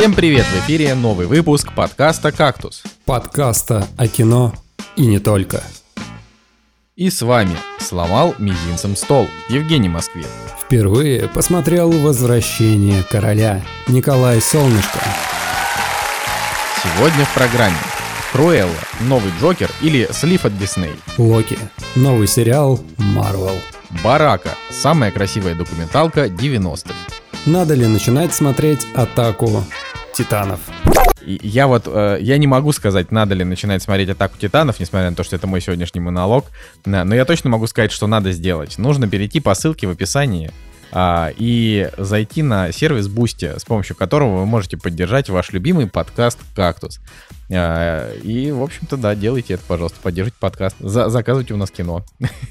Всем 0.00 0.14
привет! 0.14 0.46
В 0.46 0.60
эфире 0.60 0.94
новый 0.94 1.26
выпуск 1.26 1.74
подкаста 1.74 2.32
«Кактус». 2.32 2.82
Подкаста 3.04 3.86
о 3.98 4.08
кино 4.08 4.54
и 4.96 5.04
не 5.04 5.18
только. 5.18 5.62
И 6.96 7.10
с 7.10 7.20
вами 7.20 7.54
сломал 7.78 8.34
мизинцем 8.38 8.96
стол 8.96 9.28
Евгений 9.50 9.90
Москвин. 9.90 10.24
Впервые 10.58 11.28
посмотрел 11.28 11.90
«Возвращение 11.90 13.02
короля» 13.02 13.62
Николай 13.88 14.40
Солнышко. 14.40 15.00
Сегодня 16.82 17.26
в 17.26 17.34
программе 17.34 17.76
Круэлла, 18.32 18.70
новый 19.00 19.32
Джокер 19.38 19.70
или 19.82 20.08
слив 20.12 20.46
от 20.46 20.56
Дисней. 20.56 20.94
Локи, 21.18 21.58
новый 21.94 22.26
сериал 22.26 22.80
Марвел. 22.96 23.60
Барака, 24.02 24.54
самая 24.70 25.10
красивая 25.10 25.54
документалка 25.54 26.24
90-х. 26.24 26.94
Надо 27.44 27.74
ли 27.74 27.86
начинать 27.86 28.34
смотреть 28.34 28.86
«Атаку 28.94 29.62
Титанов»? 30.12 30.60
Я 31.24 31.66
вот, 31.66 31.84
э, 31.86 32.18
я 32.20 32.38
не 32.38 32.46
могу 32.46 32.72
сказать, 32.72 33.12
надо 33.12 33.34
ли 33.34 33.44
начинать 33.44 33.82
смотреть 33.82 34.08
«Атаку 34.08 34.38
Титанов», 34.38 34.80
несмотря 34.80 35.10
на 35.10 35.16
то, 35.16 35.22
что 35.22 35.36
это 35.36 35.46
мой 35.46 35.60
сегодняшний 35.60 36.00
монолог, 36.00 36.46
но 36.84 37.14
я 37.14 37.24
точно 37.24 37.50
могу 37.50 37.66
сказать, 37.66 37.92
что 37.92 38.06
надо 38.06 38.32
сделать. 38.32 38.78
Нужно 38.78 39.08
перейти 39.08 39.40
по 39.40 39.54
ссылке 39.54 39.86
в 39.86 39.90
описании 39.90 40.50
а, 40.92 41.30
и 41.36 41.90
зайти 41.96 42.42
на 42.42 42.72
сервис 42.72 43.08
Boosty, 43.08 43.58
с 43.58 43.64
помощью 43.64 43.96
которого 43.96 44.40
вы 44.40 44.46
можете 44.46 44.76
поддержать 44.76 45.28
ваш 45.28 45.52
любимый 45.52 45.86
подкаст 45.86 46.38
«Кактус». 46.54 47.00
А, 47.52 48.12
и, 48.22 48.50
в 48.52 48.62
общем-то, 48.62 48.96
да, 48.96 49.14
делайте 49.14 49.54
это, 49.54 49.62
пожалуйста, 49.66 49.98
поддержите 50.02 50.36
подкаст, 50.38 50.76
За- 50.78 51.08
заказывайте 51.08 51.54
у 51.54 51.56
нас 51.56 51.70
кино. 51.70 52.04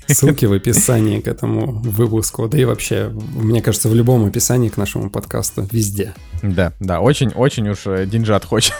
Ссылки 0.07 0.45
в 0.45 0.53
описании 0.53 1.21
к 1.21 1.27
этому 1.27 1.79
выпуску, 1.79 2.48
да 2.48 2.57
и 2.57 2.65
вообще, 2.65 3.09
мне 3.09 3.62
кажется, 3.62 3.87
в 3.90 3.95
любом 3.95 4.26
описании 4.26 4.70
к 4.70 4.77
нашему 4.77 5.10
подкасту, 5.10 5.67
везде. 5.71 6.13
Да, 6.41 6.73
да, 6.79 6.99
очень-очень 6.99 7.70
уж 7.70 7.85
э, 7.85 8.05
деньжат 8.05 8.43
хочет. 8.45 8.76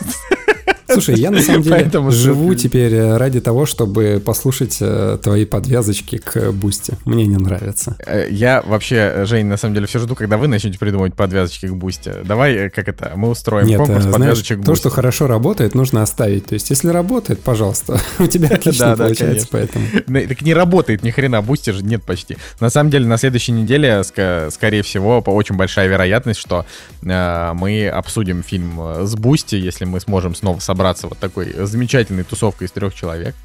Слушай, 0.91 1.15
я 1.19 1.31
на 1.31 1.41
самом 1.41 1.61
деле 1.63 1.75
Поэтому 1.75 2.11
живу 2.11 2.51
ссылки- 2.53 2.57
теперь 2.63 2.93
э, 2.93 3.17
ради 3.17 3.39
того, 3.41 3.65
чтобы 3.65 4.21
послушать 4.23 4.77
э, 4.81 5.17
твои 5.21 5.45
подвязочки 5.45 6.17
к 6.17 6.51
Boosty. 6.52 6.93
Мне 7.05 7.25
не 7.25 7.37
нравится. 7.37 7.95
Э, 8.05 8.27
Я 8.29 8.61
вообще, 8.65 9.23
Жень, 9.25 9.45
на 9.45 9.57
самом 9.57 9.75
деле 9.75 9.87
все 9.87 9.99
жду, 9.99 10.15
когда 10.15 10.37
вы 10.37 10.47
начнете 10.47 10.77
придумывать 10.79 11.13
подвязочки 11.13 11.67
к 11.67 11.73
Boosty. 11.73 12.15
Давай, 12.25 12.69
как 12.69 12.87
это, 12.87 13.13
мы 13.15 13.29
устроим 13.29 13.67
Нет, 13.67 13.77
конкурс 13.77 14.01
знаешь, 14.03 14.15
подвязочек 14.17 14.61
к 14.61 14.65
то, 14.65 14.71
Boosty. 14.71 14.75
что 14.77 14.89
хорошо 14.89 15.27
работает, 15.27 15.75
нужно 15.75 16.01
оставить. 16.01 16.45
То 16.45 16.53
есть, 16.53 16.69
если 16.69 16.89
работает, 16.89 17.39
пожалуйста, 17.41 17.99
у 18.19 18.27
тебя 18.27 18.49
отлично 18.55 18.95
получается, 18.97 19.47
поэтому. 19.51 19.85
Так 20.27 20.41
не 20.41 20.53
работает 20.53 21.03
ни 21.03 21.11
хрена, 21.11 21.41
Boosty 21.41 21.71
же 21.71 21.83
нет 21.83 22.03
почти. 22.03 22.37
На 22.59 22.69
самом 22.69 22.89
деле, 22.89 23.05
на 23.05 23.17
следующей 23.17 23.51
неделе, 23.51 24.03
скорее 24.03 24.81
всего, 24.83 25.21
по 25.21 25.29
очень 25.31 25.55
большая 25.55 25.87
вероятность, 25.87 26.39
что 26.39 26.65
э, 27.03 27.51
мы 27.53 27.87
обсудим 27.87 28.43
фильм 28.43 28.79
с 29.05 29.15
Boosty, 29.15 29.55
если 29.55 29.85
мы 29.85 29.99
сможем 29.99 30.35
снова 30.35 30.59
собраться 30.80 31.08
вот 31.08 31.17
такой 31.17 31.53
замечательной 31.66 32.23
тусовкой 32.23 32.67
из 32.67 32.72
трех 32.72 32.95
человек. 32.95 33.35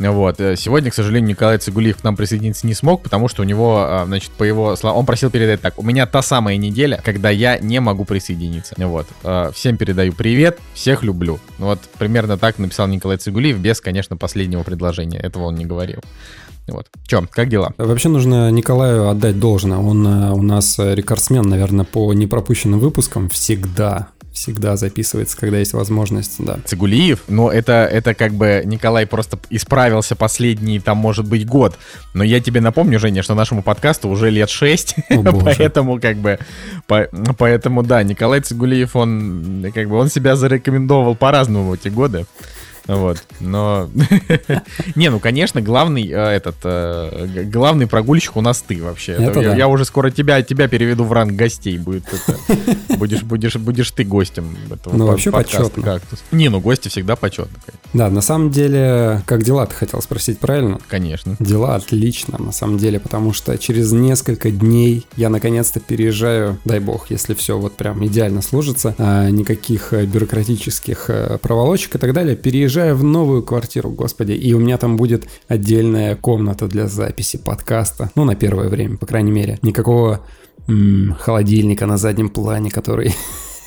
Вот. 0.00 0.40
э, 0.40 0.56
Сегодня, 0.56 0.90
к 0.90 0.94
сожалению, 0.94 1.30
Николай 1.30 1.56
Цигулиев 1.56 1.98
к 1.98 2.02
нам 2.02 2.16
присоединиться 2.16 2.66
не 2.66 2.74
смог, 2.74 3.00
потому 3.00 3.28
что 3.28 3.42
у 3.42 3.44
него, 3.44 3.78
а, 3.78 4.04
значит, 4.06 4.32
по 4.32 4.42
его 4.42 4.74
словам, 4.74 4.98
он 4.98 5.06
просил 5.06 5.30
передать 5.30 5.60
так. 5.60 5.78
У 5.78 5.84
меня 5.84 6.04
та 6.06 6.20
самая 6.20 6.56
неделя, 6.56 7.00
когда 7.04 7.30
я 7.30 7.58
не 7.58 7.78
могу 7.80 8.04
присоединиться. 8.04 8.74
Вот. 8.76 9.06
Э, 9.22 9.52
Всем 9.54 9.76
передаю 9.76 10.12
привет, 10.12 10.58
всех 10.74 11.04
люблю. 11.04 11.38
Вот 11.58 11.78
примерно 11.96 12.38
так 12.38 12.58
написал 12.58 12.88
Николай 12.88 13.18
Цигулиев, 13.18 13.56
без, 13.58 13.80
конечно, 13.80 14.16
последнего 14.16 14.64
предложения. 14.64 15.18
Этого 15.18 15.44
он 15.44 15.54
не 15.54 15.64
говорил. 15.64 16.00
Вот. 16.66 16.86
Че, 17.06 17.28
как 17.30 17.48
дела? 17.48 17.72
Вообще 17.76 18.08
нужно 18.08 18.50
Николаю 18.50 19.08
отдать 19.08 19.38
должное. 19.38 19.78
Он 19.78 20.06
э, 20.06 20.30
у 20.32 20.42
нас 20.42 20.78
э, 20.78 20.94
рекордсмен, 20.94 21.42
наверное, 21.42 21.84
по 21.84 22.12
непропущенным 22.14 22.80
выпускам 22.80 23.28
всегда. 23.28 24.08
Всегда 24.34 24.76
записывается, 24.76 25.36
когда 25.36 25.58
есть 25.58 25.74
возможность, 25.74 26.44
да. 26.44 26.58
Цигулиев, 26.64 27.20
но 27.28 27.52
это, 27.52 27.88
это 27.90 28.14
как 28.14 28.32
бы 28.34 28.62
Николай 28.64 29.06
просто 29.06 29.38
исправился 29.48 30.16
последний, 30.16 30.80
там, 30.80 30.96
может 30.98 31.24
быть, 31.24 31.46
год. 31.46 31.78
Но 32.14 32.24
я 32.24 32.40
тебе 32.40 32.60
напомню, 32.60 32.98
Женя, 32.98 33.22
что 33.22 33.36
нашему 33.36 33.62
подкасту 33.62 34.08
уже 34.08 34.30
лет 34.30 34.50
6, 34.50 34.96
О, 35.10 35.22
боже. 35.22 35.44
поэтому 35.44 36.00
как 36.00 36.16
бы, 36.16 36.40
по- 36.88 37.08
поэтому 37.38 37.84
да, 37.84 38.02
Николай 38.02 38.40
Цигулиев, 38.40 38.96
он 38.96 39.70
как 39.72 39.88
бы, 39.88 39.96
он 39.96 40.10
себя 40.10 40.34
зарекомендовал 40.34 41.14
по-разному 41.14 41.70
в 41.70 41.72
эти 41.74 41.86
годы. 41.86 42.26
Вот, 42.86 43.24
но... 43.40 43.88
Не, 44.94 45.08
ну, 45.08 45.18
конечно, 45.18 45.62
главный 45.62 46.06
э, 46.06 46.16
этот, 46.16 46.56
э, 46.64 47.44
главный 47.50 47.86
прогульщик 47.86 48.36
у 48.36 48.42
нас 48.42 48.62
ты 48.66 48.82
вообще. 48.82 49.16
Я, 49.56 49.68
уже 49.68 49.86
скоро 49.86 50.10
тебя, 50.10 50.42
тебя 50.42 50.68
переведу 50.68 51.04
в 51.04 51.12
ранг 51.12 51.32
гостей. 51.32 51.78
Будет. 51.78 52.04
Будешь, 52.98 53.22
будешь, 53.22 53.56
будешь 53.56 53.90
ты 53.90 54.04
гостем 54.04 54.56
этого 54.70 54.96
Ну, 54.96 55.06
вообще 55.06 55.30
почетно. 55.30 56.00
Не, 56.30 56.48
ну 56.48 56.60
гости 56.60 56.88
всегда 56.88 57.16
почетно, 57.16 57.58
Да, 57.92 58.08
на 58.08 58.20
самом 58.20 58.50
деле, 58.50 59.22
как 59.26 59.42
дела 59.42 59.66
ты 59.66 59.74
хотел 59.74 60.00
спросить, 60.00 60.38
правильно? 60.38 60.78
конечно. 60.88 61.36
Дела 61.40 61.74
отлично, 61.74 62.38
на 62.38 62.52
самом 62.52 62.78
деле, 62.78 63.00
потому 63.00 63.32
что 63.32 63.56
через 63.58 63.92
несколько 63.92 64.50
дней 64.50 65.06
я 65.16 65.28
наконец-то 65.28 65.80
переезжаю, 65.80 66.58
дай 66.64 66.78
бог, 66.78 67.10
если 67.10 67.34
все 67.34 67.58
вот 67.58 67.74
прям 67.76 68.04
идеально 68.06 68.42
сложится, 68.42 68.94
а, 68.98 69.28
никаких 69.28 69.92
э, 69.92 70.06
бюрократических 70.06 71.10
проволочек 71.42 71.96
и 71.96 71.98
так 71.98 72.12
далее, 72.12 72.36
переезжаю 72.36 72.73
в 72.74 73.02
новую 73.02 73.42
квартиру, 73.42 73.90
господи, 73.90 74.32
и 74.32 74.52
у 74.52 74.58
меня 74.58 74.78
там 74.78 74.96
будет 74.96 75.26
отдельная 75.48 76.16
комната 76.16 76.66
для 76.66 76.86
записи 76.86 77.38
подкаста, 77.38 78.10
ну, 78.14 78.24
на 78.24 78.34
первое 78.34 78.68
время, 78.68 78.96
по 78.96 79.06
крайней 79.06 79.32
мере. 79.32 79.58
Никакого 79.62 80.20
м, 80.66 81.16
холодильника 81.18 81.86
на 81.86 81.96
заднем 81.96 82.28
плане, 82.28 82.70
который 82.70 83.14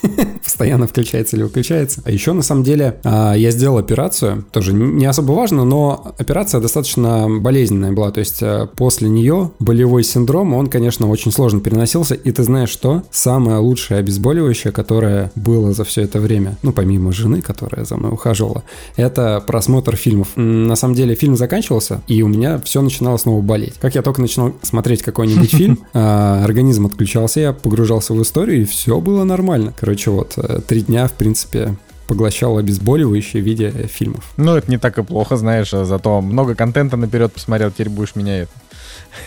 постоянно 0.44 0.88
включается 0.88 1.36
или 1.36 1.44
выключается. 1.44 2.02
А 2.06 2.12
еще, 2.12 2.34
на 2.34 2.42
самом 2.42 2.64
деле, 2.64 3.00
а, 3.04 3.34
я 3.34 3.52
сделал 3.52 3.78
операцию, 3.78 4.46
тоже 4.52 4.74
не 4.74 5.06
особо 5.06 5.34
важно, 5.34 5.66
но 5.66 6.14
операция 6.18 6.62
достаточно 6.62 7.28
болезненная 7.30 7.92
была, 7.92 8.12
то 8.12 8.20
есть 8.20 8.40
а, 8.42 8.68
после 8.68 9.10
нее 9.10 9.52
болевой 9.60 10.04
синдром, 10.04 10.54
он, 10.54 10.68
конечно, 10.68 11.10
очень 11.10 11.32
сложно 11.32 11.60
переносился, 11.60 12.16
и 12.16 12.32
ты 12.32 12.44
знаешь 12.44 12.70
что? 12.70 13.04
Самое 13.12 13.58
лучшее 13.60 14.00
обезболивающее, 14.00 14.72
которое 14.72 15.32
было 15.36 15.74
за 15.74 15.84
все 15.84 16.02
это 16.02 16.20
время, 16.20 16.58
ну, 16.64 16.72
помимо 16.72 17.12
жены, 17.12 17.42
которая 17.42 17.86
за 17.86 17.98
мной 17.98 18.12
ухаживала, 18.12 18.64
это 18.96 19.44
просмотр 19.46 19.96
фильмов. 19.96 20.30
На 20.36 20.76
самом 20.76 20.96
деле, 20.96 21.16
фильм 21.16 21.36
заканчивался, 21.36 22.02
и 22.08 22.22
у 22.22 22.28
меня 22.28 22.60
все 22.60 22.82
начинало 22.82 23.18
снова 23.18 23.42
болеть. 23.42 23.76
Как 23.80 23.96
я 23.96 24.02
только 24.02 24.22
начинал 24.22 24.54
смотреть 24.62 25.02
какой-нибудь 25.02 25.52
фильм, 25.56 25.80
а, 25.94 26.44
организм 26.44 26.86
отключался, 26.86 27.40
я 27.40 27.54
погружался 27.54 28.14
в 28.14 28.22
историю, 28.22 28.62
и 28.62 28.66
все 28.66 29.00
было 29.00 29.24
нормально. 29.24 29.74
Короче, 29.88 30.12
вот, 30.12 30.34
э, 30.36 30.60
три 30.68 30.82
дня, 30.82 31.08
в 31.08 31.14
принципе, 31.14 31.74
поглощал 32.10 32.58
обезболивающее 32.58 33.42
в 33.42 33.46
виде 33.46 33.72
э, 33.74 33.88
фильмов. 33.88 34.26
Ну, 34.36 34.54
это 34.54 34.70
не 34.70 34.78
так 34.78 34.98
и 34.98 35.02
плохо, 35.02 35.38
знаешь, 35.38 35.74
а 35.74 35.86
зато 35.86 36.20
много 36.20 36.56
контента 36.56 36.98
наперед 36.98 37.32
посмотрел, 37.32 37.72
теперь 37.72 37.88
будешь 37.88 38.14
меня 38.14 38.40
это... 38.40 38.52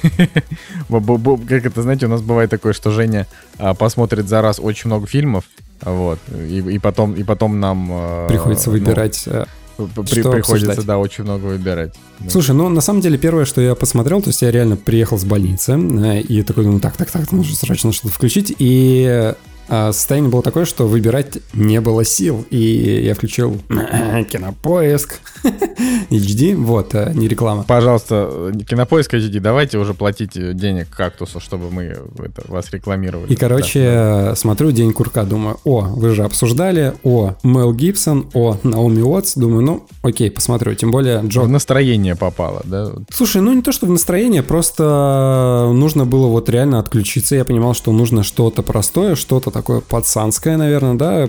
Как 1.49 1.65
это, 1.65 1.81
знаете, 1.81 2.05
у 2.05 2.09
нас 2.11 2.21
бывает 2.21 2.51
такое, 2.51 2.75
что 2.75 2.91
Женя 2.91 3.27
а, 3.57 3.73
посмотрит 3.73 4.29
за 4.29 4.43
раз 4.43 4.61
очень 4.61 4.89
много 4.89 5.07
фильмов, 5.07 5.45
вот, 5.81 6.19
и, 6.31 6.59
и 6.59 6.79
потом, 6.79 7.15
и 7.15 7.23
потом 7.23 7.59
нам... 7.59 7.89
а, 7.91 8.29
Приходится 8.29 8.69
ну, 8.69 8.73
выбирать. 8.75 9.23
э, 9.29 9.47
при- 9.79 10.23
приходится, 10.23 10.53
обсуждать. 10.53 10.85
да, 10.85 10.99
очень 10.99 11.25
много 11.25 11.47
выбирать. 11.47 11.95
Да. 12.19 12.29
Слушай, 12.29 12.55
ну 12.55 12.69
на 12.69 12.83
самом 12.83 13.01
деле 13.01 13.17
первое, 13.17 13.47
что 13.47 13.63
я 13.63 13.75
посмотрел, 13.75 14.21
то 14.21 14.29
есть 14.29 14.43
я 14.43 14.51
реально 14.51 14.77
приехал 14.77 15.19
с 15.19 15.25
больницы 15.25 15.79
и 16.21 16.43
такой 16.43 16.65
думаю, 16.65 16.81
так, 16.81 16.99
так, 16.99 17.11
так, 17.11 17.33
нужно 17.33 17.57
срочно 17.57 17.93
что-то 17.93 18.13
включить. 18.13 18.55
И 18.59 19.33
состояние 19.71 20.31
было 20.31 20.43
такое, 20.43 20.65
что 20.65 20.87
выбирать 20.87 21.39
не 21.53 21.81
было 21.81 22.05
сил. 22.05 22.45
И 22.51 23.03
я 23.05 23.15
включил 23.15 23.59
кинопоиск, 24.31 25.21
HD, 26.11 26.57
вот, 26.57 26.95
э, 26.95 27.13
не 27.15 27.29
реклама. 27.29 27.65
Пожалуйста, 27.65 28.53
Кинопоиск 28.69 29.15
HD, 29.15 29.41
давайте 29.41 29.79
уже 29.79 29.95
платить 29.95 30.33
денег 30.57 30.89
кактусу, 30.91 31.41
чтобы 31.41 31.71
мы 31.71 31.83
это, 32.19 32.43
вас 32.49 32.71
рекламировали. 32.71 33.33
И, 33.33 33.37
короче, 33.37 33.81
э, 33.83 34.35
смотрю 34.37 34.71
День 34.73 34.93
курка, 34.93 35.25
думаю, 35.25 35.59
о, 35.65 35.83
вы 35.83 36.11
же 36.15 36.25
обсуждали, 36.25 36.95
о, 37.05 37.35
Мел 37.43 37.73
Гибсон, 37.73 38.29
о, 38.35 38.57
Наоми 38.63 39.03
Уотс, 39.03 39.37
думаю, 39.37 39.63
ну, 39.63 39.87
окей, 40.03 40.31
посмотрю. 40.31 40.75
Тем 40.75 40.91
более 40.91 41.11
Да. 41.11 41.29
Джо 41.29 41.41
В 41.41 41.49
настроение 41.49 42.17
попало, 42.17 42.63
да? 42.65 42.93
Слушай, 43.11 43.43
ну 43.43 43.53
не 43.53 43.63
то, 43.63 43.73
что 43.73 43.87
в 43.87 43.91
настроение, 43.91 44.43
просто 44.43 45.71
нужно 45.73 46.05
было 46.05 46.27
вот 46.27 46.49
реально 46.49 46.79
отключиться. 46.79 47.37
Я 47.37 47.45
понимал, 47.45 47.75
что 47.75 47.93
нужно 47.93 48.23
что-то 48.23 48.63
простое, 48.63 49.15
что-то 49.15 49.51
такое 49.61 49.81
пацанское, 49.83 50.57
наверное, 50.57 50.95
да, 50.95 51.29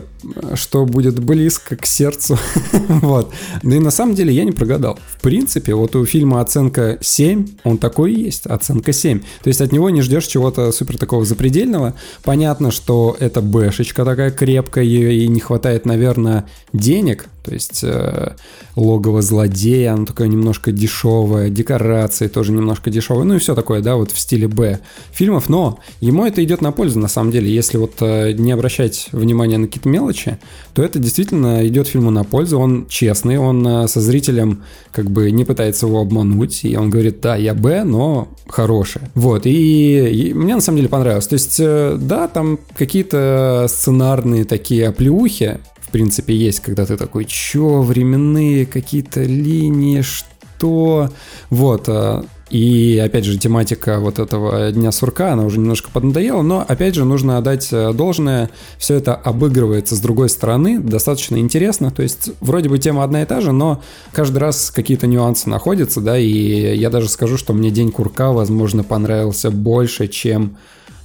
что 0.55 0.85
будет 0.85 1.19
близко 1.19 1.75
к 1.75 1.85
сердцу. 1.85 2.37
вот. 2.87 3.33
Да 3.61 3.75
и 3.75 3.79
на 3.79 3.91
самом 3.91 4.15
деле 4.15 4.33
я 4.33 4.45
не 4.45 4.53
прогадал. 4.53 4.97
В 5.17 5.21
принципе, 5.21 5.75
вот 5.75 5.95
у 5.97 6.05
фильма 6.05 6.39
оценка 6.39 6.97
7, 7.01 7.47
он 7.65 7.77
такой 7.77 8.13
и 8.13 8.23
есть, 8.23 8.45
оценка 8.45 8.93
7. 8.93 9.19
То 9.19 9.47
есть 9.47 9.59
от 9.59 9.73
него 9.73 9.89
не 9.89 10.01
ждешь 10.01 10.27
чего-то 10.27 10.71
супер 10.71 10.97
такого 10.97 11.25
запредельного. 11.25 11.93
Понятно, 12.23 12.71
что 12.71 13.17
это 13.19 13.41
бэшечка 13.41 14.05
такая 14.05 14.31
крепкая, 14.31 14.85
ей 14.85 15.27
не 15.27 15.41
хватает, 15.41 15.85
наверное, 15.85 16.45
денег, 16.71 17.27
То 17.43 17.53
есть 17.53 17.83
э, 17.83 18.35
логово 18.75 19.21
злодея, 19.21 19.93
оно 19.93 20.05
такое 20.05 20.27
немножко 20.27 20.71
дешевое, 20.71 21.49
декорации 21.49 22.27
тоже 22.27 22.51
немножко 22.51 22.91
дешевые, 22.91 23.25
ну 23.25 23.35
и 23.35 23.39
все 23.39 23.55
такое, 23.55 23.81
да, 23.81 23.95
вот 23.95 24.11
в 24.11 24.19
стиле 24.19 24.47
Б 24.47 24.79
фильмов, 25.11 25.49
но 25.49 25.79
ему 26.01 26.25
это 26.25 26.43
идет 26.43 26.61
на 26.61 26.71
пользу, 26.71 26.99
на 26.99 27.07
самом 27.07 27.31
деле, 27.31 27.51
если 27.51 27.77
вот 27.77 27.93
э, 28.01 28.33
не 28.33 28.51
обращать 28.51 29.09
внимания 29.11 29.57
на 29.57 29.67
какие-то 29.67 29.89
мелочи, 29.89 30.37
то 30.73 30.83
это 30.83 30.99
действительно 30.99 31.67
идет 31.67 31.87
фильму 31.87 32.11
на 32.11 32.23
пользу, 32.23 32.59
он 32.59 32.85
честный, 32.87 33.37
он 33.37 33.67
э, 33.67 33.87
со 33.87 34.01
зрителем 34.01 34.63
как 34.91 35.09
бы 35.09 35.31
не 35.31 35.43
пытается 35.43 35.87
его 35.87 35.99
обмануть, 35.99 36.63
и 36.63 36.75
он 36.77 36.89
говорит, 36.89 37.21
да, 37.21 37.35
я 37.35 37.55
Б, 37.55 37.83
но 37.83 38.29
хороший. 38.47 39.01
Вот, 39.15 39.45
и, 39.45 40.09
и 40.09 40.33
мне 40.33 40.55
на 40.55 40.61
самом 40.61 40.77
деле 40.77 40.89
понравилось. 40.89 41.27
То 41.27 41.33
есть, 41.33 41.57
э, 41.59 41.97
да, 41.99 42.27
там 42.27 42.59
какие-то 42.77 43.65
сценарные 43.67 44.45
такие 44.45 44.87
оплеухи, 44.87 45.59
принципе, 45.91 46.35
есть, 46.35 46.59
когда 46.59 46.85
ты 46.85 46.97
такой, 46.97 47.25
чё, 47.25 47.81
временные 47.81 48.65
какие-то 48.65 49.21
линии, 49.21 50.01
что? 50.01 51.09
Вот, 51.49 51.85
а, 51.87 52.25
и, 52.51 53.01
опять 53.03 53.23
же, 53.23 53.37
тематика 53.39 53.99
вот 53.99 54.19
этого 54.19 54.71
Дня 54.73 54.91
Сурка, 54.91 55.31
она 55.31 55.45
уже 55.45 55.57
немножко 55.57 55.89
поднадоела, 55.89 56.41
но, 56.41 56.65
опять 56.67 56.95
же, 56.95 57.05
нужно 57.05 57.37
отдать 57.37 57.69
э, 57.71 57.93
должное, 57.93 58.49
все 58.77 58.95
это 58.95 59.15
обыгрывается 59.15 59.95
с 59.95 60.01
другой 60.01 60.27
стороны, 60.27 60.79
достаточно 60.79 61.37
интересно, 61.37 61.91
то 61.91 62.03
есть, 62.03 62.31
вроде 62.41 62.67
бы 62.67 62.77
тема 62.77 63.05
одна 63.05 63.21
и 63.21 63.25
та 63.25 63.39
же, 63.39 63.53
но 63.53 63.81
каждый 64.11 64.39
раз 64.39 64.69
какие-то 64.69 65.07
нюансы 65.07 65.49
находятся, 65.49 66.01
да, 66.01 66.17
и 66.17 66.75
я 66.75 66.89
даже 66.89 67.07
скажу, 67.07 67.37
что 67.37 67.53
мне 67.53 67.71
День 67.71 67.91
Курка, 67.91 68.33
возможно, 68.33 68.83
понравился 68.83 69.49
больше, 69.49 70.09
чем 70.09 70.57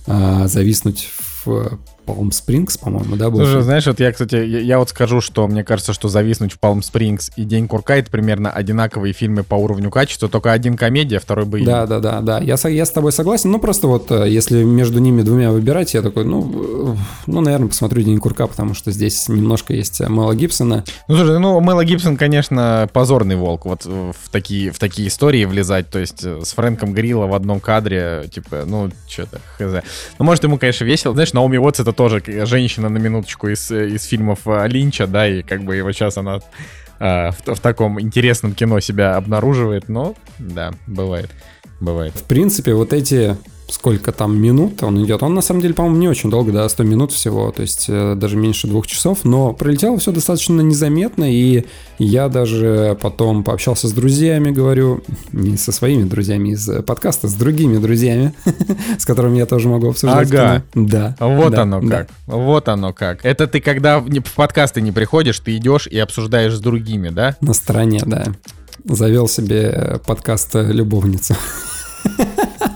а, 0.08 0.48
зависнуть 0.48 1.08
в 1.44 1.78
Palm 2.06 2.30
Springs, 2.30 2.78
по-моему, 2.80 3.16
да, 3.16 3.30
был? 3.30 3.38
Слушай, 3.40 3.62
знаешь, 3.62 3.86
вот 3.86 4.00
я, 4.00 4.12
кстати, 4.12 4.36
я, 4.36 4.60
я 4.60 4.78
вот 4.78 4.90
скажу, 4.90 5.20
что 5.20 5.46
мне 5.46 5.64
кажется, 5.64 5.92
что 5.92 6.08
«Зависнуть 6.08 6.52
в 6.52 6.60
Palm 6.60 6.80
Springs» 6.80 7.32
и 7.36 7.44
«День 7.44 7.68
курка»— 7.68 7.96
это 7.96 8.10
примерно 8.10 8.50
одинаковые 8.50 9.12
фильмы 9.12 9.42
по 9.42 9.54
уровню 9.54 9.90
качества, 9.90 10.28
только 10.28 10.52
один 10.52 10.76
комедия, 10.76 11.18
второй 11.18 11.44
боевик. 11.44 11.68
Да, 11.68 11.86
да, 11.86 12.00
да, 12.00 12.20
да, 12.20 12.38
я, 12.38 12.56
я 12.68 12.86
с 12.86 12.90
тобой 12.90 13.12
согласен, 13.12 13.50
ну 13.50 13.58
просто 13.58 13.86
вот 13.88 14.10
э, 14.10 14.28
если 14.28 14.62
между 14.62 15.00
ними 15.00 15.22
двумя 15.22 15.50
выбирать, 15.50 15.94
я 15.94 16.02
такой, 16.02 16.24
ну, 16.24 16.94
э, 16.94 16.96
ну, 17.26 17.40
наверное, 17.40 17.68
посмотрю 17.68 18.02
«День 18.02 18.18
курка», 18.18 18.46
потому 18.46 18.74
что 18.74 18.90
здесь 18.90 19.28
немножко 19.28 19.74
есть 19.74 20.00
Мэла 20.00 20.34
Гибсона. 20.34 20.84
Ну, 21.08 21.16
слушай, 21.16 21.38
ну, 21.38 21.60
Мэла 21.60 21.84
Гибсон, 21.84 22.16
конечно, 22.16 22.88
позорный 22.92 23.36
волк, 23.36 23.66
вот 23.66 23.84
в 23.84 24.30
такие, 24.30 24.70
в 24.70 24.78
такие 24.78 25.08
истории 25.08 25.44
влезать, 25.44 25.90
то 25.90 25.98
есть 25.98 26.24
э, 26.24 26.40
с 26.44 26.52
Фрэнком 26.52 26.92
Грилла 26.92 27.26
в 27.26 27.34
одном 27.34 27.60
кадре, 27.60 28.28
типа, 28.32 28.64
ну, 28.66 28.90
что-то, 29.08 29.40
хз. 29.58 29.84
Ну, 30.18 30.24
может, 30.24 30.44
ему, 30.44 30.58
конечно, 30.58 30.84
весело. 30.84 31.14
Знаешь, 31.14 31.32
Наоми 31.32 31.56
Уотс 31.56 31.80
это 31.80 31.92
тоже 31.96 32.22
женщина 32.46 32.88
на 32.88 32.98
минуточку 32.98 33.48
из, 33.48 33.70
из 33.70 34.04
фильмов 34.04 34.40
э, 34.46 34.68
Линча, 34.68 35.06
да, 35.06 35.26
и 35.26 35.42
как 35.42 35.64
бы 35.64 35.76
его 35.76 35.90
сейчас 35.92 36.16
она 36.18 36.40
э, 37.00 37.30
в, 37.30 37.54
в 37.54 37.60
таком 37.60 38.00
интересном 38.00 38.52
кино 38.54 38.80
себя 38.80 39.16
обнаруживает, 39.16 39.88
но 39.88 40.14
да, 40.38 40.72
бывает, 40.86 41.30
бывает. 41.80 42.14
В 42.14 42.24
принципе, 42.24 42.74
вот 42.74 42.92
эти 42.92 43.36
сколько 43.68 44.12
там 44.12 44.38
минут 44.40 44.82
он 44.82 45.02
идет. 45.04 45.22
Он 45.22 45.34
на 45.34 45.40
самом 45.40 45.60
деле, 45.60 45.74
по-моему, 45.74 45.98
не 45.98 46.08
очень 46.08 46.30
долго, 46.30 46.52
да, 46.52 46.68
100 46.68 46.84
минут 46.84 47.12
всего, 47.12 47.50
то 47.50 47.62
есть 47.62 47.86
э, 47.88 48.14
даже 48.16 48.36
меньше 48.36 48.66
двух 48.66 48.86
часов, 48.86 49.24
но 49.24 49.52
пролетело 49.52 49.98
все 49.98 50.12
достаточно 50.12 50.60
незаметно, 50.60 51.24
и 51.30 51.64
я 51.98 52.28
даже 52.28 52.96
потом 53.00 53.42
пообщался 53.42 53.88
с 53.88 53.92
друзьями, 53.92 54.50
говорю, 54.50 55.02
не 55.32 55.56
со 55.56 55.72
своими 55.72 56.04
друзьями 56.04 56.50
из 56.50 56.68
подкаста, 56.84 57.28
с 57.28 57.34
другими 57.34 57.78
друзьями, 57.78 58.34
с 58.98 59.04
которыми 59.04 59.38
я 59.38 59.46
тоже 59.46 59.68
могу 59.68 59.90
обсуждать. 59.90 60.30
Ага. 60.32 60.62
Да. 60.74 61.16
Вот 61.18 61.52
да, 61.52 61.62
оно 61.62 61.80
как. 61.80 62.08
Вот 62.26 62.68
оно 62.68 62.92
как. 62.92 63.24
Это 63.24 63.46
ты 63.46 63.60
когда 63.60 63.98
в 64.00 64.32
подкасты 64.34 64.80
не 64.80 64.92
приходишь, 64.92 65.40
ты 65.40 65.56
идешь 65.56 65.86
и 65.86 65.98
обсуждаешь 65.98 66.54
с 66.54 66.60
другими, 66.60 67.08
да? 67.08 67.36
На 67.40 67.54
стороне, 67.54 68.02
да. 68.06 68.26
Завел 68.84 69.26
себе 69.26 70.00
подкаст 70.06 70.54
«Любовница». 70.54 71.36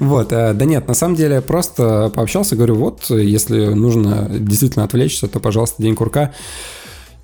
Вот, 0.00 0.32
э, 0.32 0.52
да 0.54 0.64
нет, 0.64 0.88
на 0.88 0.94
самом 0.94 1.14
деле 1.14 1.40
просто 1.40 2.10
пообщался, 2.14 2.56
говорю, 2.56 2.76
вот, 2.76 3.10
если 3.10 3.66
нужно 3.66 4.28
действительно 4.30 4.84
отвлечься, 4.84 5.28
то, 5.28 5.40
пожалуйста, 5.40 5.82
День 5.82 5.94
курка. 5.94 6.32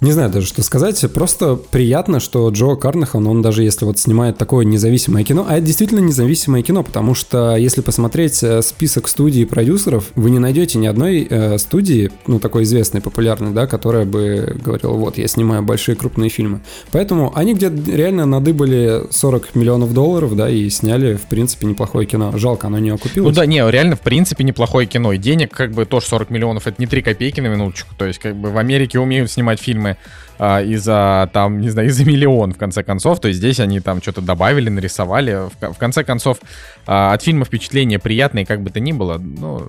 Не 0.01 0.13
знаю 0.13 0.31
даже, 0.31 0.47
что 0.47 0.63
сказать. 0.63 1.05
Просто 1.13 1.57
приятно, 1.57 2.21
что 2.21 2.49
Джо 2.51 2.77
Карнахан, 2.77 3.27
он 3.27 3.43
даже 3.43 3.65
если 3.65 3.85
вот 3.85 3.99
снимает 3.99 4.39
такое 4.39 4.65
независимое 4.65 5.25
кино, 5.25 5.45
а 5.49 5.57
это 5.57 5.67
действительно 5.67 5.99
независимое 5.99 6.63
кино, 6.63 6.85
потому 6.85 7.15
что 7.15 7.57
если 7.57 7.81
посмотреть 7.81 8.41
э, 8.45 8.63
список 8.63 9.09
студий 9.09 9.43
и 9.43 9.45
продюсеров, 9.45 10.13
вы 10.15 10.31
не 10.31 10.39
найдете 10.39 10.79
ни 10.79 10.87
одной 10.87 11.27
э, 11.29 11.59
студии, 11.59 12.13
ну, 12.29 12.39
такой 12.39 12.63
известной, 12.63 13.01
популярной, 13.01 13.51
да, 13.51 13.67
которая 13.67 14.05
бы 14.05 14.57
говорила, 14.65 14.93
вот, 14.93 15.19
я 15.19 15.27
снимаю 15.27 15.65
большие 15.65 15.97
крупные 15.97 16.31
фильмы. 16.31 16.61
Поэтому 16.93 17.37
они 17.37 17.55
где-то 17.55 17.91
реально 17.91 18.25
надыбали 18.25 19.03
40 19.11 19.57
миллионов 19.57 19.93
долларов, 19.93 20.37
да, 20.37 20.49
и 20.49 20.71
сняли, 20.71 21.15
в 21.15 21.23
принципе, 21.23 21.67
неплохое 21.67 22.07
кино. 22.07 22.33
Жалко, 22.37 22.69
оно 22.69 22.79
не 22.79 22.91
окупилось. 22.91 23.35
Ну 23.35 23.35
да, 23.35 23.47
не, 23.47 23.69
реально, 23.69 23.97
в 23.97 24.01
принципе, 24.03 24.45
неплохое 24.45 24.87
кино. 24.87 25.13
И 25.13 25.19
денег, 25.19 25.53
как 25.53 25.73
бы, 25.73 25.87
тоже 25.87 26.07
40 26.07 26.31
миллионов, 26.31 26.69
это 26.69 26.77
не 26.79 26.87
3 26.87 27.03
копейки 27.03 27.41
на 27.41 27.49
минуточку. 27.49 27.97
То 27.99 28.05
есть, 28.05 28.21
как 28.21 28.37
бы, 28.37 28.51
в 28.51 28.59
Америке 28.59 29.01
умеют 29.01 29.33
снимать 29.33 29.59
фильмы 29.59 29.88
фильмы 29.89 29.97
а, 30.41 30.63
и 30.63 30.77
за, 30.77 31.29
там, 31.33 31.61
не 31.61 31.71
знаю, 31.71 31.89
и 31.89 31.91
за 31.91 32.05
миллион, 32.05 32.53
в 32.53 32.59
конце 32.59 32.83
концов. 32.83 33.21
То 33.21 33.29
есть 33.29 33.39
здесь 33.39 33.61
они 33.61 33.81
там 33.81 34.01
что-то 34.01 34.21
добавили, 34.21 34.69
нарисовали. 34.69 35.49
В, 35.49 35.75
в 35.75 35.79
конце 35.79 36.05
концов, 36.05 36.39
а, 36.87 37.13
от 37.13 37.23
фильма 37.23 37.45
впечатление 37.45 37.99
приятное, 37.99 38.45
как 38.45 38.63
бы 38.63 38.71
то 38.71 38.81
ни 38.81 38.93
было. 38.93 39.19
Ну, 39.19 39.69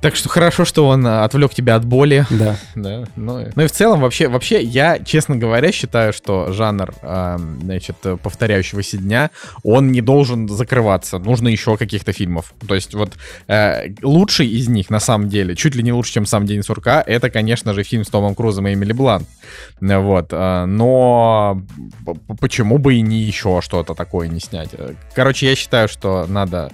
так 0.00 0.14
что 0.14 0.28
хорошо, 0.28 0.64
что 0.64 0.86
он 0.86 1.06
а, 1.06 1.24
отвлек 1.24 1.54
тебя 1.54 1.74
от 1.74 1.84
боли. 1.84 2.26
Да. 2.30 2.56
да. 2.74 3.04
Ну, 3.16 3.46
ну 3.54 3.62
и 3.62 3.66
в 3.66 3.72
целом 3.72 4.00
вообще, 4.00 4.28
вообще 4.28 4.62
я, 4.62 4.98
честно 4.98 5.36
говоря, 5.36 5.72
считаю, 5.72 6.12
что 6.12 6.52
жанр, 6.52 6.94
э, 7.02 7.38
значит, 7.62 7.96
повторяющегося 8.22 8.98
дня, 8.98 9.30
он 9.64 9.92
не 9.92 10.02
должен 10.02 10.48
закрываться. 10.48 11.18
Нужно 11.18 11.48
еще 11.48 11.76
каких-то 11.76 12.12
фильмов. 12.12 12.52
То 12.68 12.74
есть 12.74 12.94
вот 12.94 13.14
э, 13.48 13.94
лучший 14.02 14.46
из 14.46 14.68
них, 14.68 14.90
на 14.90 15.00
самом 15.00 15.28
деле, 15.28 15.56
чуть 15.56 15.74
ли 15.74 15.82
не 15.82 15.92
лучше, 15.92 16.12
чем 16.12 16.26
сам 16.26 16.46
День 16.46 16.62
сурка, 16.62 17.02
это, 17.04 17.30
конечно 17.30 17.72
же, 17.72 17.82
фильм 17.82 18.04
с 18.04 18.08
Томом 18.08 18.34
Крузом 18.34 18.68
и 18.68 18.74
Эмили 18.74 18.92
Блант. 18.92 19.26
Вот. 19.80 20.28
Э, 20.30 20.66
но 20.66 21.62
почему 22.38 22.78
бы 22.78 22.94
и 22.94 23.00
не 23.00 23.22
еще 23.22 23.60
что-то 23.62 23.94
такое 23.94 24.28
не 24.28 24.40
снять? 24.40 24.70
Короче, 25.14 25.48
я 25.48 25.56
считаю, 25.56 25.88
что 25.88 26.26
надо 26.28 26.70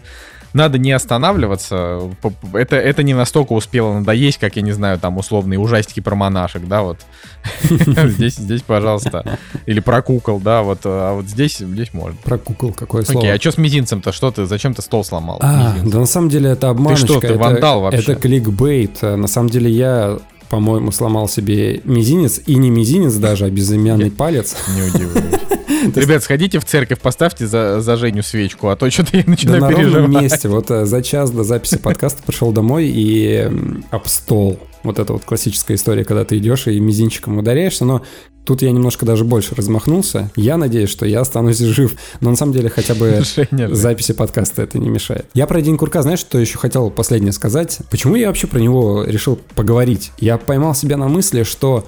надо 0.52 0.78
не 0.78 0.92
останавливаться. 0.92 2.10
Это, 2.52 2.76
это 2.76 3.02
не 3.02 3.14
настолько 3.14 3.52
успело 3.52 3.94
надоесть, 3.94 4.38
как, 4.38 4.56
я 4.56 4.62
не 4.62 4.72
знаю, 4.72 4.98
там 4.98 5.18
условные 5.18 5.58
ужастики 5.58 6.00
про 6.00 6.14
монашек, 6.14 6.66
да, 6.66 6.82
вот. 6.82 6.98
Здесь, 7.62 8.36
здесь, 8.36 8.62
пожалуйста. 8.62 9.38
Или 9.66 9.80
про 9.80 10.02
кукол, 10.02 10.38
да, 10.40 10.62
вот. 10.62 10.80
А 10.84 11.14
вот 11.14 11.26
здесь, 11.26 11.58
здесь 11.58 11.92
можно. 11.92 12.16
Про 12.22 12.38
кукол 12.38 12.72
какое 12.72 13.02
слово? 13.02 13.20
Окей, 13.20 13.34
а 13.34 13.40
что 13.40 13.52
с 13.52 13.58
мизинцем-то? 13.58 14.12
Что 14.12 14.30
ты, 14.30 14.46
зачем 14.46 14.74
ты 14.74 14.82
стол 14.82 15.04
сломал? 15.04 15.38
А, 15.42 15.74
да 15.84 15.98
на 15.98 16.06
самом 16.06 16.28
деле 16.28 16.50
это 16.50 16.68
обманочка. 16.70 17.06
Ты 17.06 17.12
что, 17.12 17.20
ты 17.20 17.34
вандал 17.36 17.80
вообще? 17.80 18.00
Это 18.00 18.14
кликбейт. 18.14 19.02
На 19.02 19.26
самом 19.26 19.50
деле 19.50 19.70
я 19.70 20.18
по-моему, 20.52 20.92
сломал 20.92 21.28
себе 21.28 21.80
мизинец, 21.84 22.42
и 22.46 22.56
не 22.56 22.68
мизинец 22.68 23.14
даже, 23.14 23.46
а 23.46 23.50
безымянный 23.50 24.10
палец. 24.10 24.54
Не 24.76 24.82
удивляюсь. 24.82 25.40
Ребят, 25.96 26.22
сходите 26.22 26.58
в 26.58 26.66
церковь, 26.66 27.00
поставьте 27.00 27.46
за, 27.46 27.80
за 27.80 27.96
Женю 27.96 28.22
свечку, 28.22 28.68
а 28.68 28.76
то 28.76 28.90
что-то 28.90 29.16
я 29.16 29.24
начинаю 29.26 29.62
да, 29.62 29.68
переживать. 29.68 30.10
на 30.10 30.20
месте. 30.20 30.48
Вот 30.50 30.70
э, 30.70 30.84
за 30.84 31.02
час 31.02 31.30
до 31.30 31.42
записи 31.42 31.78
подкаста 31.78 32.22
пришел 32.22 32.52
домой 32.52 32.84
и 32.86 33.50
об 33.90 34.06
стол. 34.06 34.58
Вот 34.82 34.98
это 34.98 35.14
вот 35.14 35.24
классическая 35.24 35.74
история, 35.76 36.04
когда 36.04 36.26
ты 36.26 36.36
идешь 36.36 36.66
и 36.66 36.78
мизинчиком 36.78 37.38
ударяешься, 37.38 37.86
но 37.86 38.02
Тут 38.44 38.62
я 38.62 38.72
немножко 38.72 39.06
даже 39.06 39.24
больше 39.24 39.54
размахнулся. 39.54 40.30
Я 40.34 40.56
надеюсь, 40.56 40.90
что 40.90 41.06
я 41.06 41.20
останусь 41.20 41.58
жив. 41.58 41.94
Но 42.20 42.30
на 42.30 42.36
самом 42.36 42.52
деле 42.52 42.68
хотя 42.68 42.94
бы 42.94 43.22
записи 43.70 44.12
подкаста 44.12 44.62
это 44.62 44.78
не 44.78 44.88
мешает. 44.88 45.26
Я 45.34 45.46
про 45.46 45.60
День 45.60 45.76
Курка, 45.76 46.02
знаешь, 46.02 46.18
что 46.18 46.38
еще 46.38 46.58
хотел 46.58 46.90
последнее 46.90 47.32
сказать? 47.32 47.78
Почему 47.90 48.16
я 48.16 48.28
вообще 48.28 48.46
про 48.46 48.58
него 48.58 49.04
решил 49.04 49.38
поговорить? 49.54 50.12
Я 50.18 50.38
поймал 50.38 50.74
себя 50.74 50.96
на 50.96 51.08
мысли, 51.08 51.44
что 51.44 51.86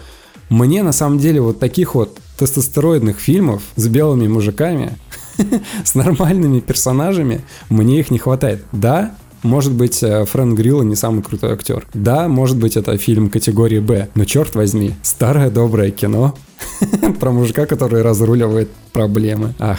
мне 0.49 0.83
на 0.83 0.93
самом 0.93 1.19
деле 1.19 1.41
вот 1.41 1.59
таких 1.59 1.95
вот 1.95 2.19
тестостероидных 2.39 3.19
фильмов 3.19 3.63
с 3.77 3.89
белыми 3.89 4.29
мужиками, 4.29 4.99
с 5.85 5.95
нормальными 5.95 6.61
персонажами, 6.61 7.43
мне 7.69 8.01
их 8.01 8.11
не 8.11 8.19
хватает. 8.19 8.65
Да, 8.73 9.17
может 9.45 9.73
быть, 9.73 10.03
э, 10.03 10.25
Фрэнк 10.25 10.59
Грилла 10.59 10.83
не 10.83 10.97
самый 10.97 11.23
крутой 11.23 11.53
актер. 11.53 11.87
Да, 11.95 12.29
может 12.29 12.57
быть, 12.57 12.77
это 12.77 12.97
фильм 12.99 13.31
категории 13.31 13.79
«Б», 13.79 14.09
но 14.15 14.25
черт 14.25 14.55
возьми, 14.55 14.95
старое 15.03 15.51
доброе 15.51 15.91
кино 15.91 16.35
про 17.21 17.31
мужика, 17.31 17.67
который 17.67 18.03
разруливает 18.03 18.71
проблемы. 18.93 19.55
Ах, 19.59 19.79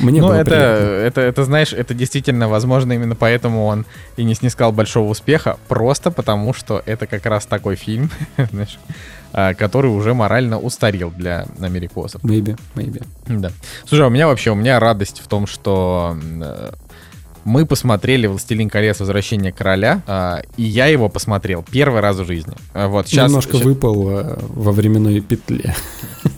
мне 0.00 0.20
ну, 0.20 0.32
это, 0.32 0.54
это, 0.54 1.20
это, 1.20 1.44
знаешь, 1.44 1.72
это 1.72 1.94
действительно, 1.94 2.48
возможно, 2.48 2.92
именно 2.92 3.14
поэтому 3.14 3.66
он 3.66 3.86
и 4.16 4.24
не 4.24 4.34
снискал 4.34 4.72
большого 4.72 5.10
успеха, 5.10 5.58
просто 5.68 6.10
потому 6.10 6.52
что 6.54 6.82
это 6.86 7.06
как 7.06 7.24
раз 7.26 7.46
такой 7.46 7.76
фильм, 7.76 8.10
знаешь, 8.50 8.78
а, 9.32 9.54
который 9.54 9.90
уже 9.90 10.14
морально 10.14 10.58
устарел 10.58 11.10
для 11.10 11.46
америкосов. 11.60 12.22
Maybe, 12.24 12.58
maybe. 12.74 13.04
Да. 13.26 13.52
Слушай, 13.86 14.04
а 14.04 14.06
у 14.08 14.10
меня 14.10 14.26
вообще, 14.26 14.50
у 14.50 14.54
меня 14.54 14.80
радость 14.80 15.20
в 15.20 15.28
том, 15.28 15.46
что 15.46 16.16
мы 17.46 17.64
посмотрели 17.64 18.26
«Властелин 18.26 18.68
колец. 18.68 19.00
Возвращение 19.00 19.52
короля», 19.52 20.02
э, 20.06 20.42
и 20.56 20.64
я 20.64 20.86
его 20.86 21.08
посмотрел 21.08 21.64
первый 21.70 22.00
раз 22.00 22.16
в 22.16 22.26
жизни. 22.26 22.54
Э, 22.74 22.88
вот, 22.88 23.08
сейчас, 23.08 23.28
Немножко 23.30 23.52
сейчас... 23.52 23.64
выпал 23.64 24.10
э, 24.10 24.38
во 24.54 24.72
временной 24.72 25.20
петле. 25.20 25.74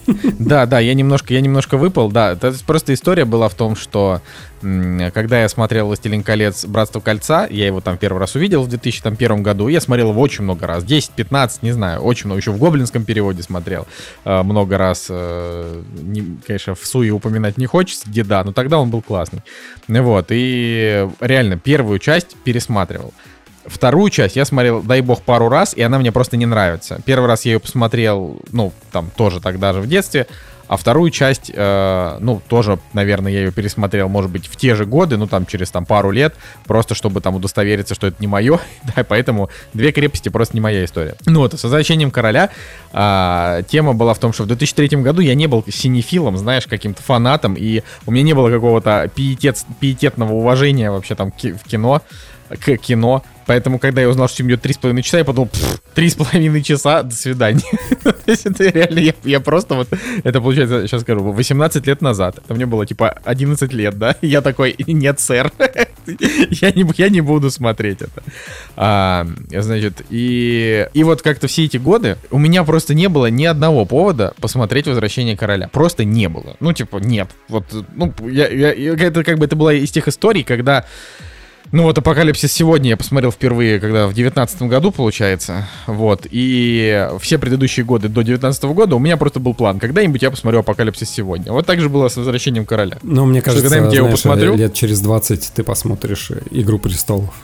Да, 0.38 0.66
да, 0.66 0.78
я 0.80 0.94
немножко, 0.94 1.34
я 1.34 1.40
немножко 1.40 1.76
выпал, 1.76 2.10
да. 2.10 2.32
Это 2.32 2.54
просто 2.66 2.94
история 2.94 3.24
была 3.24 3.48
в 3.48 3.54
том, 3.54 3.76
что 3.76 4.20
когда 4.60 5.42
я 5.42 5.48
смотрел 5.48 5.86
«Властелин 5.86 6.22
колец. 6.22 6.64
Братство 6.64 7.00
кольца», 7.00 7.46
я 7.48 7.66
его 7.66 7.80
там 7.80 7.96
первый 7.96 8.18
раз 8.18 8.34
увидел 8.34 8.62
в 8.62 8.68
2001 8.68 9.42
году, 9.42 9.68
я 9.68 9.80
смотрел 9.80 10.10
его 10.10 10.20
очень 10.20 10.44
много 10.44 10.66
раз, 10.66 10.84
10-15, 10.84 11.58
не 11.62 11.72
знаю, 11.72 12.00
очень 12.00 12.26
много, 12.26 12.40
еще 12.40 12.50
в 12.50 12.58
гоблинском 12.58 13.04
переводе 13.04 13.42
смотрел 13.42 13.86
э, 14.24 14.42
много 14.42 14.76
раз. 14.76 15.06
Э, 15.10 15.82
не, 16.02 16.38
конечно, 16.44 16.74
в 16.74 16.84
Суе 16.84 17.12
упоминать 17.12 17.56
не 17.56 17.66
хочется, 17.66 18.08
где 18.08 18.24
да, 18.24 18.42
но 18.42 18.52
тогда 18.52 18.78
он 18.78 18.90
был 18.90 19.02
классный. 19.02 19.42
Вот, 19.86 20.26
и 20.30 21.08
реально 21.20 21.58
первую 21.58 21.98
часть 21.98 22.36
пересматривал. 22.44 23.12
Вторую 23.68 24.10
часть 24.10 24.36
я 24.36 24.44
смотрел, 24.44 24.82
дай 24.82 25.00
бог, 25.00 25.22
пару 25.22 25.48
раз, 25.48 25.74
и 25.74 25.82
она 25.82 25.98
мне 25.98 26.12
просто 26.12 26.36
не 26.36 26.46
нравится. 26.46 27.00
Первый 27.04 27.26
раз 27.26 27.44
я 27.44 27.52
ее 27.52 27.60
посмотрел, 27.60 28.40
ну, 28.50 28.72
там, 28.92 29.10
тоже 29.14 29.40
тогда 29.40 29.72
же 29.72 29.80
в 29.80 29.86
детстве, 29.86 30.26
а 30.68 30.76
вторую 30.76 31.10
часть, 31.10 31.50
э, 31.52 32.18
ну, 32.20 32.42
тоже, 32.46 32.78
наверное, 32.92 33.32
я 33.32 33.38
ее 33.40 33.52
пересмотрел, 33.52 34.08
может 34.08 34.30
быть, 34.30 34.46
в 34.46 34.56
те 34.56 34.74
же 34.74 34.84
годы, 34.84 35.16
ну, 35.16 35.26
там, 35.26 35.46
через 35.46 35.70
там 35.70 35.86
пару 35.86 36.10
лет, 36.10 36.34
просто 36.66 36.94
чтобы 36.94 37.22
там 37.22 37.34
удостовериться, 37.34 37.94
что 37.94 38.06
это 38.06 38.16
не 38.20 38.26
мое, 38.26 38.60
да, 38.94 39.02
поэтому 39.02 39.48
«Две 39.72 39.92
крепости» 39.92 40.28
просто 40.28 40.54
не 40.54 40.60
моя 40.60 40.84
история. 40.84 41.16
Ну, 41.24 41.40
вот, 41.40 41.58
с 41.58 41.62
«Возвращением 41.64 42.10
короля» 42.10 42.50
э, 42.92 43.62
тема 43.66 43.94
была 43.94 44.12
в 44.12 44.18
том, 44.18 44.34
что 44.34 44.42
в 44.42 44.46
2003 44.46 44.88
году 44.98 45.22
я 45.22 45.34
не 45.34 45.46
был 45.46 45.64
синефилом, 45.66 46.36
знаешь, 46.36 46.66
каким-то 46.66 47.02
фанатом, 47.02 47.54
и 47.54 47.82
у 48.06 48.10
меня 48.10 48.24
не 48.24 48.34
было 48.34 48.50
какого-то 48.50 49.10
пиетет, 49.14 49.64
пиететного 49.80 50.34
уважения 50.34 50.90
вообще 50.90 51.14
там 51.14 51.32
в 51.32 51.68
кино, 51.68 52.02
к 52.50 52.76
кино. 52.76 53.22
Поэтому, 53.48 53.78
когда 53.78 54.02
я 54.02 54.10
узнал, 54.10 54.28
что 54.28 54.42
идет 54.42 54.62
3,5 54.64 55.00
часа, 55.00 55.18
я 55.18 55.24
подумал, 55.24 55.48
3,5 55.94 56.60
часа, 56.60 57.02
до 57.02 57.14
свидания. 57.14 57.62
То 58.02 58.14
есть 58.26 58.44
это 58.44 58.68
реально, 58.68 58.98
я, 58.98 59.14
я 59.24 59.40
просто 59.40 59.74
вот, 59.74 59.88
это 60.22 60.42
получается, 60.42 60.86
сейчас 60.86 61.00
скажу, 61.00 61.22
18 61.22 61.86
лет 61.86 62.02
назад. 62.02 62.40
Это 62.44 62.54
мне 62.54 62.66
было 62.66 62.84
типа 62.84 63.08
11 63.24 63.72
лет, 63.72 63.96
да? 63.98 64.16
Я 64.22 64.42
такой, 64.42 64.74
нет, 64.86 65.18
сэр, 65.18 65.50
я, 66.50 66.70
не, 66.72 66.84
я 66.98 67.08
не 67.08 67.22
буду 67.22 67.50
смотреть 67.50 68.02
это. 68.02 68.22
А, 68.76 69.26
значит, 69.50 70.02
и, 70.10 70.86
и 70.92 71.04
вот 71.04 71.22
как-то 71.22 71.46
все 71.46 71.64
эти 71.64 71.78
годы 71.78 72.18
у 72.30 72.38
меня 72.38 72.64
просто 72.64 72.92
не 72.92 73.08
было 73.08 73.30
ни 73.30 73.46
одного 73.46 73.86
повода 73.86 74.34
посмотреть 74.42 74.88
«Возвращение 74.88 75.38
короля». 75.38 75.68
Просто 75.68 76.04
не 76.04 76.28
было. 76.28 76.56
Ну, 76.60 76.74
типа, 76.74 76.98
нет. 76.98 77.30
Вот, 77.48 77.64
ну, 77.94 78.12
я, 78.28 78.48
я, 78.48 78.72
это 78.74 79.24
как 79.24 79.38
бы 79.38 79.46
это 79.46 79.56
была 79.56 79.72
из 79.72 79.90
тех 79.90 80.06
историй, 80.06 80.44
когда 80.44 80.84
ну 81.72 81.84
вот 81.84 81.98
«Апокалипсис 81.98 82.52
сегодня» 82.52 82.90
я 82.90 82.96
посмотрел 82.96 83.30
впервые, 83.30 83.80
когда 83.80 84.06
в 84.06 84.14
девятнадцатом 84.14 84.68
году, 84.68 84.90
получается. 84.90 85.68
Вот. 85.86 86.26
И 86.30 87.08
все 87.20 87.38
предыдущие 87.38 87.84
годы 87.84 88.08
до 88.08 88.22
девятнадцатого 88.22 88.74
года 88.74 88.96
у 88.96 88.98
меня 88.98 89.16
просто 89.16 89.40
был 89.40 89.54
план. 89.54 89.78
Когда-нибудь 89.78 90.22
я 90.22 90.30
посмотрю 90.30 90.60
«Апокалипсис 90.60 91.10
сегодня». 91.10 91.52
Вот 91.52 91.66
так 91.66 91.80
же 91.80 91.88
было 91.88 92.08
с 92.08 92.16
«Возвращением 92.16 92.64
короля». 92.64 92.98
Ну, 93.02 93.26
мне 93.26 93.42
кажется, 93.42 93.64
когда-нибудь 93.64 93.92
я 93.92 93.98
его 93.98 94.10
посмотрю. 94.10 94.56
лет 94.56 94.74
через 94.74 95.00
20 95.00 95.52
ты 95.54 95.62
посмотришь 95.62 96.30
«Игру 96.50 96.78
престолов». 96.78 97.34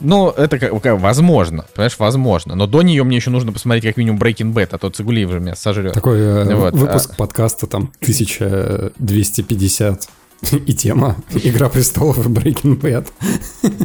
Ну, 0.00 0.30
это 0.30 0.58
как, 0.58 0.82
как 0.82 1.00
возможно, 1.00 1.64
понимаешь, 1.74 1.96
возможно. 1.98 2.54
Но 2.54 2.66
до 2.66 2.82
нее 2.82 3.02
мне 3.04 3.16
еще 3.16 3.30
нужно 3.30 3.52
посмотреть 3.52 3.84
как 3.84 3.96
минимум 3.96 4.20
Breaking 4.20 4.52
Bad, 4.52 4.68
а 4.72 4.78
то 4.78 4.90
Цигулиев 4.90 5.30
же 5.30 5.40
меня 5.40 5.56
сожрет. 5.56 5.94
Такой 5.94 6.18
э, 6.18 6.54
вот. 6.54 6.74
выпуск 6.74 7.12
а... 7.12 7.14
подкаста 7.16 7.66
там 7.66 7.90
1250 8.00 10.08
и 10.66 10.74
тема 10.74 11.16
«Игра 11.32 11.68
престолов» 11.68 12.18
и 12.18 12.28
Breaking 12.28 12.80
Bad. 12.80 13.08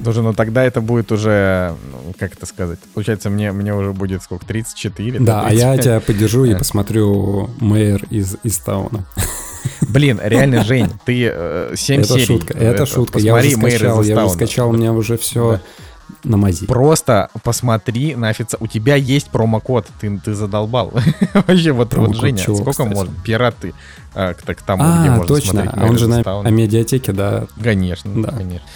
Тоже, 0.03 0.21
ну 0.21 0.33
тогда 0.33 0.63
это 0.63 0.81
будет 0.81 1.11
уже, 1.11 1.75
ну, 1.91 2.13
как 2.17 2.33
это 2.33 2.45
сказать, 2.45 2.79
получается, 2.93 3.29
мне, 3.29 3.51
мне 3.51 3.73
уже 3.73 3.93
будет 3.93 4.23
сколько, 4.23 4.45
34? 4.45 5.19
Да, 5.19 5.43
35? 5.47 5.51
а 5.51 5.53
я 5.53 5.77
тебя 5.77 5.99
поддержу 5.99 6.45
и 6.45 6.55
посмотрю 6.55 7.49
«Мэйр 7.59 8.05
из, 8.09 8.35
из 8.43 8.57
Тауна». 8.57 9.05
Блин, 9.81 10.19
реально, 10.23 10.63
Жень, 10.63 10.89
ты 11.05 11.29
э, 11.31 11.73
7 11.75 12.01
это 12.01 12.13
серий. 12.13 12.25
Шутка, 12.25 12.53
это, 12.53 12.63
это 12.63 12.85
шутка, 12.85 13.19
я 13.19 13.35
уже 13.35 13.51
скачал, 13.51 14.03
я 14.03 14.25
уже 14.25 14.33
скачал, 14.33 14.69
у 14.69 14.73
меня 14.73 14.93
уже 14.93 15.17
все... 15.17 15.53
Да 15.53 15.61
на 16.23 16.37
мази. 16.37 16.65
Просто 16.65 17.29
посмотри 17.43 18.15
на 18.15 18.29
официал. 18.29 18.63
У 18.63 18.67
тебя 18.67 18.95
есть 18.95 19.29
промокод, 19.29 19.87
ты, 19.99 20.19
ты 20.19 20.33
задолбал. 20.33 20.93
Вообще, 21.33 21.71
вот, 21.71 21.93
вот 21.93 22.15
Женя, 22.15 22.43
чего, 22.43 22.55
сколько 22.55 22.71
кстати? 22.71 22.93
можно? 22.93 23.13
Пираты 23.23 23.73
а, 24.13 24.33
к, 24.33 24.43
к 24.43 24.61
тому, 24.61 24.83
а, 24.85 25.01
где 25.01 25.09
можно 25.09 25.27
точно. 25.27 25.51
смотреть. 25.51 25.73
А 25.75 25.85
он 25.85 25.97
же 25.97 26.07
на 26.07 26.21
а 26.21 26.49
медиатеке, 26.49 27.11
да. 27.11 27.47
Конечно, 27.61 28.11
да. 28.21 28.31
конечно. 28.31 28.67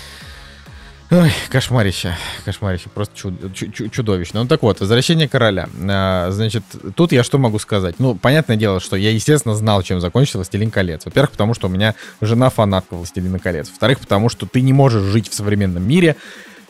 Ой, 1.12 1.32
кошмарище, 1.50 2.18
кошмарище, 2.46 2.90
просто 2.90 3.16
чуд, 3.16 3.54
чуд, 3.54 3.92
чудовищно. 3.92 4.42
Ну 4.42 4.48
так 4.48 4.64
вот, 4.64 4.80
«Возвращение 4.80 5.30
короля». 5.30 5.70
А, 5.88 6.32
значит, 6.32 6.64
тут 6.96 7.12
я 7.12 7.24
что 7.24 7.38
могу 7.38 7.60
сказать? 7.60 7.96
Ну, 8.00 8.16
понятное 8.16 8.58
дело, 8.58 8.80
что 8.80 8.96
я, 8.96 9.12
естественно, 9.12 9.56
знал, 9.56 9.84
чем 9.84 10.02
закончится 10.02 10.40
«Властелин 10.40 10.72
колец». 10.72 11.06
Во-первых, 11.06 11.32
потому 11.32 11.54
что 11.54 11.68
у 11.68 11.70
меня 11.70 11.94
жена 12.22 12.50
фанатка 12.50 12.96
«Властелина 12.96 13.38
колец». 13.38 13.70
Во-вторых, 13.70 14.00
потому 14.00 14.30
что 14.30 14.48
ты 14.48 14.62
не 14.62 14.74
можешь 14.74 15.04
жить 15.04 15.30
в 15.30 15.36
современном 15.36 15.88
мире, 15.88 16.16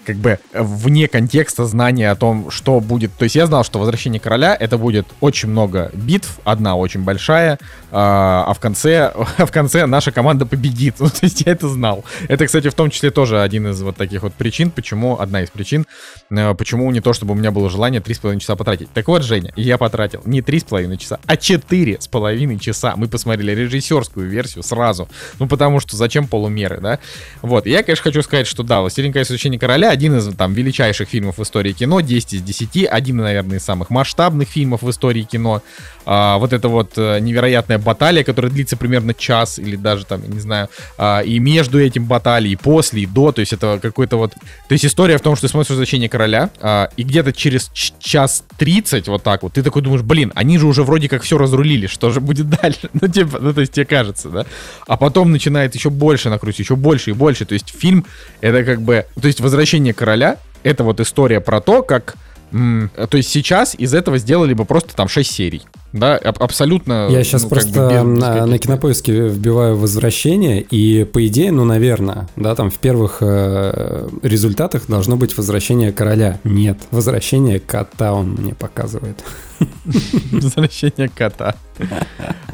как 0.06 0.18
бы 0.18 0.40
вне 0.54 1.08
контекста 1.08 1.66
знания 1.66 2.12
о 2.12 2.16
том, 2.16 2.52
что 2.52 2.80
будет. 2.80 3.12
То 3.14 3.24
есть 3.24 3.36
я 3.36 3.48
знал, 3.48 3.64
что 3.64 3.80
«Возвращение 3.80 4.20
короля» 4.20 4.56
это 4.58 4.78
будет 4.78 5.08
очень 5.20 5.50
много 5.50 5.92
битв, 5.94 6.40
одна 6.44 6.76
очень 6.76 7.02
большая, 7.02 7.60
а, 7.92 8.46
а 8.48 8.54
в 8.54 8.60
конце, 8.60 9.12
в 9.38 9.52
конце 9.52 9.86
наша 9.86 10.12
команда 10.12 10.46
победит. 10.46 10.96
Ну, 11.06 11.10
то 11.10 11.20
есть 11.22 11.42
я 11.46 11.52
это 11.52 11.70
знал. 11.70 12.04
Это, 12.28 12.48
кстати, 12.48 12.68
в 12.70 12.74
том 12.74 12.90
числе 12.90 13.12
тоже 13.12 13.42
один 13.42 13.68
из 13.68 13.80
вот 13.84 13.96
таких 13.96 14.24
вот 14.24 14.34
причин, 14.34 14.72
почему, 14.72 15.20
одна 15.20 15.44
из 15.44 15.52
причин, 15.52 15.86
э, 16.32 16.56
почему 16.56 16.90
не 16.90 17.00
то, 17.00 17.14
чтобы 17.14 17.34
у 17.34 17.36
меня 17.36 17.52
было 17.52 17.70
желание 17.70 18.02
3,5 18.02 18.40
часа 18.40 18.56
потратить. 18.56 18.92
Так 18.92 19.08
вот, 19.08 19.24
Женя, 19.24 19.54
я 19.56 19.78
потратил 19.78 20.22
не 20.26 20.42
3,5 20.42 20.98
часа, 20.98 21.20
а 21.28 21.36
4,5 21.36 22.60
часа. 22.60 22.96
Мы 22.96 23.08
посмотрели 23.08 23.52
режиссерскую 23.52 24.28
версию 24.28 24.64
сразу. 24.64 25.08
Ну, 25.38 25.48
потому 25.48 25.80
что 25.80 25.96
зачем 25.96 26.28
полумеры, 26.28 26.80
да? 26.82 27.00
Вот. 27.44 27.68
Я, 27.68 27.84
конечно, 27.84 28.04
хочу 28.04 28.24
сказать, 28.24 28.48
что 28.48 28.64
да, 28.64 28.82
«Властелин 28.82 29.14
колец. 29.14 29.30
Возвращение 29.30 29.60
короля» 29.60 29.95
один 29.96 30.18
из 30.18 30.34
там 30.36 30.54
величайших 30.54 31.10
фильмов 31.10 31.38
в 31.38 31.44
истории 31.44 31.72
кино, 31.72 32.02
10 32.02 32.34
из 32.34 32.42
10, 32.42 32.88
один, 32.90 33.18
наверное, 33.18 33.58
из 33.58 33.64
самых 33.64 33.90
масштабных 33.90 34.50
фильмов 34.50 34.82
в 34.82 34.90
истории 34.90 35.24
кино. 35.24 35.62
А, 36.06 36.38
вот 36.38 36.54
это 36.54 36.68
вот 36.68 36.94
э, 36.98 37.20
невероятная 37.20 37.80
баталия, 37.80 38.24
которая 38.24 38.52
длится 38.52 38.78
примерно 38.78 39.14
час 39.14 39.58
или 39.58 39.76
даже 39.76 40.06
там, 40.06 40.22
не 40.30 40.40
знаю, 40.40 40.70
а, 40.98 41.22
и 41.22 41.40
между 41.40 41.82
этим 41.82 42.06
баталией, 42.06 42.54
и 42.54 42.56
после, 42.56 43.04
и 43.04 43.06
до, 43.08 43.32
то 43.32 43.40
есть 43.40 43.54
это 43.54 43.80
какой-то 43.82 44.18
вот... 44.18 44.34
То 44.34 44.74
есть 44.74 44.86
история 44.86 45.18
в 45.18 45.22
том, 45.22 45.36
что 45.36 45.48
ты 45.48 45.52
смотришь 45.52 45.72
«Возвращение 45.72 46.08
короля», 46.08 46.52
а, 46.62 46.90
и 46.96 47.04
где-то 47.04 47.34
через 47.34 47.72
час 47.74 48.44
30 48.58 49.08
вот 49.08 49.24
так 49.24 49.42
вот, 49.42 49.54
ты 49.54 49.64
такой 49.64 49.82
думаешь, 49.82 50.04
блин, 50.04 50.32
они 50.36 50.60
же 50.60 50.68
уже 50.68 50.84
вроде 50.84 51.10
как 51.10 51.24
все 51.24 51.38
разрулили, 51.38 51.88
что 51.88 52.12
же 52.12 52.22
будет 52.22 52.50
дальше? 52.62 52.90
Ну, 52.94 53.08
типа, 53.08 53.40
ну, 53.40 53.54
то 53.54 53.62
есть 53.62 53.74
тебе 53.74 53.86
кажется, 53.86 54.30
да? 54.30 54.46
А 54.88 54.98
потом 54.98 55.32
начинает 55.32 55.74
еще 55.74 55.90
больше 55.90 56.30
накрутить, 56.30 56.60
еще 56.60 56.76
больше 56.76 57.12
и 57.12 57.14
больше, 57.14 57.46
то 57.46 57.54
есть 57.54 57.74
фильм, 57.76 58.06
это 58.42 58.64
как 58.64 58.82
бы... 58.82 59.06
То 59.20 59.28
есть 59.28 59.40
«Возвращение 59.40 59.85
короля»— 59.94 60.38
это 60.64 60.84
вот 60.84 61.00
история 61.00 61.42
про 61.42 61.62
то, 61.62 61.84
как 61.84 62.16
то 62.52 63.18
есть 63.18 63.30
сейчас 63.30 63.76
из 63.78 63.94
этого 63.94 64.18
сделали 64.18 64.54
бы 64.54 64.66
просто 64.66 64.96
там 64.96 65.10
6 65.10 65.30
серий. 65.30 65.64
Да, 65.92 66.18
абсолютно. 66.18 67.08
Я 67.10 67.24
сейчас 67.24 67.44
ну, 67.44 67.50
просто 67.50 67.72
бы 67.72 67.90
без, 67.90 68.02
без 68.02 68.22
на, 68.22 68.46
на 68.46 68.58
кинопоиске 68.60 69.28
вбиваю 69.28 69.78
возвращение, 69.78 70.62
и 70.62 71.06
по 71.06 71.26
идее, 71.26 71.52
ну, 71.52 71.64
наверное, 71.64 72.28
да, 72.36 72.54
там 72.56 72.70
в 72.70 72.80
первых 72.80 73.18
э, 73.22 74.10
результатах 74.22 74.88
должно 74.88 75.16
быть 75.16 75.38
возвращение 75.38 75.92
короля. 75.92 76.40
Нет, 76.44 76.78
возвращение 76.92 77.60
кота 77.60 78.14
он 78.14 78.32
мне 78.32 78.54
показывает. 78.54 79.24
Возвращение 80.32 81.10
кота. 81.10 81.56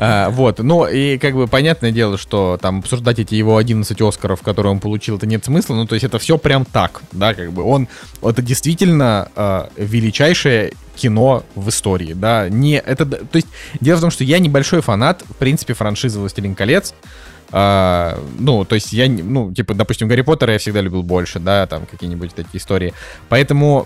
А, 0.03 0.31
вот, 0.31 0.57
ну 0.57 0.87
и 0.87 1.19
как 1.19 1.35
бы 1.35 1.45
понятное 1.45 1.91
дело, 1.91 2.17
что 2.17 2.57
там 2.59 2.79
обсуждать 2.79 3.19
эти 3.19 3.35
его 3.35 3.57
11 3.57 4.01
Оскаров, 4.01 4.41
которые 4.41 4.71
он 4.71 4.79
получил, 4.79 5.17
это 5.17 5.27
нет 5.27 5.45
смысла. 5.45 5.75
Ну 5.75 5.85
то 5.85 5.93
есть 5.93 6.03
это 6.03 6.17
все 6.17 6.39
прям 6.39 6.65
так, 6.65 7.03
да, 7.11 7.35
как 7.35 7.51
бы 7.51 7.61
он, 7.61 7.87
это 8.23 8.41
действительно 8.41 9.29
э, 9.35 9.67
величайшее 9.77 10.73
кино 10.95 11.43
в 11.53 11.69
истории, 11.69 12.13
да, 12.13 12.49
не, 12.49 12.79
это, 12.79 13.05
то 13.05 13.35
есть 13.35 13.47
дело 13.79 13.97
в 13.97 14.01
том, 14.01 14.09
что 14.09 14.23
я 14.23 14.39
небольшой 14.39 14.81
фанат, 14.81 15.23
в 15.29 15.35
принципе, 15.35 15.75
франшизы 15.75 16.19
«Властелин 16.19 16.55
колец», 16.55 16.95
Uh, 17.51 18.25
ну, 18.39 18.63
то 18.63 18.75
есть 18.75 18.93
я, 18.93 19.09
ну, 19.09 19.53
типа, 19.53 19.73
допустим, 19.73 20.07
Гарри 20.07 20.21
Поттера 20.21 20.53
я 20.53 20.59
всегда 20.59 20.79
любил 20.79 21.03
больше, 21.03 21.37
да, 21.39 21.67
там 21.67 21.85
какие-нибудь 21.85 22.33
такие 22.33 22.61
истории. 22.61 22.93
Поэтому 23.27 23.85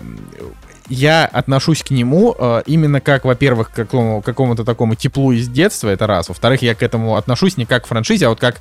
я 0.88 1.26
отношусь 1.26 1.82
к 1.82 1.90
нему 1.90 2.34
э, 2.38 2.62
именно 2.66 3.00
как, 3.00 3.24
во-первых, 3.24 3.70
к 3.70 3.74
какому, 3.74 4.22
какому-то 4.22 4.64
такому 4.64 4.94
теплу 4.94 5.32
из 5.32 5.48
детства, 5.48 5.88
это 5.88 6.06
раз. 6.06 6.28
Во-вторых, 6.28 6.62
я 6.62 6.74
к 6.74 6.82
этому 6.82 7.16
отношусь 7.16 7.56
не 7.56 7.66
как 7.66 7.84
к 7.84 7.86
франшизе, 7.86 8.26
а 8.26 8.28
вот 8.30 8.40
как... 8.40 8.60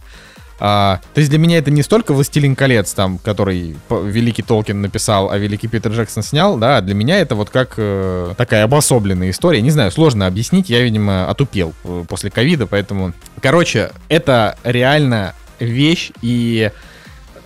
Э, 0.60 0.98
то 1.14 1.18
есть 1.18 1.30
для 1.30 1.40
меня 1.40 1.58
это 1.58 1.72
не 1.72 1.84
столько 1.84 2.14
«Властелин 2.14 2.56
колец», 2.56 2.94
там, 2.94 3.18
который 3.20 3.76
великий 3.90 4.42
Толкин 4.42 4.82
написал, 4.82 5.30
а 5.30 5.38
великий 5.38 5.68
Питер 5.68 5.92
Джексон 5.92 6.24
снял, 6.24 6.58
да, 6.58 6.78
а 6.78 6.82
для 6.82 6.96
меня 6.96 7.20
это 7.20 7.36
вот 7.36 7.50
как 7.50 7.74
э, 7.78 8.34
такая 8.38 8.64
обособленная 8.64 9.30
история. 9.30 9.62
Не 9.62 9.72
знаю, 9.72 9.92
сложно 9.92 10.28
объяснить, 10.28 10.70
я, 10.70 10.82
видимо, 10.82 11.30
отупел 11.30 11.74
э, 11.84 12.06
после 12.08 12.32
ковида, 12.32 12.68
поэтому... 12.68 13.14
Короче, 13.42 13.92
это 14.10 14.58
реально 14.64 15.36
вещь, 15.60 16.12
и 16.22 16.72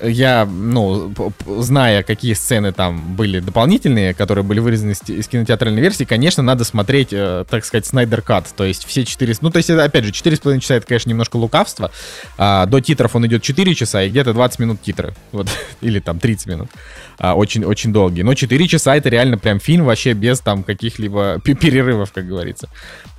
я, 0.01 0.45
ну, 0.45 1.13
зная, 1.45 2.03
какие 2.03 2.33
сцены 2.33 2.71
там 2.71 3.15
были 3.15 3.39
дополнительные, 3.39 4.13
которые 4.13 4.43
были 4.43 4.59
вырезаны 4.59 4.91
из 4.91 5.27
кинотеатральной 5.27 5.81
версии, 5.81 6.03
конечно, 6.03 6.43
надо 6.43 6.63
смотреть, 6.63 7.09
э, 7.11 7.45
так 7.49 7.65
сказать, 7.65 7.85
Снайдер 7.85 8.21
Кат, 8.21 8.47
то 8.55 8.63
есть 8.63 8.85
все 8.85 9.05
4... 9.05 9.35
Ну, 9.41 9.49
то 9.49 9.57
есть, 9.57 9.69
это, 9.69 9.83
опять 9.83 10.05
же, 10.05 10.11
4,5 10.11 10.59
часа, 10.59 10.75
это, 10.75 10.87
конечно, 10.87 11.09
немножко 11.09 11.37
лукавство. 11.37 11.91
А, 12.37 12.65
до 12.65 12.79
титров 12.79 13.15
он 13.15 13.25
идет 13.27 13.43
4 13.43 13.75
часа 13.75 14.03
и 14.03 14.09
где-то 14.09 14.33
20 14.33 14.59
минут 14.59 14.81
титры. 14.81 15.13
Вот, 15.31 15.47
или 15.81 15.99
там 15.99 16.19
30 16.19 16.47
минут. 16.47 16.69
А, 17.19 17.35
очень, 17.35 17.65
очень 17.65 17.91
долгий. 17.91 18.23
Но 18.23 18.33
4 18.33 18.67
часа 18.67 18.95
это 18.95 19.09
реально 19.09 19.37
прям 19.37 19.59
фильм 19.59 19.85
вообще 19.85 20.13
без 20.13 20.39
там 20.39 20.63
каких-либо 20.63 21.39
перерывов, 21.43 22.13
как 22.13 22.25
говорится. 22.27 22.69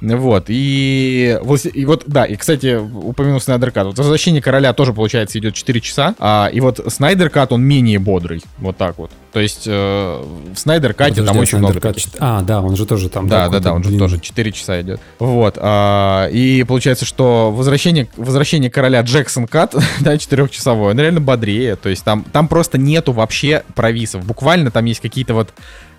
Вот. 0.00 0.46
И, 0.48 1.38
и 1.74 1.84
вот, 1.84 2.04
да, 2.06 2.24
и, 2.24 2.36
кстати, 2.36 2.76
упомянул 2.76 3.40
Снайдер 3.40 3.70
Кат. 3.70 3.86
Вот 3.86 3.98
«Возвращение 3.98 4.40
короля» 4.40 4.72
тоже, 4.72 4.94
получается, 4.94 5.38
идет 5.38 5.54
4 5.54 5.80
часа. 5.80 6.14
А, 6.18 6.48
и 6.52 6.60
вот 6.60 6.80
Снайдер 6.90 7.28
Кат, 7.28 7.52
он 7.52 7.62
менее 7.62 7.98
бодрый. 7.98 8.42
Вот 8.58 8.78
так 8.78 8.96
вот. 8.98 9.10
То 9.32 9.40
есть 9.40 9.64
э, 9.66 10.24
в 10.54 10.58
Снайдер 10.58 10.92
Кате 10.94 11.22
там 11.22 11.36
очень 11.38 11.58
много... 11.58 11.80
Кат... 11.80 11.96
А, 12.18 12.42
да, 12.42 12.60
он 12.60 12.76
же 12.76 12.84
тоже 12.84 13.08
там. 13.08 13.28
Да, 13.28 13.48
да, 13.48 13.60
да, 13.60 13.72
он 13.72 13.84
же 13.84 13.96
тоже 13.96 14.18
4 14.18 14.52
часа 14.52 14.80
идет. 14.80 15.00
Вот. 15.18 15.56
А, 15.58 16.26
и 16.28 16.64
получается, 16.64 17.04
что 17.04 17.52
возвращение, 17.52 18.08
возвращение 18.16 18.70
короля 18.70 19.00
Джексон 19.02 19.46
Кат, 19.46 19.74
да, 20.00 20.18
четырехчасовой, 20.18 20.90
он 20.90 20.98
реально 20.98 21.20
бодрее. 21.20 21.76
То 21.76 21.88
есть 21.88 22.02
там, 22.04 22.24
там 22.24 22.48
просто 22.48 22.78
нету 22.78 23.12
вообще 23.12 23.62
провисов. 23.74 24.24
Буквально 24.24 24.70
там 24.70 24.84
есть 24.84 25.00
какие-то 25.00 25.34
вот 25.34 25.50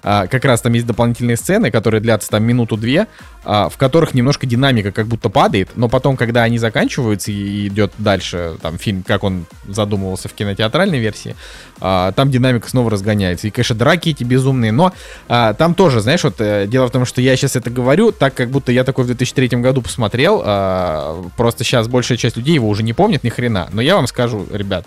а, 0.03 0.27
как 0.27 0.45
раз 0.45 0.61
там 0.61 0.73
есть 0.73 0.85
дополнительные 0.85 1.37
сцены, 1.37 1.71
которые 1.71 2.01
длятся 2.01 2.29
там 2.29 2.43
минуту-две, 2.43 3.07
а, 3.43 3.69
в 3.69 3.77
которых 3.77 4.13
немножко 4.13 4.45
динамика 4.45 4.91
как 4.91 5.07
будто 5.07 5.29
падает, 5.29 5.69
но 5.75 5.89
потом, 5.89 6.17
когда 6.17 6.43
они 6.43 6.57
заканчиваются 6.57 7.31
и 7.31 7.67
идет 7.67 7.91
дальше 7.97 8.57
там 8.61 8.77
фильм, 8.77 9.03
как 9.03 9.23
он 9.23 9.45
задумывался 9.67 10.29
в 10.29 10.33
кинотеатральной 10.33 10.99
версии, 10.99 11.35
а, 11.79 12.11
там 12.11 12.29
динамика 12.29 12.69
снова 12.69 12.91
разгоняется. 12.91 13.47
И, 13.47 13.51
конечно, 13.51 13.75
драки 13.75 14.09
эти 14.09 14.23
безумные, 14.23 14.71
но 14.71 14.93
а, 15.27 15.53
там 15.53 15.75
тоже, 15.75 16.01
знаешь, 16.01 16.23
вот 16.23 16.35
э, 16.39 16.67
дело 16.67 16.87
в 16.87 16.91
том, 16.91 17.05
что 17.05 17.21
я 17.21 17.35
сейчас 17.35 17.55
это 17.55 17.69
говорю, 17.69 18.11
так 18.11 18.33
как 18.33 18.49
будто 18.49 18.71
я 18.71 18.83
такой 18.83 19.05
в 19.05 19.07
2003 19.07 19.47
году 19.59 19.81
посмотрел, 19.81 20.41
а, 20.45 21.23
просто 21.37 21.63
сейчас 21.63 21.87
большая 21.87 22.17
часть 22.17 22.37
людей 22.37 22.53
его 22.53 22.69
уже 22.69 22.83
не 22.83 22.93
помнит 22.93 23.23
ни 23.23 23.29
хрена, 23.29 23.69
но 23.71 23.81
я 23.81 23.95
вам 23.95 24.07
скажу, 24.07 24.45
ребят, 24.51 24.85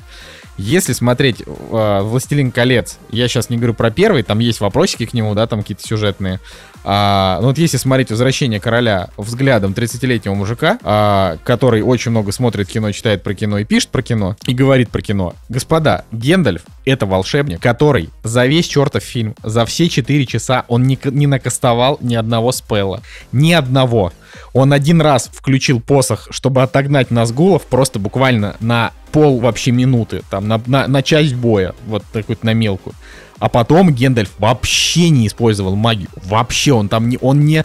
если 0.56 0.92
смотреть 0.92 1.42
э, 1.44 2.00
«Властелин 2.02 2.52
колец», 2.52 2.98
я 3.10 3.28
сейчас 3.28 3.50
не 3.50 3.56
говорю 3.56 3.74
про 3.74 3.90
первый, 3.90 4.22
там 4.22 4.38
есть 4.38 4.60
вопросики 4.60 5.06
к 5.06 5.14
нему, 5.14 5.34
да, 5.34 5.46
там 5.46 5.62
какие-то 5.62 5.86
сюжетные. 5.86 6.40
А, 6.84 7.38
ну 7.40 7.48
вот 7.48 7.58
если 7.58 7.78
смотреть 7.78 8.10
«Возвращение 8.10 8.60
короля» 8.60 9.08
взглядом 9.16 9.72
30-летнего 9.72 10.34
мужика, 10.34 10.78
а, 10.82 11.38
который 11.44 11.82
очень 11.82 12.10
много 12.10 12.30
смотрит 12.30 12.68
кино, 12.68 12.92
читает 12.92 13.22
про 13.22 13.34
кино 13.34 13.58
и 13.58 13.64
пишет 13.64 13.88
про 13.88 14.02
кино, 14.02 14.36
и 14.46 14.54
говорит 14.54 14.90
про 14.90 15.00
кино. 15.00 15.34
Господа, 15.48 16.04
Гендальф— 16.12 16.62
это 16.84 17.06
волшебник, 17.06 17.60
который 17.60 18.10
за 18.22 18.46
весь 18.46 18.66
чертов 18.66 19.02
фильм, 19.02 19.34
за 19.42 19.64
все 19.64 19.88
4 19.88 20.26
часа 20.26 20.64
он 20.68 20.84
не, 20.84 20.98
не 21.04 21.26
накастовал 21.26 21.98
ни 22.02 22.14
одного 22.14 22.52
спелла. 22.52 23.02
Ни 23.32 23.52
одного. 23.52 24.12
Он 24.52 24.72
один 24.72 25.00
раз 25.00 25.30
включил 25.32 25.80
посох, 25.80 26.28
чтобы 26.30 26.62
отогнать 26.62 27.10
Назгулов, 27.10 27.62
просто 27.66 27.98
буквально 27.98 28.56
на 28.60 28.92
пол 29.12 29.40
вообще 29.40 29.70
минуты, 29.70 30.22
там, 30.30 30.48
на, 30.48 30.60
на, 30.66 30.88
на 30.88 31.02
часть 31.02 31.34
боя, 31.34 31.74
вот 31.86 32.04
такой 32.12 32.36
на 32.42 32.52
мелкую. 32.52 32.94
А 33.38 33.48
потом 33.48 33.92
Гендальф 33.92 34.30
вообще 34.38 35.10
не 35.10 35.26
использовал 35.26 35.76
магию. 35.76 36.08
Вообще 36.24 36.72
он 36.72 36.88
там 36.88 37.08
не... 37.08 37.18
Он 37.20 37.40
не 37.44 37.64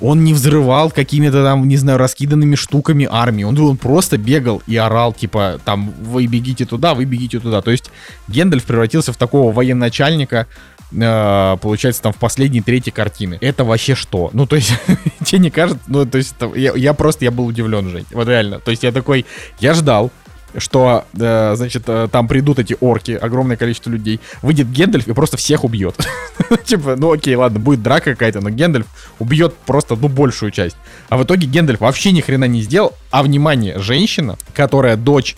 он 0.00 0.22
не 0.22 0.32
взрывал 0.32 0.90
какими-то 0.90 1.42
там, 1.42 1.66
не 1.66 1.76
знаю, 1.76 1.98
раскиданными 1.98 2.54
штуками 2.54 3.08
армии. 3.10 3.42
Он, 3.42 3.58
он 3.58 3.76
просто 3.76 4.16
бегал 4.16 4.62
и 4.66 4.76
орал, 4.76 5.12
типа, 5.12 5.60
там, 5.64 5.92
вы 6.00 6.26
бегите 6.26 6.66
туда, 6.66 6.94
вы 6.94 7.04
бегите 7.04 7.40
туда. 7.40 7.62
То 7.62 7.70
есть 7.70 7.90
Гендальф 8.28 8.64
превратился 8.64 9.12
в 9.12 9.16
такого 9.16 9.52
военачальника, 9.52 10.46
э, 10.92 11.56
получается, 11.60 12.02
там, 12.02 12.12
в 12.12 12.16
последней 12.18 12.60
третьей 12.60 12.92
картины. 12.92 13.38
Это 13.40 13.64
вообще 13.64 13.94
что? 13.94 14.30
Ну, 14.32 14.46
то 14.46 14.56
есть, 14.56 14.72
тебе 15.30 15.40
не 15.40 15.50
кажется? 15.50 15.82
Ну, 15.86 16.06
то 16.06 16.18
есть, 16.18 16.34
я, 16.54 16.72
я 16.74 16.94
просто, 16.94 17.24
я 17.24 17.30
был 17.30 17.46
удивлен, 17.46 17.88
Жень. 17.90 18.06
Вот 18.12 18.28
реально. 18.28 18.60
То 18.60 18.70
есть, 18.70 18.82
я 18.82 18.92
такой, 18.92 19.26
я 19.60 19.74
ждал, 19.74 20.10
что, 20.56 21.04
э, 21.18 21.54
значит, 21.56 21.84
э, 21.86 22.08
там 22.10 22.26
придут 22.26 22.58
эти 22.58 22.76
орки, 22.80 23.12
огромное 23.12 23.56
количество 23.56 23.90
людей, 23.90 24.20
выйдет 24.42 24.70
Гендальф 24.70 25.06
и 25.06 25.12
просто 25.12 25.36
всех 25.36 25.64
убьет. 25.64 25.96
Типа, 26.64 26.96
ну 26.96 27.12
окей, 27.12 27.34
ладно, 27.34 27.58
будет 27.58 27.82
драка 27.82 28.12
какая-то, 28.12 28.40
но 28.40 28.50
Гендальф 28.50 28.86
убьет 29.18 29.54
просто, 29.66 29.96
ну, 29.96 30.08
большую 30.08 30.50
часть. 30.50 30.76
А 31.08 31.18
в 31.18 31.24
итоге 31.24 31.46
Гендальф 31.46 31.80
вообще 31.80 32.12
ни 32.12 32.20
хрена 32.20 32.46
не 32.46 32.62
сделал, 32.62 32.94
а, 33.10 33.22
внимание, 33.22 33.78
женщина, 33.78 34.36
которая 34.54 34.96
дочь 34.96 35.36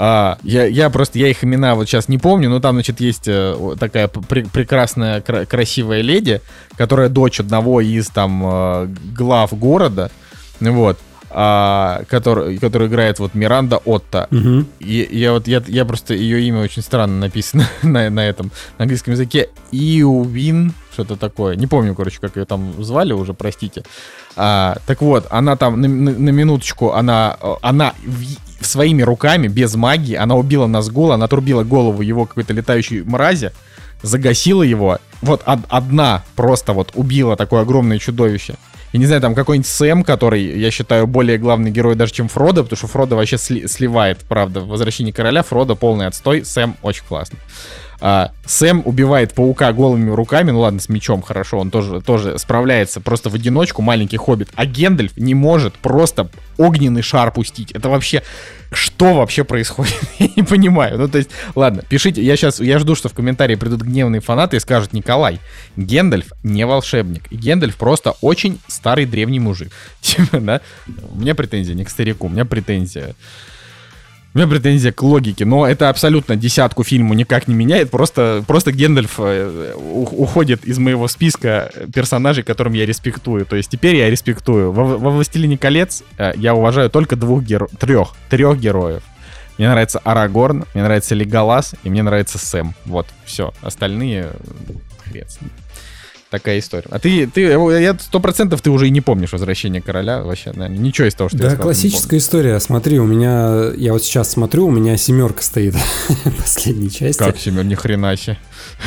а, 0.00 0.38
я, 0.44 0.64
я 0.64 0.90
просто, 0.90 1.18
я 1.18 1.28
их 1.28 1.42
имена 1.42 1.74
вот 1.74 1.88
сейчас 1.88 2.08
не 2.08 2.18
помню, 2.18 2.48
но 2.48 2.60
там, 2.60 2.76
значит, 2.76 3.00
есть 3.00 3.26
э, 3.26 3.74
такая 3.80 4.06
пр- 4.06 4.48
прекрасная, 4.48 5.20
кра- 5.20 5.44
красивая 5.44 6.02
леди, 6.02 6.40
которая 6.76 7.08
дочь 7.08 7.40
одного 7.40 7.80
из 7.80 8.06
там 8.08 8.42
э, 8.44 8.86
глав 9.12 9.52
города, 9.58 10.12
вот 10.60 10.98
а, 11.30 12.04
который, 12.08 12.58
который 12.58 12.88
играет 12.88 13.18
вот 13.18 13.34
Миранда 13.34 13.78
Отта. 13.84 14.28
Угу. 14.30 14.64
И 14.80 15.08
я 15.10 15.32
вот 15.32 15.46
я, 15.46 15.62
я 15.66 15.84
просто 15.84 16.14
ее 16.14 16.40
имя 16.42 16.60
очень 16.60 16.82
странно 16.82 17.18
написано 17.18 17.68
на, 17.82 18.08
на 18.08 18.20
этом 18.20 18.50
на 18.78 18.84
английском 18.84 19.12
языке. 19.12 19.50
Иувин, 19.70 20.72
что-то 20.92 21.16
такое. 21.16 21.56
Не 21.56 21.66
помню, 21.66 21.94
короче, 21.94 22.18
как 22.20 22.36
ее 22.36 22.44
там 22.44 22.82
звали 22.82 23.12
уже, 23.12 23.34
простите. 23.34 23.82
А, 24.36 24.78
так 24.86 25.02
вот, 25.02 25.26
она 25.30 25.56
там 25.56 25.80
на, 25.80 25.88
на, 25.88 26.12
на 26.12 26.30
минуточку, 26.30 26.92
она, 26.92 27.36
она 27.60 27.94
в, 28.06 28.47
своими 28.60 29.02
руками, 29.02 29.48
без 29.48 29.74
магии, 29.74 30.14
она 30.14 30.34
убила 30.34 30.66
Назгула, 30.66 31.14
она 31.14 31.26
отрубила 31.26 31.64
голову 31.64 32.02
его 32.02 32.26
какой-то 32.26 32.52
летающей 32.52 33.02
мрази, 33.02 33.52
загасила 34.02 34.62
его. 34.62 34.98
Вот 35.22 35.42
од, 35.46 35.60
одна 35.68 36.24
просто 36.36 36.72
вот 36.72 36.92
убила 36.94 37.36
такое 37.36 37.62
огромное 37.62 37.98
чудовище 37.98 38.54
я 38.92 38.98
не 39.00 39.06
знаю, 39.06 39.20
там 39.20 39.34
какой-нибудь 39.34 39.68
Сэм, 39.68 40.02
который, 40.02 40.58
я 40.58 40.70
считаю, 40.70 41.06
более 41.06 41.36
главный 41.38 41.70
герой 41.70 41.94
даже, 41.94 42.12
чем 42.12 42.28
Фродо, 42.28 42.62
потому 42.62 42.78
что 42.78 42.86
Фродо 42.86 43.16
вообще 43.16 43.36
сли- 43.36 43.68
сливает, 43.68 44.20
правда, 44.20 44.60
в 44.60 44.68
«Возвращении 44.68 45.12
короля», 45.12 45.42
Фродо 45.42 45.76
полный 45.76 46.06
отстой, 46.06 46.44
Сэм 46.44 46.76
очень 46.82 47.04
классный. 47.06 47.38
А, 48.00 48.30
Сэм 48.46 48.82
убивает 48.84 49.34
паука 49.34 49.72
голыми 49.72 50.10
руками, 50.10 50.52
ну 50.52 50.60
ладно, 50.60 50.80
с 50.80 50.88
мечом 50.88 51.20
хорошо, 51.20 51.58
он 51.58 51.70
тоже, 51.70 52.00
тоже 52.00 52.38
справляется 52.38 53.00
просто 53.00 53.28
в 53.28 53.34
одиночку, 53.34 53.82
маленький 53.82 54.16
хоббит. 54.16 54.48
А 54.54 54.66
Гендальф 54.66 55.16
не 55.16 55.34
может 55.34 55.74
просто 55.74 56.30
огненный 56.56 57.02
шар 57.02 57.32
пустить. 57.32 57.72
Это 57.72 57.88
вообще... 57.88 58.22
Что 58.70 59.14
вообще 59.14 59.44
происходит? 59.44 59.96
я 60.18 60.28
не 60.36 60.42
понимаю. 60.42 60.98
Ну, 60.98 61.08
то 61.08 61.16
есть, 61.16 61.30
ладно, 61.54 61.82
пишите. 61.88 62.22
Я 62.22 62.36
сейчас, 62.36 62.60
я 62.60 62.78
жду, 62.78 62.94
что 62.94 63.08
в 63.08 63.14
комментарии 63.14 63.54
придут 63.54 63.80
гневные 63.80 64.20
фанаты 64.20 64.58
и 64.58 64.60
скажут, 64.60 64.92
Николай, 64.92 65.40
Гендальф 65.76 66.32
не 66.42 66.66
волшебник. 66.66 67.32
Гендальф 67.32 67.76
просто 67.76 68.14
очень 68.20 68.60
старый 68.66 69.06
древний 69.06 69.40
мужик. 69.40 69.72
Типа, 70.02 70.38
да? 70.40 70.60
У 71.10 71.18
меня 71.18 71.34
претензия 71.34 71.74
не 71.74 71.84
к 71.84 71.90
старику, 71.90 72.26
у 72.26 72.30
меня 72.30 72.44
претензия 72.44 73.14
у 74.38 74.40
меня 74.40 74.50
претензия 74.50 74.92
к 74.92 75.02
логике, 75.02 75.44
но 75.44 75.66
это 75.66 75.88
абсолютно 75.88 76.36
десятку 76.36 76.84
фильму 76.84 77.12
никак 77.14 77.48
не 77.48 77.54
меняет. 77.54 77.90
Просто, 77.90 78.44
просто 78.46 78.70
Гендальф 78.70 79.16
э, 79.18 79.74
уходит 79.74 80.64
из 80.64 80.78
моего 80.78 81.08
списка 81.08 81.72
персонажей, 81.92 82.44
которым 82.44 82.74
я 82.74 82.86
респектую. 82.86 83.46
То 83.46 83.56
есть 83.56 83.68
теперь 83.68 83.96
я 83.96 84.08
респектую. 84.08 84.70
Во, 84.70 84.84
во 84.84 85.10
«Властелине 85.10 85.58
колец» 85.58 86.04
э, 86.18 86.34
я 86.36 86.54
уважаю 86.54 86.88
только 86.88 87.16
двух 87.16 87.42
героев, 87.42 87.72
трех, 87.80 88.14
трех 88.30 88.60
героев. 88.60 89.02
Мне 89.58 89.68
нравится 89.68 89.98
Арагорн, 90.04 90.66
мне 90.72 90.84
нравится 90.84 91.16
Леголас, 91.16 91.74
и 91.82 91.90
мне 91.90 92.04
нравится 92.04 92.38
Сэм. 92.38 92.74
Вот, 92.84 93.08
все. 93.24 93.52
Остальные 93.60 94.30
хрен 95.04 95.26
такая 96.30 96.58
история. 96.58 96.86
А 96.90 96.98
ты, 96.98 97.26
ты, 97.26 97.40
я 97.42 97.96
сто 97.98 98.20
процентов 98.20 98.60
ты 98.60 98.70
уже 98.70 98.88
и 98.88 98.90
не 98.90 99.00
помнишь 99.00 99.32
возвращение 99.32 99.80
короля 99.80 100.22
вообще, 100.22 100.52
наверное, 100.54 100.78
ничего 100.78 101.08
из 101.08 101.14
того, 101.14 101.28
что 101.28 101.38
да, 101.38 101.44
я 101.44 101.50
сказал, 101.50 101.64
классическая 101.64 102.18
история. 102.18 102.60
Смотри, 102.60 102.98
у 102.98 103.06
меня, 103.06 103.70
я 103.76 103.92
вот 103.92 104.02
сейчас 104.02 104.30
смотрю, 104.30 104.66
у 104.66 104.70
меня 104.70 104.96
семерка 104.96 105.42
стоит 105.42 105.74
последней 106.38 106.90
части. 106.90 107.18
Как 107.18 107.38
семерка? 107.38 107.68
Ни 107.68 107.74
хрена 107.74 108.16
себе. 108.16 108.38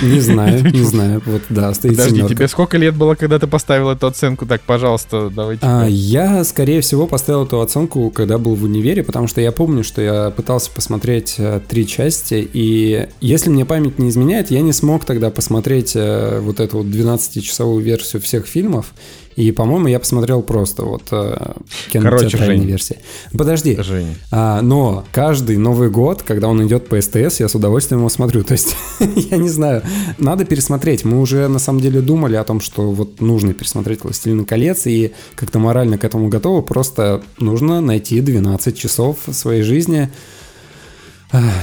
Не 0.02 0.20
знаю, 0.20 0.64
не 0.72 0.84
знаю. 0.84 1.22
Вот, 1.26 1.42
да, 1.50 1.74
стоит 1.74 1.94
Подожди, 1.94 2.18
семерка. 2.18 2.36
тебе 2.36 2.48
сколько 2.48 2.78
лет 2.78 2.96
было, 2.96 3.16
когда 3.16 3.40
ты 3.40 3.48
поставил 3.48 3.90
эту 3.90 4.08
оценку? 4.08 4.46
Так, 4.46 4.62
пожалуйста, 4.62 5.30
давайте. 5.30 5.66
А, 5.66 5.86
я, 5.88 6.44
скорее 6.44 6.82
всего, 6.82 7.08
поставил 7.08 7.46
эту 7.46 7.62
оценку, 7.62 8.10
когда 8.12 8.38
был 8.38 8.56
в 8.56 8.64
универе, 8.64 9.04
потому 9.04 9.28
что 9.28 9.42
я 9.42 9.52
помню, 9.52 9.84
что 9.84 10.02
я 10.02 10.30
пытался 10.30 10.72
посмотреть 10.72 11.36
э, 11.38 11.60
три 11.68 11.88
части, 11.88 12.48
и 12.54 13.08
если 13.20 13.50
мне 13.50 13.66
память 13.66 14.00
не 14.00 14.10
изменяет, 14.10 14.52
я 14.52 14.62
не 14.62 14.74
смог 14.74 15.06
тогда 15.06 15.30
посмотреть 15.30 15.94
э, 15.96 16.40
вот 16.42 16.60
эту 16.60 16.78
вот 16.78 16.88
12-часовую 17.36 17.82
версию 17.82 18.22
всех 18.22 18.46
фильмов, 18.46 18.94
и, 19.36 19.52
по-моему, 19.52 19.88
я 19.88 20.00
посмотрел 20.00 20.42
просто 20.42 20.84
вот 20.84 21.04
э, 21.12 21.54
кинотеатральной 21.92 22.66
версии. 22.66 22.98
Подожди. 23.32 23.78
Жень. 23.82 24.16
А, 24.30 24.62
но 24.62 25.06
каждый 25.12 25.58
Новый 25.58 25.90
год, 25.90 26.22
когда 26.24 26.48
он 26.50 26.66
идет 26.68 26.90
по 26.90 27.00
СТС, 27.00 27.40
я 27.40 27.48
с 27.48 27.56
удовольствием 27.56 28.02
его 28.02 28.10
смотрю. 28.10 28.44
То 28.44 28.54
есть, 28.54 28.76
я 29.00 29.38
не 29.38 29.50
знаю, 29.50 29.84
надо 30.18 30.44
пересмотреть. 30.44 31.06
Мы 31.06 31.22
уже 31.22 31.48
на 31.48 31.60
самом 31.60 31.80
деле 31.80 32.02
думали 32.02 32.36
о 32.36 32.44
том, 32.44 32.60
что 32.60 32.92
вот 32.92 33.22
нужно 33.22 33.54
пересмотреть 33.54 34.04
«Властелин 34.04 34.46
колец», 34.46 34.86
и 34.86 35.14
как-то 35.36 35.60
морально 35.60 35.98
к 35.98 36.04
этому 36.04 36.28
готовы. 36.28 36.62
Просто 36.62 37.24
нужно 37.40 37.80
найти 37.80 38.20
12 38.20 38.78
часов 38.78 39.18
своей 39.32 39.64
жизни, 39.64 40.10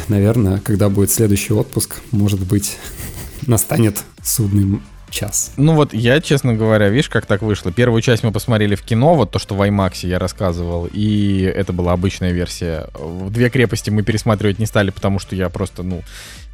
Наверное, 0.09 0.61
когда 0.61 0.89
будет 0.89 1.11
следующий 1.11 1.53
отпуск, 1.53 1.97
может 2.11 2.41
быть, 2.41 2.79
настанет 3.47 3.99
судный 4.23 4.81
час. 5.11 5.53
Ну 5.57 5.75
вот 5.75 5.95
я, 5.95 6.21
честно 6.21 6.55
говоря, 6.55 6.89
видишь, 6.89 7.09
как 7.09 7.27
так 7.27 7.43
вышло. 7.43 7.73
Первую 7.73 8.03
часть 8.03 8.23
мы 8.23 8.33
посмотрели 8.33 8.75
в 8.75 8.83
кино, 8.83 9.15
вот 9.15 9.31
то, 9.31 9.39
что 9.39 9.55
в 9.55 9.63
IMAX 9.63 10.07
я 10.07 10.19
рассказывал, 10.19 10.89
и 10.93 11.41
это 11.43 11.73
была 11.73 11.93
обычная 11.93 12.33
версия. 12.33 12.89
«Две 13.31 13.51
крепости» 13.51 13.91
мы 13.91 14.03
пересматривать 14.03 14.59
не 14.59 14.67
стали, 14.67 14.91
потому 14.91 15.19
что 15.19 15.35
я 15.35 15.49
просто, 15.49 15.83
ну, 15.83 16.03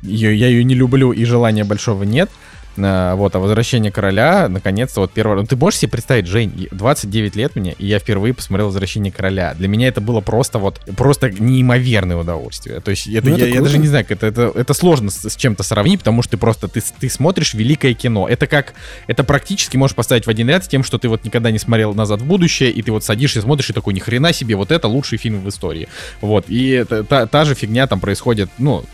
ее, 0.03 0.37
я 0.37 0.49
ее 0.49 0.65
не 0.65 0.75
люблю 0.75 1.13
и 1.13 1.25
желания 1.25 1.65
большого 1.65 2.05
нет. 2.05 2.31
Э, 2.77 3.15
вот, 3.15 3.35
а 3.35 3.39
«Возвращение 3.39 3.93
короля», 3.93 4.49
наконец-то, 4.49 5.01
вот 5.01 5.13
первый... 5.13 5.37
Ну, 5.37 5.47
ты 5.47 5.57
можешь 5.57 5.81
себе 5.81 5.91
представить, 5.91 6.27
Жень, 6.27 6.69
29 6.71 7.37
лет 7.37 7.57
мне, 7.57 7.75
и 7.79 7.87
я 7.87 7.99
впервые 7.99 8.35
посмотрел 8.35 8.67
«Возвращение 8.67 9.13
короля». 9.13 9.55
Для 9.55 9.69
меня 9.69 9.89
это 9.89 10.01
было 10.01 10.21
просто 10.21 10.59
вот, 10.59 10.81
просто 10.97 11.31
неимоверное 11.31 12.17
удовольствие. 12.17 12.81
То 12.81 12.91
есть 12.91 13.07
это, 13.07 13.29
ну, 13.29 13.37
это 13.37 13.47
я, 13.47 13.55
я 13.55 13.63
даже 13.63 13.79
не 13.79 13.87
знаю, 13.87 14.05
это, 14.09 14.27
это, 14.27 14.53
это 14.55 14.75
сложно 14.75 15.11
с, 15.11 15.29
с 15.29 15.37
чем-то 15.37 15.63
сравнить, 15.63 16.01
потому 16.01 16.23
что 16.23 16.33
ты 16.33 16.37
просто, 16.37 16.69
ты, 16.69 16.83
ты 16.99 17.09
смотришь 17.09 17.55
великое 17.55 17.95
кино. 17.95 18.29
Это 18.29 18.47
как, 18.47 18.75
это 19.07 19.25
практически 19.25 19.77
можешь 19.77 19.95
поставить 19.95 20.27
в 20.27 20.31
один 20.31 20.49
ряд 20.49 20.65
с 20.65 20.69
тем, 20.69 20.83
что 20.83 20.99
ты 20.99 21.09
вот 21.09 21.25
никогда 21.25 21.51
не 21.51 21.59
смотрел 21.59 21.95
«Назад 21.95 22.23
в 22.23 22.27
будущее», 22.27 22.71
и 22.71 22.83
ты 22.83 22.91
вот 22.93 23.05
садишься, 23.05 23.41
смотришь, 23.41 23.71
и 23.71 23.73
такой, 23.73 23.95
ни 23.95 24.01
хрена 24.01 24.33
себе, 24.33 24.57
вот 24.57 24.71
это 24.71 24.89
лучший 24.89 25.19
фильм 25.19 25.41
в 25.41 25.49
истории. 25.49 25.89
Вот, 26.21 26.47
и 26.49 26.71
это, 26.71 27.05
та, 27.05 27.27
та 27.27 27.45
же 27.45 27.55
фигня 27.55 27.87
там 27.87 28.01
происходит, 28.01 28.51
ну, 28.59 28.85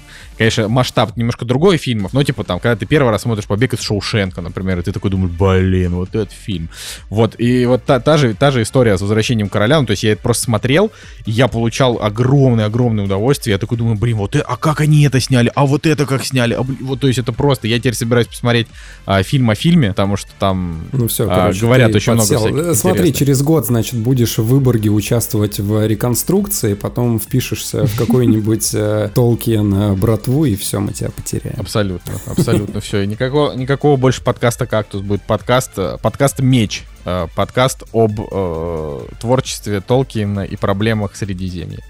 конечно, 0.41 0.69
масштаб 0.69 1.19
немножко 1.19 1.45
другой 1.45 1.77
фильмов, 1.77 2.15
но 2.15 2.23
типа 2.23 2.45
там, 2.45 2.61
когда 2.61 2.75
ты 2.75 2.87
первый 2.87 3.11
раз 3.11 3.23
смотришь 3.23 3.45
«Побег 3.45 3.75
из 3.75 3.81
Шоушенка», 3.81 4.41
например, 4.41 4.79
и 4.79 4.83
ты 4.83 4.91
такой 4.91 5.11
думаешь, 5.11 5.33
блин, 5.33 5.97
вот 5.97 6.09
этот 6.15 6.33
фильм. 6.33 6.71
Вот, 7.11 7.35
и 7.37 7.67
вот 7.67 7.85
та, 7.85 8.01
та, 8.01 8.17
же, 8.17 8.33
та 8.33 8.51
же 8.51 8.63
история 8.63 8.97
с 8.97 9.03
«Возвращением 9.03 9.51
короля», 9.51 9.79
ну, 9.79 9.87
то 9.87 9.91
есть 9.91 10.03
я 10.03 10.13
это 10.13 10.23
просто 10.23 10.45
смотрел, 10.45 10.93
и 11.27 11.31
я 11.31 11.47
получал 11.47 12.01
огромное-огромное 12.01 13.05
удовольствие, 13.05 13.53
я 13.53 13.59
такой 13.59 13.77
думаю, 13.77 13.99
блин, 13.99 14.17
вот 14.17 14.35
это, 14.35 14.47
а 14.47 14.57
как 14.57 14.81
они 14.81 15.05
это 15.05 15.21
сняли, 15.21 15.53
а 15.55 15.67
вот 15.67 15.85
это 15.85 16.07
как 16.07 16.25
сняли, 16.25 16.55
а, 16.55 16.63
блин, 16.63 16.79
вот, 16.81 17.01
то 17.01 17.07
есть 17.07 17.19
это 17.19 17.35
просто, 17.35 17.69
я 17.69 17.79
теперь 17.79 17.93
собираюсь 17.93 18.29
посмотреть 18.29 18.69
а, 19.05 19.23
фильм 19.23 19.51
о 19.51 19.55
фильме, 19.55 19.89
потому 19.89 20.17
что 20.17 20.31
там 20.39 20.85
ну, 20.93 21.07
все, 21.09 21.31
а, 21.31 21.37
короче, 21.37 21.61
говорят 21.61 21.95
очень 21.95 22.17
подсел. 22.17 22.49
много 22.49 22.63
всяких 22.63 22.81
Смотри, 22.81 23.13
через 23.13 23.43
год, 23.43 23.67
значит, 23.67 23.97
будешь 23.97 24.39
в 24.39 24.47
Выборге 24.47 24.89
участвовать 24.89 25.61
в 25.61 25.87
реконструкции, 25.87 26.73
потом 26.73 27.21
впишешься 27.21 27.85
в 27.85 27.99
какой-нибудь 27.99 28.71
э, 28.73 29.11
Толкин 29.15 29.75
э, 29.75 29.95
братву, 30.31 30.45
и 30.45 30.57
все, 30.57 30.81
мы 30.81 30.93
тебя 30.93 31.11
потеряем. 31.11 31.59
Абсолютно, 31.59 32.15
абсолютно 32.27 32.81
все. 32.81 33.05
Никакого, 33.05 33.53
никакого 33.53 33.97
больше 33.97 34.23
подкаста 34.23 34.67
«Кактус» 34.67 35.03
будет 35.03 35.23
подкаст, 35.23 35.73
э, 35.77 35.99
подкаст 36.01 36.41
«Меч», 36.41 36.85
э, 37.05 37.27
подкаст 37.35 37.85
об 37.93 38.21
э, 38.21 39.01
творчестве 39.21 39.81
Толкина 39.81 40.41
и 40.41 40.57
проблемах 40.57 41.17
Средиземья. 41.17 41.81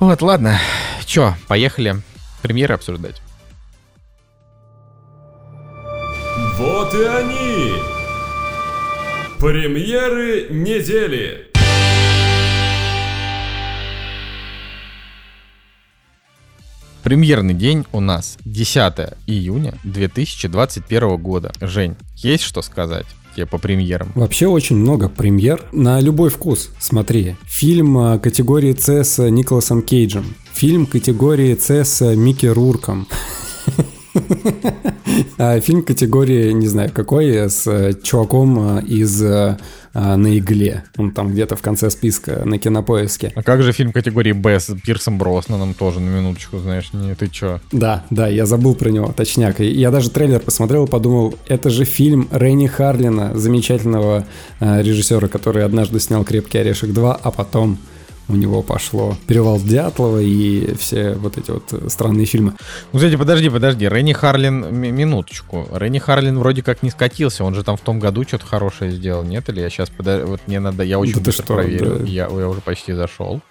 Вот, 0.00 0.22
ладно. 0.22 0.58
Чё, 1.04 1.34
поехали 1.46 1.96
премьеры 2.42 2.74
обсуждать. 2.74 3.20
Вот 6.58 6.94
и 6.94 7.04
они! 7.04 7.72
Премьеры 9.38 10.48
недели! 10.50 11.53
Премьерный 17.04 17.52
день 17.52 17.84
у 17.92 18.00
нас 18.00 18.38
10 18.46 18.94
июня 19.26 19.74
2021 19.84 21.18
года. 21.18 21.52
Жень, 21.60 21.96
есть 22.16 22.44
что 22.44 22.62
сказать? 22.62 23.04
по 23.50 23.58
премьерам? 23.58 24.12
Вообще 24.14 24.46
очень 24.46 24.76
много 24.76 25.08
премьер 25.08 25.64
на 25.72 26.00
любой 26.00 26.30
вкус. 26.30 26.70
Смотри, 26.78 27.34
фильм 27.44 27.98
а, 27.98 28.18
категории 28.20 28.74
С 28.78 29.02
с 29.02 29.28
Николасом 29.28 29.82
Кейджем, 29.82 30.36
фильм 30.54 30.86
категории 30.86 31.56
С 31.56 31.84
с 31.84 32.14
Микки 32.14 32.46
Рурком, 32.46 33.08
а, 35.38 35.58
фильм 35.58 35.82
категории, 35.82 36.52
не 36.52 36.68
знаю 36.68 36.92
какой, 36.94 37.50
с 37.50 37.66
э, 37.66 37.94
чуваком 38.04 38.78
э, 38.78 38.82
из 38.84 39.20
э, 39.94 40.16
на 40.16 40.38
игле. 40.38 40.84
Он 40.96 41.12
там 41.12 41.30
где-то 41.30 41.56
в 41.56 41.62
конце 41.62 41.90
списка 41.90 42.42
на 42.44 42.58
кинопоиске. 42.58 43.32
А 43.34 43.42
как 43.42 43.62
же 43.62 43.72
фильм 43.72 43.92
категории 43.92 44.32
Б 44.32 44.60
с 44.60 44.74
Пирсом 44.84 45.18
Броснаном 45.18 45.74
тоже, 45.74 46.00
на 46.00 46.10
минуточку, 46.10 46.58
знаешь, 46.58 46.92
не 46.92 47.14
ты 47.14 47.28
чё? 47.28 47.60
Да, 47.72 48.04
да, 48.10 48.28
я 48.28 48.46
забыл 48.46 48.74
про 48.74 48.90
него, 48.90 49.12
точняк. 49.12 49.60
Я 49.60 49.90
даже 49.90 50.10
трейлер 50.10 50.40
посмотрел 50.40 50.84
и 50.84 50.90
подумал, 50.90 51.34
это 51.48 51.70
же 51.70 51.84
фильм 51.84 52.28
Ренни 52.30 52.66
Харлина, 52.66 53.36
замечательного 53.38 54.26
режиссера, 54.60 55.28
который 55.28 55.64
однажды 55.64 56.00
снял 56.00 56.24
«Крепкий 56.24 56.58
орешек 56.58 56.90
2», 56.90 57.20
а 57.22 57.30
потом 57.30 57.78
у 58.28 58.36
него 58.36 58.62
пошло 58.62 59.16
«Перевал 59.26 59.58
Дятлова» 59.60 60.18
и 60.18 60.74
все 60.76 61.14
вот 61.14 61.36
эти 61.36 61.50
вот 61.50 61.74
странные 61.88 62.26
фильмы. 62.26 62.54
Ну, 62.92 62.98
кстати, 62.98 63.16
подожди, 63.16 63.50
подожди, 63.50 63.88
Ренни 63.88 64.12
Харлин, 64.12 64.74
минуточку. 64.74 65.68
Ренни 65.72 65.98
Харлин 65.98 66.38
вроде 66.38 66.62
как 66.62 66.82
не 66.82 66.90
скатился, 66.90 67.44
он 67.44 67.54
же 67.54 67.62
там 67.62 67.76
в 67.76 67.80
том 67.80 68.00
году 68.00 68.24
что-то 68.24 68.46
хорошее 68.46 68.92
сделал, 68.92 69.24
нет? 69.24 69.48
Или 69.48 69.60
я 69.60 69.70
сейчас, 69.70 69.90
подожди, 69.90 70.26
вот 70.26 70.40
мне 70.46 70.60
надо, 70.60 70.82
я 70.84 70.98
очень 70.98 71.14
да 71.14 71.20
быстро 71.20 71.44
что, 71.44 71.54
проверю, 71.54 71.98
да. 71.98 72.04
я, 72.04 72.24
я 72.24 72.48
уже 72.48 72.60
почти 72.60 72.92
зашел. 72.92 73.42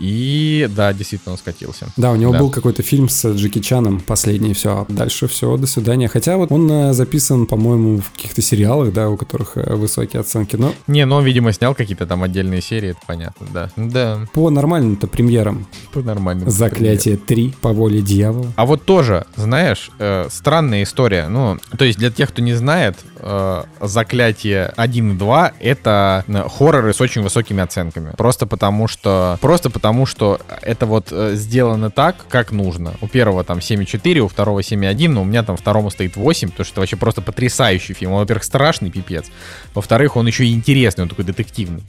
И 0.00 0.66
да, 0.74 0.92
действительно 0.94 1.32
он 1.32 1.38
скатился. 1.38 1.86
Да, 1.96 2.10
у 2.10 2.16
него 2.16 2.32
да. 2.32 2.38
был 2.38 2.50
какой-то 2.50 2.82
фильм 2.82 3.08
с 3.08 3.32
Джеки 3.34 3.60
Чаном, 3.60 4.00
последний, 4.00 4.54
все. 4.54 4.86
А 4.88 4.92
дальше 4.92 5.28
все, 5.28 5.56
до 5.58 5.66
свидания. 5.66 6.08
Хотя 6.08 6.38
вот 6.38 6.50
он 6.50 6.70
э, 6.70 6.92
записан, 6.94 7.46
по-моему, 7.46 7.98
в 7.98 8.10
каких-то 8.12 8.40
сериалах, 8.40 8.94
да, 8.94 9.10
у 9.10 9.18
которых 9.18 9.56
э, 9.56 9.74
высокие 9.74 10.20
оценки. 10.20 10.56
Но... 10.56 10.72
Не, 10.86 11.04
но 11.04 11.16
он, 11.16 11.24
видимо, 11.24 11.52
снял 11.52 11.74
какие-то 11.74 12.06
там 12.06 12.22
отдельные 12.22 12.62
серии, 12.62 12.90
это 12.90 13.00
понятно, 13.06 13.46
да. 13.52 13.70
Да. 13.76 14.26
По 14.32 14.48
нормальным-то 14.48 15.06
премьерам. 15.06 15.66
По 15.92 16.00
нормальным. 16.00 16.50
Заклятие 16.50 17.18
3 17.18 17.54
по 17.60 17.72
воле 17.74 18.00
дьявола. 18.00 18.52
А 18.56 18.64
вот 18.64 18.84
тоже, 18.84 19.26
знаешь, 19.36 19.90
э, 19.98 20.28
странная 20.30 20.82
история. 20.82 21.28
Ну, 21.28 21.58
то 21.76 21.84
есть 21.84 21.98
для 21.98 22.10
тех, 22.10 22.30
кто 22.30 22.40
не 22.40 22.54
знает, 22.54 22.96
э, 23.22 23.62
Заклятие 23.80 24.72
1 24.76 25.12
и 25.12 25.16
2 25.16 25.52
это 25.60 26.24
э, 26.26 26.48
хорроры 26.48 26.92
с 26.92 27.00
очень 27.00 27.22
высокими 27.22 27.62
оценками. 27.62 28.12
Просто 28.16 28.46
потому 28.46 28.88
что... 28.88 29.38
Просто 29.40 29.70
потому 29.70 30.06
что 30.06 30.40
это 30.62 30.86
вот 30.86 31.08
э, 31.10 31.34
сделано 31.34 31.90
так, 31.90 32.26
как 32.28 32.52
нужно. 32.52 32.94
У 33.00 33.08
первого 33.08 33.44
там 33.44 33.58
7,4, 33.58 34.18
у 34.18 34.28
второго 34.28 34.60
7,1, 34.60 35.08
но 35.08 35.22
у 35.22 35.24
меня 35.24 35.42
там 35.42 35.56
второму 35.56 35.90
стоит 35.90 36.16
8, 36.16 36.50
потому 36.50 36.64
что 36.64 36.72
это 36.72 36.80
вообще 36.80 36.96
просто 36.96 37.22
потрясающий 37.22 37.94
фильм. 37.94 38.12
Он, 38.12 38.20
во-первых, 38.20 38.44
страшный 38.44 38.90
пипец. 38.90 39.26
Во-вторых, 39.74 40.16
он 40.16 40.26
еще 40.26 40.44
и 40.46 40.52
интересный, 40.52 41.02
он 41.02 41.08
такой 41.08 41.24
детективный. 41.24 41.82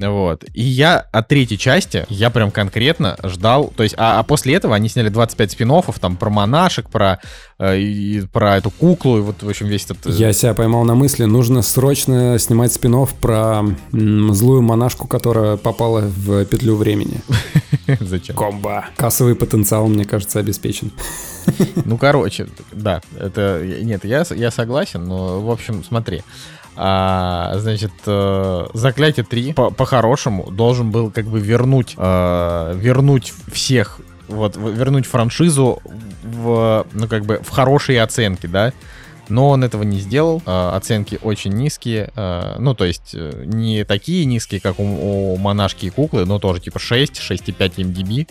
Вот. 0.00 0.44
И 0.54 0.62
я 0.62 0.98
от 1.12 1.28
третьей 1.28 1.58
части, 1.58 2.06
я 2.08 2.30
прям 2.30 2.50
конкретно 2.50 3.16
ждал, 3.24 3.72
то 3.76 3.82
есть, 3.82 3.94
а, 3.98 4.20
а 4.20 4.22
после 4.22 4.54
этого 4.54 4.74
они 4.74 4.88
сняли 4.88 5.08
25 5.08 5.50
спин 5.50 5.68
там 6.00 6.16
про 6.16 6.30
монашек, 6.30 6.88
про, 6.88 7.20
э, 7.58 7.78
и, 7.78 8.20
про 8.22 8.56
эту 8.56 8.70
куклу, 8.70 9.18
и 9.18 9.20
вот, 9.20 9.42
в 9.42 9.48
общем, 9.48 9.66
весь 9.66 9.84
этот... 9.84 10.06
Э, 10.06 10.10
я 10.10 10.32
себя 10.32 10.54
поймал 10.54 10.77
на 10.84 10.94
мысли, 10.94 11.24
нужно 11.24 11.62
срочно 11.62 12.38
снимать 12.38 12.72
спин 12.72 13.06
про 13.20 13.62
злую 13.92 14.62
монашку, 14.62 15.06
которая 15.06 15.56
попала 15.56 16.00
в 16.00 16.44
петлю 16.44 16.76
времени. 16.76 17.20
Зачем? 18.00 18.36
Комбо. 18.36 18.86
Кассовый 18.96 19.34
потенциал, 19.34 19.86
мне 19.88 20.04
кажется, 20.04 20.38
обеспечен. 20.38 20.90
Ну, 21.84 21.96
короче, 21.96 22.48
да, 22.72 23.00
это... 23.18 23.62
Нет, 23.82 24.04
я, 24.04 24.24
я 24.30 24.50
согласен, 24.50 25.04
но, 25.04 25.40
в 25.40 25.50
общем, 25.50 25.84
смотри. 25.84 26.22
А, 26.80 27.54
значит, 27.58 27.90
э, 28.06 28.66
Заклятие 28.72 29.24
3 29.24 29.52
по- 29.54 29.70
по-хорошему 29.70 30.48
должен 30.50 30.92
был 30.92 31.10
как 31.10 31.26
бы 31.26 31.40
вернуть, 31.40 31.94
э, 31.96 32.74
вернуть 32.76 33.34
всех, 33.50 33.98
вот, 34.28 34.56
вернуть 34.56 35.06
франшизу 35.06 35.82
в, 36.22 36.86
ну, 36.92 37.08
как 37.08 37.24
бы, 37.24 37.40
в 37.42 37.50
хорошие 37.50 38.00
оценки, 38.00 38.46
да, 38.46 38.72
но 39.28 39.48
он 39.50 39.64
этого 39.64 39.82
не 39.82 39.98
сделал. 39.98 40.42
Э, 40.46 40.70
оценки 40.74 41.18
очень 41.22 41.52
низкие. 41.52 42.10
Э, 42.14 42.56
ну, 42.58 42.74
то 42.74 42.84
есть 42.84 43.10
э, 43.14 43.44
не 43.44 43.84
такие 43.84 44.24
низкие, 44.24 44.60
как 44.60 44.78
у, 44.78 44.84
у 44.84 45.36
монашки 45.36 45.86
и 45.86 45.90
куклы, 45.90 46.24
но 46.24 46.38
тоже 46.38 46.60
типа 46.60 46.78
6, 46.78 47.18
6,5 47.18 47.76
MDB 47.76 48.28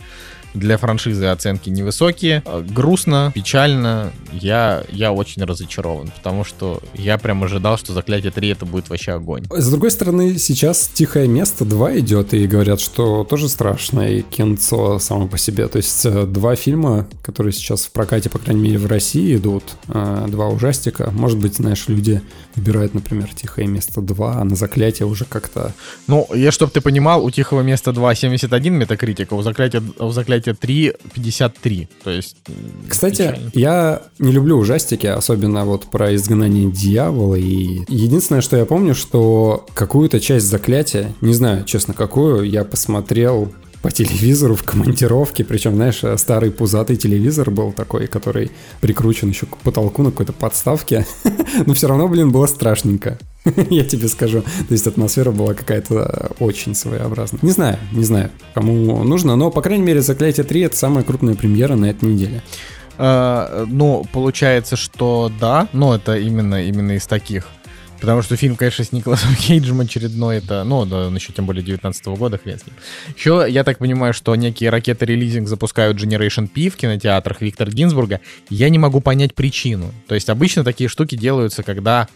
для 0.54 0.78
франшизы 0.78 1.26
оценки 1.26 1.70
невысокие. 1.70 2.44
Э, 2.46 2.64
грустно, 2.68 3.32
печально. 3.34 4.12
Я, 4.32 4.84
я 4.90 5.12
очень 5.12 5.44
разочарован, 5.44 6.12
потому 6.16 6.44
что 6.44 6.82
я 6.94 7.18
прям 7.18 7.44
ожидал, 7.44 7.78
что 7.78 7.94
Заклятие 7.94 8.32
3 8.32 8.50
это 8.50 8.66
будет 8.66 8.90
вообще 8.90 9.14
огонь. 9.14 9.46
С 9.50 9.70
другой 9.70 9.92
стороны, 9.92 10.38
сейчас 10.38 10.90
Тихое 10.94 11.28
место 11.28 11.66
2 11.66 12.00
идет, 12.00 12.34
и 12.34 12.48
говорят, 12.48 12.80
что 12.80 13.24
тоже 13.24 13.50
страшное 13.50 14.22
кинцо 14.22 15.00
само 15.00 15.28
по 15.28 15.38
себе. 15.38 15.68
То 15.68 15.78
есть 15.78 16.06
э, 16.06 16.26
два 16.26 16.56
фильма, 16.56 17.08
которые 17.22 17.54
сейчас 17.54 17.86
в 17.86 17.92
прокате, 17.92 18.30
по 18.30 18.40
крайней 18.40 18.62
мере, 18.62 18.78
в 18.78 18.86
России 18.86 19.36
идут, 19.36 19.64
э, 19.88 20.26
два 20.28 20.48
ужастика. 20.48 21.12
Может 21.12 21.38
быть, 21.40 21.56
знаешь, 21.56 21.86
люди 21.88 22.22
выбирают, 22.56 22.94
например, 22.94 23.30
Тихое 23.34 23.68
место 23.68 24.02
2, 24.02 24.42
а 24.42 24.44
на 24.44 24.56
Заклятие 24.56 25.08
уже 25.08 25.26
как-то... 25.26 25.74
Ну, 26.08 26.28
я, 26.34 26.52
чтобы 26.52 26.72
ты 26.72 26.82
понимал, 26.82 27.24
у 27.24 27.32
Тихого 27.32 27.62
места 27.62 27.92
2 27.92 28.16
71 28.16 28.74
метакритика, 28.74 29.34
у 29.34 29.42
Заклятия, 29.42 29.84
у 30.00 30.10
Заклятия 30.10 30.47
Проклятие 30.54 30.54
3 30.54 30.94
53. 31.14 31.88
То 32.04 32.10
есть. 32.12 32.38
Кстати, 32.88 33.18
печально. 33.18 33.52
я 33.54 34.02
не 34.20 34.32
люблю 34.32 34.58
ужастики, 34.58 35.08
особенно 35.08 35.66
вот 35.66 35.86
про 35.86 36.16
изгнание 36.16 36.70
дьявола. 36.72 37.36
И 37.36 37.84
единственное, 37.88 38.42
что 38.42 38.58
я 38.58 38.66
помню, 38.66 38.96
что 38.96 39.66
какую-то 39.74 40.20
часть 40.20 40.46
заклятия, 40.48 41.14
не 41.22 41.34
знаю, 41.34 41.64
честно, 41.66 41.94
какую, 41.94 42.44
я 42.44 42.64
посмотрел 42.64 43.52
по 43.82 43.92
телевизору 43.92 44.56
в 44.56 44.64
командировке, 44.64 45.44
причем, 45.44 45.76
знаешь, 45.76 46.02
старый 46.20 46.52
пузатый 46.52 46.98
телевизор 46.98 47.52
был 47.52 47.72
такой, 47.72 48.08
который 48.08 48.52
прикручен 48.82 49.30
еще 49.30 49.46
к 49.46 49.58
потолку 49.58 50.04
на 50.04 50.12
какой-то 50.12 50.34
подставке, 50.34 51.06
но 51.66 51.74
все 51.74 51.88
равно, 51.88 52.08
блин, 52.08 52.32
было 52.32 52.48
страшненько. 52.48 53.18
Я 53.70 53.84
тебе 53.84 54.08
скажу. 54.08 54.42
То 54.42 54.72
есть 54.72 54.88
атмосфера 54.88 55.32
была 55.32 55.54
какая-то 55.54 56.32
очень 56.40 56.76
своеобразная. 56.76 57.40
Не 57.44 57.52
знаю, 57.52 57.78
не 57.92 58.04
знаю, 58.04 58.32
кому 58.54 59.04
нужно, 59.04 59.36
но, 59.36 59.52
по 59.52 59.62
крайней 59.62 59.84
мере, 59.84 60.02
«Заклятие 60.02 60.46
3»— 60.46 60.66
это 60.68 60.78
самая 60.78 61.04
крупная 61.04 61.36
премьера 61.36 61.76
на 61.76 61.90
этой 61.90 62.10
неделе. 62.10 62.42
А, 62.98 63.66
ну, 63.68 64.06
получается, 64.12 64.76
что 64.76 65.32
да, 65.40 65.68
но 65.72 65.96
это 65.96 66.18
именно, 66.18 66.66
именно 66.66 66.94
из 66.94 67.06
таких. 67.06 67.48
Потому 68.00 68.22
что 68.22 68.36
фильм, 68.36 68.56
конечно, 68.56 68.84
с 68.84 68.92
Николасом 68.92 69.36
Кейджем 69.36 69.80
очередной, 69.80 70.38
это, 70.38 70.64
ну, 70.64 70.86
да, 70.86 71.08
он 71.08 71.16
еще 71.16 71.34
тем 71.34 71.46
более 71.46 71.64
19 71.64 72.08
-го 72.08 72.16
года, 72.16 72.38
хрен 72.38 72.60
с 72.60 72.66
ним. 72.66 72.76
Еще, 73.16 73.46
я 73.50 73.64
так 73.64 73.80
понимаю, 73.80 74.14
что 74.14 74.36
некие 74.36 74.70
ракеты-релизинг 74.70 75.48
запускают 75.48 75.98
Generation 75.98 76.48
P 76.48 76.70
в 76.70 76.76
кинотеатрах 76.76 77.42
Виктора 77.42 77.72
Гинзбурга. 77.72 78.20
Я 78.50 78.70
не 78.70 78.80
могу 78.80 79.02
понять 79.02 79.34
причину. 79.34 79.94
То 80.08 80.16
есть 80.16 80.30
обычно 80.30 80.64
такие 80.64 80.90
штуки 80.90 81.16
делаются, 81.16 81.64
когда 81.64 82.08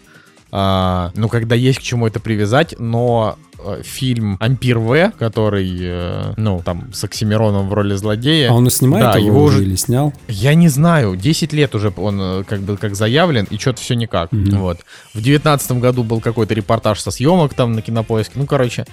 а, 0.51 1.11
ну, 1.15 1.29
когда 1.29 1.55
есть 1.55 1.79
к 1.79 1.81
чему 1.81 2.07
это 2.07 2.19
привязать, 2.19 2.75
но 2.77 3.37
э, 3.57 3.81
фильм 3.83 4.35
Ампир 4.41 4.79
В, 4.79 5.11
который, 5.17 5.77
э, 5.79 6.33
ну, 6.35 6.61
там, 6.63 6.93
с 6.93 7.05
Оксимироном 7.05 7.69
в 7.69 7.73
роли 7.73 7.95
злодея. 7.95 8.49
А 8.49 8.53
он 8.53 8.69
снимает 8.69 9.13
да, 9.13 9.17
его, 9.17 9.27
его 9.27 9.43
уже 9.43 9.63
или 9.63 9.75
снял? 9.75 10.13
Я 10.27 10.53
не 10.53 10.67
знаю, 10.67 11.15
10 11.15 11.53
лет 11.53 11.73
уже 11.73 11.93
он 11.95 12.19
э, 12.19 12.43
как 12.43 12.59
бы 12.61 12.75
как 12.75 12.95
заявлен, 12.95 13.47
и 13.49 13.57
что-то 13.57 13.81
все 13.81 13.95
никак. 13.95 14.33
Mm-hmm. 14.33 14.57
Вот. 14.57 14.79
В 15.13 15.21
девятнадцатом 15.21 15.79
году 15.79 16.03
был 16.03 16.19
какой-то 16.19 16.53
репортаж 16.53 16.99
со 16.99 17.11
съемок 17.11 17.53
там 17.53 17.71
на 17.71 17.81
кинопоиске. 17.81 18.33
Ну, 18.35 18.45
короче, 18.45 18.85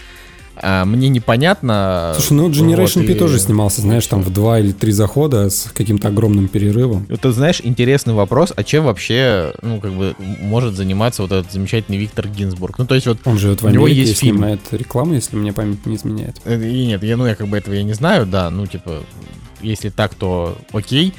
а, 0.63 0.85
мне 0.85 1.09
непонятно. 1.09 2.13
Слушай, 2.15 2.33
ну 2.35 2.51
Generation 2.51 3.01
вот, 3.01 3.07
P 3.07 3.13
и... 3.13 3.15
тоже 3.15 3.39
снимался, 3.39 3.81
знаешь, 3.81 4.07
там 4.07 4.23
в 4.23 4.33
два 4.33 4.59
или 4.59 4.73
три 4.73 4.93
захода 4.93 5.51
с 5.51 5.71
каким-то 5.75 6.09
огромным 6.09 6.49
перерывом. 6.49 7.07
Это, 7.09 7.33
знаешь, 7.33 7.61
интересный 7.63 8.15
вопрос, 8.15 8.53
а 8.55 8.65
чем 8.65 8.85
вообще, 8.85 9.53
ну, 9.63 9.81
как 9.81 9.93
бы, 9.93 10.15
может 10.41 10.75
заниматься 10.75 11.23
вот 11.23 11.33
этот 11.33 11.53
замечательный 11.53 11.99
Виктор 11.99 12.29
Гинзбург? 12.29 12.79
Ну, 12.79 12.87
то 12.87 12.95
есть 12.95 13.07
вот... 13.07 13.19
Он 13.25 13.39
же 13.39 13.51
вот 13.51 13.63
в 13.63 13.65
у 13.65 13.69
него 13.69 13.87
есть 13.87 14.19
фильм. 14.19 14.37
снимает 14.37 14.61
рекламу, 14.73 15.15
если 15.15 15.37
мне 15.37 15.53
память 15.53 15.87
не 15.87 15.97
изменяет. 15.97 16.37
Э, 16.45 16.61
и 16.61 16.87
нет, 16.87 17.03
я, 17.03 17.17
ну, 17.17 17.27
я 17.27 17.35
как 17.35 17.49
бы 17.49 17.57
этого 17.57 17.75
я 17.75 17.83
не 17.83 17.95
знаю, 17.95 18.27
да, 18.27 18.51
ну, 18.51 18.67
типа, 18.67 19.03
если 19.61 19.91
так, 19.91 20.15
то 20.15 20.57
окей. 20.73 21.15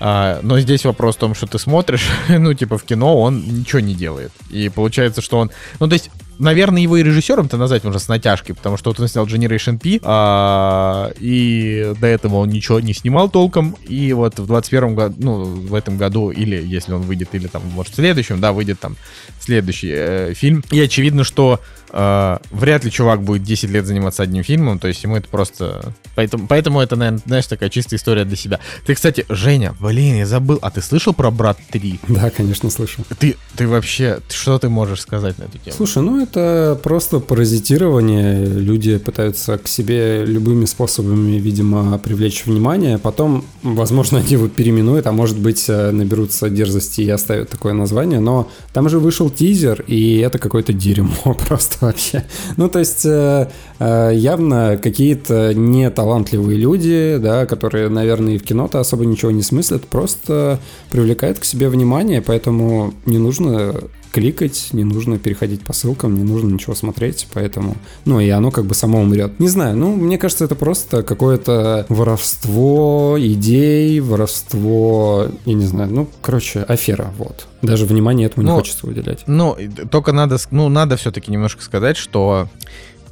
А, 0.00 0.38
но 0.42 0.60
здесь 0.60 0.84
вопрос 0.84 1.16
в 1.16 1.18
том, 1.18 1.34
что 1.34 1.46
ты 1.46 1.58
смотришь, 1.58 2.08
ну, 2.28 2.54
типа, 2.54 2.78
в 2.78 2.84
кино 2.84 3.20
он 3.20 3.40
ничего 3.40 3.80
не 3.80 3.94
делает. 3.94 4.32
И 4.50 4.68
получается, 4.68 5.20
что 5.20 5.38
он... 5.38 5.50
Ну, 5.80 5.88
то 5.88 5.94
есть 5.94 6.10
наверное, 6.38 6.82
его 6.82 6.96
и 6.96 7.02
режиссером-то 7.02 7.56
назвать 7.56 7.84
можно 7.84 7.98
с 7.98 8.08
натяжкой, 8.08 8.54
потому 8.54 8.76
что 8.76 8.90
вот 8.90 9.00
он 9.00 9.08
снял 9.08 9.26
Generation 9.26 9.78
P, 9.78 10.00
а, 10.02 11.10
и 11.18 11.92
до 12.00 12.06
этого 12.06 12.36
он 12.36 12.50
ничего 12.50 12.80
не 12.80 12.94
снимал 12.94 13.28
толком, 13.28 13.76
и 13.86 14.12
вот 14.12 14.38
в 14.38 14.46
21 14.46 14.94
году, 14.94 15.14
ну, 15.18 15.44
в 15.44 15.74
этом 15.74 15.96
году, 15.96 16.30
или 16.30 16.62
если 16.64 16.92
он 16.92 17.02
выйдет, 17.02 17.34
или 17.34 17.46
там, 17.46 17.62
может, 17.74 17.92
в 17.92 17.96
следующем, 17.96 18.40
да, 18.40 18.52
выйдет 18.52 18.80
там 18.80 18.96
следующий 19.40 19.90
э, 19.92 20.34
фильм. 20.34 20.62
И 20.70 20.80
очевидно, 20.80 21.24
что 21.24 21.60
э, 21.90 22.38
вряд 22.50 22.84
ли 22.84 22.90
чувак 22.90 23.22
будет 23.22 23.42
10 23.42 23.70
лет 23.70 23.86
заниматься 23.86 24.22
одним 24.22 24.44
фильмом, 24.44 24.78
то 24.78 24.88
есть 24.88 25.02
ему 25.02 25.16
это 25.16 25.28
просто... 25.28 25.94
Поэтому, 26.14 26.46
поэтому 26.46 26.80
это, 26.80 26.96
наверное, 26.96 27.22
знаешь, 27.24 27.46
такая 27.46 27.70
чистая 27.70 27.98
история 27.98 28.24
для 28.24 28.36
себя. 28.36 28.60
Ты, 28.86 28.94
кстати, 28.94 29.24
Женя, 29.28 29.74
блин, 29.80 30.16
я 30.16 30.26
забыл, 30.26 30.58
а 30.62 30.70
ты 30.70 30.82
слышал 30.82 31.14
про 31.14 31.30
«Брат 31.30 31.58
3»? 31.72 32.00
Да, 32.08 32.30
конечно, 32.30 32.70
слышал. 32.70 33.04
Ты, 33.18 33.36
ты 33.56 33.68
вообще, 33.68 34.20
что 34.28 34.58
ты 34.58 34.68
можешь 34.68 35.00
сказать 35.00 35.38
на 35.38 35.44
эту 35.44 35.58
тему? 35.58 35.76
Слушай, 35.76 36.02
ну 36.02 36.20
это 36.20 36.27
просто 36.32 37.20
паразитирование. 37.20 38.44
Люди 38.44 38.98
пытаются 38.98 39.58
к 39.58 39.68
себе 39.68 40.24
любыми 40.24 40.64
способами, 40.64 41.38
видимо, 41.38 41.98
привлечь 41.98 42.46
внимание. 42.46 42.98
Потом, 42.98 43.44
возможно, 43.62 44.18
они 44.18 44.30
его 44.30 44.48
переименуют, 44.48 45.06
а 45.06 45.12
может 45.12 45.38
быть, 45.38 45.64
э, 45.68 45.90
наберутся 45.90 46.50
дерзости 46.50 47.02
и 47.02 47.10
оставят 47.10 47.50
такое 47.50 47.72
название. 47.72 48.20
Но 48.20 48.48
там 48.72 48.88
же 48.88 48.98
вышел 48.98 49.30
тизер, 49.30 49.84
и 49.86 50.18
это 50.18 50.38
какое-то 50.38 50.72
дерьмо 50.72 51.34
просто 51.48 51.86
вообще. 51.86 52.24
Ну, 52.56 52.68
то 52.68 52.78
есть, 52.78 53.04
э, 53.04 53.48
э, 53.78 54.12
явно 54.14 54.78
какие-то 54.82 55.54
неталантливые 55.54 56.58
люди, 56.58 57.18
да, 57.20 57.46
которые, 57.46 57.88
наверное, 57.88 58.34
и 58.34 58.38
в 58.38 58.44
кино-то 58.44 58.80
особо 58.80 59.04
ничего 59.04 59.30
не 59.30 59.42
смыслят, 59.42 59.86
просто 59.86 60.60
привлекают 60.90 61.38
к 61.38 61.44
себе 61.44 61.68
внимание, 61.68 62.22
поэтому 62.22 62.94
не 63.06 63.18
нужно 63.18 63.74
кликать, 64.12 64.68
не 64.72 64.84
нужно 64.84 65.18
переходить 65.18 65.62
по 65.62 65.72
ссылкам, 65.72 66.14
не 66.14 66.24
нужно 66.24 66.50
ничего 66.52 66.74
смотреть, 66.74 67.26
поэтому, 67.32 67.76
ну, 68.04 68.20
и 68.20 68.28
оно 68.28 68.50
как 68.50 68.64
бы 68.64 68.74
само 68.74 69.00
умрет. 69.00 69.38
Не 69.38 69.48
знаю, 69.48 69.76
ну, 69.76 69.94
мне 69.94 70.18
кажется, 70.18 70.44
это 70.44 70.54
просто 70.54 71.02
какое-то 71.02 71.86
воровство 71.88 73.16
идей, 73.18 74.00
воровство, 74.00 75.28
я 75.44 75.54
не 75.54 75.66
знаю, 75.66 75.92
ну, 75.92 76.08
короче, 76.22 76.60
афера, 76.60 77.12
вот. 77.18 77.46
Даже 77.62 77.86
внимание 77.86 78.26
этому 78.26 78.46
ну, 78.46 78.52
не 78.52 78.58
хочется 78.58 78.86
уделять. 78.86 79.24
Ну, 79.26 79.56
только 79.90 80.12
надо, 80.12 80.36
ну, 80.50 80.68
надо 80.68 80.96
все-таки 80.96 81.30
немножко 81.30 81.62
сказать, 81.62 81.96
что 81.96 82.48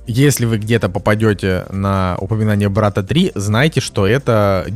если 0.06 0.44
вы 0.44 0.58
где-то 0.58 0.88
попадете 0.88 1.66
на 1.70 2.16
упоминание 2.20 2.68
брата 2.68 3.02
3, 3.02 3.32
знайте, 3.34 3.80
что 3.80 4.06
это, 4.06 4.66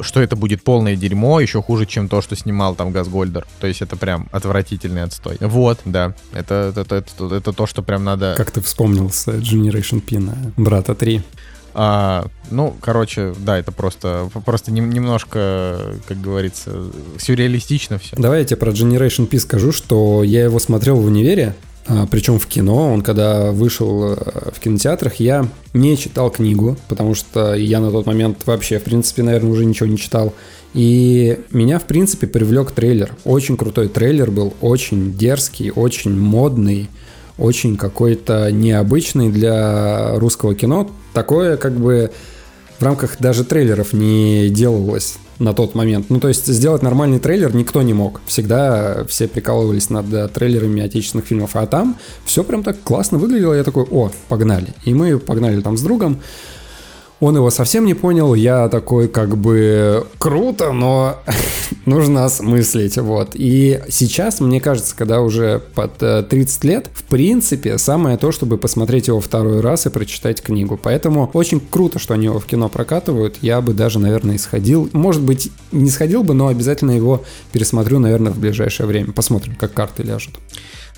что 0.00 0.20
это 0.20 0.36
будет 0.36 0.62
полное 0.62 0.96
дерьмо, 0.96 1.40
еще 1.40 1.62
хуже, 1.62 1.86
чем 1.86 2.08
то, 2.08 2.22
что 2.22 2.36
снимал 2.36 2.74
там 2.74 2.90
Газгольдер. 2.90 3.46
То 3.60 3.66
есть 3.66 3.82
это 3.82 3.96
прям 3.96 4.28
отвратительный 4.32 5.02
отстой. 5.02 5.36
Вот, 5.40 5.80
да. 5.84 6.14
Это, 6.32 6.72
это, 6.74 6.96
это, 6.96 7.34
это, 7.34 7.52
то, 7.52 7.66
что 7.66 7.82
прям 7.82 8.04
надо... 8.04 8.34
Как 8.36 8.50
ты 8.50 8.60
вспомнил 8.60 9.10
с 9.10 9.28
Generation 9.28 10.00
P 10.00 10.18
на 10.18 10.36
брата 10.56 10.94
3. 10.94 11.22
А, 11.74 12.26
ну, 12.50 12.74
короче, 12.80 13.34
да, 13.38 13.58
это 13.58 13.70
просто, 13.70 14.28
просто 14.44 14.72
не, 14.72 14.80
немножко, 14.80 15.96
как 16.06 16.20
говорится, 16.20 16.90
сюрреалистично 17.18 17.98
все. 17.98 18.16
Давай 18.16 18.40
я 18.40 18.44
тебе 18.44 18.56
про 18.56 18.72
Generation 18.72 19.26
P 19.26 19.38
скажу, 19.38 19.70
что 19.70 20.24
я 20.24 20.44
его 20.44 20.58
смотрел 20.58 20.96
в 20.96 21.04
универе, 21.04 21.54
причем 22.10 22.38
в 22.38 22.46
кино. 22.46 22.92
Он 22.92 23.02
когда 23.02 23.50
вышел 23.50 24.12
э, 24.12 24.16
в 24.52 24.60
кинотеатрах, 24.60 25.14
я 25.16 25.48
не 25.72 25.96
читал 25.96 26.30
книгу, 26.30 26.76
потому 26.88 27.14
что 27.14 27.54
я 27.54 27.80
на 27.80 27.90
тот 27.90 28.06
момент 28.06 28.46
вообще, 28.46 28.78
в 28.78 28.84
принципе, 28.84 29.22
наверное, 29.22 29.50
уже 29.50 29.64
ничего 29.64 29.88
не 29.88 29.96
читал. 29.96 30.34
И 30.74 31.38
меня, 31.50 31.78
в 31.78 31.84
принципе, 31.84 32.26
привлек 32.26 32.72
трейлер. 32.72 33.14
Очень 33.24 33.56
крутой 33.56 33.88
трейлер 33.88 34.30
был, 34.30 34.52
очень 34.60 35.14
дерзкий, 35.14 35.70
очень 35.70 36.18
модный, 36.18 36.90
очень 37.38 37.76
какой-то 37.76 38.52
необычный 38.52 39.30
для 39.30 40.18
русского 40.18 40.54
кино. 40.54 40.90
Такое 41.14 41.56
как 41.56 41.74
бы 41.74 42.10
в 42.78 42.82
рамках 42.82 43.18
даже 43.18 43.44
трейлеров 43.44 43.92
не 43.92 44.48
делалось 44.50 45.18
на 45.38 45.52
тот 45.52 45.74
момент. 45.74 46.06
Ну, 46.10 46.20
то 46.20 46.28
есть 46.28 46.46
сделать 46.46 46.82
нормальный 46.82 47.18
трейлер 47.18 47.54
никто 47.54 47.82
не 47.82 47.94
мог. 47.94 48.20
Всегда 48.26 49.04
все 49.08 49.28
прикалывались 49.28 49.90
над 49.90 50.12
э, 50.12 50.28
трейлерами 50.28 50.82
отечественных 50.82 51.26
фильмов. 51.26 51.50
А 51.54 51.66
там 51.66 51.96
все 52.24 52.44
прям 52.44 52.62
так 52.62 52.80
классно 52.82 53.18
выглядело. 53.18 53.54
Я 53.54 53.64
такой, 53.64 53.84
о, 53.84 54.10
погнали. 54.28 54.68
И 54.84 54.94
мы 54.94 55.18
погнали 55.18 55.60
там 55.60 55.76
с 55.76 55.82
другом. 55.82 56.20
Он 57.20 57.34
его 57.34 57.50
совсем 57.50 57.84
не 57.84 57.94
понял, 57.94 58.34
я 58.34 58.68
такой 58.68 59.08
как 59.08 59.36
бы 59.36 60.06
круто, 60.18 60.72
но 60.72 61.16
нужно 61.86 62.24
осмыслить, 62.24 62.96
вот. 62.98 63.30
И 63.34 63.80
сейчас, 63.88 64.40
мне 64.40 64.60
кажется, 64.60 64.94
когда 64.96 65.20
уже 65.20 65.60
под 65.74 65.98
30 65.98 66.64
э, 66.64 66.68
лет, 66.68 66.90
в 66.94 67.02
принципе, 67.04 67.76
самое 67.78 68.16
то, 68.18 68.30
чтобы 68.30 68.56
посмотреть 68.56 69.08
его 69.08 69.20
второй 69.20 69.60
раз 69.60 69.86
и 69.86 69.90
прочитать 69.90 70.40
книгу. 70.40 70.78
Поэтому 70.80 71.28
очень 71.32 71.60
круто, 71.60 71.98
что 71.98 72.14
они 72.14 72.26
его 72.26 72.38
в 72.38 72.46
кино 72.46 72.68
прокатывают. 72.68 73.38
Я 73.42 73.60
бы 73.60 73.72
даже, 73.74 73.98
наверное, 73.98 74.36
исходил. 74.36 74.88
Может 74.92 75.22
быть, 75.22 75.50
не 75.72 75.90
сходил 75.90 76.22
бы, 76.22 76.34
но 76.34 76.46
обязательно 76.46 76.92
его 76.92 77.24
пересмотрю, 77.50 77.98
наверное, 77.98 78.32
в 78.32 78.38
ближайшее 78.38 78.86
время. 78.86 79.12
Посмотрим, 79.12 79.56
как 79.56 79.72
карты 79.72 80.04
ляжут. 80.04 80.34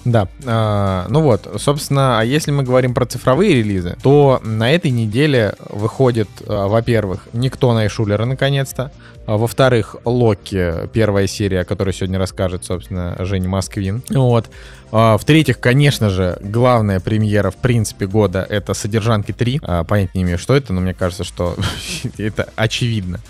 Да, 0.04 0.28
э, 0.44 1.06
ну 1.08 1.20
вот, 1.20 1.48
собственно, 1.58 2.20
а 2.20 2.24
если 2.24 2.50
мы 2.50 2.62
говорим 2.62 2.94
про 2.94 3.04
цифровые 3.04 3.54
релизы, 3.54 3.96
то 4.02 4.40
на 4.42 4.70
этой 4.70 4.90
неделе 4.90 5.54
выходит, 5.68 6.28
э, 6.40 6.44
во-первых, 6.46 7.28
«Никто 7.32 7.74
на 7.74 7.86
Шулера» 7.88 8.24
наконец-то, 8.24 8.92
а, 9.26 9.36
во-вторых, 9.36 9.96
«Локи», 10.04 10.88
первая 10.92 11.26
серия, 11.26 11.64
которую 11.64 11.92
сегодня 11.92 12.18
расскажет, 12.18 12.64
собственно, 12.64 13.14
Женя 13.20 13.48
Москвин, 13.48 14.02
вот, 14.08 14.50
в-третьих, 14.90 15.60
конечно 15.60 16.10
же, 16.10 16.36
главная 16.42 16.98
премьера, 16.98 17.50
в 17.52 17.56
принципе, 17.56 18.06
года— 18.06 18.44
это 18.48 18.74
«Содержанки 18.74 19.32
3», 19.32 19.60
а, 19.62 19.84
понять 19.84 20.14
не 20.14 20.22
имею, 20.22 20.38
что 20.38 20.56
это, 20.56 20.72
но 20.72 20.80
мне 20.80 20.94
кажется, 20.94 21.24
что 21.24 21.56
это 22.18 22.48
очевидно, 22.56 23.20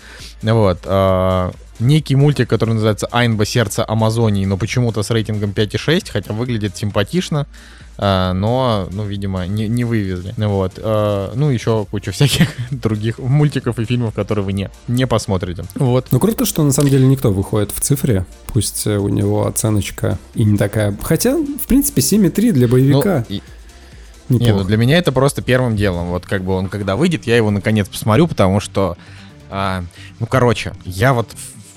вот, 0.41 0.79
некий 1.81 2.15
мультик, 2.15 2.49
который 2.49 2.73
называется 2.73 3.07
«Айнба. 3.11 3.45
Сердце 3.45 3.83
Амазонии», 3.87 4.45
но 4.45 4.57
почему-то 4.57 5.03
с 5.03 5.09
рейтингом 5.09 5.51
5,6, 5.51 6.11
хотя 6.11 6.33
выглядит 6.33 6.77
симпатично, 6.77 7.47
а, 7.97 8.33
но, 8.33 8.87
ну, 8.91 9.05
видимо, 9.05 9.45
не, 9.45 9.67
не 9.67 9.83
вывезли. 9.83 10.33
Вот. 10.37 10.73
А, 10.77 11.31
ну, 11.35 11.49
еще 11.49 11.85
куча 11.91 12.11
всяких 12.11 12.49
других 12.71 13.19
мультиков 13.19 13.77
и 13.77 13.85
фильмов, 13.85 14.13
которые 14.13 14.43
вы 14.43 14.53
не, 14.53 14.69
не 14.87 15.05
посмотрите. 15.05 15.65
Вот. 15.75 16.07
Ну, 16.11 16.19
круто, 16.19 16.45
что 16.45 16.63
на 16.63 16.71
самом 16.71 16.89
деле 16.89 17.05
никто 17.05 17.31
выходит 17.31 17.71
в 17.71 17.79
цифре, 17.79 18.25
пусть 18.47 18.87
у 18.87 19.07
него 19.07 19.45
оценочка 19.45 20.17
и 20.33 20.43
не 20.43 20.57
такая. 20.57 20.97
Хотя, 21.03 21.35
в 21.35 21.67
принципе, 21.67 22.01
7,3 22.01 22.51
для 22.53 22.67
боевика. 22.67 23.25
Ну, 23.29 23.35
и... 23.35 23.41
неплохо. 24.29 24.51
Не, 24.51 24.57
ну 24.57 24.63
для 24.63 24.77
меня 24.77 24.97
это 24.97 25.11
просто 25.11 25.43
первым 25.43 25.75
делом. 25.75 26.07
Вот 26.07 26.25
как 26.25 26.43
бы 26.43 26.53
он 26.53 26.69
когда 26.69 26.95
выйдет, 26.95 27.27
я 27.27 27.37
его 27.37 27.51
наконец 27.51 27.87
посмотрю, 27.87 28.27
потому 28.27 28.59
что, 28.59 28.97
а, 29.51 29.83
ну 30.19 30.25
короче, 30.25 30.73
я 30.85 31.13
вот 31.13 31.27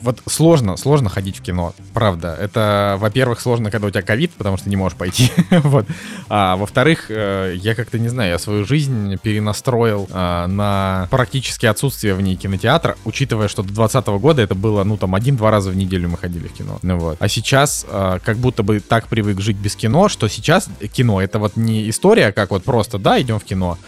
вот 0.04 0.22
сложно, 0.26 0.76
сложно 0.76 1.08
ходить 1.08 1.38
в 1.38 1.42
кино, 1.42 1.74
правда. 1.94 2.36
Это, 2.38 2.96
во-первых, 3.00 3.40
сложно, 3.40 3.70
когда 3.70 3.86
у 3.88 3.90
тебя 3.90 4.02
ковид, 4.02 4.32
потому 4.32 4.58
что 4.58 4.68
не 4.68 4.76
можешь 4.76 4.96
пойти. 4.96 5.32
вот. 5.50 5.86
А 6.28 6.56
во-вторых, 6.56 7.06
э, 7.08 7.54
я 7.56 7.74
как-то 7.74 7.98
не 7.98 8.08
знаю, 8.08 8.30
я 8.30 8.38
свою 8.38 8.64
жизнь 8.64 9.16
перенастроил 9.18 10.06
э, 10.10 10.46
на 10.46 11.08
практически 11.10 11.66
отсутствие 11.66 12.14
в 12.14 12.20
ней 12.20 12.36
кинотеатра, 12.36 12.96
учитывая, 13.04 13.48
что 13.48 13.62
до 13.62 13.68
2020 13.68 14.06
года 14.20 14.42
это 14.42 14.54
было, 14.54 14.84
ну, 14.84 14.96
там, 14.96 15.14
один-два 15.14 15.50
раза 15.50 15.70
в 15.70 15.76
неделю 15.76 16.10
мы 16.10 16.18
ходили 16.18 16.48
в 16.48 16.52
кино. 16.52 16.78
Ну, 16.82 16.98
вот. 16.98 17.16
А 17.18 17.28
сейчас 17.28 17.86
э, 17.88 18.18
как 18.22 18.36
будто 18.36 18.62
бы 18.62 18.80
так 18.80 19.08
привык 19.08 19.40
жить 19.40 19.56
без 19.56 19.74
кино, 19.74 20.08
что 20.08 20.28
сейчас 20.28 20.68
кино 20.92 21.22
это 21.22 21.38
вот 21.38 21.56
не 21.56 21.88
история, 21.88 22.32
как 22.32 22.50
вот 22.50 22.62
просто, 22.64 22.98
да, 22.98 23.20
идем 23.20 23.40
в 23.40 23.44
кино, 23.44 23.78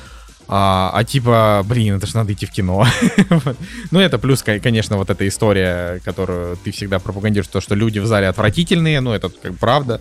а, 0.49 0.91
а 0.95 1.05
типа, 1.05 1.65
блин, 1.69 1.97
это 1.97 2.07
же 2.07 2.17
надо 2.17 2.33
идти 2.33 2.47
в 2.47 2.51
кино. 2.51 2.87
ну, 3.91 3.99
это 3.99 4.19
плюс, 4.19 4.43
конечно, 4.43 4.97
вот 4.97 5.11
эта 5.11 5.27
история, 5.27 6.01
которую 6.05 6.57
ты 6.57 6.71
всегда 6.71 6.99
пропагандируешь, 6.99 7.49
то, 7.49 7.61
что 7.61 7.75
люди 7.75 7.99
в 7.99 8.07
зале 8.07 8.29
отвратительные, 8.29 9.01
ну, 9.01 9.13
это 9.13 9.29
как 9.29 9.57
правда. 9.59 10.01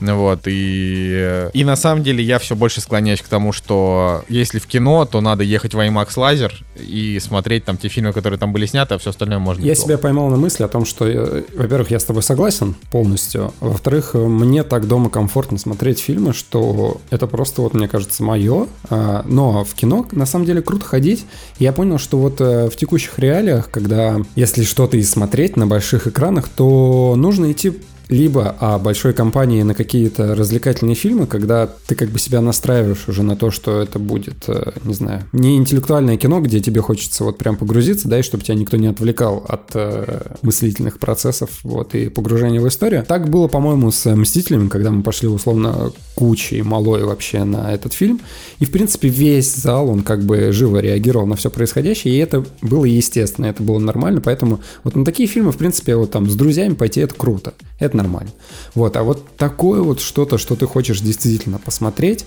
Вот, 0.00 0.40
и, 0.46 1.48
и 1.52 1.64
на 1.64 1.76
самом 1.76 2.02
деле 2.02 2.22
я 2.22 2.38
все 2.38 2.56
больше 2.56 2.80
склоняюсь 2.80 3.22
к 3.22 3.28
тому, 3.28 3.52
что 3.52 4.24
если 4.28 4.58
в 4.58 4.66
кино, 4.66 5.04
то 5.04 5.20
надо 5.20 5.44
ехать 5.44 5.74
в 5.74 5.78
IMAX 5.78 6.12
лазер 6.16 6.64
и 6.76 7.18
смотреть 7.20 7.64
там 7.64 7.76
те 7.76 7.88
фильмы, 7.88 8.12
которые 8.12 8.38
там 8.38 8.52
были 8.52 8.66
сняты, 8.66 8.94
а 8.94 8.98
все 8.98 9.10
остальное 9.10 9.38
можно. 9.38 9.64
Я 9.64 9.74
себя 9.74 9.98
поймал 9.98 10.28
на 10.28 10.36
мысли 10.36 10.62
о 10.62 10.68
том, 10.68 10.84
что, 10.84 11.06
э, 11.06 11.42
во-первых, 11.54 11.90
я 11.90 11.98
с 11.98 12.04
тобой 12.04 12.22
согласен 12.22 12.74
полностью, 12.90 13.52
во-вторых, 13.60 14.14
мне 14.14 14.64
так 14.64 14.88
дома 14.88 15.10
комфортно 15.10 15.58
смотреть 15.58 16.00
фильмы, 16.00 16.32
что 16.32 17.00
это 17.10 17.26
просто, 17.26 17.62
вот, 17.62 17.74
мне 17.74 17.88
кажется, 17.88 18.22
мое, 18.22 18.66
а, 18.90 19.24
но 19.26 19.64
в 19.64 19.74
кино 19.74 20.06
на 20.12 20.26
самом 20.26 20.46
деле 20.46 20.62
круто 20.62 20.84
ходить. 20.84 21.24
Я 21.58 21.72
понял, 21.72 21.98
что 21.98 22.18
вот 22.18 22.40
э, 22.40 22.68
в 22.68 22.76
текущих 22.76 23.18
реалиях, 23.18 23.70
когда 23.70 24.16
если 24.34 24.64
что-то 24.64 24.96
и 24.96 25.02
смотреть 25.02 25.56
на 25.56 25.66
больших 25.66 26.06
экранах, 26.06 26.48
то 26.48 27.14
нужно 27.16 27.52
идти 27.52 27.72
либо 28.08 28.54
о 28.58 28.78
большой 28.78 29.12
компании 29.12 29.62
на 29.62 29.74
какие-то 29.74 30.34
развлекательные 30.34 30.94
фильмы, 30.94 31.26
когда 31.26 31.68
ты 31.86 31.94
как 31.94 32.10
бы 32.10 32.18
себя 32.18 32.40
настраиваешь 32.40 33.08
уже 33.08 33.22
на 33.22 33.36
то, 33.36 33.50
что 33.50 33.80
это 33.80 33.98
будет, 33.98 34.44
э, 34.48 34.72
не 34.84 34.94
знаю, 34.94 35.24
не 35.32 35.56
интеллектуальное 35.56 36.16
кино, 36.16 36.40
где 36.40 36.60
тебе 36.60 36.80
хочется 36.80 37.24
вот 37.24 37.38
прям 37.38 37.56
погрузиться, 37.56 38.08
да, 38.08 38.18
и 38.18 38.22
чтобы 38.22 38.44
тебя 38.44 38.56
никто 38.56 38.76
не 38.76 38.86
отвлекал 38.88 39.44
от 39.48 39.70
э, 39.74 40.22
мыслительных 40.42 40.98
процессов, 40.98 41.50
вот, 41.62 41.94
и 41.94 42.08
погружения 42.08 42.60
в 42.60 42.68
историю. 42.68 43.04
Так 43.06 43.28
было, 43.30 43.48
по-моему, 43.48 43.90
с 43.90 44.04
«Мстителями», 44.14 44.68
когда 44.68 44.90
мы 44.90 45.02
пошли, 45.02 45.28
условно, 45.28 45.92
кучей 46.14 46.62
малой 46.62 47.04
вообще 47.04 47.44
на 47.44 47.72
этот 47.72 47.92
фильм, 47.92 48.20
и, 48.58 48.64
в 48.64 48.70
принципе, 48.70 49.08
весь 49.08 49.54
зал, 49.54 49.88
он 49.88 50.02
как 50.02 50.24
бы 50.24 50.52
живо 50.52 50.78
реагировал 50.78 51.26
на 51.26 51.36
все 51.36 51.50
происходящее, 51.50 52.14
и 52.14 52.18
это 52.18 52.44
было 52.62 52.84
естественно, 52.84 53.46
это 53.46 53.62
было 53.62 53.78
нормально, 53.78 54.20
поэтому 54.20 54.60
вот 54.84 54.94
на 54.94 55.04
такие 55.04 55.28
фильмы, 55.28 55.52
в 55.52 55.56
принципе, 55.56 55.96
вот 55.96 56.10
там 56.10 56.28
с 56.28 56.34
друзьями 56.34 56.74
пойти, 56.74 57.00
это 57.00 57.14
круто. 57.14 57.54
Это 57.78 57.93
нормально. 57.94 58.30
Вот, 58.74 58.96
а 58.96 59.02
вот 59.02 59.36
такое 59.36 59.80
вот 59.82 60.00
что-то, 60.00 60.38
что 60.38 60.56
ты 60.56 60.66
хочешь 60.66 61.00
действительно 61.00 61.58
посмотреть, 61.58 62.24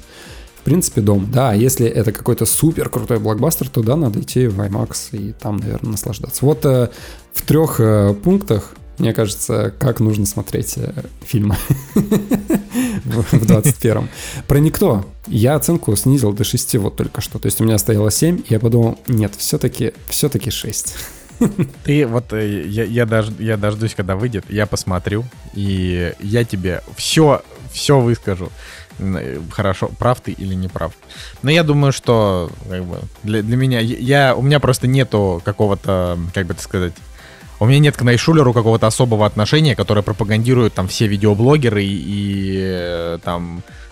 в 0.59 0.63
принципе, 0.63 1.01
дом. 1.01 1.29
Да, 1.31 1.53
если 1.53 1.87
это 1.87 2.11
какой-то 2.11 2.45
супер 2.45 2.89
крутой 2.89 3.19
блокбастер, 3.19 3.69
то 3.69 3.81
да, 3.83 3.95
надо 3.95 4.21
идти 4.21 4.47
в 4.47 4.59
IMAX 4.59 5.09
и 5.11 5.33
там, 5.33 5.57
наверное, 5.57 5.91
наслаждаться. 5.91 6.45
Вот 6.45 6.65
э, 6.65 6.89
в 7.33 7.41
трех 7.43 7.79
э, 7.79 8.13
пунктах, 8.13 8.73
мне 8.97 9.13
кажется, 9.13 9.73
как 9.79 9.99
нужно 9.99 10.25
смотреть 10.25 10.73
э, 10.77 10.91
фильмы 11.25 11.55
в 11.95 13.33
21-м. 13.33 14.09
Про 14.47 14.57
«Никто» 14.59 15.05
я 15.27 15.55
оценку 15.55 15.95
снизил 15.95 16.33
до 16.33 16.43
6 16.43 16.75
вот 16.75 16.95
только 16.97 17.21
что. 17.21 17.39
То 17.39 17.45
есть 17.45 17.61
у 17.61 17.63
меня 17.63 17.77
стояло 17.77 18.11
7, 18.11 18.39
и 18.39 18.43
я 18.49 18.59
подумал, 18.59 18.99
нет, 19.07 19.33
все-таки 19.37 19.93
все-таки 20.09 20.49
6. 20.49 20.95
Ты 21.83 22.05
вот, 22.07 22.33
э, 22.33 22.65
я, 22.67 22.83
я, 22.83 23.05
дож, 23.05 23.27
я 23.39 23.57
дождусь, 23.57 23.95
когда 23.95 24.15
выйдет, 24.15 24.45
я 24.49 24.65
посмотрю, 24.65 25.25
и 25.53 26.13
я 26.19 26.43
тебе 26.43 26.81
все, 26.95 27.41
все 27.71 27.99
выскажу. 27.99 28.49
Э, 28.99 29.39
хорошо, 29.51 29.89
прав 29.99 30.21
ты 30.21 30.31
или 30.31 30.55
не 30.55 30.67
прав. 30.67 30.93
Но 31.43 31.51
я 31.51 31.63
думаю, 31.63 31.91
что 31.91 32.49
как 32.69 32.83
бы, 32.83 32.99
для, 33.23 33.43
для 33.43 33.57
меня, 33.57 33.79
я, 33.79 34.35
у 34.35 34.41
меня 34.41 34.59
просто 34.59 34.87
нету 34.87 35.41
какого-то, 35.45 36.17
как 36.33 36.47
бы 36.47 36.53
это 36.53 36.61
сказать, 36.61 36.93
у 37.59 37.65
меня 37.65 37.79
нет 37.79 37.97
к 37.97 38.01
Найшулеру 38.01 38.53
какого-то 38.53 38.87
особого 38.87 39.25
отношения, 39.25 39.75
которое 39.75 40.01
пропагандируют 40.01 40.73
там 40.73 40.87
все 40.87 41.07
видеоблогеры 41.07 41.83
и, 41.83 42.03
и 42.05 42.57
э, 42.59 43.19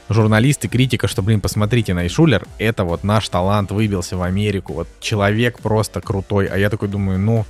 там 0.08 0.16
журналисты, 0.16 0.68
критика, 0.68 1.08
что, 1.08 1.22
блин, 1.22 1.42
посмотрите, 1.42 1.94
Найшулер, 1.94 2.46
это 2.58 2.84
вот 2.84 3.04
наш 3.04 3.30
талант 3.30 3.72
выбился 3.72 4.18
в 4.18 4.22
Америку, 4.22 4.74
вот 4.74 4.88
человек 5.00 5.60
просто 5.60 6.02
крутой, 6.02 6.48
а 6.48 6.58
я 6.58 6.70
такой 6.70 6.88
думаю, 6.88 7.20
ну, 7.20 7.46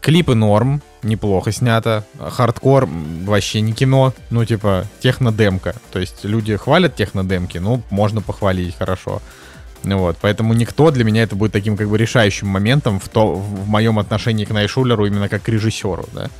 клипы 0.00 0.34
норм, 0.34 0.82
неплохо 1.02 1.52
снято, 1.52 2.04
хардкор 2.18 2.88
вообще 3.24 3.60
не 3.60 3.72
кино, 3.72 4.12
ну, 4.30 4.44
типа, 4.44 4.86
технодемка, 5.00 5.74
то 5.92 5.98
есть 5.98 6.24
люди 6.24 6.56
хвалят 6.56 6.96
технодемки, 6.96 7.58
ну, 7.58 7.82
можно 7.90 8.20
похвалить, 8.20 8.76
хорошо. 8.76 9.20
Ну 9.84 9.98
вот, 9.98 10.16
поэтому 10.20 10.54
никто 10.54 10.92
для 10.92 11.02
меня 11.02 11.24
это 11.24 11.34
будет 11.34 11.50
таким 11.50 11.76
как 11.76 11.88
бы 11.88 11.98
решающим 11.98 12.46
моментом 12.46 13.00
в, 13.00 13.08
то, 13.08 13.34
в 13.34 13.68
моем 13.68 13.98
отношении 13.98 14.44
к 14.44 14.50
Найшулеру 14.50 15.06
именно 15.06 15.28
как 15.28 15.42
к 15.42 15.48
режиссеру, 15.48 16.08
да. 16.12 16.30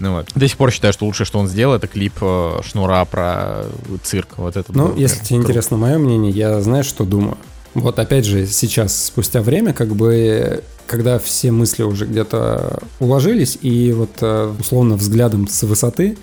Ну 0.00 0.12
вот. 0.12 0.28
До 0.34 0.48
сих 0.48 0.56
пор 0.56 0.70
считаю, 0.70 0.92
что 0.92 1.06
лучшее, 1.06 1.26
что 1.26 1.38
он 1.38 1.48
сделал, 1.48 1.74
это 1.74 1.86
клип 1.86 2.14
э, 2.20 2.60
Шнура 2.64 3.04
про 3.04 3.64
цирк. 4.02 4.36
Вот 4.36 4.56
это 4.56 4.72
ну, 4.72 4.88
было, 4.88 4.96
если 4.96 5.18
тебе 5.18 5.36
круто. 5.36 5.42
интересно 5.42 5.76
мое 5.76 5.98
мнение, 5.98 6.32
я 6.32 6.60
знаешь, 6.60 6.86
что 6.86 7.04
думаю. 7.04 7.38
Вот 7.74 7.98
опять 7.98 8.24
же, 8.24 8.46
сейчас, 8.46 9.06
спустя 9.06 9.42
время, 9.42 9.72
как 9.72 9.94
бы, 9.96 10.62
когда 10.86 11.18
все 11.18 11.50
мысли 11.50 11.82
уже 11.82 12.06
где-то 12.06 12.80
уложились, 13.00 13.58
и 13.60 13.92
вот 13.92 14.10
э, 14.20 14.52
условно 14.60 14.96
взглядом 14.96 15.48
с 15.48 15.62
высоты, 15.64 16.16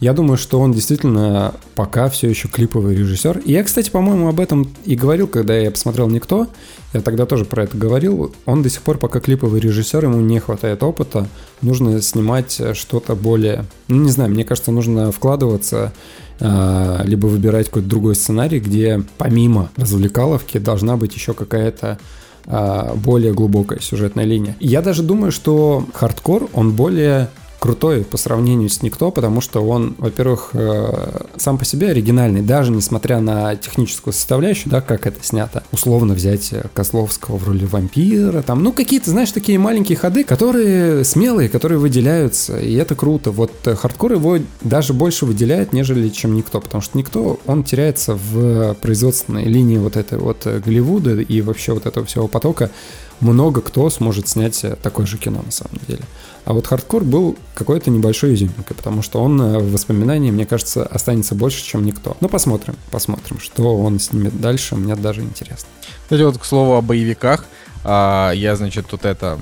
я 0.00 0.12
думаю, 0.12 0.36
что 0.36 0.60
он 0.60 0.72
действительно 0.72 1.54
пока 1.74 2.08
все 2.08 2.28
еще 2.28 2.48
клиповый 2.48 2.94
режиссер. 2.94 3.38
И 3.38 3.52
я, 3.52 3.64
кстати, 3.64 3.90
по-моему, 3.90 4.28
об 4.28 4.40
этом 4.40 4.68
и 4.84 4.94
говорил, 4.94 5.26
когда 5.26 5.56
я 5.56 5.70
посмотрел 5.70 6.08
«Никто». 6.08 6.48
Я 6.92 7.00
тогда 7.00 7.26
тоже 7.26 7.44
про 7.44 7.64
это 7.64 7.76
говорил. 7.76 8.34
Он 8.46 8.62
до 8.62 8.70
сих 8.70 8.82
пор 8.82 8.98
пока 8.98 9.20
клиповый 9.20 9.60
режиссер, 9.60 10.04
ему 10.04 10.20
не 10.20 10.38
хватает 10.38 10.82
опыта. 10.82 11.28
Нужно 11.60 12.00
снимать 12.00 12.60
что-то 12.74 13.14
более... 13.14 13.64
Ну, 13.88 14.02
не 14.02 14.10
знаю, 14.10 14.30
мне 14.30 14.44
кажется, 14.44 14.70
нужно 14.70 15.12
вкладываться 15.12 15.92
а, 16.38 17.02
либо 17.04 17.26
выбирать 17.26 17.66
какой-то 17.66 17.88
другой 17.88 18.14
сценарий, 18.14 18.60
где 18.60 19.02
помимо 19.18 19.70
развлекаловки 19.76 20.58
должна 20.58 20.96
быть 20.96 21.14
еще 21.14 21.34
какая-то 21.34 21.98
а, 22.46 22.94
более 22.94 23.32
глубокая 23.32 23.80
сюжетная 23.80 24.24
линия. 24.24 24.56
Я 24.60 24.82
даже 24.82 25.02
думаю, 25.02 25.32
что 25.32 25.86
хардкор, 25.94 26.48
он 26.52 26.72
более 26.72 27.28
крутой 27.66 28.04
по 28.04 28.16
сравнению 28.16 28.70
с 28.70 28.80
Никто, 28.82 29.10
потому 29.10 29.40
что 29.40 29.60
он, 29.60 29.96
во-первых, 29.98 30.50
э, 30.52 31.24
сам 31.36 31.58
по 31.58 31.64
себе 31.64 31.88
оригинальный, 31.88 32.40
даже 32.40 32.70
несмотря 32.70 33.18
на 33.18 33.56
техническую 33.56 34.14
составляющую, 34.14 34.70
да, 34.70 34.80
как 34.80 35.04
это 35.08 35.18
снято. 35.24 35.64
Условно 35.72 36.14
взять 36.14 36.54
Козловского 36.74 37.38
в 37.38 37.48
роли 37.48 37.64
вампира, 37.64 38.42
там, 38.42 38.62
ну, 38.62 38.72
какие-то, 38.72 39.10
знаешь, 39.10 39.32
такие 39.32 39.58
маленькие 39.58 39.98
ходы, 39.98 40.22
которые 40.22 41.02
смелые, 41.02 41.48
которые 41.48 41.80
выделяются, 41.80 42.56
и 42.56 42.72
это 42.74 42.94
круто. 42.94 43.32
Вот 43.32 43.50
э, 43.64 43.74
хардкор 43.74 44.12
его 44.12 44.38
даже 44.60 44.92
больше 44.92 45.26
выделяет, 45.26 45.72
нежели 45.72 46.08
чем 46.08 46.36
Никто, 46.36 46.60
потому 46.60 46.82
что 46.82 46.96
Никто, 46.96 47.40
он 47.46 47.64
теряется 47.64 48.14
в 48.14 48.74
производственной 48.74 49.42
линии 49.42 49.78
вот 49.78 49.96
этой 49.96 50.18
вот 50.18 50.46
э, 50.46 50.60
Голливуда 50.64 51.20
и 51.20 51.40
вообще 51.40 51.72
вот 51.72 51.86
этого 51.86 52.06
всего 52.06 52.28
потока, 52.28 52.70
много 53.18 53.60
кто 53.60 53.90
сможет 53.90 54.28
снять 54.28 54.64
такое 54.82 55.06
же 55.06 55.18
кино 55.18 55.42
на 55.44 55.50
самом 55.50 55.80
деле. 55.88 56.02
А 56.46 56.52
вот 56.52 56.68
хардкор 56.68 57.02
был 57.02 57.36
какой-то 57.54 57.90
небольшой 57.90 58.34
изюминкой, 58.34 58.76
потому 58.76 59.02
что 59.02 59.20
он 59.20 59.40
э, 59.42 59.58
в 59.58 59.72
воспоминании, 59.72 60.30
мне 60.30 60.46
кажется, 60.46 60.86
останется 60.86 61.34
больше, 61.34 61.64
чем 61.64 61.84
никто. 61.84 62.16
Ну, 62.20 62.28
посмотрим, 62.28 62.76
посмотрим, 62.92 63.40
что 63.40 63.76
он 63.76 63.98
снимет 63.98 64.40
дальше, 64.40 64.76
мне 64.76 64.94
даже 64.94 65.22
интересно. 65.22 65.68
Кстати, 66.04 66.22
вот 66.22 66.38
к 66.38 66.44
слову 66.44 66.74
о 66.74 66.82
боевиках, 66.82 67.44
а, 67.82 68.30
я, 68.30 68.54
значит, 68.54 68.86
тут 68.86 69.04
это, 69.04 69.40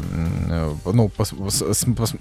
э, 0.48 0.74
ну, 0.86 1.10
пос, 1.10 1.34
пос, 1.36 1.62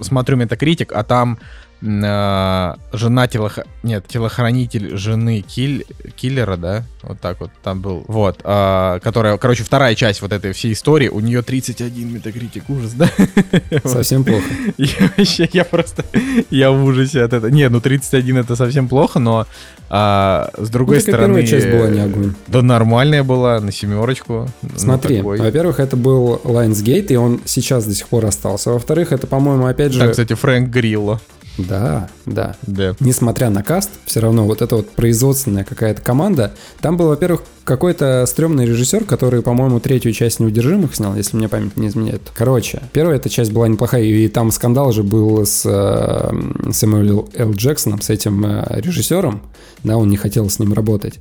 смотрю 0.01 0.35
Метакритик, 0.35 0.91
а 0.91 1.05
там 1.05 1.39
жена 1.83 3.27
телох... 3.27 3.59
Нет, 3.83 4.05
телохранитель 4.07 4.95
жены 4.95 5.41
киль... 5.41 5.85
киллера, 6.15 6.55
да? 6.55 6.83
Вот 7.01 7.19
так 7.19 7.41
вот 7.41 7.51
там 7.61 7.81
был. 7.81 8.05
Вот. 8.07 8.39
А, 8.45 8.99
которая, 8.99 9.37
короче, 9.37 9.63
вторая 9.63 9.93
часть 9.93 10.21
вот 10.21 10.31
этой 10.31 10.53
всей 10.53 10.71
истории. 10.71 11.09
У 11.09 11.19
нее 11.19 11.41
31 11.41 12.13
метакритик. 12.13 12.69
Ужас, 12.69 12.93
да? 12.93 13.09
Совсем 13.83 14.23
плохо. 14.23 14.45
Я 14.77 15.11
вообще, 15.17 15.49
я 15.51 15.65
просто... 15.65 16.05
Я 16.49 16.71
в 16.71 16.83
ужасе 16.85 17.21
от 17.21 17.33
этого. 17.33 17.51
Не, 17.51 17.67
ну 17.69 17.81
31 17.81 18.37
это 18.37 18.55
совсем 18.55 18.87
плохо, 18.87 19.19
но 19.19 19.45
а, 19.89 20.49
с 20.57 20.69
другой 20.69 20.97
ну, 20.97 21.01
стороны... 21.01 21.25
первая 21.25 21.45
часть 21.45 21.69
была 21.69 21.87
не 21.87 21.99
огонь. 21.99 22.33
Да 22.47 22.61
нормальная 22.61 23.23
была, 23.23 23.59
на 23.59 23.71
семерочку. 23.71 24.47
Ну, 24.61 24.69
Смотри, 24.77 25.21
ну, 25.21 25.37
во-первых, 25.37 25.79
это 25.79 25.97
был 25.97 26.41
Lionsgate, 26.43 27.07
и 27.07 27.15
он 27.15 27.41
сейчас 27.45 27.85
до 27.85 27.93
сих 27.93 28.07
пор 28.07 28.25
остался. 28.25 28.71
Во-вторых, 28.71 29.11
это, 29.11 29.27
по-моему, 29.27 29.65
опять 29.65 29.91
же... 29.91 29.99
Там, 29.99 30.11
кстати, 30.11 30.33
Фрэнк 30.33 30.69
Грилло. 30.69 31.19
Да, 31.57 32.09
да. 32.25 32.55
Да. 32.63 32.95
Несмотря 32.99 33.49
на 33.49 33.63
каст, 33.63 33.91
все 34.05 34.19
равно 34.19 34.45
вот 34.45 34.61
эта 34.61 34.77
вот 34.77 34.89
производственная 34.91 35.63
какая-то 35.63 36.01
команда, 36.01 36.53
там 36.81 36.97
был, 36.97 37.09
во-первых, 37.09 37.43
какой-то 37.63 38.25
стрёмный 38.27 38.65
режиссер, 38.65 39.05
который, 39.05 39.41
по-моему, 39.41 39.79
третью 39.79 40.11
часть 40.13 40.39
«Неудержимых» 40.39 40.95
снял, 40.95 41.15
если 41.15 41.37
мне 41.37 41.47
память 41.47 41.77
не 41.77 41.87
изменяет. 41.87 42.21
Короче, 42.33 42.81
первая 42.91 43.17
эта 43.17 43.29
часть 43.29 43.51
была 43.51 43.67
неплохая, 43.67 44.03
и 44.03 44.27
там 44.27 44.51
скандал 44.51 44.91
же 44.91 45.03
был 45.03 45.45
с 45.45 45.63
э, 45.65 46.71
Сэмюэлем 46.71 47.25
Л. 47.33 47.51
Джексоном, 47.53 48.01
с 48.01 48.09
этим 48.09 48.45
э, 48.45 48.81
режиссером, 48.81 49.43
да, 49.83 49.97
он 49.97 50.09
не 50.09 50.17
хотел 50.17 50.49
с 50.49 50.59
ним 50.59 50.73
работать. 50.73 51.19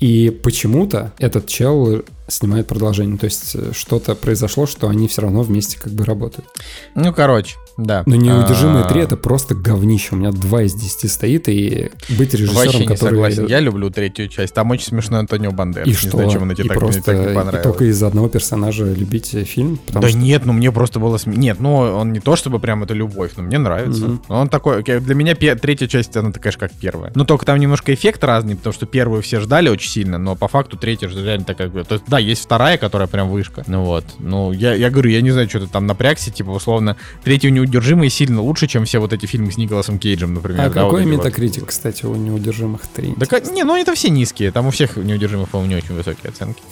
И 0.00 0.30
почему-то 0.30 1.12
этот 1.18 1.46
чел 1.46 2.02
снимает 2.28 2.66
продолжение. 2.66 3.18
То 3.18 3.26
есть 3.26 3.54
э, 3.54 3.72
что-то 3.74 4.14
произошло, 4.14 4.66
что 4.66 4.88
они 4.88 5.08
все 5.08 5.22
равно 5.22 5.42
вместе 5.42 5.78
как 5.78 5.92
бы 5.92 6.04
работают. 6.04 6.48
Ну, 6.94 7.12
короче, 7.12 7.56
да. 7.76 8.02
Но 8.06 8.16
«Неудержимые 8.16 8.84
А, 8.84 8.92
3»— 8.92 9.02
это 9.02 9.16
просто 9.16 9.54
говнище. 9.54 10.08
У 10.12 10.16
меня 10.16 10.30
2 10.32 10.62
из 10.64 10.74
10 10.74 11.10
стоит, 11.10 11.48
и 11.48 11.90
быть 12.10 12.34
режиссером, 12.34 12.56
Вообще 12.64 12.78
не 12.80 12.86
который... 12.86 13.10
согласен. 13.10 13.46
Я 13.46 13.60
люблю 13.60 13.90
третью 13.90 14.28
часть. 14.28 14.54
Там 14.54 14.70
очень 14.70 14.86
смешной 14.86 15.20
Антонио 15.20 15.50
Бандерас. 15.52 15.86
И 15.86 15.90
не 15.90 15.96
что? 15.96 16.10
знаю, 16.10 16.30
чем 16.30 16.42
он 16.42 16.52
и 16.52 16.54
так, 16.54 16.78
просто 16.78 17.02
так 17.02 17.16
не 17.16 17.22
и 17.32 17.34
понравилось. 17.34 17.62
только 17.62 17.84
из-за 17.86 18.06
одного 18.08 18.28
персонажа 18.28 18.84
любить 18.84 19.28
фильм? 19.46 19.78
Потому 19.86 20.02
Да 20.02 20.08
что 20.08 20.18
нет, 20.18 20.46
ну 20.46 20.52
мне 20.52 20.70
просто 20.72 20.98
было 21.00 21.16
сме- 21.16 21.36
Нет, 21.36 21.60
ну 21.60 21.74
он 21.76 22.12
не 22.12 22.20
то 22.20 22.36
чтобы 22.36 22.58
прям 22.58 22.82
это 22.82 22.94
любовь, 22.94 23.32
но 23.36 23.42
мне 23.42 23.58
нравится. 23.58 24.04
Мгм. 24.06 24.22
Он 24.28 24.48
такой, 24.48 24.80
окей, 24.80 25.00
для 25.00 25.14
меня 25.14 25.34
третья 25.34 25.86
часть, 25.86 26.16
она 26.16 26.32
такая 26.32 26.52
же, 26.52 26.58
как 26.58 26.72
первая. 26.72 27.12
Ну 27.14 27.24
только 27.24 27.46
там 27.46 27.58
немножко 27.58 27.94
эффект 27.94 28.22
разный, 28.24 28.56
потому 28.56 28.72
что 28.72 28.86
первую 28.86 29.22
все 29.22 29.40
ждали 29.40 29.68
очень 29.68 29.90
сильно, 29.90 30.18
но 30.18 30.36
по 30.36 30.48
факту 30.48 30.76
третья 30.76 31.08
же 31.08 31.24
реально 31.24 31.44
такая... 31.44 31.68
То 31.70 31.94
есть, 31.94 32.04
да, 32.06 32.18
есть 32.18 32.42
вторая, 32.42 32.78
которая 32.78 33.08
прям 33.08 33.28
вышка. 33.30 33.64
Ну 33.66 33.84
вот. 33.84 34.04
Ну, 34.18 34.52
я, 34.52 34.74
я 34.74 34.90
говорю, 34.90 35.10
я 35.10 35.20
не 35.20 35.30
знаю, 35.30 35.48
что 35.48 35.60
ты 35.60 35.66
там 35.66 35.86
напрягся, 35.86 36.30
типа, 36.30 36.50
условно, 36.50 36.96
третью 37.24 37.52
неудержимые 37.60 38.10
сильно 38.10 38.40
лучше, 38.40 38.66
чем 38.66 38.84
все 38.84 38.98
вот 38.98 39.12
эти 39.12 39.26
фильмы 39.26 39.52
с 39.52 39.56
Николасом 39.56 39.98
Кейджем, 39.98 40.34
например. 40.34 40.60
А 40.60 40.68
да, 40.68 40.84
вот 40.84 40.90
какой 40.90 41.04
вот. 41.04 41.10
метакритик, 41.10 41.66
кстати, 41.66 42.06
у 42.06 42.14
неудержимых 42.14 42.82
3? 42.94 43.14
Да 43.16 43.26
как- 43.26 43.50
не, 43.50 43.64
ну 43.64 43.74
они-то 43.74 43.94
все 43.94 44.10
низкие. 44.10 44.50
Там 44.50 44.66
у 44.66 44.70
всех 44.70 44.96
неудержимых, 44.96 45.48
по-моему, 45.48 45.74
не 45.74 45.76
очень 45.78 45.94
высокие 45.94 46.30
оценки. 46.30 46.62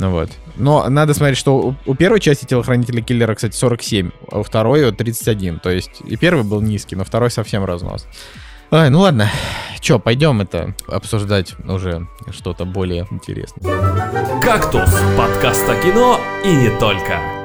Ну 0.00 0.10
вот. 0.10 0.30
Но 0.56 0.88
надо 0.88 1.14
смотреть, 1.14 1.38
что 1.38 1.56
у, 1.58 1.76
у 1.86 1.94
первой 1.94 2.20
части 2.20 2.44
телохранителя 2.44 3.00
киллера, 3.02 3.34
кстати, 3.34 3.54
47, 3.56 4.10
а 4.30 4.40
у 4.40 4.42
второй 4.42 4.84
вот 4.84 4.96
31. 4.96 5.60
То 5.60 5.70
есть 5.70 6.00
и 6.04 6.16
первый 6.16 6.44
был 6.44 6.60
низкий, 6.60 6.96
но 6.96 7.04
второй 7.04 7.30
совсем 7.30 7.64
разнос. 7.64 8.06
Ой, 8.70 8.90
ну 8.90 9.00
ладно. 9.00 9.30
Че, 9.80 9.98
пойдем 9.98 10.40
это 10.40 10.74
обсуждать 10.88 11.54
уже 11.68 12.06
что-то 12.30 12.64
более 12.64 13.06
интересное. 13.10 14.40
«Кактус»— 14.40 14.90
подкаст 15.16 15.68
о 15.68 15.76
кино 15.80 16.20
и 16.44 16.54
не 16.54 16.70
только. 16.78 17.43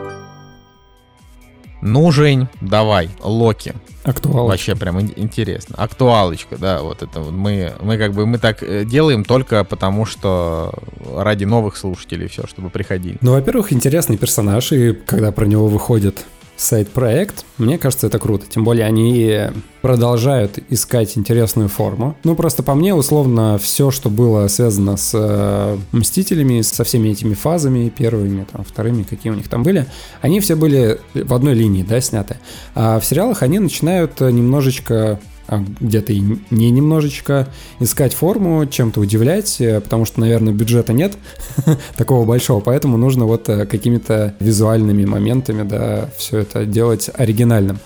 Ну, 1.81 2.11
Жень, 2.11 2.47
давай, 2.61 3.09
Локи. 3.21 3.73
Актуал. 4.03 4.47
Вообще 4.47 4.75
прям 4.75 4.99
ин- 4.99 5.13
интересно. 5.15 5.75
Актуалочка, 5.77 6.57
да, 6.57 6.81
вот 6.81 7.03
это 7.03 7.19
мы, 7.19 7.73
мы 7.81 7.97
как 7.97 8.13
бы 8.13 8.25
мы 8.25 8.37
так 8.37 8.63
э, 8.63 8.85
делаем 8.85 9.23
только 9.23 9.63
потому, 9.63 10.05
что 10.05 10.73
ради 11.15 11.43
новых 11.45 11.77
слушателей 11.77 12.27
все, 12.27 12.47
чтобы 12.47 12.69
приходили. 12.69 13.17
Ну, 13.21 13.31
во-первых, 13.33 13.71
интересный 13.73 14.17
персонаж, 14.17 14.71
и 14.71 14.93
когда 14.93 15.31
про 15.31 15.45
него 15.45 15.67
выходит 15.67 16.25
сайт-проект, 16.59 17.45
мне 17.57 17.77
кажется, 17.77 18.07
это 18.07 18.19
круто. 18.19 18.45
Тем 18.47 18.63
более 18.63 18.85
они 18.85 19.47
продолжают 19.81 20.59
искать 20.69 21.17
интересную 21.17 21.69
форму. 21.69 22.17
Ну, 22.23 22.35
просто 22.35 22.63
по 22.63 22.75
мне, 22.75 22.93
условно, 22.93 23.57
все, 23.57 23.91
что 23.91 24.09
было 24.09 24.47
связано 24.47 24.97
с 24.97 25.11
э, 25.13 25.77
Мстителями, 25.93 26.61
со 26.61 26.83
всеми 26.83 27.09
этими 27.09 27.33
фазами, 27.33 27.89
первыми, 27.89 28.45
там, 28.51 28.65
вторыми, 28.65 29.03
какие 29.03 29.31
у 29.31 29.35
них 29.35 29.47
там 29.47 29.63
были, 29.63 29.85
они 30.21 30.41
все 30.41 30.55
были 30.55 30.99
в 31.13 31.33
одной 31.33 31.53
линии, 31.53 31.83
да, 31.83 32.01
сняты. 32.01 32.37
А 32.75 32.99
в 32.99 33.05
сериалах 33.05 33.41
они 33.41 33.59
начинают 33.59 34.21
э, 34.21 34.29
немножечко 34.29 35.19
а 35.49 35.63
где-то 35.79 36.13
и 36.13 36.21
не 36.51 36.69
немножечко 36.69 37.47
искать 37.79 38.13
форму, 38.13 38.67
чем-то 38.67 38.99
удивлять, 38.99 39.59
э, 39.59 39.81
потому 39.81 40.05
что, 40.05 40.19
наверное, 40.19 40.53
бюджета 40.53 40.93
нет 40.93 41.17
такого 41.97 42.23
большого, 42.25 42.59
поэтому 42.59 42.97
нужно 42.97 43.25
вот 43.25 43.49
э, 43.49 43.65
какими-то 43.65 44.35
визуальными 44.39 45.05
моментами, 45.05 45.63
да, 45.63 46.09
все 46.17 46.39
это 46.39 46.65
делать 46.65 47.09
оригинальным. 47.15 47.79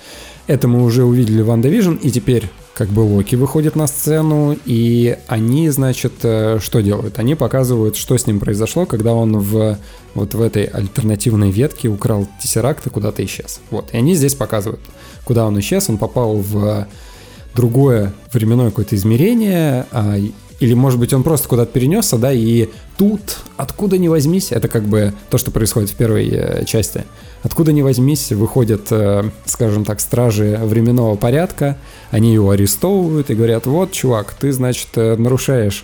Это 0.45 0.67
мы 0.67 0.83
уже 0.83 1.05
увидели 1.05 1.41
в 1.41 1.45
WandaVision, 1.45 1.93
и 1.93 2.11
теперь 2.11 2.49
как 2.73 2.89
бы 2.89 2.99
Локи 2.99 3.35
выходит 3.35 3.77
на 3.77 3.87
сцену, 3.87 4.57
и 4.65 5.17
они, 5.27 5.69
значит, 5.69 6.13
э, 6.23 6.59
что 6.61 6.81
делают? 6.81 7.17
Они 7.17 7.35
показывают, 7.35 7.95
что 7.95 8.17
с 8.17 8.27
ним 8.27 8.41
произошло, 8.41 8.85
когда 8.85 9.13
он 9.13 9.37
в 9.37 9.77
вот 10.15 10.33
в 10.33 10.41
этой 10.41 10.65
альтернативной 10.65 11.49
ветке 11.49 11.87
украл 11.87 12.27
Тессеракт 12.41 12.85
и 12.87 12.89
куда-то 12.89 13.23
исчез. 13.23 13.61
Вот, 13.71 13.93
и 13.93 13.97
они 13.97 14.15
здесь 14.15 14.35
показывают, 14.35 14.81
куда 15.23 15.45
он 15.45 15.57
исчез, 15.59 15.89
он 15.89 15.97
попал 15.97 16.35
в 16.35 16.87
другое 17.55 18.13
временное 18.31 18.69
какое-то 18.69 18.95
измерение, 18.95 19.85
а, 19.91 20.17
или, 20.59 20.73
может 20.73 20.99
быть, 20.99 21.13
он 21.13 21.23
просто 21.23 21.49
куда-то 21.49 21.71
перенесся, 21.71 22.17
да, 22.17 22.31
и 22.31 22.69
тут, 22.97 23.39
откуда 23.57 23.97
ни 23.97 24.07
возьмись, 24.07 24.51
это 24.51 24.67
как 24.67 24.83
бы 24.83 25.13
то, 25.29 25.37
что 25.37 25.51
происходит 25.51 25.89
в 25.89 25.95
первой 25.95 26.29
э, 26.29 26.63
части, 26.65 27.03
откуда 27.41 27.73
ни 27.73 27.81
возьмись, 27.81 28.31
выходят, 28.31 28.87
э, 28.91 29.29
скажем 29.45 29.83
так, 29.83 29.99
стражи 29.99 30.57
временного 30.63 31.15
порядка, 31.15 31.77
они 32.11 32.33
его 32.33 32.51
арестовывают 32.51 33.29
и 33.29 33.35
говорят, 33.35 33.65
вот, 33.65 33.91
чувак, 33.91 34.33
ты, 34.39 34.53
значит, 34.53 34.87
э, 34.95 35.17
нарушаешь 35.17 35.83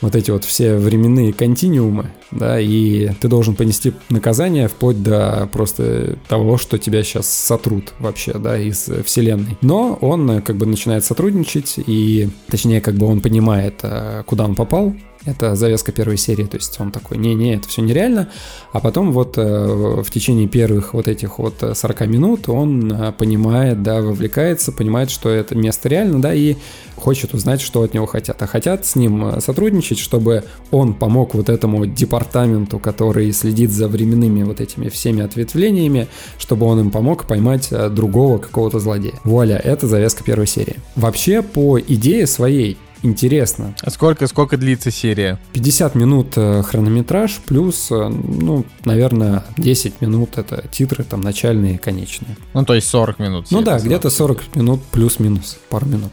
вот 0.00 0.14
эти 0.14 0.30
вот 0.30 0.44
все 0.44 0.76
временные 0.76 1.32
континуумы, 1.32 2.10
да, 2.30 2.58
и 2.60 3.10
ты 3.20 3.28
должен 3.28 3.54
понести 3.54 3.92
наказание 4.08 4.68
вплоть 4.68 5.02
до 5.02 5.48
просто 5.52 6.16
того, 6.28 6.58
что 6.58 6.78
тебя 6.78 7.02
сейчас 7.02 7.28
сотрут 7.28 7.92
вообще, 7.98 8.34
да, 8.34 8.58
из 8.58 8.88
вселенной. 9.04 9.58
Но 9.60 9.98
он 10.00 10.30
э, 10.30 10.40
как 10.40 10.56
бы 10.56 10.66
начинает 10.66 11.04
сотрудничать, 11.04 11.74
и, 11.78 12.28
точнее, 12.48 12.80
как 12.80 12.94
бы 12.94 13.06
он 13.06 13.20
понимает, 13.20 13.80
э, 13.82 14.22
куда 14.26 14.44
он 14.44 14.54
попал, 14.54 14.94
это 15.26 15.54
завязка 15.54 15.92
первой 15.92 16.16
серии, 16.16 16.44
то 16.44 16.56
есть 16.56 16.80
он 16.80 16.92
такой, 16.92 17.18
не-не, 17.18 17.56
это 17.56 17.68
все 17.68 17.82
нереально. 17.82 18.30
А 18.72 18.80
потом 18.80 19.12
вот 19.12 19.36
э, 19.36 20.02
в 20.02 20.10
течение 20.10 20.48
первых 20.48 20.94
вот 20.94 21.08
этих 21.08 21.38
вот 21.38 21.62
э, 21.62 21.74
40 21.74 22.00
минут 22.06 22.48
он 22.48 22.90
э, 22.90 23.12
понимает, 23.12 23.82
да, 23.82 24.00
вовлекается, 24.00 24.72
понимает, 24.72 25.10
что 25.10 25.28
это 25.28 25.54
место 25.54 25.88
реально, 25.88 26.22
да, 26.22 26.32
и 26.32 26.56
хочет 26.96 27.34
узнать, 27.34 27.60
что 27.60 27.82
от 27.82 27.92
него 27.92 28.06
хотят. 28.06 28.40
А 28.40 28.46
хотят 28.46 28.86
с 28.86 28.96
ним 28.96 29.26
э, 29.26 29.40
сотрудничать, 29.40 29.98
чтобы 29.98 30.44
он 30.70 30.94
помог 30.94 31.34
вот 31.34 31.50
этому 31.50 31.84
департаменту, 31.84 32.78
который 32.78 33.30
следит 33.32 33.70
за 33.70 33.88
временными 33.88 34.42
вот 34.42 34.60
этими 34.60 34.88
всеми 34.88 35.22
ответвлениями, 35.22 36.08
чтобы 36.38 36.64
он 36.66 36.80
им 36.80 36.90
помог 36.90 37.26
поймать 37.26 37.68
э, 37.70 37.90
другого 37.90 38.38
какого-то 38.38 38.78
злодея. 38.78 39.14
Вуаля, 39.24 39.56
это 39.56 39.86
завязка 39.86 40.24
первой 40.24 40.46
серии. 40.46 40.76
Вообще, 40.96 41.42
по 41.42 41.78
идее 41.78 42.26
своей, 42.26 42.78
интересно. 43.02 43.74
А 43.82 43.90
сколько, 43.90 44.26
сколько 44.26 44.56
длится 44.56 44.90
серия? 44.90 45.38
50 45.52 45.94
минут 45.94 46.32
э, 46.36 46.62
хронометраж, 46.62 47.40
плюс, 47.46 47.88
э, 47.90 48.08
ну, 48.08 48.64
наверное, 48.84 49.44
10 49.56 50.00
минут 50.00 50.38
это 50.38 50.64
титры 50.70 51.04
там 51.04 51.20
начальные 51.20 51.74
и 51.74 51.78
конечные. 51.78 52.36
Ну, 52.54 52.64
то 52.64 52.74
есть 52.74 52.88
40 52.88 53.18
минут. 53.18 53.46
Ну 53.50 53.62
да, 53.62 53.78
где-то 53.78 54.10
40 54.10 54.56
минут 54.56 54.82
плюс-минус, 54.90 55.58
пару 55.68 55.86
минут. 55.86 56.12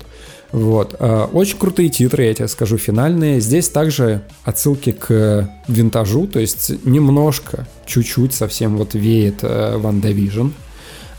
Вот. 0.52 0.96
э, 1.00 1.28
Очень 1.34 1.58
крутые 1.58 1.90
титры, 1.90 2.24
я 2.26 2.34
тебе 2.34 2.48
скажу, 2.48 2.78
финальные. 2.78 3.42
Здесь 3.42 3.70
также 3.70 4.24
отсылки 4.44 4.92
к 4.92 5.50
винтажу, 5.68 6.28
то 6.28 6.40
есть 6.40 6.86
немножко, 6.86 7.68
чуть-чуть 7.86 8.34
совсем 8.34 8.78
вот 8.78 8.94
веет 8.94 9.44
WandaVision. 9.44 10.48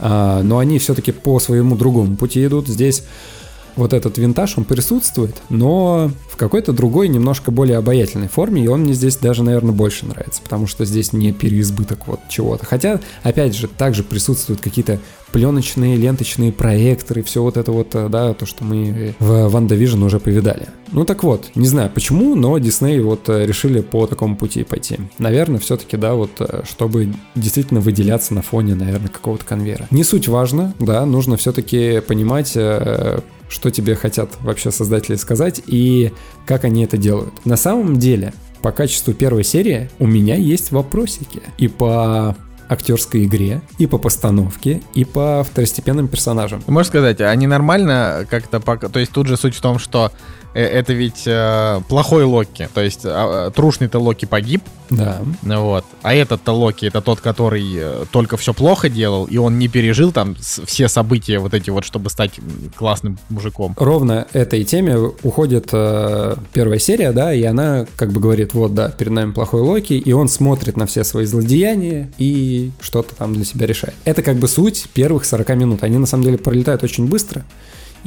Но 0.00 0.58
они 0.58 0.78
все-таки 0.78 1.10
по 1.10 1.40
своему 1.40 1.74
другому 1.74 2.16
пути 2.16 2.46
идут. 2.46 2.68
Здесь 2.68 3.02
вот 3.78 3.92
этот 3.92 4.18
винтаж, 4.18 4.58
он 4.58 4.64
присутствует, 4.64 5.36
но 5.48 6.10
в 6.30 6.36
какой-то 6.36 6.72
другой, 6.72 7.08
немножко 7.08 7.50
более 7.50 7.78
обаятельной 7.78 8.28
форме, 8.28 8.64
и 8.64 8.68
он 8.68 8.80
мне 8.80 8.92
здесь 8.92 9.16
даже, 9.16 9.42
наверное, 9.42 9.72
больше 9.72 10.04
нравится, 10.04 10.42
потому 10.42 10.66
что 10.66 10.84
здесь 10.84 11.12
не 11.12 11.32
переизбыток 11.32 12.06
вот 12.06 12.20
чего-то. 12.28 12.66
Хотя, 12.66 13.00
опять 13.22 13.54
же, 13.54 13.68
также 13.68 14.02
присутствуют 14.02 14.60
какие-то 14.60 14.98
пленочные, 15.32 15.96
ленточные 15.96 16.52
проекторы, 16.52 17.22
все 17.22 17.42
вот 17.42 17.56
это 17.56 17.72
вот, 17.72 17.90
да, 17.92 18.34
то, 18.34 18.46
что 18.46 18.64
мы 18.64 19.14
в 19.18 19.48
WandaVision 19.48 20.02
уже 20.02 20.20
повидали. 20.20 20.68
Ну 20.92 21.04
так 21.04 21.22
вот, 21.22 21.50
не 21.54 21.66
знаю 21.66 21.90
почему, 21.92 22.34
но 22.34 22.56
Дисней 22.58 23.00
вот 23.00 23.28
решили 23.28 23.80
по 23.80 24.06
такому 24.06 24.36
пути 24.36 24.64
пойти. 24.64 24.98
Наверное, 25.18 25.58
все-таки, 25.60 25.96
да, 25.96 26.14
вот, 26.14 26.40
чтобы 26.68 27.12
действительно 27.34 27.80
выделяться 27.80 28.34
на 28.34 28.42
фоне, 28.42 28.74
наверное, 28.74 29.08
какого-то 29.08 29.44
конвейера. 29.44 29.86
Не 29.90 30.04
суть 30.04 30.28
важно, 30.28 30.74
да, 30.78 31.04
нужно 31.06 31.36
все-таки 31.36 32.00
понимать, 32.00 32.50
что 32.50 33.70
тебе 33.70 33.94
хотят 33.94 34.30
вообще 34.40 34.70
создатели 34.70 35.16
сказать 35.16 35.62
и 35.66 36.12
как 36.46 36.64
они 36.64 36.84
это 36.84 36.96
делают. 36.96 37.32
На 37.44 37.56
самом 37.56 37.98
деле, 37.98 38.32
по 38.62 38.72
качеству 38.72 39.12
первой 39.12 39.44
серии 39.44 39.88
у 39.98 40.06
меня 40.06 40.34
есть 40.34 40.72
вопросики. 40.72 41.42
И 41.58 41.68
по 41.68 42.36
актерской 42.68 43.24
игре, 43.24 43.62
и 43.78 43.86
по 43.86 43.98
постановке, 43.98 44.82
и 44.94 45.04
по 45.04 45.44
второстепенным 45.44 46.08
персонажам. 46.08 46.62
Можешь 46.66 46.88
сказать, 46.88 47.20
они 47.20 47.46
нормально 47.46 48.26
как-то... 48.28 48.60
пока- 48.60 48.88
То 48.88 48.98
есть 49.00 49.12
тут 49.12 49.26
же 49.26 49.36
суть 49.36 49.54
в 49.54 49.60
том, 49.60 49.78
что 49.78 50.12
это 50.54 50.92
ведь 50.92 51.22
э, 51.26 51.80
плохой 51.88 52.24
Локи. 52.24 52.68
То 52.74 52.80
есть 52.82 53.00
э, 53.04 53.50
трушный-то 53.54 53.98
Локи 53.98 54.24
погиб, 54.24 54.62
Да. 54.90 55.20
вот. 55.42 55.84
А 56.02 56.14
этот-то 56.14 56.52
Локи, 56.52 56.86
это 56.86 57.00
тот, 57.00 57.20
который 57.20 57.64
э, 57.76 58.04
только 58.10 58.36
все 58.36 58.54
плохо 58.54 58.88
делал, 58.88 59.26
и 59.26 59.36
он 59.36 59.58
не 59.58 59.68
пережил 59.68 60.12
там 60.12 60.34
все 60.36 60.88
события 60.88 61.38
вот 61.38 61.54
эти 61.54 61.70
вот, 61.70 61.84
чтобы 61.84 62.10
стать 62.10 62.32
классным 62.76 63.18
мужиком. 63.28 63.74
Ровно 63.78 64.26
этой 64.32 64.64
теме 64.64 64.96
уходит 65.22 65.68
э, 65.72 66.36
первая 66.52 66.78
серия, 66.78 67.12
да, 67.12 67.32
и 67.32 67.42
она 67.42 67.86
как 67.96 68.12
бы 68.12 68.20
говорит, 68.20 68.54
вот, 68.54 68.74
да, 68.74 68.88
перед 68.88 69.12
нами 69.12 69.32
плохой 69.32 69.60
Локи, 69.60 69.92
и 69.92 70.12
он 70.12 70.28
смотрит 70.28 70.76
на 70.76 70.86
все 70.86 71.04
свои 71.04 71.26
злодеяния 71.26 72.10
и 72.18 72.70
что-то 72.80 73.14
там 73.14 73.34
для 73.34 73.44
себя 73.44 73.66
решает. 73.66 73.94
Это 74.04 74.22
как 74.22 74.36
бы 74.36 74.48
суть 74.48 74.88
первых 74.94 75.24
40 75.24 75.48
минут. 75.56 75.82
Они 75.84 75.98
на 75.98 76.06
самом 76.06 76.24
деле 76.24 76.38
пролетают 76.38 76.82
очень 76.82 77.06
быстро, 77.06 77.44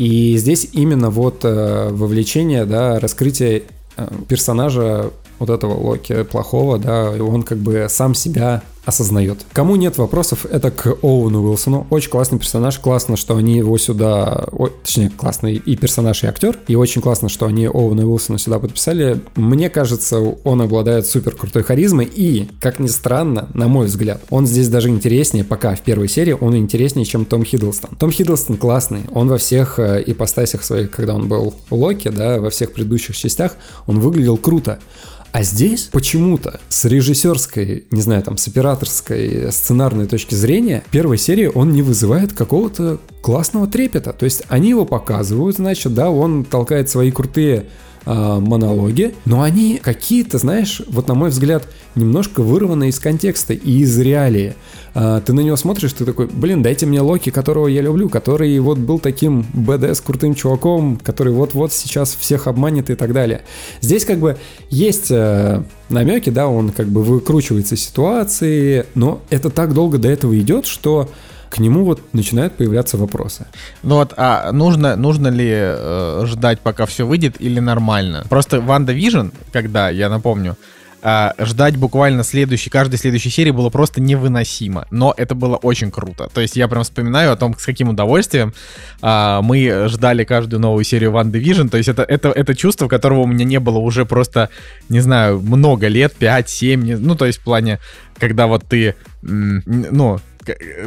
и 0.02 0.36
здесь 0.36 0.68
именно 0.74 1.12
вот 1.12 1.46
э, 1.46 1.90
вовлечение, 1.92 2.66
да, 2.66 3.00
раскрытие 3.00 3.66
э, 3.98 4.08
персонажа 4.28 5.12
вот 5.38 5.52
этого 5.52 5.76
Локи 5.76 6.24
плохого, 6.24 6.80
да, 6.80 7.16
и 7.16 7.20
он 7.20 7.44
как 7.44 7.60
бы 7.60 7.86
сам 7.88 8.16
себя 8.16 8.64
осознает. 8.86 9.46
Кому 9.54 9.76
нет 9.76 9.98
вопросов, 9.98 10.46
это 10.46 10.72
к 10.72 10.98
Оуэну 11.02 11.44
Уилсону. 11.44 11.88
Очень 11.90 12.10
классный 12.10 12.40
персонаж. 12.40 12.80
Классно, 12.80 13.16
что 13.16 13.36
они 13.36 13.58
его 13.58 13.78
сюда... 13.78 14.48
о, 14.52 14.68
точнее, 14.68 15.12
классный 15.12 15.56
и 15.56 15.76
персонаж, 15.76 16.24
и 16.24 16.28
актер. 16.28 16.58
И 16.68 16.76
очень 16.76 17.02
классно, 17.02 17.30
что 17.30 17.46
они 17.46 17.68
Оуэна 17.68 18.08
Уилсона 18.08 18.40
сюда 18.40 18.60
подписали. 18.60 19.22
Мне 19.36 19.70
кажется, 19.70 20.20
он 20.20 20.62
обладает 20.62 21.06
супер 21.06 21.36
крутой 21.36 21.64
харизмой. 21.64 22.06
И, 22.06 22.50
как 22.60 22.80
ни 22.80 22.88
странно, 22.88 23.50
на 23.54 23.68
мой 23.68 23.86
взгляд, 23.86 24.22
он 24.30 24.48
здесь 24.48 24.68
даже 24.68 24.90
интереснее, 24.90 25.44
пока 25.44 25.76
в 25.76 25.82
первой 25.82 26.08
серии, 26.08 26.34
он 26.34 26.56
интереснее, 26.58 27.06
чем 27.06 27.26
Том 27.26 27.44
Хиддлстон. 27.44 27.92
Том 27.98 28.12
Хиддлстон 28.12 28.58
классный. 28.58 29.02
Он 29.12 29.28
во 29.28 29.38
всех 29.38 29.78
э, 29.80 30.04
ипостасях 30.06 30.64
своих, 30.64 30.92
когда 30.92 31.16
он 31.16 31.28
был 31.28 31.54
Локи, 31.70 32.10
да, 32.10 32.40
во 32.40 32.50
всех 32.50 32.74
предыдущих 32.74 33.16
частях, 33.16 33.56
он 33.86 34.00
выглядел 34.00 34.38
круто. 34.38 34.80
А 35.32 35.44
здесь 35.44 35.84
почему-то 35.92 36.60
с 36.68 36.84
режиссерской, 36.86 37.86
не 37.90 38.02
знаю, 38.02 38.22
там, 38.22 38.38
с 38.38 38.48
операторской, 38.72 39.52
сценарной 39.52 40.08
точки 40.08 40.36
зрения, 40.36 40.84
первой 40.92 41.18
серии 41.18 41.52
он 41.54 41.72
не 41.72 41.82
вызывает 41.82 42.34
какого-то 42.34 43.00
классного 43.22 43.68
трепета. 43.68 44.14
То 44.14 44.26
есть 44.26 44.44
они 44.50 44.70
его 44.70 44.86
показывают, 44.86 45.58
значит, 45.58 45.94
да, 45.94 46.10
он 46.10 46.44
толкает 46.44 46.90
свои 46.90 47.12
крутые 47.12 47.66
монологи, 48.06 49.14
но 49.26 49.42
они 49.44 49.78
какие-то, 49.78 50.38
знаешь, 50.38 50.82
вот 50.88 51.08
на 51.08 51.14
мой 51.14 51.30
взгляд, 51.30 51.68
немножко 51.96 52.42
вырваны 52.42 52.90
из 52.90 53.00
контекста 53.00 53.54
и 53.54 53.80
из 53.80 53.98
реалии. 54.00 54.56
А, 54.94 55.22
ты 55.22 55.34
на 55.34 55.42
него 55.42 55.56
смотришь, 55.56 55.94
ты 55.94 56.06
такой, 56.06 56.28
блин, 56.28 56.62
дайте 56.62 56.86
мне 56.86 57.02
Локи, 57.02 57.30
которого 57.30 57.68
я 57.68 57.82
люблю, 57.82 58.10
который 58.10 58.58
вот 58.60 58.78
был 58.78 59.00
таким 59.00 59.46
БДС 59.54 60.02
крутым 60.02 60.36
чуваком, 60.36 60.98
который 60.98 61.34
вот-вот 61.34 61.74
сейчас 61.74 62.16
всех 62.16 62.48
обманет 62.48 62.90
и 62.90 62.96
так 62.96 63.14
далее. 63.14 63.42
Здесь 63.82 64.06
как 64.06 64.20
бы 64.20 64.38
есть 64.70 65.12
э, 65.12 65.64
намеки, 65.90 66.30
да, 66.30 66.48
он 66.48 66.72
как 66.72 66.88
бы 66.88 67.04
выкручивается 67.04 67.76
ситуации, 67.76 68.86
но 68.96 69.22
это 69.30 69.50
так 69.50 69.74
долго 69.74 69.98
до 69.98 70.10
этого 70.10 70.38
идет, 70.40 70.66
что 70.66 71.10
к 71.52 71.60
нему 71.60 71.84
вот 71.84 72.14
начинают 72.14 72.56
появляться 72.56 72.98
вопросы. 72.98 73.46
Ну 73.84 73.96
вот, 73.96 74.14
а 74.16 74.52
нужно, 74.54 74.96
нужно 74.96 75.28
ли 75.28 75.50
э, 75.52 76.24
ждать, 76.26 76.62
пока 76.62 76.86
все 76.86 77.06
выйдет, 77.06 77.36
или 77.40 77.60
нормально? 77.60 78.26
Просто 78.30 78.62
WandaVision, 78.62 79.28
когда, 79.52 79.90
я 79.90 80.10
напомню, 80.10 80.56
а, 81.04 81.34
ждать 81.40 81.78
буквально 81.78 82.24
следующей, 82.24 82.70
каждой 82.70 82.98
следующей 82.98 83.30
серии 83.30 83.52
было 83.52 83.70
просто 83.70 84.00
невыносимо. 84.00 84.86
Но 84.92 85.14
это 85.18 85.36
было 85.36 85.58
очень 85.58 85.92
круто. 85.92 86.30
То 86.34 86.42
есть 86.42 86.56
я 86.56 86.68
прям 86.68 86.84
вспоминаю 86.84 87.34
о 87.34 87.36
том, 87.36 87.58
с 87.58 87.66
каким 87.66 87.90
удовольствием 87.90 88.54
а, 89.02 89.42
мы 89.42 89.88
ждали 89.90 90.24
каждую 90.24 90.60
новую 90.60 90.84
серию 90.84 91.12
WandaVision. 91.12 91.70
То 91.70 91.78
есть 91.78 91.90
это, 91.90 92.04
это, 92.04 92.30
это 92.30 92.56
чувство, 92.56 92.88
которого 92.88 93.22
у 93.22 93.28
меня 93.28 93.46
не 93.46 93.60
было 93.60 93.80
уже 93.80 94.06
просто, 94.06 94.50
не 94.90 95.00
знаю, 95.00 95.42
много 95.42 95.88
лет, 95.88 96.14
5-7, 96.20 96.98
ну 96.98 97.16
то 97.16 97.26
есть 97.26 97.40
в 97.40 97.44
плане, 97.44 97.80
когда 98.18 98.48
вот 98.48 98.64
ты, 98.70 98.96
ну, 99.22 100.20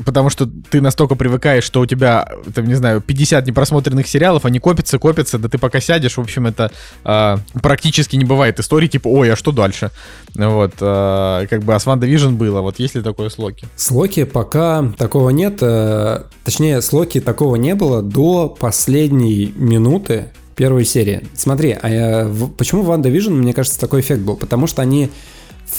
Потому 0.04 0.30
что 0.30 0.48
ты 0.70 0.80
настолько 0.80 1.14
привыкаешь, 1.14 1.64
что 1.64 1.80
у 1.80 1.86
тебя, 1.86 2.28
там, 2.54 2.66
не 2.66 2.74
знаю, 2.74 3.00
50 3.00 3.46
непросмотренных 3.46 4.06
сериалов, 4.08 4.44
они 4.44 4.58
копятся, 4.58 4.98
копятся, 4.98 5.38
да 5.38 5.48
ты 5.48 5.58
пока 5.58 5.80
сядешь, 5.80 6.16
в 6.16 6.20
общем, 6.20 6.46
это 6.46 6.70
а, 7.04 7.38
практически 7.62 8.16
не 8.16 8.24
бывает 8.24 8.58
истории, 8.58 8.88
типа, 8.88 9.08
ой, 9.08 9.32
а 9.32 9.36
что 9.36 9.52
дальше? 9.52 9.90
Вот, 10.34 10.74
а, 10.80 11.46
как 11.46 11.62
бы, 11.62 11.74
а 11.74 11.78
с 11.78 11.86
WandaVision 11.86 12.34
было, 12.34 12.60
вот 12.60 12.78
есть 12.78 12.94
ли 12.94 13.02
такое 13.02 13.28
с 13.28 13.38
Локи? 13.38 13.66
С 13.76 13.90
Локи 13.90 14.24
пока 14.24 14.92
такого 14.98 15.30
нет, 15.30 15.58
э, 15.60 16.22
точнее, 16.44 16.82
с 16.82 16.92
Локи 16.92 17.20
такого 17.20 17.56
не 17.56 17.74
было 17.74 18.02
до 18.02 18.48
последней 18.48 19.52
минуты 19.56 20.26
первой 20.56 20.84
серии. 20.84 21.26
Смотри, 21.34 21.76
а 21.80 21.88
я- 21.90 22.30
почему 22.56 22.82
WandaVision, 22.82 23.32
мне 23.32 23.52
кажется, 23.52 23.78
такой 23.80 24.00
эффект 24.00 24.22
был? 24.22 24.36
Потому 24.36 24.66
что 24.66 24.82
они 24.82 25.10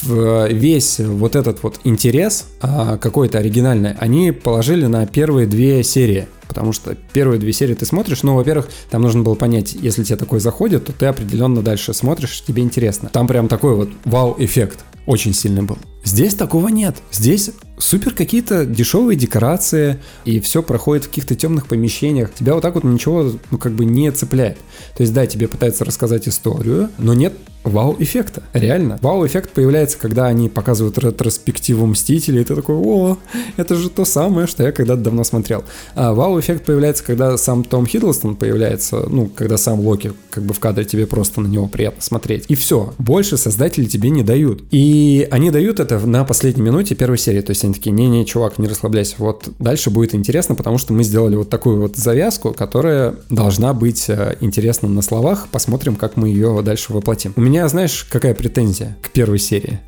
весь 0.04 1.00
вот 1.00 1.36
этот 1.36 1.64
вот 1.64 1.80
интерес 1.84 2.48
а, 2.62 2.98
какой-то 2.98 3.40
оригинальный, 3.40 3.94
они 3.94 4.32
положили 4.32 4.86
на 4.86 5.06
первые 5.06 5.48
две 5.48 5.84
серии. 5.84 6.28
Потому 6.48 6.74
что 6.74 6.96
первые 7.14 7.40
две 7.40 7.52
серии 7.54 7.74
ты 7.74 7.86
смотришь, 7.86 8.24
ну, 8.24 8.36
во-первых, 8.36 8.70
там 8.90 9.02
нужно 9.02 9.24
было 9.24 9.36
понять, 9.36 9.74
если 9.74 10.04
тебе 10.04 10.18
такой 10.18 10.40
заходит, 10.40 10.86
то 10.86 10.94
ты 10.94 11.08
определенно 11.08 11.62
дальше 11.62 11.94
смотришь, 11.94 12.44
тебе 12.44 12.64
интересно. 12.64 13.10
Там 13.12 13.28
прям 13.28 13.48
такой 13.48 13.76
вот 13.76 13.90
вау-эффект 14.06 14.86
очень 15.06 15.34
сильный 15.34 15.64
был. 15.64 15.78
Здесь 16.06 16.36
такого 16.36 16.70
нет. 16.70 16.96
Здесь 17.12 17.52
супер 17.78 18.14
какие-то 18.14 18.66
дешевые 18.66 19.18
декорации, 19.18 20.00
и 20.24 20.40
все 20.40 20.64
проходит 20.64 21.06
в 21.06 21.10
каких-то 21.10 21.36
темных 21.36 21.68
помещениях. 21.68 22.34
Тебя 22.34 22.54
вот 22.54 22.62
так 22.62 22.76
вот 22.76 22.84
ничего, 22.84 23.34
ну, 23.52 23.58
как 23.58 23.74
бы 23.74 23.86
не 23.86 24.12
цепляет. 24.12 24.58
То 24.96 25.02
есть, 25.02 25.14
да, 25.14 25.26
тебе 25.26 25.48
пытаются 25.48 25.84
рассказать 25.84 26.28
историю, 26.28 26.90
но 26.98 27.14
нет 27.14 27.34
вау-эффекта. 27.66 28.44
Реально. 28.54 29.00
Вау-эффект 29.02 29.52
появляется, 29.52 29.98
когда 29.98 30.28
они 30.28 30.50
показывают 30.50 30.98
ретроспективу 31.00 31.86
Мстителей, 31.88 32.42
и 32.42 32.44
ты 32.44 32.56
такой, 32.56 32.76
о, 32.76 33.18
это 33.58 33.76
же 33.76 33.90
то 33.90 34.06
самое, 34.06 34.46
что 34.46 34.64
я 34.64 34.72
когда-то 34.72 35.02
давно 35.02 35.24
смотрел. 35.24 35.64
А 35.96 36.14
вау-эффект 36.14 36.64
появляется, 36.66 37.04
когда 37.04 37.38
сам 37.38 37.64
Том 37.64 37.88
Хиддлстон 37.88 38.36
появляется, 38.36 39.08
ну, 39.10 39.28
когда 39.28 39.58
сам 39.58 39.80
Локи 39.80 40.14
как 40.30 40.44
бы 40.44 40.54
в 40.54 40.60
кадре, 40.60 40.86
тебе 40.86 41.08
просто 41.08 41.42
на 41.42 41.48
него 41.48 41.68
приятно 41.68 42.04
смотреть. 42.04 42.46
И 42.50 42.56
все. 42.56 42.94
Больше 43.00 43.36
создатели 43.36 43.86
тебе 43.86 44.12
не 44.12 44.22
дают. 44.22 44.64
И 44.70 45.28
они 45.32 45.50
дают 45.50 45.80
это 45.80 45.95
на 46.04 46.24
последней 46.24 46.64
минуте 46.64 46.96
первой 46.96 47.18
серии. 47.18 47.42
То 47.42 47.52
есть 47.52 47.64
они 47.64 47.74
такие, 47.74 47.92
не-не, 47.92 48.26
чувак, 48.26 48.58
не 48.60 48.68
расслабляйся. 48.68 49.16
Вот 49.20 49.50
дальше 49.60 49.90
будет 49.90 50.16
интересно, 50.16 50.56
потому 50.56 50.78
что 50.78 50.94
мы 50.94 51.04
сделали 51.04 51.36
вот 51.36 51.50
такую 51.50 51.80
вот 51.82 51.96
завязку, 51.96 52.54
которая 52.54 53.16
должна 53.30 53.74
быть 53.74 54.10
э, 54.10 54.38
интересна 54.42 54.90
на 54.90 55.02
словах. 55.02 55.48
Посмотрим, 55.52 55.96
как 55.96 56.18
мы 56.18 56.30
ее 56.30 56.62
дальше 56.64 56.94
воплотим. 56.94 57.34
У 57.36 57.42
меня, 57.42 57.68
знаешь, 57.68 58.06
какая 58.10 58.34
претензия 58.34 58.98
к 59.02 59.10
первой 59.10 59.40
серии? 59.40 59.80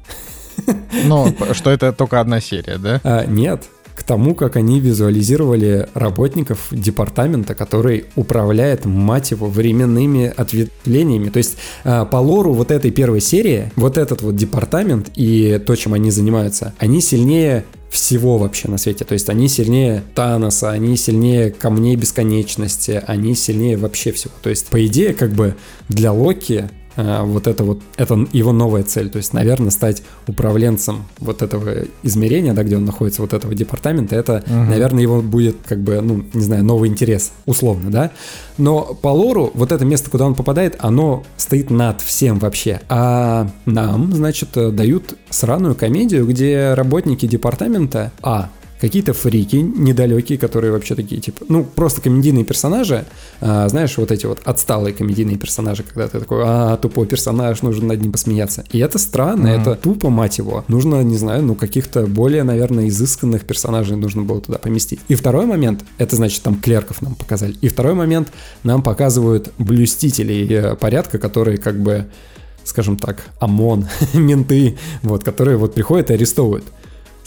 Ну, 1.06 1.36
что 1.54 1.72
это 1.72 1.94
только 1.94 2.20
одна 2.20 2.42
серия, 2.42 2.78
да? 2.78 3.02
А, 3.04 3.26
нет, 3.26 3.64
тому, 4.08 4.34
как 4.34 4.56
они 4.56 4.80
визуализировали 4.80 5.88
работников 5.94 6.68
департамента, 6.72 7.54
который 7.54 8.06
управляет, 8.16 8.86
мать 8.86 9.32
его, 9.32 9.48
временными 9.48 10.34
ответвлениями. 10.36 11.30
То 11.30 11.38
есть 11.38 11.58
а, 11.84 12.06
по 12.06 12.18
лору 12.18 12.54
вот 12.54 12.72
этой 12.72 12.90
первой 12.90 13.20
серии, 13.22 13.72
вот 13.76 13.98
этот 13.98 14.22
вот 14.22 14.36
департамент 14.36 15.12
и 15.16 15.62
то, 15.66 15.76
чем 15.76 15.94
они 15.94 16.10
занимаются, 16.10 16.74
они 16.80 17.02
сильнее 17.02 17.66
всего 17.90 18.38
вообще 18.38 18.70
на 18.70 18.78
свете. 18.78 19.04
То 19.06 19.14
есть 19.14 19.30
они 19.30 19.48
сильнее 19.50 20.04
Таноса, 20.16 20.72
они 20.72 20.96
сильнее 20.96 21.52
Камней 21.52 21.96
Бесконечности, 21.96 23.04
они 23.06 23.36
сильнее 23.36 23.78
вообще 23.78 24.12
всего. 24.12 24.34
То 24.42 24.50
есть, 24.50 24.68
по 24.68 24.86
идее, 24.86 25.14
как 25.14 25.32
бы 25.32 25.56
для 25.90 26.12
Локи 26.12 26.70
вот 26.98 27.48
это 27.48 27.64
вот, 27.64 27.80
это 27.96 28.28
его 28.34 28.52
новая 28.52 28.84
цель, 28.84 29.10
то 29.10 29.18
есть, 29.18 29.34
наверное, 29.34 29.70
стать 29.70 30.04
управленцем 30.28 31.06
вот 31.20 31.42
этого 31.42 31.86
измерения, 32.04 32.54
да, 32.54 32.64
где 32.64 32.78
он 32.78 32.86
находится, 32.86 33.22
вот 33.22 33.34
этого 33.34 33.54
департамента, 33.54 34.16
это, 34.16 34.44
наверное, 34.48 35.04
его 35.04 35.22
будет, 35.22 35.58
как 35.68 35.80
бы, 35.80 36.02
ну, 36.02 36.26
не 36.34 36.42
знаю, 36.42 36.64
новый 36.64 36.90
интерес, 36.90 37.32
условно, 37.46 37.92
да, 37.92 38.12
но 38.58 38.98
по 39.02 39.10
лору 39.10 39.52
вот 39.54 39.72
это 39.72 39.86
место, 39.86 40.10
куда 40.10 40.26
он 40.26 40.36
попадает, 40.36 40.76
оно 40.80 41.24
стоит 41.38 41.70
над 41.70 42.02
всем 42.02 42.40
вообще, 42.40 42.82
а 42.90 43.50
нам, 43.66 44.14
значит, 44.14 44.50
э, 44.56 44.72
дают 44.72 45.16
сраную 45.30 45.76
комедию, 45.76 46.26
где 46.26 46.74
работники 46.74 47.26
департамента, 47.28 48.12
а, 48.22 48.50
какие-то 48.80 49.14
фрики 49.14 49.56
недалекие, 49.56 50.38
которые 50.38 50.72
вообще 50.72 50.96
такие, 50.96 51.20
типа, 51.22 51.46
ну, 51.50 51.64
просто 51.64 52.02
комедийные 52.02 52.46
персонажи, 52.46 53.06
а, 53.42 53.68
знаешь, 53.70 53.98
вот 53.98 54.12
эти 54.12 54.26
вот 54.26 54.40
отсталые 54.44 54.94
комедийные 54.94 55.38
персонажи, 55.38 55.84
когда 55.84 56.08
ты 56.08 56.20
такой, 56.20 56.44
а, 56.46 56.78
тупой 56.78 57.08
персонаж, 57.08 57.62
нужно 57.62 57.88
над 57.88 58.02
ним 58.02 58.12
посмеяться. 58.12 58.64
И 58.72 58.80
это 58.80 59.00
странно, 59.00 59.48
это 59.48 59.76
тупо, 59.76 60.10
мать 60.10 60.38
его. 60.38 60.64
Нужно, 60.68 61.04
не 61.04 61.18
знаю, 61.18 61.44
ну, 61.44 61.56
каких-то 61.56 62.06
более, 62.08 62.44
наверное, 62.44 62.88
изысканных 62.88 63.46
персонажей 63.46 63.98
нужно 63.98 64.24
было 64.24 64.42
туда 64.42 64.58
поместить. 64.58 65.00
И 65.08 65.16
второй 65.16 65.46
момент, 65.46 65.84
это 65.98 66.16
значит, 66.16 66.42
там 66.44 66.56
клерков 66.60 67.02
нам 67.02 67.16
показали. 67.16 67.56
И 67.62 67.70
второй 67.70 67.94
момент, 67.94 68.30
нам 68.64 68.84
показывают 68.84 69.52
блюстителей 69.58 70.48
э, 70.50 70.76
порядка, 70.76 71.18
которые 71.18 71.58
как 71.58 71.80
бы 71.80 72.06
скажем 72.68 72.98
так, 72.98 73.24
ОМОН, 73.40 73.88
менты, 74.14 74.78
вот, 75.02 75.24
которые 75.24 75.58
вот 75.58 75.74
приходят 75.74 76.12
и 76.12 76.14
арестовывают. 76.14 76.66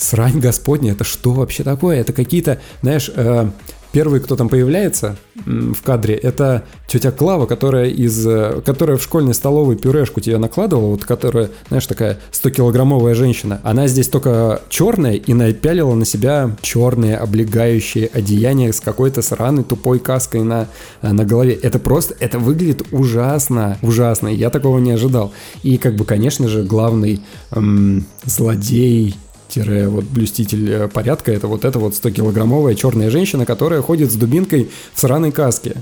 Срань 0.01 0.41
господня, 0.41 0.93
это 0.93 1.05
что 1.05 1.33
вообще 1.33 1.63
такое? 1.63 2.01
Это 2.01 2.13
какие-то, 2.13 2.61
знаешь, 2.83 3.11
э, 3.15 3.51
Первый, 3.93 4.21
кто 4.21 4.37
там 4.37 4.49
появляется 4.49 5.17
в 5.35 5.83
кадре, 5.83 6.15
это 6.15 6.63
тетя 6.87 7.11
Клава, 7.11 7.47
которая 7.47 7.87
из, 7.87 8.25
э, 8.25 8.63
которая 8.65 8.97
в 8.97 9.03
школьной 9.03 9.35
столовой 9.35 9.77
пюрешку 9.77 10.21
тебе 10.21 10.39
накладывала, 10.39 10.91
вот 10.91 11.05
которая, 11.05 11.51
знаешь, 11.69 11.87
такая 11.87 12.21
100-килограммовая 12.31 13.15
женщина. 13.15 13.61
Она 13.65 13.89
здесь 13.89 14.07
только 14.07 14.63
черная 14.69 15.15
и 15.15 15.35
напялила 15.35 15.93
на 15.95 16.05
себя 16.05 16.57
черные 16.61 17.17
облегающие 17.17 18.09
одеяния 18.13 18.73
с 18.73 18.79
какой-то 18.79 19.23
сраной 19.23 19.65
тупой 19.65 19.99
каской 19.99 20.45
на, 20.45 20.69
на 21.03 21.25
голове. 21.25 21.55
Это 21.55 21.81
просто, 21.81 22.15
это 22.21 22.39
выглядит 22.39 22.87
ужасно, 22.93 23.77
ужасно. 23.83 24.29
Я 24.29 24.51
такого 24.51 24.79
не 24.79 24.93
ожидал. 24.93 25.33
И 25.65 25.79
как 25.79 25.97
бы, 25.97 26.05
конечно 26.05 26.47
же, 26.47 26.63
главный 26.63 27.23
эм, 27.51 28.07
злодей 28.25 29.17
вот 29.57 30.05
блюститель 30.05 30.71
э, 30.71 30.89
порядка, 30.89 31.33
это 31.33 31.49
вот 31.49 31.65
эта 31.65 31.79
вот 31.79 31.95
100-килограммовая 31.95 32.75
черная 32.75 33.11
женщина, 33.11 33.47
которая 33.47 33.83
ходит 33.83 34.11
с 34.11 34.15
дубинкой 34.15 34.71
в 34.93 35.01
сраной 35.01 35.33
каске. 35.33 35.77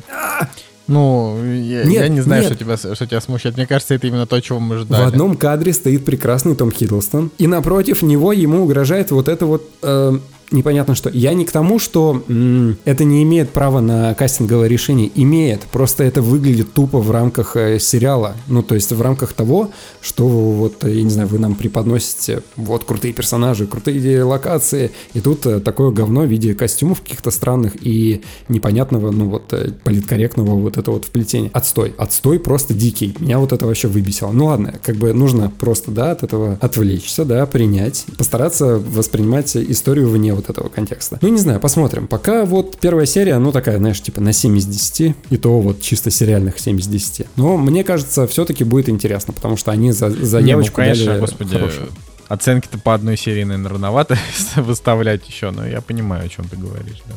Ну, 0.86 1.36
я, 1.44 1.84
нет, 1.84 2.02
я 2.02 2.08
не 2.08 2.22
знаю, 2.22 2.42
нет. 2.42 2.52
Что, 2.52 2.64
тебя, 2.64 2.76
что 2.76 3.06
тебя 3.06 3.20
смущает. 3.20 3.58
Мне 3.58 3.66
кажется, 3.66 3.94
это 3.94 4.06
именно 4.06 4.26
то, 4.26 4.40
чего 4.40 4.58
мы 4.58 4.78
ждали. 4.78 5.04
В 5.04 5.06
одном 5.06 5.36
кадре 5.36 5.74
стоит 5.74 6.06
прекрасный 6.06 6.56
Том 6.56 6.72
Хиддлстон, 6.72 7.30
и 7.36 7.46
напротив 7.46 8.00
него 8.00 8.32
ему 8.32 8.62
угрожает 8.62 9.10
вот 9.10 9.28
это 9.28 9.44
вот 9.44 9.68
э, 9.82 10.18
непонятно 10.50 10.94
что. 10.94 11.10
Я 11.10 11.34
не 11.34 11.44
к 11.44 11.50
тому, 11.50 11.78
что 11.78 12.22
м, 12.28 12.76
это 12.84 13.04
не 13.04 13.22
имеет 13.22 13.50
права 13.50 13.80
на 13.80 14.14
кастинговое 14.14 14.68
решение. 14.68 15.10
Имеет. 15.14 15.62
Просто 15.62 16.04
это 16.04 16.22
выглядит 16.22 16.72
тупо 16.72 16.98
в 16.98 17.10
рамках 17.10 17.56
э, 17.56 17.78
сериала. 17.78 18.34
Ну, 18.46 18.62
то 18.62 18.74
есть 18.74 18.92
в 18.92 19.02
рамках 19.02 19.32
того, 19.32 19.70
что 20.00 20.26
вот, 20.26 20.84
я 20.84 21.02
не 21.02 21.10
знаю, 21.10 21.28
вы 21.28 21.38
нам 21.38 21.54
преподносите 21.54 22.42
вот 22.56 22.84
крутые 22.84 23.12
персонажи, 23.12 23.66
крутые 23.66 24.22
локации, 24.22 24.90
и 25.14 25.20
тут 25.20 25.46
э, 25.46 25.60
такое 25.60 25.90
говно 25.90 26.22
в 26.22 26.26
виде 26.26 26.54
костюмов 26.54 27.02
каких-то 27.02 27.30
странных 27.30 27.74
и 27.80 28.22
непонятного, 28.48 29.10
ну 29.10 29.28
вот, 29.28 29.52
э, 29.52 29.72
политкорректного 29.84 30.54
вот 30.54 30.76
это 30.76 30.90
вот 30.90 31.04
вплетения. 31.04 31.50
Отстой. 31.52 31.94
Отстой 31.98 32.38
просто 32.38 32.74
дикий. 32.74 33.14
Меня 33.18 33.38
вот 33.38 33.52
это 33.52 33.66
вообще 33.66 33.88
выбесило. 33.88 34.30
Ну 34.30 34.46
ладно, 34.46 34.74
как 34.82 34.96
бы 34.96 35.12
нужно 35.12 35.52
просто, 35.58 35.90
да, 35.90 36.12
от 36.12 36.22
этого 36.22 36.58
отвлечься, 36.60 37.24
да, 37.24 37.44
принять, 37.46 38.06
постараться 38.16 38.78
воспринимать 38.78 39.56
историю 39.56 40.08
вне 40.08 40.34
вот 40.38 40.50
этого 40.50 40.68
контекста. 40.68 41.18
Ну, 41.20 41.28
не 41.28 41.38
знаю, 41.38 41.60
посмотрим. 41.60 42.06
Пока 42.06 42.44
вот 42.44 42.78
первая 42.80 43.06
серия, 43.06 43.38
ну, 43.38 43.52
такая, 43.52 43.78
знаешь, 43.78 44.00
типа 44.00 44.20
на 44.20 44.32
7 44.32 44.56
из 44.56 44.66
10, 44.66 45.14
и 45.30 45.36
то 45.36 45.60
вот 45.60 45.80
чисто 45.80 46.10
сериальных 46.10 46.58
7 46.58 46.78
из 46.78 46.86
10. 46.86 47.26
Но 47.36 47.56
мне 47.56 47.84
кажется, 47.84 48.26
все-таки 48.26 48.64
будет 48.64 48.88
интересно, 48.88 49.32
потому 49.32 49.56
что 49.56 49.70
они 49.70 49.92
за 49.92 50.10
заявочку 50.10 50.80
не, 50.80 50.88
ну, 50.88 50.92
конечно, 50.92 51.06
дали 51.06 51.20
господи, 51.20 51.54
хорошую. 51.54 51.88
Оценки-то 52.28 52.78
по 52.78 52.94
одной 52.94 53.16
серии, 53.16 53.44
наверное, 53.44 53.72
рановато 53.72 54.18
выставлять 54.56 55.26
еще, 55.28 55.50
но 55.50 55.66
я 55.66 55.80
понимаю, 55.80 56.26
о 56.26 56.28
чем 56.28 56.48
ты 56.48 56.56
говоришь, 56.56 57.02
да. 57.06 57.14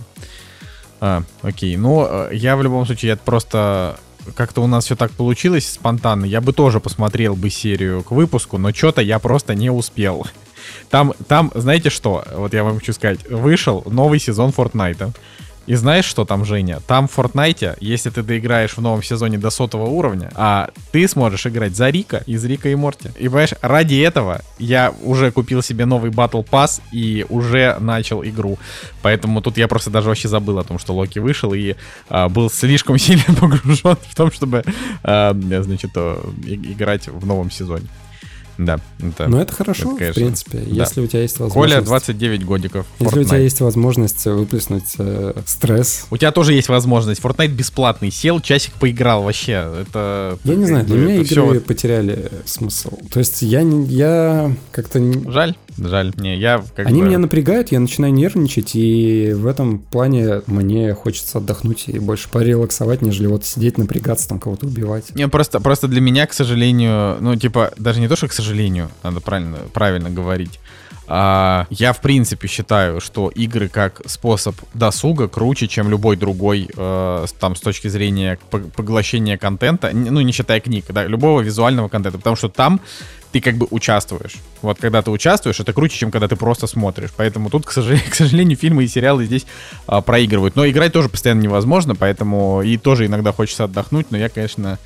А, 1.03 1.23
окей. 1.41 1.75
Ну, 1.77 2.05
э, 2.07 2.29
я 2.33 2.55
в 2.55 2.63
любом 2.63 2.85
случае, 2.85 3.13
это 3.13 3.21
просто 3.25 3.97
как-то 4.35 4.61
у 4.61 4.67
нас 4.67 4.85
все 4.85 4.95
так 4.95 5.11
получилось 5.11 5.67
спонтанно. 5.67 6.25
Я 6.25 6.41
бы 6.41 6.53
тоже 6.53 6.79
посмотрел 6.79 7.35
бы 7.35 7.49
серию 7.49 8.03
к 8.03 8.11
выпуску, 8.11 8.57
но 8.57 8.71
что-то 8.71 9.01
я 9.01 9.19
просто 9.19 9.55
не 9.55 9.69
успел. 9.69 10.27
Там, 10.89 11.13
там, 11.27 11.51
знаете 11.55 11.89
что? 11.89 12.23
Вот 12.35 12.53
я 12.53 12.63
вам 12.63 12.79
хочу 12.79 12.93
сказать. 12.93 13.29
Вышел 13.29 13.83
новый 13.85 14.19
сезон 14.19 14.51
Fortnite. 14.51 15.13
И 15.67 15.75
знаешь, 15.75 16.05
что 16.05 16.25
там, 16.25 16.43
Женя? 16.43 16.79
Там 16.87 17.07
в 17.07 17.17
Fortnite, 17.17 17.77
если 17.79 18.09
ты 18.09 18.23
доиграешь 18.23 18.75
в 18.75 18.81
новом 18.81 19.03
сезоне 19.03 19.37
до 19.37 19.51
сотого 19.51 19.85
уровня, 19.85 20.31
а 20.35 20.69
ты 20.91 21.07
сможешь 21.07 21.45
играть 21.45 21.75
за 21.75 21.89
Рика 21.89 22.23
из 22.25 22.43
Рика 22.43 22.69
и 22.69 22.75
Морти. 22.75 23.09
И 23.19 23.27
понимаешь, 23.27 23.53
ради 23.61 23.95
этого 23.95 24.41
я 24.57 24.93
уже 25.03 25.31
купил 25.31 25.61
себе 25.61 25.85
новый 25.85 26.09
Battle 26.09 26.45
Pass 26.45 26.81
и 26.91 27.25
уже 27.29 27.77
начал 27.79 28.23
игру. 28.23 28.57
Поэтому 29.03 29.41
тут 29.41 29.57
я 29.57 29.67
просто 29.67 29.91
даже 29.91 30.07
вообще 30.09 30.27
забыл 30.27 30.57
о 30.57 30.63
том, 30.63 30.79
что 30.79 30.93
Локи 30.93 31.19
вышел 31.19 31.53
и 31.53 31.75
а, 32.09 32.27
был 32.27 32.49
слишком 32.49 32.97
сильно 32.97 33.33
погружен 33.39 33.97
в 34.09 34.15
том, 34.15 34.31
чтобы, 34.31 34.63
а, 35.03 35.33
значит, 35.33 35.91
играть 35.95 37.07
в 37.07 37.25
новом 37.25 37.51
сезоне. 37.51 37.87
Да. 38.57 38.79
Это, 38.99 39.27
Но 39.27 39.41
это 39.41 39.53
хорошо, 39.53 39.91
это, 39.91 39.97
конечно, 39.97 40.11
в 40.11 40.23
принципе, 40.23 40.57
да. 40.59 40.83
если 40.83 41.01
у 41.01 41.07
тебя 41.07 41.21
есть 41.21 41.39
возможность... 41.39 41.73
Коля, 41.73 41.85
29 41.85 42.45
годиков. 42.45 42.85
Если 42.99 43.17
Fortnite. 43.17 43.21
у 43.21 43.25
тебя 43.25 43.37
есть 43.37 43.61
возможность 43.61 44.25
выплеснуть 44.25 44.95
э, 44.97 45.33
стресс. 45.45 46.05
У 46.11 46.17
тебя 46.17 46.31
тоже 46.31 46.53
есть 46.53 46.69
возможность. 46.69 47.21
Fortnite 47.21 47.49
бесплатный. 47.49 48.11
Сел, 48.11 48.39
часик 48.39 48.73
поиграл 48.73 49.23
вообще. 49.23 49.71
Это... 49.81 50.37
Я 50.43 50.55
не 50.55 50.65
знаю, 50.65 50.85
для 50.85 50.97
меня 50.97 51.15
игры 51.15 51.25
все... 51.25 51.59
потеряли 51.61 52.31
смысл. 52.45 52.97
То 53.11 53.19
есть 53.19 53.41
я, 53.41 53.61
я 53.61 54.55
как-то... 54.71 55.01
Жаль. 55.31 55.55
Жаль, 55.77 56.13
мне 56.17 56.37
я 56.37 56.63
как 56.75 56.87
Они 56.87 57.01
бы... 57.01 57.07
меня 57.07 57.17
напрягают, 57.17 57.71
я 57.71 57.79
начинаю 57.79 58.13
нервничать, 58.13 58.75
и 58.75 59.33
в 59.33 59.47
этом 59.47 59.79
плане 59.79 60.41
мне 60.47 60.93
хочется 60.93 61.39
отдохнуть 61.39 61.85
и 61.87 61.99
больше 61.99 62.29
порелаксовать, 62.29 63.01
нежели 63.01 63.27
вот 63.27 63.45
сидеть, 63.45 63.77
напрягаться, 63.77 64.29
там 64.29 64.39
кого-то 64.39 64.65
убивать. 64.67 65.13
Не, 65.15 65.27
просто, 65.27 65.59
просто 65.59 65.87
для 65.87 66.01
меня, 66.01 66.27
к 66.27 66.33
сожалению, 66.33 67.17
ну, 67.21 67.35
типа, 67.35 67.71
даже 67.77 67.99
не 67.99 68.07
то, 68.07 68.15
что 68.15 68.27
к 68.27 68.33
сожалению, 68.33 68.89
надо 69.03 69.19
правильно, 69.19 69.57
правильно 69.73 70.09
говорить, 70.09 70.59
а, 71.13 71.67
я, 71.69 71.91
в 71.91 71.99
принципе, 71.99 72.47
считаю, 72.47 73.01
что 73.01 73.27
игры 73.27 73.67
как 73.67 74.01
способ 74.05 74.55
досуга 74.73 75.27
круче, 75.27 75.67
чем 75.67 75.89
любой 75.89 76.15
другой, 76.15 76.69
э, 76.73 77.25
там, 77.37 77.57
с 77.57 77.59
точки 77.59 77.89
зрения 77.89 78.39
поглощения 78.49 79.37
контента, 79.37 79.91
ну, 79.93 80.21
не 80.21 80.31
считая 80.31 80.61
книг, 80.61 80.85
да, 80.87 81.05
любого 81.05 81.41
визуального 81.41 81.89
контента, 81.89 82.17
потому 82.17 82.37
что 82.37 82.47
там 82.47 82.79
ты 83.33 83.41
как 83.41 83.55
бы 83.55 83.67
участвуешь. 83.71 84.35
Вот 84.61 84.77
когда 84.79 85.01
ты 85.01 85.11
участвуешь, 85.11 85.59
это 85.59 85.73
круче, 85.73 85.97
чем 85.97 86.11
когда 86.11 86.29
ты 86.29 86.37
просто 86.37 86.65
смотришь. 86.65 87.09
Поэтому 87.17 87.49
тут, 87.49 87.65
к 87.65 87.73
сожалению, 87.73 88.05
к 88.09 88.15
сожалению 88.15 88.57
фильмы 88.57 88.85
и 88.85 88.87
сериалы 88.87 89.25
здесь 89.25 89.45
а, 89.87 89.99
проигрывают. 89.99 90.55
Но 90.55 90.65
играть 90.65 90.93
тоже 90.93 91.09
постоянно 91.09 91.41
невозможно, 91.41 91.93
поэтому 91.93 92.61
и 92.61 92.77
тоже 92.77 93.05
иногда 93.05 93.33
хочется 93.33 93.65
отдохнуть. 93.65 94.11
Но 94.11 94.17
я, 94.17 94.29
конечно, 94.29 94.79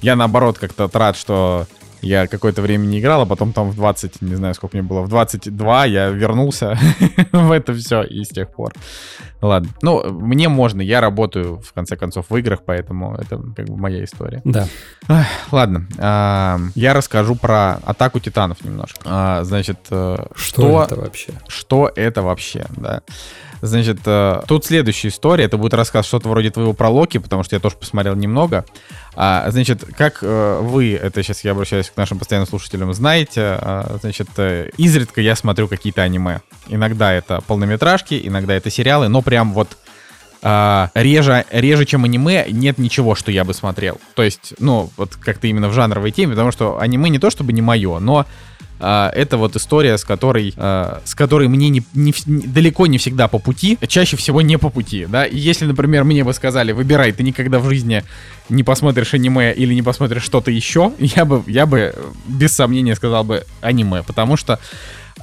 я 0.00 0.14
наоборот 0.14 0.58
как-то 0.58 0.88
рад, 0.92 1.16
что 1.16 1.66
я 2.02 2.26
какое-то 2.26 2.62
время 2.62 2.84
не 2.86 3.00
играл, 3.00 3.22
а 3.22 3.26
потом 3.26 3.52
там 3.52 3.70
в 3.70 3.76
20, 3.76 4.22
не 4.22 4.34
знаю, 4.34 4.54
сколько 4.54 4.76
мне 4.76 4.86
было, 4.86 5.02
в 5.02 5.08
22 5.08 5.84
я 5.86 6.08
вернулся 6.08 6.78
в 7.32 7.50
это 7.50 7.72
все, 7.74 8.02
и 8.02 8.24
с 8.24 8.28
тех 8.28 8.50
пор. 8.50 8.72
Ладно. 9.42 9.70
Ну, 9.82 10.12
мне 10.12 10.48
можно, 10.48 10.80
я 10.80 11.00
работаю, 11.00 11.60
в 11.60 11.72
конце 11.72 11.96
концов, 11.96 12.26
в 12.30 12.36
играх, 12.36 12.60
поэтому 12.64 13.16
это 13.16 13.42
как 13.56 13.66
бы 13.66 13.76
моя 13.76 14.04
история. 14.04 14.40
Да. 14.44 14.68
Ладно. 15.50 15.88
А, 15.98 16.60
я 16.76 16.94
расскажу 16.94 17.34
про 17.34 17.80
атаку 17.84 18.20
титанов 18.20 18.64
немножко. 18.64 19.00
А, 19.04 19.42
значит, 19.42 19.78
э, 19.90 20.16
что, 20.36 20.36
что 20.36 20.84
это 20.84 20.96
вообще? 20.96 21.32
Что 21.48 21.92
это 21.94 22.22
вообще, 22.22 22.66
да. 22.76 23.02
Значит, 23.62 24.00
э, 24.06 24.42
тут 24.48 24.64
следующая 24.64 25.08
история. 25.08 25.44
Это 25.44 25.56
будет 25.56 25.72
рассказ 25.74 26.04
что-то 26.06 26.28
вроде 26.28 26.50
твоего 26.50 26.72
про 26.72 26.88
Локи, 26.88 27.18
потому 27.18 27.44
что 27.44 27.54
я 27.54 27.60
тоже 27.60 27.76
посмотрел 27.76 28.16
немного. 28.16 28.64
А, 29.14 29.48
значит, 29.50 29.84
как 29.96 30.18
э, 30.22 30.58
вы, 30.60 30.94
это 30.94 31.22
сейчас 31.22 31.44
я 31.44 31.52
обращаюсь 31.52 31.88
к 31.88 31.96
нашим 31.96 32.18
постоянным 32.18 32.48
слушателям, 32.48 32.92
знаете, 32.92 33.40
а, 33.60 33.98
значит, 34.00 34.28
э, 34.38 34.70
изредка 34.78 35.20
я 35.20 35.36
смотрю 35.36 35.68
какие-то 35.68 36.02
аниме. 36.02 36.40
Иногда 36.66 37.12
это 37.12 37.40
полнометражки, 37.46 38.20
иногда 38.24 38.54
это 38.54 38.68
сериалы, 38.68 39.08
но 39.08 39.22
прям 39.32 39.54
вот 39.54 39.78
а, 40.42 40.90
реже, 40.92 41.46
реже, 41.50 41.86
чем 41.86 42.04
аниме, 42.04 42.44
нет 42.50 42.76
ничего, 42.76 43.14
что 43.14 43.32
я 43.32 43.44
бы 43.44 43.54
смотрел. 43.54 43.98
То 44.14 44.22
есть, 44.22 44.52
ну, 44.58 44.90
вот 44.98 45.16
как-то 45.16 45.46
именно 45.46 45.70
в 45.70 45.72
жанровой 45.72 46.10
теме, 46.10 46.32
потому 46.32 46.52
что 46.52 46.78
аниме 46.78 47.08
не 47.08 47.18
то 47.18 47.30
чтобы 47.30 47.54
не 47.54 47.62
мое, 47.62 47.98
но 47.98 48.26
а, 48.78 49.10
это 49.14 49.38
вот 49.38 49.56
история, 49.56 49.96
с 49.96 50.04
которой, 50.04 50.52
а, 50.58 51.00
с 51.06 51.14
которой 51.14 51.48
мне 51.48 51.70
не, 51.70 51.82
не, 51.94 52.12
далеко 52.26 52.86
не 52.86 52.98
всегда 52.98 53.26
по 53.26 53.38
пути, 53.38 53.78
чаще 53.88 54.18
всего 54.18 54.42
не 54.42 54.58
по 54.58 54.68
пути, 54.68 55.06
да. 55.08 55.24
И 55.24 55.38
если, 55.38 55.64
например, 55.64 56.04
мне 56.04 56.24
бы 56.24 56.34
сказали, 56.34 56.72
выбирай, 56.72 57.12
ты 57.12 57.22
никогда 57.22 57.58
в 57.58 57.66
жизни 57.70 58.04
не 58.50 58.64
посмотришь 58.64 59.14
аниме 59.14 59.54
или 59.54 59.72
не 59.72 59.82
посмотришь 59.82 60.24
что-то 60.24 60.50
еще, 60.50 60.92
я 60.98 61.24
бы, 61.24 61.42
я 61.46 61.64
бы 61.64 61.94
без 62.26 62.52
сомнения 62.52 62.96
сказал 62.96 63.24
бы 63.24 63.46
аниме, 63.62 64.02
потому 64.02 64.36
что 64.36 64.60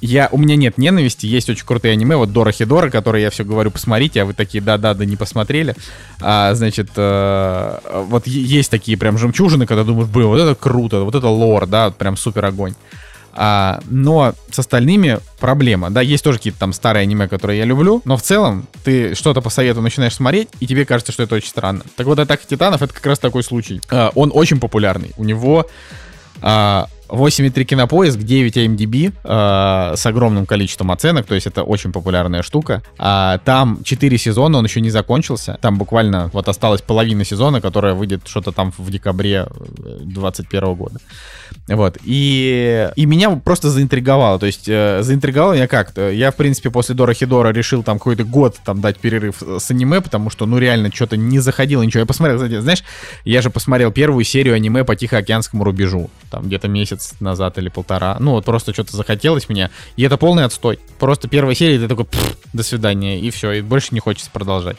я, 0.02 0.30
у 0.32 0.38
меня 0.38 0.56
нет 0.56 0.78
ненависти, 0.78 1.26
есть 1.26 1.50
очень 1.50 1.66
крутые 1.66 1.94
аниме, 1.94 2.16
вот 2.16 2.32
Дора 2.32 2.52
Хидора, 2.52 2.90
которые 2.90 3.24
я 3.24 3.30
все 3.30 3.44
говорю, 3.44 3.72
посмотрите, 3.72 4.22
а 4.22 4.26
вы 4.26 4.34
такие, 4.34 4.62
да-да, 4.62 4.94
да, 4.94 5.06
не 5.06 5.16
посмотрели. 5.16 5.76
А, 6.22 6.54
значит, 6.54 6.90
э, 6.96 7.80
вот 8.08 8.28
есть 8.28 8.72
такие 8.72 8.98
прям 8.98 9.18
жемчужины, 9.18 9.66
когда 9.66 9.84
думаешь, 9.84 10.10
блин, 10.10 10.28
вот 10.28 10.40
это 10.40 10.56
круто, 10.56 11.02
вот 11.02 11.16
это 11.16 11.28
лор, 11.28 11.68
да, 11.68 11.92
прям 11.92 12.18
супер 12.18 12.46
огонь. 12.46 12.74
А, 13.34 13.80
но 13.90 14.34
с 14.52 14.60
остальными 14.60 15.20
проблема. 15.40 15.90
Да, 15.90 16.02
есть 16.02 16.24
тоже 16.24 16.40
какие-то 16.40 16.60
там 16.60 16.74
старые 16.74 17.04
аниме, 17.04 17.28
которые 17.28 17.60
я 17.60 17.66
люблю, 17.66 18.02
но 18.04 18.18
в 18.18 18.22
целом 18.22 18.68
ты 18.84 19.16
что-то 19.16 19.42
по 19.42 19.50
совету 19.50 19.82
начинаешь 19.82 20.16
смотреть, 20.16 20.50
и 20.60 20.68
тебе 20.68 20.86
кажется, 20.86 21.12
что 21.12 21.24
это 21.24 21.36
очень 21.36 21.50
странно. 21.50 21.84
Так 21.96 22.08
вот, 22.08 22.20
Атака 22.20 22.44
Титанов— 22.46 22.82
это 22.84 22.94
как 22.94 23.06
раз 23.06 23.20
такой 23.20 23.44
случай. 23.44 23.82
А, 23.90 24.12
он 24.16 24.32
очень 24.34 24.60
популярный. 24.60 25.12
У 25.18 25.24
него 25.24 25.68
а, 26.42 26.88
8,3 27.10 27.64
кинопоиск, 27.64 28.20
9 28.20 28.58
IMDb 28.58 29.14
э, 29.24 29.96
с 29.96 30.06
огромным 30.06 30.46
количеством 30.46 30.92
оценок, 30.92 31.26
то 31.26 31.36
есть 31.36 31.48
это 31.48 31.64
очень 31.64 31.92
популярная 31.92 32.44
штука. 32.44 32.84
А, 32.98 33.40
там 33.40 33.80
4 33.84 34.18
сезона, 34.18 34.58
он 34.58 34.66
еще 34.66 34.82
не 34.82 34.90
закончился. 34.90 35.58
Там 35.62 35.78
буквально 35.78 36.30
вот 36.34 36.48
осталась 36.48 36.82
половина 36.82 37.26
сезона, 37.26 37.62
которая 37.62 37.94
выйдет 37.94 38.22
что-то 38.28 38.52
там 38.52 38.74
в 38.78 38.90
декабре 38.92 39.48
2021 39.78 40.74
года. 40.76 41.00
Вот. 41.68 41.98
И, 42.04 42.90
и 42.96 43.06
меня 43.06 43.30
просто 43.32 43.70
заинтриговало. 43.70 44.40
То 44.40 44.46
есть 44.46 44.68
э, 44.68 45.02
заинтриговало 45.02 45.54
меня 45.54 45.68
как-то. 45.68 46.10
Я, 46.10 46.32
в 46.32 46.36
принципе, 46.36 46.70
после 46.70 46.96
Дора 46.96 47.14
Хидора 47.14 47.50
решил 47.50 47.84
там 47.84 47.98
какой-то 47.98 48.24
год 48.24 48.58
там 48.64 48.82
дать 48.82 48.98
перерыв 48.98 49.42
с 49.42 49.72
аниме, 49.72 50.02
потому 50.02 50.30
что, 50.30 50.46
ну, 50.46 50.58
реально, 50.58 50.92
что-то 50.94 51.18
не 51.18 51.40
заходило 51.40 51.82
ничего. 51.84 52.02
Я 52.02 52.06
посмотрел, 52.06 52.40
знаешь, 52.62 52.84
я 53.26 53.42
же 53.42 53.50
посмотрел 53.50 53.92
первую 53.92 54.24
серию 54.24 54.56
аниме 54.56 54.84
по 54.84 54.96
Тихоокеанскому 54.96 55.64
рубежу. 55.64 56.10
Там 56.30 56.44
где-то 56.44 56.68
месяц 56.68 56.99
назад 57.20 57.58
или 57.58 57.70
полтора. 57.70 58.18
Ну, 58.20 58.32
вот 58.32 58.46
просто 58.46 58.74
что-то 58.74 58.96
захотелось 58.96 59.50
мне. 59.50 59.70
И 59.96 60.04
это 60.04 60.18
полный 60.18 60.46
отстой. 60.46 60.80
Просто 61.00 61.28
первая 61.28 61.56
серия, 61.56 61.80
ты 61.80 61.88
такой, 61.88 62.08
до 62.54 62.64
свидания, 62.64 63.20
и 63.20 63.30
все. 63.32 63.52
И 63.52 63.62
больше 63.62 63.90
не 63.92 64.00
хочется 64.00 64.32
продолжать. 64.32 64.78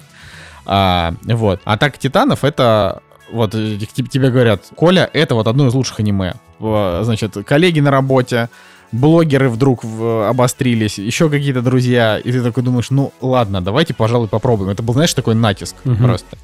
А, 0.66 1.14
вот. 1.24 1.60
Атака 1.64 1.98
титанов 1.98 2.44
это 2.44 3.02
вот 3.32 3.54
э, 3.54 3.78
тебе 3.78 4.30
говорят, 4.30 4.64
Коля, 4.76 5.08
это 5.12 5.34
вот 5.34 5.46
одно 5.46 5.66
из 5.68 5.74
лучших 5.74 6.00
аниме. 6.00 6.34
Значит, 6.58 7.36
коллеги 7.46 7.80
на 7.80 7.90
работе, 7.90 8.50
блогеры 8.92 9.48
вдруг 9.48 9.84
обострились, 9.84 10.98
еще 10.98 11.30
какие-то 11.30 11.62
друзья, 11.62 12.18
и 12.18 12.32
ты 12.32 12.42
такой 12.42 12.62
думаешь, 12.62 12.90
ну 12.90 13.12
ладно, 13.20 13.60
давайте, 13.60 13.94
пожалуй, 13.94 14.28
попробуем. 14.28 14.70
Это 14.70 14.82
был, 14.82 14.94
знаешь, 14.94 15.14
такой 15.14 15.34
натиск 15.34 15.76
угу. 15.84 15.96
просто. 15.96 16.36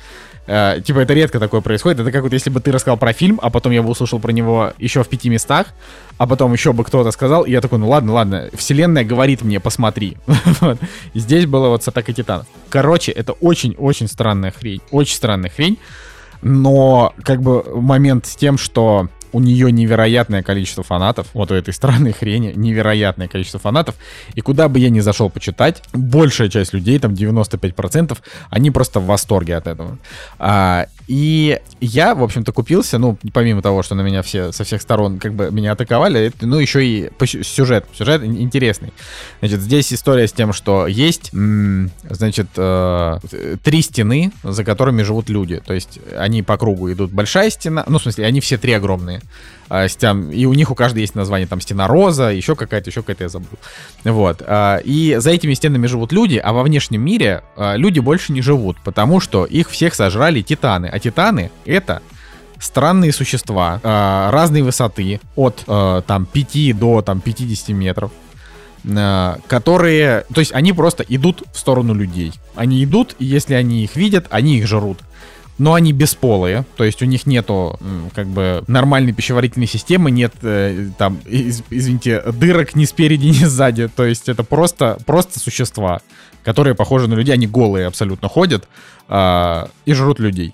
Э, 0.47 0.81
типа 0.85 1.01
это 1.01 1.13
редко 1.13 1.41
такое 1.41 1.61
происходит. 1.61 2.01
Это 2.01 2.13
как 2.13 2.23
вот 2.23 2.33
если 2.33 2.51
бы 2.51 2.61
ты 2.61 2.71
рассказал 2.71 2.97
про 2.97 3.13
фильм, 3.13 3.41
а 3.43 3.51
потом 3.51 3.73
я 3.73 3.83
бы 3.83 3.91
услышал 3.91 4.21
про 4.21 4.31
него 4.31 4.73
еще 4.79 5.03
в 5.03 5.09
пяти 5.09 5.29
местах, 5.29 5.67
а 6.19 6.27
потом 6.27 6.53
еще 6.53 6.73
бы 6.73 6.85
кто-то 6.85 7.11
сказал, 7.11 7.45
и 7.45 7.51
я 7.51 7.61
такой, 7.61 7.79
ну 7.79 7.89
ладно, 7.89 8.13
ладно, 8.13 8.49
вселенная 8.55 9.05
говорит 9.05 9.43
мне, 9.43 9.61
посмотри. 9.61 10.17
вот. 10.61 10.79
Здесь 11.15 11.47
было 11.47 11.69
вот 11.69 11.83
с 11.83 11.89
атакой 11.89 12.15
титанов. 12.15 12.47
Короче, 12.69 13.13
это 13.13 13.33
очень-очень 13.33 14.09
странная 14.09 14.53
хрень. 14.53 14.81
Очень 14.91 15.17
странная 15.17 15.51
хрень. 15.51 15.79
Но 16.43 17.13
как 17.25 17.43
бы 17.43 17.65
момент 17.81 18.27
с 18.27 18.37
тем, 18.37 18.59
что 18.59 19.09
у 19.33 19.41
нее 19.41 19.73
невероятное 19.73 20.43
количество 20.43 20.83
фанатов, 20.83 21.29
вот 21.35 21.51
у 21.51 21.55
этой 21.55 21.75
странной 21.75 22.13
хрени 22.13 22.53
невероятное 22.55 23.29
количество 23.29 23.61
фанатов, 23.61 23.95
и 24.35 24.41
куда 24.41 24.69
бы 24.69 24.79
я 24.79 24.91
ни 24.91 25.01
зашел 25.01 25.31
почитать, 25.31 25.83
большая 25.93 26.49
часть 26.49 26.73
людей, 26.73 26.99
там 26.99 27.13
95%, 27.13 28.17
они 28.51 28.71
просто 28.71 29.01
в 29.01 29.07
восторге 29.07 29.57
от 29.57 29.67
этого. 29.67 29.99
А, 30.39 30.87
и 31.07 31.61
я, 31.81 32.15
в 32.15 32.23
общем-то, 32.23 32.53
купился, 32.53 32.99
ну, 32.99 33.17
помимо 33.33 33.63
того, 33.63 33.83
что 33.83 33.95
на 33.95 34.01
меня 34.01 34.23
все 34.23 34.53
со 34.53 34.65
всех 34.65 34.83
сторон 34.83 35.19
как 35.19 35.35
бы 35.35 35.51
меня 35.51 35.73
атаковали, 35.73 36.33
ну, 36.41 36.59
еще 36.59 36.85
и 36.85 37.11
сюжет, 37.25 37.87
сюжет 37.93 38.25
интересный. 38.25 38.93
Значит, 39.41 39.61
здесь 39.61 39.93
история 39.93 40.27
с 40.27 40.33
тем, 40.33 40.53
что 40.53 40.87
есть, 40.87 41.31
значит, 41.33 42.49
э, 42.57 43.19
три 43.63 43.83
стены, 43.83 44.33
за 44.43 44.65
которыми 44.65 45.03
живут 45.03 45.29
люди, 45.29 45.63
то 45.65 45.75
есть 45.75 46.01
они 46.17 46.43
по 46.43 46.57
кругу 46.57 46.93
идут 46.93 47.13
большая 47.13 47.51
стена, 47.51 47.85
ну, 47.87 47.99
в 47.99 48.03
смысле, 48.03 48.27
они 48.27 48.41
все 48.41 48.59
три 48.59 48.73
огромные, 48.73 49.21
а, 49.69 49.89
стен, 49.89 50.31
и 50.31 50.45
у 50.45 50.55
них 50.55 50.71
у 50.71 50.75
каждой 50.75 51.01
есть 51.01 51.15
название, 51.15 51.47
там, 51.47 51.61
стена 51.61 51.89
роза, 51.89 52.29
еще 52.29 52.55
какая-то, 52.55 52.91
еще 52.91 53.03
какая-то 53.03 53.25
я 53.25 53.29
забыл. 53.29 53.59
Вот. 54.05 54.43
А, 54.47 54.79
и 54.79 55.17
за 55.19 55.31
этими 55.31 55.55
стенами 55.55 55.87
живут 55.87 56.13
люди, 56.13 56.41
а 56.43 56.53
во 56.53 56.63
внешнем 56.63 57.03
мире 57.03 57.43
а, 57.57 57.75
люди 57.75 57.99
больше 57.99 58.33
не 58.33 58.43
живут, 58.43 58.77
потому 58.85 59.21
что 59.21 59.45
их 59.45 59.71
всех 59.71 59.95
сожрали 59.95 60.43
титаны. 60.43 60.87
А 60.97 60.99
титаны— 60.99 61.51
это 61.67 62.01
странные 62.59 63.13
существа 63.13 63.81
э, 63.83 64.31
разной 64.31 64.63
высоты, 64.63 65.21
от 65.35 65.63
э, 65.67 66.03
там 66.07 66.25
5 66.25 66.79
до 66.79 67.03
там 67.03 67.21
50 67.21 67.69
метров, 67.77 68.13
э, 68.85 69.37
которые, 69.47 70.25
то 70.33 70.41
есть 70.41 70.55
они 70.55 70.73
просто 70.73 71.05
идут 71.07 71.43
в 71.53 71.59
сторону 71.59 71.93
людей. 71.93 72.33
Они 72.55 72.83
идут, 72.83 73.15
и 73.19 73.27
если 73.27 73.53
они 73.53 73.85
их 73.85 73.95
видят, 73.95 74.27
они 74.31 74.57
их 74.57 74.67
жрут 74.67 75.01
но 75.59 75.73
они 75.73 75.93
бесполые, 75.93 76.67
то 76.77 76.85
есть 76.85 77.01
у 77.03 77.07
них 77.07 77.27
нету 77.27 77.79
как 78.15 78.27
бы 78.27 78.63
нормальной 78.67 79.13
пищеварительной 79.13 79.67
системы, 79.67 80.11
нет 80.11 80.35
э, 80.43 80.89
там, 80.99 81.19
из, 81.25 81.63
извините, 81.71 82.23
дырок 82.33 82.75
ни 82.75 82.85
спереди, 82.85 83.27
ни 83.41 83.45
сзади, 83.45 83.89
то 83.89 84.05
есть 84.05 84.29
это 84.29 84.45
просто, 84.45 84.99
просто 85.07 85.39
существа, 85.39 86.01
которые 86.43 86.75
похожи 86.75 87.09
на 87.09 87.15
людей, 87.15 87.33
они 87.33 87.47
голые 87.47 87.87
абсолютно 87.87 88.29
ходят 88.29 88.69
э, 89.09 89.67
и 89.87 89.95
жрут 89.95 90.21
людей. 90.21 90.53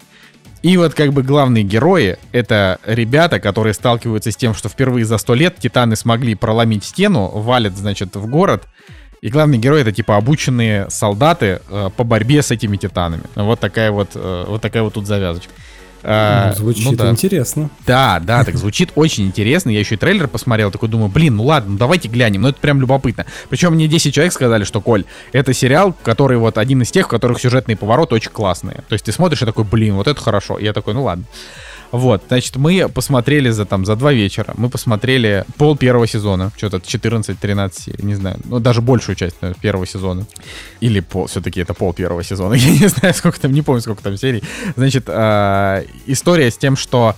И 0.62 0.76
вот 0.76 0.94
как 0.94 1.12
бы 1.12 1.22
главные 1.22 1.64
герои— 1.64 2.18
это 2.32 2.78
ребята, 2.86 3.40
которые 3.40 3.74
сталкиваются 3.74 4.30
с 4.30 4.36
тем, 4.36 4.54
что 4.54 4.68
впервые 4.68 5.04
за 5.04 5.18
сто 5.18 5.34
лет 5.34 5.56
титаны 5.58 5.96
смогли 5.96 6.34
проломить 6.34 6.84
стену, 6.84 7.28
валят, 7.28 7.76
значит, 7.76 8.14
в 8.14 8.26
город— 8.28 8.64
и 9.22 9.28
главный 9.28 9.56
герой 9.56 9.82
это 9.82 9.92
типа 9.92 10.16
обученные 10.16 10.90
солдаты 10.90 11.62
э, 11.70 11.90
по 11.96 12.02
борьбе 12.02 12.42
с 12.42 12.50
этими 12.50 12.76
титанами. 12.76 13.22
Вот 13.36 13.60
такая 13.60 13.92
вот, 13.92 14.10
э, 14.16 14.44
вот 14.48 14.60
такая 14.60 14.82
вот 14.82 14.94
тут 14.94 15.06
завязочка. 15.06 15.52
А, 16.04 16.48
ну, 16.48 16.56
звучит 16.56 16.84
ну, 16.84 16.96
да. 16.96 17.10
интересно. 17.10 17.70
Да, 17.86 18.20
да, 18.20 18.44
так 18.44 18.56
звучит 18.56 18.92
очень 18.94 19.26
интересно. 19.26 19.70
Я 19.70 19.80
еще 19.80 19.94
и 19.94 19.98
трейлер 19.98 20.28
посмотрел, 20.28 20.70
такой 20.70 20.88
думаю, 20.88 21.08
блин, 21.08 21.36
ну 21.36 21.44
ладно, 21.44 21.72
ну 21.72 21.78
давайте 21.78 22.08
глянем. 22.08 22.42
Ну 22.42 22.48
это 22.48 22.60
прям 22.60 22.80
любопытно. 22.80 23.26
Причем 23.48 23.74
мне 23.74 23.88
10 23.88 24.12
человек 24.12 24.32
сказали, 24.32 24.64
что, 24.64 24.80
Коль, 24.80 25.04
это 25.32 25.52
сериал, 25.52 25.94
который 26.02 26.38
вот 26.38 26.58
один 26.58 26.82
из 26.82 26.90
тех, 26.90 27.06
в 27.06 27.10
которых 27.10 27.40
сюжетные 27.40 27.76
повороты 27.76 28.14
очень 28.14 28.30
классные. 28.30 28.82
То 28.88 28.94
есть 28.94 29.04
ты 29.04 29.12
смотришь 29.12 29.42
и 29.42 29.46
такой, 29.46 29.64
блин, 29.64 29.94
вот 29.94 30.08
это 30.08 30.20
хорошо. 30.20 30.58
И 30.58 30.64
я 30.64 30.72
такой, 30.72 30.94
ну 30.94 31.04
ладно. 31.04 31.24
Вот, 31.92 32.22
значит, 32.28 32.56
мы 32.56 32.88
посмотрели 32.88 33.50
за 33.50 33.66
там 33.66 33.84
за 33.84 33.96
два 33.96 34.14
вечера, 34.14 34.54
мы 34.56 34.70
посмотрели 34.70 35.44
пол 35.58 35.76
первого 35.76 36.06
сезона, 36.06 36.50
что-то 36.56 36.78
14-13 36.78 37.72
серий, 37.78 38.04
не 38.04 38.14
знаю, 38.14 38.38
ну 38.44 38.60
даже 38.60 38.80
большую 38.80 39.14
часть 39.14 39.36
наверное, 39.42 39.60
первого 39.60 39.86
сезона. 39.86 40.26
Или 40.80 41.00
пол, 41.00 41.26
все-таки 41.26 41.60
это 41.60 41.74
пол 41.74 41.92
первого 41.92 42.24
сезона, 42.24 42.54
я 42.56 42.70
не 42.70 42.88
знаю, 42.88 43.14
сколько 43.14 43.38
там, 43.38 43.52
не 43.52 43.60
помню, 43.60 43.82
сколько 43.82 44.02
там 44.02 44.16
серий. 44.16 44.42
Значит, 44.74 45.04
э, 45.06 45.84
история 46.06 46.50
с 46.50 46.56
тем, 46.56 46.76
что 46.76 47.14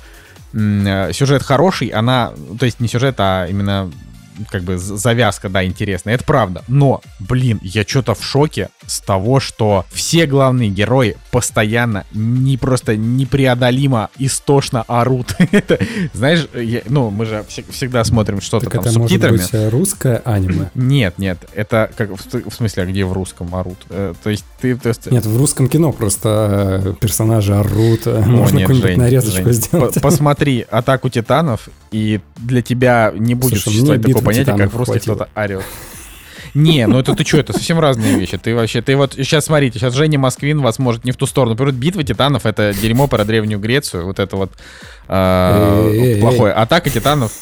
э, 0.53 1.13
сюжет 1.13 1.45
хороший, 1.45 1.89
она, 1.89 2.33
то 2.59 2.67
есть 2.67 2.81
не 2.81 2.89
сюжет, 2.89 3.15
а 3.19 3.47
именно 3.47 3.93
как 4.51 4.63
бы 4.63 4.79
завязка, 4.79 5.49
да, 5.49 5.65
интересная, 5.65 6.15
это 6.15 6.25
правда. 6.25 6.65
Но, 6.69 7.01
блин, 7.21 7.59
я 7.63 7.85
что-то 7.85 8.15
в 8.15 8.25
шоке 8.25 8.71
с 8.87 9.01
того, 9.01 9.41
что 9.41 9.85
все 9.93 10.27
главные 10.27 10.71
герои 10.71 11.17
постоянно 11.31 12.05
не 12.13 12.57
просто 12.57 12.97
непреодолимо 12.97 14.11
истошно 14.19 14.83
орут. 14.83 15.35
это, 15.53 15.79
знаешь, 16.13 16.47
я, 16.55 16.83
ну, 16.87 17.11
мы 17.11 17.27
же 17.27 17.45
всегда 17.49 18.05
смотрим 18.05 18.41
что-то 18.41 18.71
там 18.71 18.81
это 18.81 18.91
с 18.91 18.95
субтитрами. 18.95 19.37
Может 19.37 19.53
быть 19.53 19.73
русское 19.73 20.23
аниме? 20.25 20.71
Нет, 20.75 21.19
нет, 21.19 21.39
это 21.55 21.91
как 21.97 22.11
в, 22.11 22.51
в 22.51 22.55
смысле, 22.55 22.83
а 22.83 22.87
где 22.87 23.05
в 23.05 23.13
русском 23.13 23.55
орут? 23.55 23.79
Э, 23.91 24.15
то 24.23 24.31
есть 24.31 24.45
ты... 24.61 24.77
То 24.77 24.89
есть... 24.91 25.11
Нет, 25.11 25.25
в 25.27 25.37
русском 25.37 25.69
кино 25.69 25.93
просто 25.93 26.83
э, 26.85 26.95
персонажи 27.01 27.55
орут. 27.55 28.07
О, 28.07 28.21
Можно 28.21 28.61
какую-нибудь 28.61 28.97
нарезочку 28.97 29.45
Жень, 29.45 29.53
сделать. 29.53 30.01
Посмотри 30.01 30.67
«Атаку 30.71 31.09
титанов», 31.09 31.69
и 31.91 32.21
для 32.37 32.61
тебя 32.61 33.13
не 33.17 33.35
будет 33.35 33.61
Слушай, 33.61 33.65
существовать 33.65 34.03
такого 34.03 34.24
понятия, 34.25 34.57
как 34.57 34.73
в 34.73 34.77
русских 34.77 35.03
кто-то 35.03 35.29
орет. 35.35 35.63
Не, 36.55 36.87
ну 36.87 37.01
это 37.01 37.15
ты 37.17 37.25
что, 37.25 37.39
это 37.39 37.53
совсем 37.53 37.81
разные 37.81 38.17
вещи. 38.17 38.39
Ты 38.39 38.55
вообще, 38.55 38.81
ты 38.81 38.97
вот 38.97 39.15
сейчас 39.15 39.47
смотрите, 39.47 39.81
сейчас 39.81 39.95
Женя 39.95 40.21
Москвин 40.21 40.61
вас 40.61 40.79
может 40.79 41.05
не 41.05 41.11
в 41.11 41.17
ту 41.17 41.27
сторону. 41.27 41.55
Например, 41.55 41.75
битва 41.75 42.05
титанов 42.05 42.47
это 42.47 42.73
дерьмо 42.73 43.09
про 43.09 43.25
древнюю 43.25 43.59
Грецию, 43.59 44.07
вот 44.07 44.21
это 44.21 44.37
вот 44.37 44.53
э, 45.09 46.19
плохое. 46.21 46.53
Атака 46.53 46.91
титанов 46.91 47.33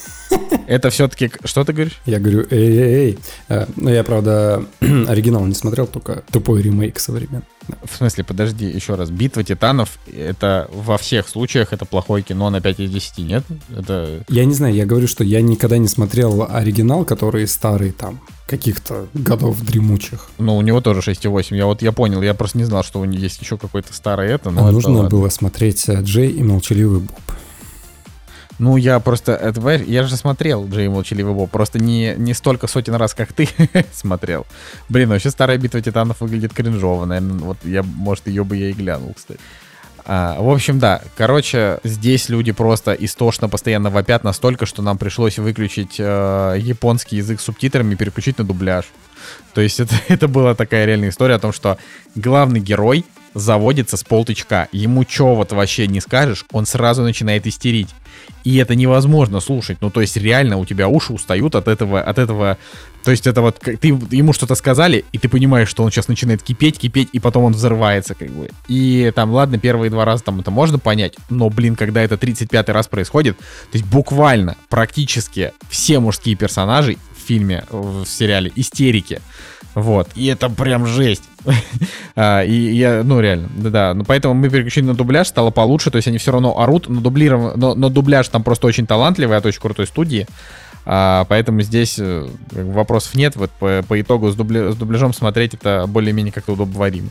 это 0.67 0.91
все-таки... 0.91 1.31
Что 1.45 1.65
ты 1.65 1.73
говоришь? 1.73 2.01
Я 2.07 2.19
говорю, 2.19 2.47
эй-эй-эй. 2.51 3.19
А, 3.49 3.69
ну, 3.77 3.91
я, 3.91 4.05
правда, 4.05 4.65
оригинал 4.81 5.45
не 5.47 5.55
смотрел, 5.55 5.87
только 5.87 6.23
тупой 6.31 6.63
ремейк 6.63 6.99
современный. 6.99 7.43
В 7.85 7.97
смысле, 7.97 8.25
подожди, 8.25 8.67
еще 8.67 8.95
раз. 8.95 9.11
Битва 9.11 9.45
титанов, 9.45 9.99
это 10.13 10.69
во 10.73 10.99
всех 10.99 11.29
случаях 11.29 11.73
это 11.73 11.85
плохое 11.85 12.23
кино 12.23 12.51
на 12.51 12.61
5 12.61 12.81
из 12.81 12.91
10, 12.91 13.19
нет? 13.19 13.45
Это... 13.77 14.25
Я 14.29 14.45
не 14.45 14.55
знаю, 14.55 14.75
я 14.75 14.87
говорю, 14.87 15.07
что 15.07 15.25
я 15.25 15.41
никогда 15.43 15.79
не 15.79 15.89
смотрел 15.89 16.47
оригинал, 16.49 17.05
который 17.05 17.47
старый 17.47 17.93
там, 17.93 18.21
каких-то 18.47 19.07
годов 19.15 19.61
дремучих. 19.63 20.29
Ну, 20.39 20.57
у 20.57 20.63
него 20.63 20.81
тоже 20.81 21.01
6,8. 21.01 21.57
Я 21.57 21.67
вот 21.67 21.83
я 21.83 21.93
понял, 21.93 22.23
я 22.23 22.35
просто 22.35 22.59
не 22.59 22.65
знал, 22.65 22.83
что 22.83 23.01
у 23.01 23.05
него 23.05 23.23
есть 23.23 23.41
еще 23.41 23.57
какой-то 23.57 23.95
старый 23.95 24.31
это. 24.31 24.51
Но 24.51 24.63
а 24.63 24.65
это 24.65 24.73
нужно 24.73 24.93
ладно. 24.93 25.11
было 25.11 25.29
смотреть 25.29 25.89
э, 25.89 26.03
Джей 26.03 26.31
и 26.31 26.43
Молчаливый 26.43 27.01
Боб. 27.01 27.21
Ну, 28.59 28.77
я 28.77 29.01
просто, 29.01 29.33
это, 29.33 29.69
я 29.71 30.03
же 30.05 30.17
смотрел 30.17 30.69
Джей 30.69 30.89
Молчаливый 30.89 31.35
Боб, 31.35 31.51
просто 31.51 31.79
не, 31.79 32.15
не 32.17 32.35
столько 32.35 32.67
сотен 32.67 32.95
раз, 32.95 33.15
как 33.15 33.33
ты 33.33 33.49
смотрел. 33.93 34.47
Блин, 34.89 35.09
вообще 35.09 35.31
старая 35.31 35.59
битва 35.59 35.81
титанов 35.81 36.21
выглядит 36.21 36.53
кринжово, 36.53 37.05
наверное, 37.07 37.39
вот 37.39 37.59
я, 37.65 37.83
может, 37.83 38.27
ее 38.27 38.45
бы 38.45 38.57
я 38.57 38.71
и 38.71 38.73
глянул, 38.73 39.15
кстати. 39.15 39.41
А, 40.05 40.41
в 40.41 40.51
общем, 40.51 40.79
да, 40.79 41.01
короче, 41.17 41.79
здесь 41.85 42.29
люди 42.29 42.53
просто 42.53 42.93
истошно 42.93 43.49
постоянно 43.49 43.91
вопят 43.91 44.25
настолько, 44.25 44.67
что 44.67 44.83
нам 44.83 44.99
пришлось 44.99 45.39
выключить 45.39 45.97
э, 45.99 46.57
японский 46.59 47.17
язык 47.17 47.41
субтитрами 47.41 47.95
и 47.95 47.97
переключить 47.97 48.39
на 48.39 48.45
дубляж. 48.45 48.87
То 49.55 49.61
есть 49.61 49.79
это, 49.79 49.95
это 50.09 50.27
была 50.27 50.55
такая 50.55 50.87
реальная 50.87 51.11
история 51.11 51.37
о 51.37 51.39
том, 51.39 51.53
что 51.53 51.79
главный 52.17 52.61
герой 52.61 53.05
заводится 53.35 53.97
с 53.97 54.03
полтычка. 54.03 54.69
Ему 54.73 55.07
что 55.09 55.35
вот 55.35 55.53
вообще 55.53 55.87
не 55.87 56.01
скажешь, 56.01 56.45
он 56.51 56.67
сразу 56.67 57.03
начинает 57.03 57.47
истерить. 57.47 57.89
И 58.45 58.57
это 58.57 58.75
невозможно 58.75 59.41
слушать. 59.41 59.79
Ну, 59.81 59.91
то 59.91 60.01
есть 60.01 60.17
реально 60.17 60.59
у 60.59 60.65
тебя 60.65 60.89
уши 60.89 61.13
устают 61.13 61.55
от 61.55 61.69
этого, 61.69 62.01
от 62.01 62.19
этого. 62.19 62.59
То 63.05 63.11
есть 63.11 63.27
это 63.27 63.41
вот 63.41 63.59
ты 63.59 63.89
ему 63.89 64.33
что-то 64.33 64.55
сказали, 64.55 65.05
и 65.13 65.19
ты 65.19 65.29
понимаешь, 65.29 65.69
что 65.69 65.83
он 65.83 65.91
сейчас 65.91 66.09
начинает 66.09 66.43
кипеть, 66.43 66.79
кипеть, 66.79 67.09
и 67.13 67.19
потом 67.19 67.45
он 67.45 67.53
взрывается, 67.53 68.15
как 68.15 68.31
бы. 68.31 68.51
И 68.69 69.13
там, 69.15 69.33
ладно, 69.33 69.59
первые 69.59 69.91
два 69.91 70.05
раза 70.05 70.25
там 70.25 70.41
это 70.41 70.51
можно 70.51 70.79
понять, 70.79 71.15
но, 71.31 71.51
блин, 71.51 71.77
когда 71.77 72.03
это 72.03 72.17
35 72.17 72.69
раз 72.69 72.89
происходит, 72.89 73.39
то 73.39 73.79
есть 73.79 73.85
буквально, 73.85 74.57
практически 74.69 75.53
все 75.69 75.99
мужские 76.01 76.37
персонажи 76.37 76.97
в 77.17 77.27
фильме, 77.27 77.65
в 77.71 78.07
сериале 78.07 78.53
истерики. 78.55 79.21
Вот. 79.75 80.09
И 80.15 80.27
это 80.27 80.51
прям 80.51 80.87
жесть. 80.87 81.25
а, 82.17 82.43
и 82.43 82.53
я, 82.53 83.03
ну, 83.05 83.21
реально, 83.21 83.49
да-да. 83.57 83.95
Ну, 83.95 84.05
поэтому 84.05 84.35
мы 84.35 84.51
переключили 84.51 84.85
на 84.85 84.95
дубляж, 84.95 85.29
стало 85.29 85.51
получше. 85.51 85.91
То 85.91 85.97
есть 85.97 86.09
они 86.09 86.19
все 86.19 86.33
равно 86.33 86.59
орут, 86.59 86.89
но 86.89 87.01
дублирован, 87.01 87.59
но, 87.59 87.75
но 87.75 87.89
дубляж 87.89 88.29
там 88.29 88.43
просто 88.43 88.67
очень 88.67 88.87
талантливый 88.87 89.37
от 89.37 89.47
очень 89.47 89.61
крутой 89.61 89.87
студии. 89.87 90.27
А, 90.85 91.25
поэтому 91.29 91.63
здесь 91.63 91.99
э, 91.99 92.29
вопросов 92.51 93.15
нет. 93.15 93.37
Вот 93.37 93.51
по, 93.53 93.83
по 93.87 94.01
итогу 94.01 94.31
с, 94.31 94.35
дубля, 94.35 94.73
с 94.73 94.77
дубляжом 94.77 95.13
смотреть 95.15 95.55
это 95.55 95.87
более-менее 95.87 96.33
как-то 96.33 96.53
удобоваримо. 96.53 97.09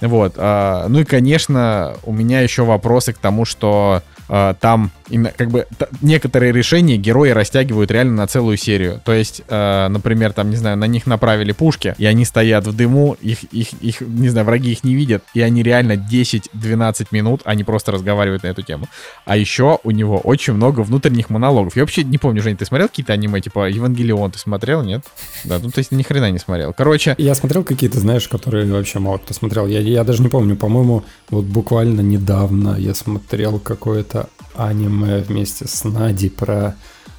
Вот. 0.00 0.34
А, 0.36 0.86
ну 0.88 1.00
и, 1.00 1.04
конечно, 1.04 1.94
у 2.04 2.12
меня 2.12 2.40
еще 2.40 2.64
вопросы 2.64 3.12
к 3.12 3.18
тому, 3.18 3.44
что 3.44 4.02
а, 4.28 4.54
там 4.54 4.90
как 5.36 5.50
бы 5.50 5.66
некоторые 6.02 6.52
решения 6.52 6.96
герои 6.96 7.30
растягивают 7.30 7.90
реально 7.90 8.14
на 8.16 8.26
целую 8.26 8.56
серию. 8.56 9.00
То 9.04 9.12
есть, 9.12 9.42
э, 9.48 9.88
например, 9.88 10.32
там, 10.32 10.50
не 10.50 10.56
знаю, 10.56 10.76
на 10.76 10.86
них 10.86 11.06
направили 11.06 11.52
пушки, 11.52 11.94
и 11.98 12.06
они 12.06 12.24
стоят 12.24 12.66
в 12.66 12.74
дыму, 12.74 13.16
их, 13.20 13.44
их, 13.44 13.72
их, 13.80 14.00
не 14.00 14.28
знаю, 14.28 14.46
враги 14.46 14.72
их 14.72 14.84
не 14.84 14.94
видят, 14.94 15.22
и 15.34 15.40
они 15.40 15.62
реально 15.62 15.92
10-12 15.92 17.06
минут, 17.12 17.42
они 17.44 17.64
просто 17.64 17.92
разговаривают 17.92 18.42
на 18.42 18.48
эту 18.48 18.62
тему. 18.62 18.88
А 19.24 19.36
еще 19.36 19.78
у 19.84 19.90
него 19.90 20.18
очень 20.18 20.54
много 20.54 20.80
внутренних 20.80 21.30
монологов. 21.30 21.76
Я 21.76 21.82
вообще 21.82 22.02
не 22.02 22.18
помню, 22.18 22.42
Жень, 22.42 22.56
ты 22.56 22.64
смотрел 22.64 22.88
какие-то 22.88 23.12
аниме, 23.12 23.40
типа 23.40 23.68
Евангелион, 23.68 24.32
ты 24.32 24.38
смотрел, 24.38 24.82
нет? 24.82 25.04
Да, 25.44 25.58
ну 25.62 25.70
то 25.70 25.78
есть 25.78 25.92
ни 25.92 26.02
хрена 26.02 26.30
не 26.30 26.38
смотрел. 26.38 26.72
Короче... 26.72 27.14
Я 27.18 27.34
смотрел 27.34 27.62
какие-то, 27.62 28.00
знаешь, 28.00 28.26
которые 28.28 28.66
вообще 28.66 28.98
мало 28.98 29.18
кто 29.18 29.34
смотрел. 29.34 29.66
Я, 29.66 29.80
я 29.80 30.04
даже 30.04 30.22
не 30.22 30.28
помню, 30.28 30.56
по-моему, 30.56 31.04
вот 31.30 31.44
буквально 31.44 32.00
недавно 32.00 32.76
я 32.78 32.94
смотрел 32.94 33.58
какое-то 33.58 34.15
аниме 34.56 35.20
вместе 35.20 35.66
с 35.66 35.84
Нади 35.84 36.28
про 36.28 36.74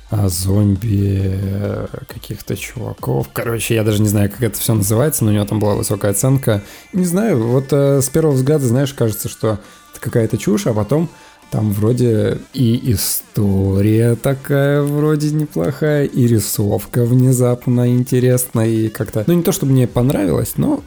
а, 0.10 0.30
зомби 0.30 1.22
э, 1.22 1.88
каких-то 2.08 2.56
чуваков. 2.56 3.28
Короче, 3.34 3.76
я 3.76 3.84
даже 3.84 4.02
не 4.02 4.08
знаю, 4.08 4.30
как 4.32 4.42
это 4.42 4.58
все 4.58 4.74
называется, 4.74 5.26
но 5.26 5.32
у 5.32 5.34
него 5.34 5.46
там 5.46 5.60
была 5.60 5.76
высокая 5.76 6.12
оценка. 6.12 6.64
Не 6.94 7.06
знаю, 7.06 7.46
вот 7.46 7.68
э, 7.72 8.02
с 8.02 8.08
первого 8.08 8.34
взгляда, 8.34 8.66
знаешь, 8.66 8.94
кажется, 8.94 9.28
что 9.28 9.60
это 9.92 10.00
какая-то 10.00 10.38
чушь, 10.38 10.66
а 10.66 10.74
потом 10.74 11.10
там 11.50 11.72
вроде 11.72 12.40
и 12.54 12.92
история 12.92 14.16
такая 14.16 14.82
вроде 14.82 15.32
неплохая, 15.32 16.06
и 16.06 16.28
рисовка 16.28 17.06
внезапно 17.06 17.90
интересная, 17.90 18.68
и 18.68 18.90
как-то... 18.90 19.24
Ну, 19.28 19.34
не 19.34 19.44
то, 19.44 19.52
чтобы 19.52 19.72
мне 19.72 19.88
понравилось, 19.88 20.54
но... 20.58 20.84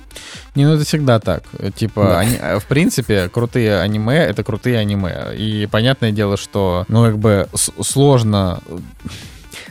Не, 0.55 0.67
ну 0.67 0.75
это 0.75 0.85
всегда 0.85 1.21
так. 1.21 1.45
Типа, 1.77 2.03
да. 2.03 2.19
они, 2.21 2.61
в 2.61 2.67
принципе, 2.67 3.29
крутые 3.29 3.81
аниме— 3.81 4.17
это 4.19 4.43
крутые 4.43 4.79
аниме. 4.79 5.35
И 5.37 5.69
понятное 5.71 6.13
дело, 6.13 6.37
что, 6.37 6.85
ну, 6.89 7.05
как 7.05 7.19
бы 7.19 7.49
сложно 7.55 8.61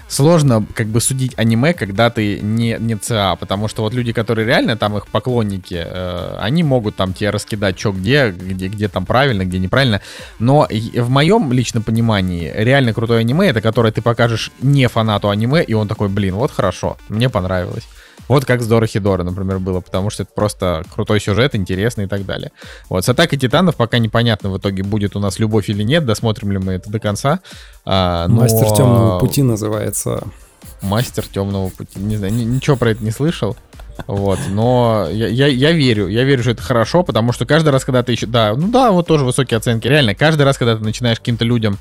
сложно 0.10 0.66
как 0.74 0.88
бы 0.88 0.99
судить 0.99 1.34
аниме, 1.38 1.74
когда 1.74 2.10
ты 2.10 2.39
не, 2.41 2.76
не 2.80 2.95
ЦА, 2.95 3.36
потому 3.36 3.68
что 3.68 3.84
вот 3.84 3.93
люди, 3.93 4.12
которые 4.12 4.45
реально 4.45 4.76
там 4.76 4.97
их 4.97 5.07
поклонники, 5.07 5.86
э, 5.88 6.38
они 6.39 6.64
могут 6.64 6.95
там 6.95 7.14
тебе 7.14 7.30
раскидать, 7.30 7.80
что 7.80 7.91
где, 7.91 8.32
где, 8.32 8.68
где 8.68 8.88
там 8.89 9.05
правильно, 9.05 9.45
где 9.45 9.60
неправильно, 9.60 10.01
но 10.39 10.68
в 10.70 11.10
моем 11.10 11.53
личном 11.53 11.84
понимании 11.84 12.51
реально 12.53 12.93
крутое 12.93 13.20
аниме, 13.22 13.47
это 13.47 13.62
которое 13.62 13.93
ты 13.93 14.01
покажешь 14.01 14.51
не 14.62 14.88
фанату 14.88 15.30
аниме, 15.30 15.64
и 15.64 15.74
он 15.74 15.88
такой, 15.88 16.10
блин, 16.10 16.36
вот 16.36 16.51
хорошо, 16.51 16.97
мне 17.07 17.30
понравилось. 17.30 17.88
Вот 18.30 18.46
как 18.46 18.62
с 18.62 18.68
Дорохидора, 18.68 19.24
например, 19.24 19.60
было, 19.60 19.82
потому 19.82 20.10
что 20.10 20.24
это 20.24 20.32
просто 20.34 20.84
крутой 20.94 21.20
сюжет, 21.20 21.56
интересный 21.56 22.06
и 22.06 22.08
так 22.08 22.26
далее. 22.26 22.52
Вот, 22.88 23.04
с 23.04 23.10
Атакой 23.10 23.38
Титанов 23.38 23.76
пока 23.76 23.98
непонятно 23.98 24.52
в 24.52 24.58
итоге, 24.58 24.84
будет 24.84 25.18
у 25.18 25.20
нас 25.20 25.40
любовь 25.40 25.70
или 25.70 25.84
нет, 25.84 26.06
досмотрим 26.06 26.52
ли 26.52 26.60
мы 26.60 26.74
это 26.74 26.90
до 26.90 27.00
конца. 27.00 27.40
А, 27.86 28.28
но... 28.28 28.42
Мастер 28.42 28.68
темного 28.68 29.20
пути 29.20 29.42
называется. 29.42 30.24
Мастер 30.82 31.26
темного 31.26 31.70
пути. 31.70 32.00
Не 32.00 32.18
знаю, 32.18 32.34
ничего 32.34 32.78
про 32.78 32.92
это 32.92 33.04
не 33.04 33.12
слышал. 33.12 33.58
Вот, 34.08 34.39
но 34.50 35.08
я, 35.12 35.28
я, 35.28 35.47
я 35.47 35.72
верю, 35.72 36.08
я 36.08 36.24
верю, 36.24 36.41
что 36.41 36.52
это 36.52 36.62
хорошо, 36.62 37.04
потому 37.04 37.32
что 37.32 37.45
каждый 37.45 37.70
раз, 37.70 37.86
когда 37.86 38.04
ты 38.04 38.12
еще, 38.12 38.26
да, 38.26 38.54
ну 38.56 38.70
да, 38.70 38.91
вот 38.91 39.08
тоже 39.08 39.26
высокие 39.26 39.58
оценки, 39.58 39.88
реально, 39.88 40.16
каждый 40.16 40.43
раз, 40.43 40.58
когда 40.58 40.76
ты 40.76 40.84
начинаешь 40.84 41.20
каким-то 41.20 41.45
людям 41.45 41.78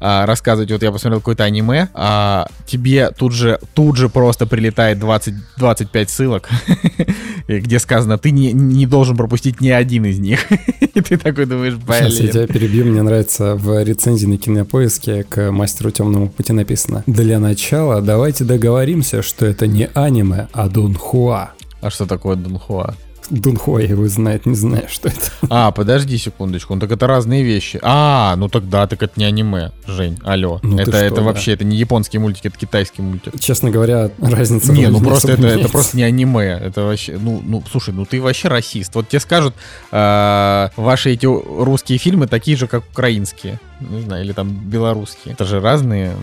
а, 0.00 0.26
рассказывать, 0.26 0.70
вот 0.70 0.82
я 0.82 0.92
посмотрел 0.92 1.20
какое-то 1.20 1.44
аниме, 1.44 1.88
а 1.94 2.46
тебе 2.66 3.10
тут 3.10 3.32
же, 3.32 3.58
тут 3.74 3.96
же 3.96 4.08
просто 4.08 4.46
прилетает 4.46 4.98
20, 4.98 5.34
25 5.56 6.10
ссылок, 6.10 6.48
где 7.48 7.78
сказано, 7.78 8.18
ты 8.18 8.30
не, 8.30 8.52
не 8.52 8.86
должен 8.86 9.16
пропустить 9.16 9.60
ни 9.60 9.68
один 9.68 10.04
из 10.06 10.18
них. 10.18 10.46
И 10.80 11.00
ты 11.00 11.16
такой 11.16 11.46
думаешь, 11.46 11.74
блин. 11.74 12.10
Сейчас 12.10 12.20
я 12.20 12.28
тебя 12.28 12.46
перебью, 12.46 12.86
мне 12.86 13.02
нравится 13.02 13.54
в 13.54 13.82
рецензии 13.82 14.26
на 14.26 14.38
кинопоиске 14.38 15.24
к 15.24 15.50
мастеру 15.50 15.90
темному 15.90 16.28
пути 16.28 16.52
написано. 16.52 17.02
Для 17.06 17.38
начала 17.38 18.00
давайте 18.00 18.44
договоримся, 18.44 19.22
что 19.22 19.46
это 19.46 19.66
не 19.66 19.88
аниме, 19.94 20.48
а 20.52 20.68
Дунхуа. 20.68 21.52
А 21.80 21.90
что 21.90 22.06
такое 22.06 22.36
Дунхуа? 22.36 22.94
Дунхуа 23.30 23.80
его 23.80 24.06
знает, 24.08 24.46
не 24.46 24.54
знаю, 24.54 24.88
что 24.88 25.08
это. 25.08 25.30
А, 25.50 25.70
подожди 25.70 26.18
секундочку, 26.18 26.74
ну 26.74 26.80
так 26.80 26.92
это 26.92 27.06
разные 27.06 27.42
вещи. 27.42 27.78
А, 27.82 28.34
ну 28.36 28.48
тогда, 28.48 28.86
так 28.86 29.02
это 29.02 29.12
не 29.16 29.24
аниме, 29.24 29.72
Жень, 29.86 30.18
алло. 30.24 30.60
Ну, 30.62 30.78
это, 30.78 30.90
что, 30.90 31.00
это 31.00 31.16
да. 31.16 31.22
вообще, 31.22 31.52
это 31.52 31.64
не 31.64 31.76
японский 31.76 32.18
мультик, 32.18 32.46
это 32.46 32.58
китайский 32.58 33.02
мультик. 33.02 33.38
Честно 33.40 33.70
говоря, 33.70 34.10
разница 34.20 34.72
Не, 34.72 34.88
ну 34.88 35.00
просто 35.00 35.32
это, 35.32 35.46
это 35.46 35.68
просто 35.68 35.96
не 35.96 36.02
аниме, 36.02 36.58
это 36.62 36.82
вообще, 36.82 37.18
ну, 37.20 37.42
ну, 37.44 37.62
слушай, 37.70 37.94
ну 37.94 38.04
ты 38.04 38.20
вообще 38.20 38.48
расист. 38.48 38.94
Вот 38.94 39.08
тебе 39.08 39.20
скажут, 39.20 39.54
э, 39.90 40.68
ваши 40.76 41.12
эти 41.12 41.26
русские 41.26 41.98
фильмы 41.98 42.26
такие 42.26 42.56
же, 42.56 42.66
как 42.66 42.84
украинские 42.92 43.58
не 43.80 44.02
знаю, 44.02 44.24
или 44.24 44.32
там 44.32 44.50
белорусские. 44.50 45.34
Это 45.34 45.44
же 45.44 45.60
разные, 45.60 46.16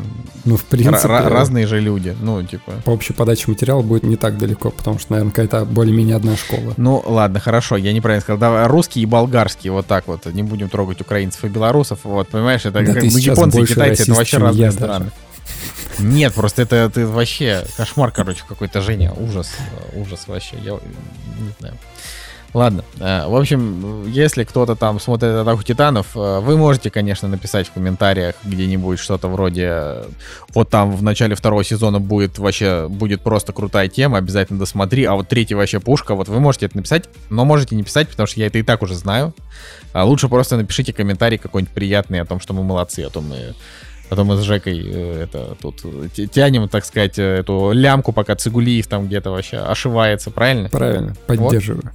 ну, 0.45 0.57
в 0.57 0.63
принципе, 0.63 1.07
разные 1.07 1.67
же 1.67 1.79
люди, 1.79 2.15
ну, 2.21 2.41
типа. 2.43 2.73
По 2.83 2.91
общей 2.91 3.13
подаче 3.13 3.45
материала 3.47 3.81
будет 3.81 4.03
не 4.03 4.15
так 4.15 4.37
далеко, 4.37 4.71
потому 4.71 4.99
что, 4.99 5.13
наверное, 5.13 5.31
какая-то 5.31 5.65
более-менее 5.65 6.15
одна 6.15 6.35
школа. 6.35 6.73
Ну, 6.77 7.03
ладно, 7.05 7.39
хорошо, 7.39 7.77
я 7.77 7.93
неправильно 7.93 8.21
сказал. 8.21 8.39
Давай, 8.39 8.67
русский 8.67 9.01
и 9.01 9.05
болгарский, 9.05 9.69
вот 9.69 9.87
так 9.87 10.07
вот, 10.07 10.25
не 10.25 10.43
будем 10.43 10.69
трогать 10.69 11.01
украинцев 11.01 11.43
и 11.45 11.47
белорусов, 11.47 11.99
вот, 12.03 12.29
понимаешь, 12.29 12.61
это 12.61 12.83
да 12.83 12.93
как, 12.93 13.03
ну, 13.03 13.17
японцы 13.17 13.61
и 13.61 13.65
китайцы, 13.65 14.03
это 14.03 14.13
вообще 14.13 14.37
разные 14.37 14.71
страны. 14.71 15.11
Нет, 15.99 16.33
просто 16.33 16.63
это, 16.63 16.75
это 16.77 17.05
вообще 17.05 17.65
кошмар, 17.77 18.11
короче, 18.11 18.43
какой-то, 18.47 18.81
Женя, 18.81 19.13
ужас, 19.13 19.51
ужас 19.95 20.23
вообще, 20.27 20.55
я 20.63 20.71
не 20.71 21.53
знаю. 21.59 21.75
Ладно, 22.53 22.83
э, 22.99 23.27
в 23.27 23.35
общем, 23.35 24.05
если 24.07 24.43
кто-то 24.43 24.75
там 24.75 24.99
смотрит 24.99 25.35
«Атаку 25.35 25.63
Титанов», 25.63 26.07
э, 26.15 26.39
вы 26.39 26.57
можете, 26.57 26.89
конечно, 26.89 27.29
написать 27.29 27.67
в 27.67 27.71
комментариях 27.71 28.35
где-нибудь 28.43 28.99
что-то 28.99 29.29
вроде 29.29 30.03
«Вот 30.53 30.69
там 30.69 30.91
в 30.91 31.01
начале 31.01 31.35
второго 31.35 31.63
сезона 31.63 32.01
будет 32.01 32.39
вообще, 32.39 32.87
будет 32.89 33.21
просто 33.21 33.53
крутая 33.53 33.87
тема, 33.87 34.17
обязательно 34.17 34.59
досмотри, 34.59 35.05
а 35.05 35.13
вот 35.13 35.29
третий 35.29 35.55
вообще 35.55 35.79
пушка». 35.79 36.13
Вот 36.13 36.27
вы 36.27 36.41
можете 36.41 36.65
это 36.65 36.75
написать, 36.75 37.05
но 37.29 37.45
можете 37.45 37.75
не 37.75 37.83
писать, 37.83 38.09
потому 38.09 38.27
что 38.27 38.41
я 38.41 38.47
это 38.47 38.57
и 38.57 38.63
так 38.63 38.81
уже 38.81 38.95
знаю. 38.95 39.33
А 39.93 40.03
лучше 40.03 40.27
просто 40.27 40.57
напишите 40.57 40.91
комментарий 40.91 41.37
какой-нибудь 41.37 41.73
приятный 41.73 42.19
о 42.19 42.25
том, 42.25 42.41
что 42.41 42.53
мы 42.53 42.63
молодцы, 42.63 42.99
а 43.01 43.09
то 43.09 43.21
мы 43.21 43.55
Потом 44.11 44.27
мы 44.27 44.35
с 44.35 44.41
Жекой 44.41 44.77
э, 44.85 45.23
это 45.23 45.55
тут 45.61 45.85
тянем, 46.33 46.67
так 46.67 46.83
сказать, 46.83 47.17
эту 47.17 47.71
лямку, 47.71 48.11
пока 48.11 48.35
Цигулиев 48.35 48.85
там 48.87 49.07
где-то 49.07 49.31
вообще 49.31 49.59
ошивается, 49.59 50.31
правильно? 50.31 50.67
Правильно, 50.67 51.15
поддерживаю. 51.27 51.83
Вот. 51.85 51.93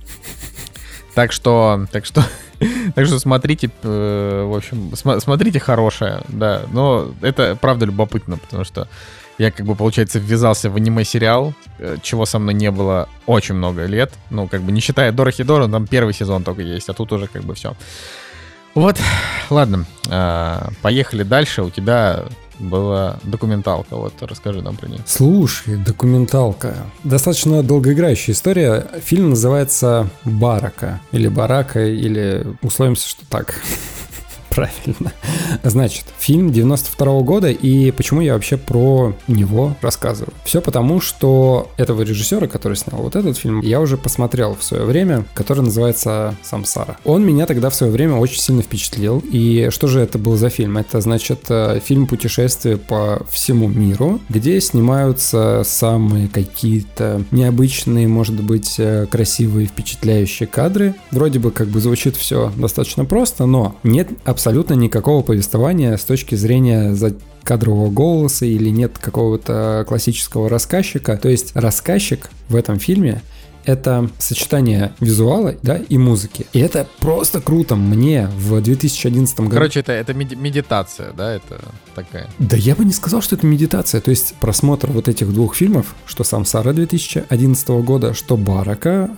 Так 1.15 1.31
что, 1.31 1.87
так 1.93 2.07
что, 2.07 2.25
так 2.95 3.05
что 3.05 3.19
смотрите, 3.19 3.71
э, 3.83 4.47
в 4.51 4.57
общем, 4.57 4.97
см- 4.97 5.21
смотрите 5.21 5.61
хорошее, 5.61 6.23
да. 6.29 6.63
Но 6.73 7.11
это 7.21 7.55
правда 7.61 7.85
любопытно, 7.85 8.39
потому 8.39 8.65
что 8.65 8.89
я 9.37 9.51
как 9.51 9.67
бы, 9.67 9.75
получается, 9.75 10.19
ввязался 10.19 10.71
в 10.71 10.77
аниме-сериал, 10.77 11.53
э, 11.79 11.99
чего 12.03 12.25
со 12.25 12.39
мной 12.39 12.55
не 12.55 12.71
было 12.71 13.11
очень 13.27 13.57
много 13.57 13.85
лет. 13.85 14.15
Ну, 14.31 14.49
как 14.49 14.63
бы 14.63 14.73
не 14.73 14.81
считая 14.81 15.13
Дорохи 15.13 15.45
Дора, 15.45 15.69
там 15.69 15.87
первый 15.87 16.15
сезон 16.15 16.45
только 16.45 16.63
есть, 16.63 16.89
а 16.89 16.95
тут 16.95 17.13
уже 17.13 17.27
как 17.27 17.43
бы 17.45 17.55
все. 17.55 17.77
Вот, 18.77 18.99
ладно, 19.49 19.87
э, 20.07 20.69
поехали 20.83 21.23
дальше. 21.23 21.63
У 21.63 21.71
тебя 21.71 22.25
была 22.59 23.17
документалка. 23.23 23.97
Вот 23.97 24.13
расскажи 24.21 24.61
нам 24.61 24.77
про 24.77 24.87
нее. 24.87 25.01
Слушай, 25.07 25.77
документалка. 25.79 26.75
Достаточно 27.03 27.63
долгоиграющая 27.63 28.35
история. 28.35 28.87
Фильм 29.03 29.31
называется 29.31 30.11
«Барака». 30.25 31.01
Или 31.11 31.29
«Барака», 31.29 31.87
или 31.87 32.47
условимся, 32.61 33.09
что 33.09 33.27
так 33.31 33.55
Правильно. 34.57 35.13
Значит, 35.65 36.07
фильм 36.19 36.51
92 36.51 37.21
года, 37.21 37.51
и 37.51 37.91
почему 37.91 38.23
я 38.23 38.33
вообще 38.33 38.57
про 38.57 39.15
него 39.29 39.77
рассказываю? 39.83 40.33
Все 40.47 40.63
потому, 40.63 41.03
что 41.03 41.71
этого 41.77 42.01
режиссера, 42.01 42.47
который 42.47 42.79
снял 42.79 43.03
вот 43.03 43.17
этот 43.17 43.37
фильм, 43.37 43.61
я 43.61 43.83
уже 43.83 43.99
посмотрел 43.99 44.55
в 44.55 44.65
свое 44.65 44.85
время, 44.85 45.27
который 45.35 45.63
называется 45.63 46.35
«Самсара». 46.43 46.97
Он 47.05 47.23
меня 47.23 47.45
тогда 47.45 47.69
в 47.69 47.75
свое 47.75 47.93
время 47.93 48.15
очень 48.15 48.41
сильно 48.41 48.63
впечатлил. 48.63 49.23
И 49.31 49.69
что 49.71 49.89
же 49.89 50.01
это 50.01 50.17
был 50.17 50.37
за 50.37 50.49
фильм? 50.49 50.79
Это, 50.79 51.03
значит, 51.03 51.41
э, 51.51 51.79
фильм 51.85 52.07
путешествия 52.07 52.79
по 52.79 53.27
всему 53.31 53.69
миру, 53.69 54.21
где 54.31 54.59
снимаются 54.63 55.65
самые 55.67 56.29
какие-то 56.29 57.23
необычные, 57.31 58.09
может 58.09 58.43
быть, 58.43 58.77
э, 58.79 59.07
красивые, 59.11 59.67
впечатляющие 59.67 60.47
кадры. 60.47 60.95
Вроде 61.11 61.41
бы 61.41 61.51
как 61.51 61.69
бы 61.69 61.79
звучит 61.81 62.17
все 62.17 62.51
достаточно 62.57 63.05
просто, 63.05 63.45
но 63.45 63.77
нет 63.83 64.09
абсолютно 64.25 64.46
никакого 64.75 65.23
повествования 65.23 65.97
с 65.97 66.05
точки 66.05 66.35
зрения 66.35 66.95
кадрового 67.43 67.91
голоса 67.91 68.45
или 68.45 68.71
нет 68.71 68.99
какого-то 68.99 69.85
классического 69.87 70.49
рассказчика. 70.49 71.17
То 71.17 71.29
есть 71.29 71.55
рассказчик 71.55 72.31
в 72.49 72.57
этом 72.57 72.79
фильме 72.79 73.23
это 73.67 74.09
сочетание 74.19 74.93
визуала 75.01 75.55
да, 75.63 75.77
и 75.77 75.99
музыки. 75.99 76.47
И 76.53 76.61
это 76.61 76.87
просто 77.01 77.41
круто. 77.41 77.77
Мне 77.77 78.29
в 78.29 78.61
2011 78.61 79.41
году... 79.41 79.51
Короче, 79.51 79.81
это, 79.81 79.93
это 79.93 80.15
медитация, 80.15 81.13
да, 81.13 81.35
это 81.35 81.61
такая? 81.95 82.29
Да 82.39 82.57
я 82.57 82.75
бы 82.75 82.85
не 82.85 82.93
сказал, 82.93 83.21
что 83.21 83.35
это 83.37 83.47
медитация. 83.47 84.01
То 84.01 84.11
есть 84.11 84.35
просмотр 84.37 84.91
вот 84.91 85.09
этих 85.09 85.33
двух 85.33 85.57
фильмов, 85.57 85.95
что 86.07 86.25
«Самсара» 86.25 86.73
2011 86.73 87.69
года, 87.69 88.15
что 88.15 88.37
«Барака» 88.37 89.11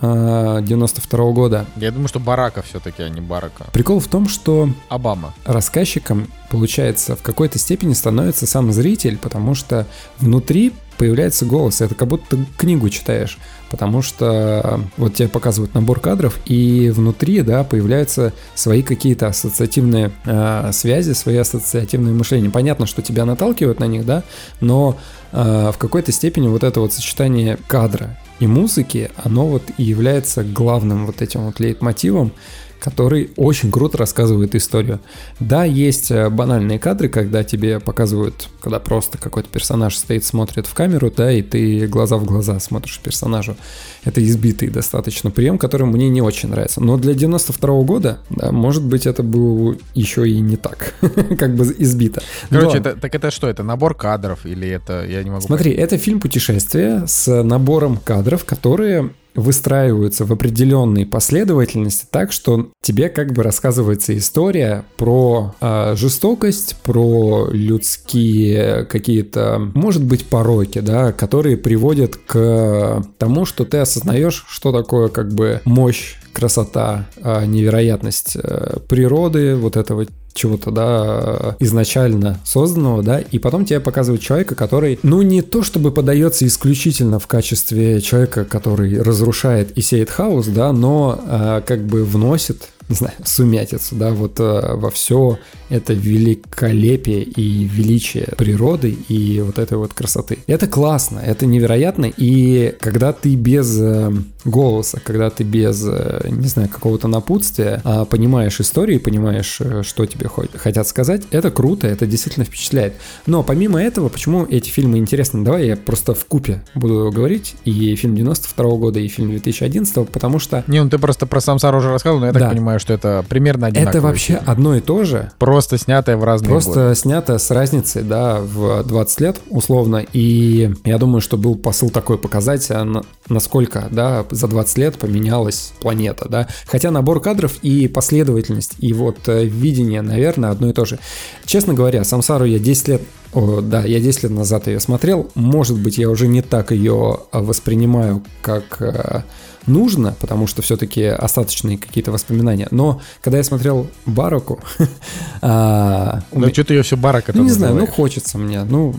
92 0.61 1.31
года. 1.31 1.65
Я 1.75 1.91
думаю, 1.91 2.07
что 2.07 2.19
«Барака» 2.19 2.61
все-таки, 2.63 3.03
а 3.03 3.09
не 3.09 3.21
«Барака». 3.21 3.65
Прикол 3.71 3.99
в 3.99 4.07
том, 4.07 4.27
что... 4.27 4.69
Обама. 4.89 5.33
Рассказчиком, 5.45 6.27
получается, 6.49 7.15
в 7.15 7.21
какой-то 7.21 7.59
степени 7.59 7.93
становится 7.93 8.47
сам 8.47 8.73
зритель, 8.73 9.17
потому 9.17 9.53
что 9.53 9.85
внутри 10.17 10.73
появляется 10.99 11.45
голос. 11.45 11.81
Это 11.81 11.95
как 11.95 12.07
будто 12.07 12.37
книгу 12.57 12.89
читаешь 12.89 13.39
потому 13.69 14.01
что 14.01 14.81
вот 14.97 15.15
тебе 15.15 15.27
показывают 15.27 15.73
набор 15.73 15.99
кадров, 15.99 16.39
и 16.45 16.91
внутри, 16.93 17.41
да, 17.41 17.63
появляются 17.63 18.33
свои 18.55 18.81
какие-то 18.81 19.27
ассоциативные 19.27 20.11
э, 20.25 20.71
связи, 20.73 21.13
свои 21.13 21.37
ассоциативные 21.37 22.13
мышления. 22.13 22.49
Понятно, 22.49 22.85
что 22.85 23.01
тебя 23.01 23.25
наталкивают 23.25 23.79
на 23.79 23.85
них, 23.85 24.05
да, 24.05 24.23
но 24.59 24.97
э, 25.31 25.71
в 25.73 25.77
какой-то 25.77 26.11
степени 26.11 26.47
вот 26.47 26.63
это 26.63 26.79
вот 26.79 26.93
сочетание 26.93 27.57
кадра 27.67 28.17
и 28.39 28.47
музыки, 28.47 29.11
оно 29.23 29.47
вот 29.47 29.63
и 29.77 29.83
является 29.83 30.43
главным 30.43 31.05
вот 31.05 31.21
этим 31.21 31.45
вот 31.45 31.59
лейтмотивом, 31.59 32.31
который 32.79 33.31
очень 33.35 33.71
круто 33.71 33.97
рассказывает 33.97 34.55
историю. 34.55 34.99
Да, 35.39 35.63
есть 35.63 36.11
э, 36.11 36.29
банальные 36.29 36.79
кадры, 36.79 37.09
когда 37.09 37.43
тебе 37.43 37.79
показывают, 37.79 38.47
когда 38.61 38.79
просто 38.79 39.17
какой-то 39.17 39.49
персонаж 39.49 39.95
стоит, 39.95 40.23
смотрит 40.23 40.65
в 40.65 40.73
камеру, 40.73 41.11
да, 41.15 41.31
и 41.31 41.41
ты 41.41 41.87
глаза 41.87 42.17
в 42.17 42.25
глаза 42.25 42.59
смотришь 42.59 42.99
персонажу. 43.03 43.57
Это 44.05 44.23
избитый 44.23 44.69
достаточно 44.69 45.29
прием, 45.29 45.57
который 45.57 45.87
мне 45.87 46.09
не 46.09 46.21
очень 46.21 46.49
нравится. 46.49 46.81
Но 46.81 46.97
для 46.97 47.13
92 47.13 47.69
-го 47.69 47.83
года, 47.83 48.19
да, 48.29 48.51
может 48.51 48.83
быть, 48.83 49.05
это 49.05 49.23
был 49.23 49.77
еще 49.93 50.27
и 50.27 50.39
не 50.39 50.55
так, 50.55 50.93
как 51.37 51.55
бы 51.55 51.75
избито. 51.77 52.21
Короче, 52.49 52.77
это, 52.77 52.95
так 52.95 53.13
это 53.13 53.31
что, 53.31 53.47
это 53.47 53.63
набор 53.63 53.95
кадров 53.95 54.45
или 54.45 54.67
это, 54.67 55.05
я 55.05 55.23
не 55.23 55.29
могу 55.29 55.41
Смотри, 55.41 55.71
это 55.71 55.97
фильм 55.97 56.19
путешествия 56.19 57.03
с 57.07 57.43
набором 57.43 57.97
кадров, 57.97 58.45
которые 58.45 59.11
выстраиваются 59.39 60.25
в 60.25 60.31
определенной 60.31 61.05
последовательности 61.05 62.05
так, 62.09 62.31
что 62.31 62.71
тебе 62.81 63.09
как 63.09 63.33
бы 63.33 63.43
рассказывается 63.43 64.17
история 64.17 64.85
про 64.97 65.55
э, 65.61 65.95
жестокость, 65.95 66.75
про 66.83 67.47
людские 67.51 68.85
какие-то, 68.85 69.71
может 69.73 70.03
быть, 70.03 70.25
пороки, 70.25 70.79
да, 70.79 71.11
которые 71.11 71.57
приводят 71.57 72.15
к 72.15 73.03
тому, 73.17 73.45
что 73.45 73.65
ты 73.65 73.77
осознаешь, 73.77 74.45
что 74.47 74.71
такое 74.71 75.09
как 75.09 75.33
бы 75.33 75.61
мощь 75.65 76.15
красота, 76.39 77.05
а 77.21 77.45
невероятность 77.45 78.37
э, 78.41 78.77
природы, 78.87 79.55
вот 79.55 79.75
этого 79.75 80.05
чего-то, 80.33 80.71
да, 80.71 81.57
изначально 81.59 82.39
созданного, 82.45 83.03
да, 83.03 83.19
и 83.19 83.39
потом 83.39 83.65
тебе 83.65 83.81
показывают 83.81 84.21
человека, 84.21 84.55
который, 84.55 84.99
ну, 85.03 85.21
не 85.21 85.41
то 85.41 85.63
чтобы 85.63 85.91
подается 85.91 86.47
исключительно 86.47 87.19
в 87.19 87.27
качестве 87.27 87.99
человека, 87.99 88.45
который 88.45 89.01
разрушает 89.01 89.77
и 89.77 89.81
сеет 89.81 90.09
хаос, 90.09 90.47
да, 90.47 90.71
но 90.71 91.19
э, 91.27 91.61
как 91.65 91.85
бы 91.85 92.05
вносит 92.05 92.69
не 92.89 92.95
знаю, 92.95 93.13
сумятицу, 93.23 93.95
да, 93.95 94.09
вот 94.09 94.39
э, 94.39 94.75
во 94.75 94.89
все 94.89 95.37
это 95.69 95.93
великолепие 95.93 97.21
и 97.21 97.63
величие 97.63 98.29
природы 98.35 98.97
и 99.07 99.41
вот 99.41 99.59
этой 99.59 99.77
вот 99.77 99.93
красоты. 99.93 100.39
Это 100.47 100.65
классно, 100.65 101.19
это 101.19 101.45
невероятно, 101.45 102.11
и 102.17 102.75
когда 102.79 103.13
ты 103.13 103.35
без 103.35 103.79
э, 103.79 104.11
голоса, 104.43 104.99
когда 105.03 105.29
ты 105.29 105.43
без, 105.43 105.85
э, 105.87 106.29
не 106.29 106.47
знаю, 106.47 106.69
какого-то 106.69 107.07
напутствия 107.07 107.81
а 107.83 108.05
понимаешь 108.05 108.59
историю, 108.59 108.99
понимаешь, 108.99 109.61
что 109.83 110.05
тебе 110.07 110.27
хотят 110.55 110.87
сказать, 110.87 111.21
это 111.29 111.51
круто, 111.51 111.87
это 111.87 112.07
действительно 112.07 112.45
впечатляет. 112.45 112.95
Но 113.27 113.43
помимо 113.43 113.79
этого, 113.81 114.09
почему 114.09 114.45
эти 114.45 114.69
фильмы 114.69 114.97
интересны? 114.97 115.43
Давай 115.43 115.67
я 115.67 115.77
просто 115.77 116.15
в 116.15 116.25
купе 116.25 116.63
буду 116.73 117.11
говорить, 117.13 117.55
и 117.65 117.95
фильм 117.95 118.15
92 118.15 118.65
-го 118.65 118.77
года, 118.79 118.99
и 118.99 119.07
фильм 119.07 119.29
2011, 119.29 120.09
потому 120.09 120.39
что... 120.39 120.63
Не, 120.65 120.83
ну 120.83 120.89
ты 120.89 120.97
просто 120.97 121.27
про 121.27 121.39
Самсар 121.39 121.75
уже 121.75 121.89
рассказывал, 121.89 122.21
но 122.21 122.27
я 122.27 122.33
так 122.33 122.41
да. 122.41 122.49
Понимаю, 122.79 122.81
что 122.81 122.93
это 122.93 123.25
примерно 123.27 123.67
одинаково. 123.67 123.89
Это 123.89 124.01
вообще 124.01 124.33
фильм. 124.33 124.43
одно 124.47 124.75
и 124.75 124.81
то 124.81 125.03
же. 125.03 125.31
Просто 125.37 125.77
снятое 125.77 126.17
в 126.17 126.23
разные 126.23 126.49
Просто 126.49 126.69
годы. 126.69 126.95
снято 126.95 127.37
с 127.37 127.51
разницей, 127.51 128.03
да, 128.03 128.39
в 128.39 128.83
20 128.83 129.21
лет, 129.21 129.41
условно, 129.49 130.05
и 130.13 130.73
я 130.85 130.97
думаю, 130.97 131.21
что 131.21 131.37
был 131.37 131.55
посыл 131.55 131.89
такой 131.89 132.17
показать, 132.17 132.67
а 132.71 133.03
насколько, 133.27 133.87
да, 133.91 134.25
за 134.31 134.47
20 134.47 134.77
лет 134.77 134.97
поменялась 134.97 135.73
планета, 135.81 136.27
да. 136.29 136.47
Хотя 136.65 136.91
набор 136.91 137.21
кадров 137.21 137.57
и 137.61 137.87
последовательность, 137.87 138.75
и 138.79 138.93
вот 138.93 139.27
э, 139.27 139.45
видение, 139.45 140.01
наверное, 140.01 140.51
одно 140.51 140.69
и 140.69 140.73
то 140.73 140.85
же. 140.85 140.99
Честно 141.45 141.73
говоря, 141.73 142.03
Самсару 142.03 142.45
я 142.45 142.59
10 142.59 142.87
лет 142.87 143.01
о, 143.31 143.61
да, 143.61 143.83
я 143.83 143.99
10 143.99 144.23
лет 144.23 144.31
назад 144.31 144.65
ее 144.67 144.79
смотрел. 144.79 145.29
Может 145.35 145.77
быть, 145.79 145.99
я 145.99 146.09
уже 146.09 146.27
не 146.27 146.41
так 146.41 146.71
ее 146.71 147.19
воспринимаю, 147.31 148.23
как 148.41 148.81
э, 148.81 149.21
нужно, 149.69 150.15
потому 150.19 150.47
что 150.47 150.61
все-таки 150.61 151.03
остаточные 151.03 151.77
какие-то 151.77 152.11
воспоминания. 152.11 152.67
Но 152.71 153.01
когда 153.21 153.37
я 153.37 153.43
смотрел 153.43 153.87
Бараку... 154.05 154.59
а, 155.41 156.21
ну, 156.31 156.41
меня... 156.41 156.53
что 156.53 156.63
ты 156.63 156.73
ее 156.73 156.83
все 156.83 156.97
Барака 156.97 157.31
Ну, 157.33 157.43
не 157.43 157.51
знаю, 157.51 157.75
ну, 157.75 157.87
хочется 157.87 158.37
мне. 158.37 158.63
Ну, 158.63 158.95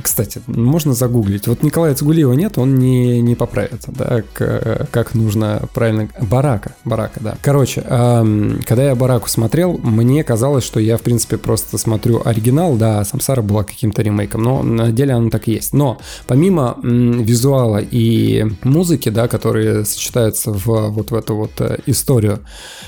кстати, 0.00 0.40
можно 0.46 0.94
загуглить. 0.94 1.46
Вот 1.46 1.62
Николая 1.62 1.94
Цигулиева 1.94 2.32
нет, 2.32 2.58
он 2.58 2.76
не, 2.76 3.20
не 3.20 3.34
поправится, 3.34 3.92
да, 3.92 4.22
к, 4.32 4.88
как 4.90 5.14
нужно 5.14 5.62
правильно... 5.74 6.08
Барака, 6.20 6.74
Барака, 6.84 7.20
да. 7.20 7.36
Короче, 7.42 7.82
эм, 7.86 8.60
когда 8.66 8.84
я 8.84 8.94
Бараку 8.94 9.28
смотрел, 9.28 9.78
мне 9.78 10.24
казалось, 10.24 10.64
что 10.64 10.80
я, 10.80 10.96
в 10.96 11.02
принципе, 11.02 11.36
просто 11.36 11.78
смотрю 11.78 12.22
оригинал, 12.24 12.74
да, 12.76 13.04
Самсара 13.04 13.42
была 13.42 13.64
каким-то 13.64 14.02
ремейком, 14.02 14.42
но 14.42 14.62
на 14.62 14.92
деле 14.92 15.14
оно 15.14 15.30
так 15.30 15.48
и 15.48 15.52
есть. 15.52 15.72
Но 15.72 15.98
помимо 16.26 16.76
м, 16.82 17.22
визуала 17.22 17.78
и 17.78 18.46
музыки, 18.62 19.08
да, 19.08 19.28
которые 19.28 19.84
сочетаются 19.84 20.05
в 20.14 20.90
вот 20.90 21.10
в 21.10 21.14
эту 21.14 21.34
вот 21.34 21.52
э, 21.60 21.78
историю. 21.86 22.40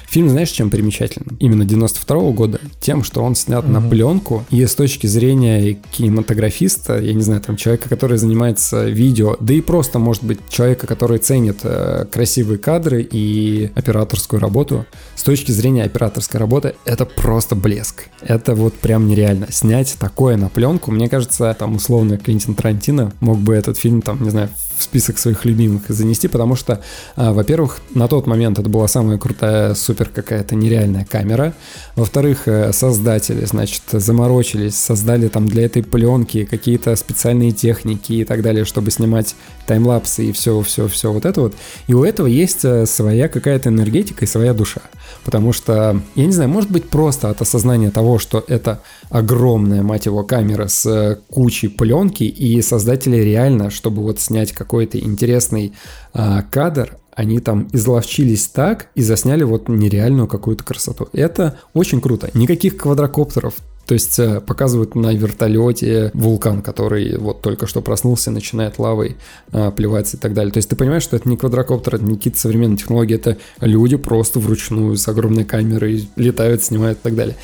Фильм, 0.08 0.28
знаешь, 0.28 0.50
чем 0.50 0.70
примечателен? 0.70 1.36
Именно 1.40 1.64
92 1.64 2.16
-го 2.16 2.32
года? 2.32 2.60
Тем, 2.80 3.04
что 3.04 3.22
он 3.22 3.34
снят 3.34 3.64
mm-hmm. 3.64 3.80
на 3.80 3.88
пленку, 3.88 4.44
и 4.50 4.64
с 4.64 4.74
точки 4.74 5.06
зрения 5.06 5.78
кинематографиста, 5.90 6.98
я 6.98 7.12
не 7.12 7.22
знаю, 7.22 7.40
там, 7.40 7.56
человека, 7.56 7.88
который 7.88 8.18
занимается 8.18 8.84
видео, 8.84 9.36
да 9.40 9.54
и 9.54 9.60
просто, 9.60 9.98
может 9.98 10.24
быть, 10.24 10.38
человека, 10.48 10.86
который 10.86 11.18
ценит 11.18 11.60
э, 11.62 12.06
красивые 12.10 12.58
кадры 12.58 13.02
и 13.02 13.70
операторскую 13.74 14.40
работу, 14.40 14.86
с 15.14 15.22
точки 15.22 15.52
зрения 15.52 15.84
операторской 15.84 16.40
работы, 16.40 16.74
это 16.84 17.04
просто 17.04 17.54
блеск. 17.54 18.08
Это 18.20 18.54
вот 18.54 18.74
прям 18.74 19.08
нереально. 19.08 19.46
Снять 19.50 19.96
такое 19.98 20.36
на 20.36 20.48
пленку, 20.48 20.90
мне 20.90 21.08
кажется, 21.08 21.54
там, 21.58 21.76
условно, 21.76 22.18
Квентин 22.18 22.54
Тарантино 22.54 23.12
мог 23.20 23.38
бы 23.38 23.54
этот 23.54 23.78
фильм, 23.78 24.02
там, 24.02 24.22
не 24.22 24.30
знаю, 24.30 24.48
в 24.78 24.82
список 24.82 25.18
своих 25.18 25.44
любимых 25.44 25.82
занести, 25.88 26.28
потому 26.28 26.56
что, 26.56 26.80
а, 27.16 27.32
во-первых, 27.32 27.80
на 27.94 28.08
тот 28.08 28.26
момент 28.26 28.58
это 28.58 28.68
была 28.68 28.88
самая 28.88 29.18
крутая, 29.18 29.74
супер 29.74 30.08
какая-то 30.08 30.54
нереальная 30.54 31.04
камера. 31.04 31.52
Во-вторых, 31.96 32.46
э, 32.46 32.72
создатели, 32.72 33.44
значит, 33.44 33.82
заморочились, 33.90 34.76
создали 34.76 35.28
там 35.28 35.48
для 35.48 35.64
этой 35.64 35.82
пленки 35.82 36.44
какие-то 36.44 36.94
специальные 36.96 37.52
техники 37.52 38.12
и 38.12 38.24
так 38.24 38.42
далее, 38.42 38.64
чтобы 38.64 38.90
снимать 38.90 39.34
таймлапсы 39.66 40.26
и 40.26 40.32
все, 40.32 40.60
все, 40.62 40.88
все 40.88 41.12
вот 41.12 41.26
это 41.26 41.40
вот. 41.40 41.54
И 41.88 41.94
у 41.94 42.04
этого 42.04 42.26
есть 42.26 42.64
э, 42.64 42.86
своя 42.86 43.28
какая-то 43.28 43.68
энергетика 43.68 44.24
и 44.24 44.28
своя 44.28 44.54
душа. 44.54 44.82
Потому 45.24 45.52
что, 45.52 46.00
я 46.14 46.26
не 46.26 46.32
знаю, 46.32 46.50
может 46.50 46.70
быть 46.70 46.88
просто 46.88 47.30
от 47.30 47.42
осознания 47.42 47.90
того, 47.90 48.18
что 48.18 48.44
это 48.46 48.80
огромная, 49.10 49.82
мать 49.82 50.06
его, 50.06 50.24
камера 50.24 50.68
с 50.68 50.86
э, 50.86 51.16
кучей 51.30 51.68
пленки, 51.68 52.24
и 52.24 52.60
создатели 52.62 53.16
реально, 53.16 53.70
чтобы 53.70 54.02
вот 54.02 54.20
снять 54.20 54.52
какой-то 54.52 54.98
интересный 54.98 55.72
а, 56.12 56.42
кадр, 56.42 56.96
они 57.18 57.40
там 57.40 57.66
изловчились 57.72 58.46
так 58.46 58.90
и 58.94 59.02
засняли 59.02 59.42
вот 59.42 59.68
нереальную 59.68 60.28
какую-то 60.28 60.62
красоту. 60.62 61.08
Это 61.12 61.58
очень 61.74 62.00
круто. 62.00 62.30
Никаких 62.32 62.76
квадрокоптеров, 62.76 63.54
то 63.86 63.94
есть 63.94 64.20
э, 64.20 64.40
показывают 64.40 64.94
на 64.94 65.12
вертолете 65.12 66.12
вулкан, 66.14 66.62
который 66.62 67.18
вот 67.18 67.40
только 67.42 67.66
что 67.66 67.80
проснулся, 67.80 68.30
начинает 68.30 68.78
лавой 68.78 69.16
а, 69.50 69.72
плеваться 69.72 70.16
и 70.16 70.20
так 70.20 70.32
далее. 70.32 70.52
То 70.52 70.58
есть 70.58 70.68
ты 70.68 70.76
понимаешь, 70.76 71.02
что 71.02 71.16
это 71.16 71.28
не 71.28 71.36
квадрокоптер, 71.36 71.96
это 71.96 72.04
не 72.04 72.14
какие-то 72.14 72.38
современные 72.38 72.76
технологии, 72.76 73.16
это 73.16 73.36
люди 73.60 73.96
просто 73.96 74.38
вручную 74.38 74.96
с 74.96 75.08
огромной 75.08 75.44
камерой 75.44 76.08
летают, 76.14 76.62
снимают 76.62 77.00
и 77.00 77.02
так 77.02 77.16
далее. 77.16 77.34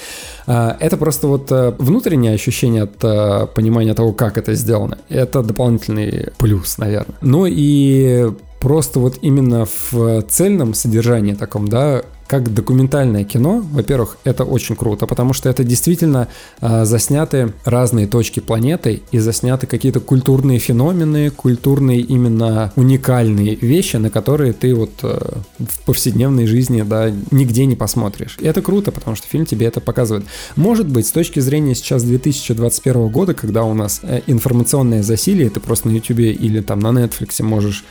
А, 0.47 0.77
это 0.79 0.97
просто 0.97 1.27
вот 1.27 1.51
а, 1.51 1.75
внутреннее 1.81 2.35
ощущение 2.35 2.85
от 2.85 3.03
а, 3.03 3.47
понимания 3.47 3.95
того, 3.95 4.13
как 4.13 4.39
это 4.39 4.55
сделано. 4.55 4.99
Это 5.09 5.43
дополнительный 5.43 6.29
плюс, 6.39 6.79
наверное. 6.79 7.17
Ну 7.23 7.47
и 7.47 8.31
просто 8.65 8.99
вот 8.99 9.19
именно 9.21 9.67
в 9.91 10.23
цельном 10.23 10.73
содержании 10.73 11.35
таком, 11.35 11.69
да, 11.69 12.03
как 12.27 12.55
документальное 12.55 13.23
кино, 13.23 13.63
во-первых, 13.73 14.17
это 14.25 14.45
очень 14.45 14.75
круто, 14.75 15.07
потому 15.07 15.35
что 15.35 15.51
это 15.51 15.65
действительно 15.65 16.29
э, 16.63 16.87
засняты 16.87 17.53
разные 17.67 18.07
точки 18.07 18.41
планеты 18.41 19.03
и 19.13 19.19
засняты 19.19 19.67
какие-то 19.67 20.01
культурные 20.01 20.59
феномены, 20.59 21.29
культурные 21.29 22.01
именно 22.01 22.73
уникальные 22.77 23.57
вещи, 23.57 23.97
на 23.97 24.09
которые 24.09 24.55
ты 24.55 24.75
вот 24.75 24.93
э, 25.03 25.19
в 25.59 25.85
повседневной 25.85 26.47
жизни, 26.47 26.81
да, 26.81 27.13
нигде 27.31 27.67
не 27.67 27.77
посмотришь. 27.77 28.39
И 28.41 28.47
это 28.47 28.63
круто, 28.63 28.93
потому 28.93 29.15
что 29.15 29.29
фильм 29.29 29.45
тебе 29.45 29.67
это 29.67 29.83
показывает. 29.83 30.25
Может 30.57 30.89
быть, 30.89 31.07
с 31.07 31.11
точки 31.11 31.41
зрения 31.41 31.75
сейчас 31.75 32.03
2021 32.03 33.09
года, 33.09 33.35
когда 33.35 33.65
у 33.65 33.75
нас 33.75 34.01
э, 34.03 34.23
информационное 34.27 35.03
засилие, 35.03 35.51
ты 35.51 35.61
просто 35.61 35.89
на 35.89 35.93
YouTube 35.93 36.21
или 36.21 36.63
там 36.63 36.79
на 36.79 36.89
Netflix 36.89 37.43
можешь 37.43 37.85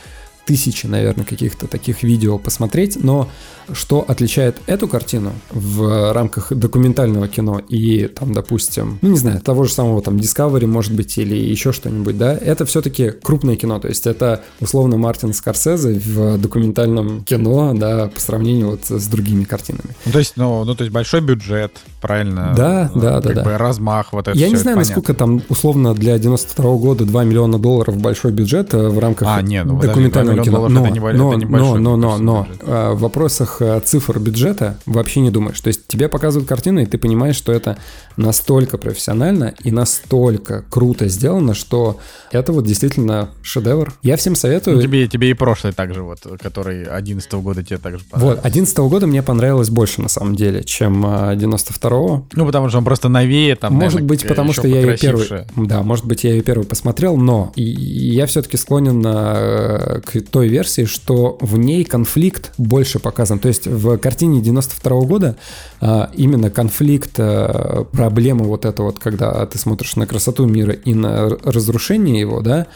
тысячи, 0.46 0.86
наверное, 0.86 1.24
каких-то 1.24 1.66
таких 1.66 2.02
видео 2.02 2.38
посмотреть, 2.38 3.02
но 3.02 3.28
что 3.72 4.04
отличает 4.06 4.56
эту 4.66 4.88
картину 4.88 5.32
в 5.50 6.12
рамках 6.12 6.52
документального 6.52 7.28
кино 7.28 7.60
и 7.68 8.08
там, 8.08 8.32
допустим, 8.32 8.98
ну 9.00 9.10
не 9.10 9.18
знаю, 9.18 9.40
того 9.40 9.64
же 9.64 9.72
самого 9.72 10.02
там 10.02 10.16
Discovery, 10.16 10.66
может 10.66 10.92
быть, 10.92 11.16
или 11.16 11.36
еще 11.36 11.72
что-нибудь, 11.72 12.18
да, 12.18 12.34
это 12.34 12.66
все-таки 12.66 13.10
крупное 13.10 13.56
кино, 13.56 13.78
то 13.78 13.88
есть 13.88 14.06
это 14.06 14.42
условно 14.60 14.98
Мартин 14.98 15.32
Скорсезе 15.32 15.94
в 15.98 16.38
документальном 16.38 17.24
кино, 17.24 17.72
да, 17.74 18.08
по 18.08 18.20
сравнению 18.20 18.70
вот 18.70 18.84
с 18.86 19.06
другими 19.06 19.44
картинами. 19.44 19.94
Ну, 20.04 20.12
то 20.12 20.18
есть, 20.18 20.34
ну, 20.36 20.64
ну 20.64 20.74
то 20.74 20.84
есть 20.84 20.92
большой 20.92 21.20
бюджет, 21.20 21.78
правильно? 22.00 22.52
Да, 22.56 22.90
да, 22.94 23.20
да, 23.20 23.32
да. 23.32 23.58
размах 23.58 24.12
вот 24.12 24.28
это 24.28 24.38
Я 24.38 24.48
не 24.48 24.56
знаю, 24.56 24.76
насколько 24.76 25.14
там 25.14 25.42
условно 25.48 25.94
для 25.94 26.18
92 26.18 26.64
-го 26.64 26.78
года 26.78 27.04
2 27.04 27.24
миллиона 27.24 27.58
долларов 27.58 27.96
большой 27.96 28.32
бюджет 28.32 28.74
э, 28.74 28.88
в 28.88 28.98
рамках 28.98 29.28
а, 29.30 29.42
не, 29.42 29.64
ну, 29.64 29.78
документального 29.78 30.33
кино. 30.42 30.68
Но, 30.68 30.86
но, 30.86 31.36
но, 31.36 31.36
но, 31.38 31.78
но, 31.78 31.96
но, 31.96 32.18
но, 32.18 32.46
в 32.94 33.00
вопросах 33.00 33.60
э, 33.60 33.80
цифр 33.84 34.18
бюджета 34.18 34.78
вообще 34.86 35.20
не 35.20 35.30
думаешь. 35.30 35.60
То 35.60 35.68
есть 35.68 35.86
тебе 35.86 36.08
показывают 36.08 36.48
картину, 36.48 36.80
и 36.80 36.86
ты 36.86 36.98
понимаешь, 36.98 37.36
что 37.36 37.52
это 37.52 37.78
настолько 38.16 38.78
профессионально 38.78 39.54
и 39.62 39.70
настолько 39.70 40.64
круто 40.70 41.08
сделано, 41.08 41.54
что 41.54 41.98
это 42.30 42.52
вот 42.52 42.64
действительно 42.64 43.30
шедевр. 43.42 43.92
Я 44.02 44.16
всем 44.16 44.36
советую. 44.36 44.76
Ну, 44.76 44.82
тебе, 44.82 45.06
тебе 45.08 45.30
и 45.30 45.34
прошлый 45.34 45.72
также 45.72 46.02
вот, 46.02 46.20
который 46.40 46.84
11 46.84 47.32
-го 47.32 47.42
года 47.42 47.62
тебе 47.62 47.78
также 47.78 48.04
понравился. 48.04 48.36
Вот, 48.36 48.46
11 48.46 48.78
-го 48.78 48.88
года 48.88 49.06
мне 49.06 49.22
понравилось 49.22 49.70
больше 49.70 50.00
на 50.00 50.08
самом 50.08 50.36
деле, 50.36 50.62
чем 50.62 51.04
92-го. 51.04 52.26
Э, 52.30 52.36
ну, 52.36 52.46
потому 52.46 52.68
что 52.68 52.78
он 52.78 52.84
просто 52.84 53.08
новее 53.08 53.56
там, 53.56 53.74
Может 53.74 53.94
наверное, 53.94 54.08
быть, 54.08 54.28
потому 54.28 54.52
что 54.52 54.68
я 54.68 54.80
ее 54.80 54.96
первый... 54.96 55.26
Да, 55.56 55.82
может 55.82 56.04
быть, 56.04 56.24
я 56.24 56.30
ее 56.30 56.42
первый 56.42 56.64
посмотрел, 56.64 57.16
но 57.16 57.52
я 57.56 58.26
все-таки 58.26 58.56
склонен 58.56 59.02
э, 59.04 60.00
к 60.00 60.16
той 60.30 60.48
версии, 60.48 60.84
что 60.84 61.38
в 61.40 61.58
ней 61.58 61.84
конфликт 61.84 62.52
больше 62.58 62.98
показан. 62.98 63.38
То 63.38 63.48
есть 63.48 63.66
в 63.66 63.96
картине 63.98 64.40
92 64.40 64.96
-го 64.96 65.06
года 65.06 65.36
а, 65.80 66.10
именно 66.14 66.50
конфликт, 66.50 67.12
а, 67.18 67.84
проблема 67.92 68.44
вот 68.44 68.64
это 68.64 68.82
вот, 68.82 68.98
когда 68.98 69.44
ты 69.46 69.58
смотришь 69.58 69.96
на 69.96 70.06
красоту 70.06 70.46
мира 70.46 70.72
и 70.72 70.94
на 70.94 71.28
разрушение 71.28 72.20
его, 72.20 72.40
да, 72.40 72.66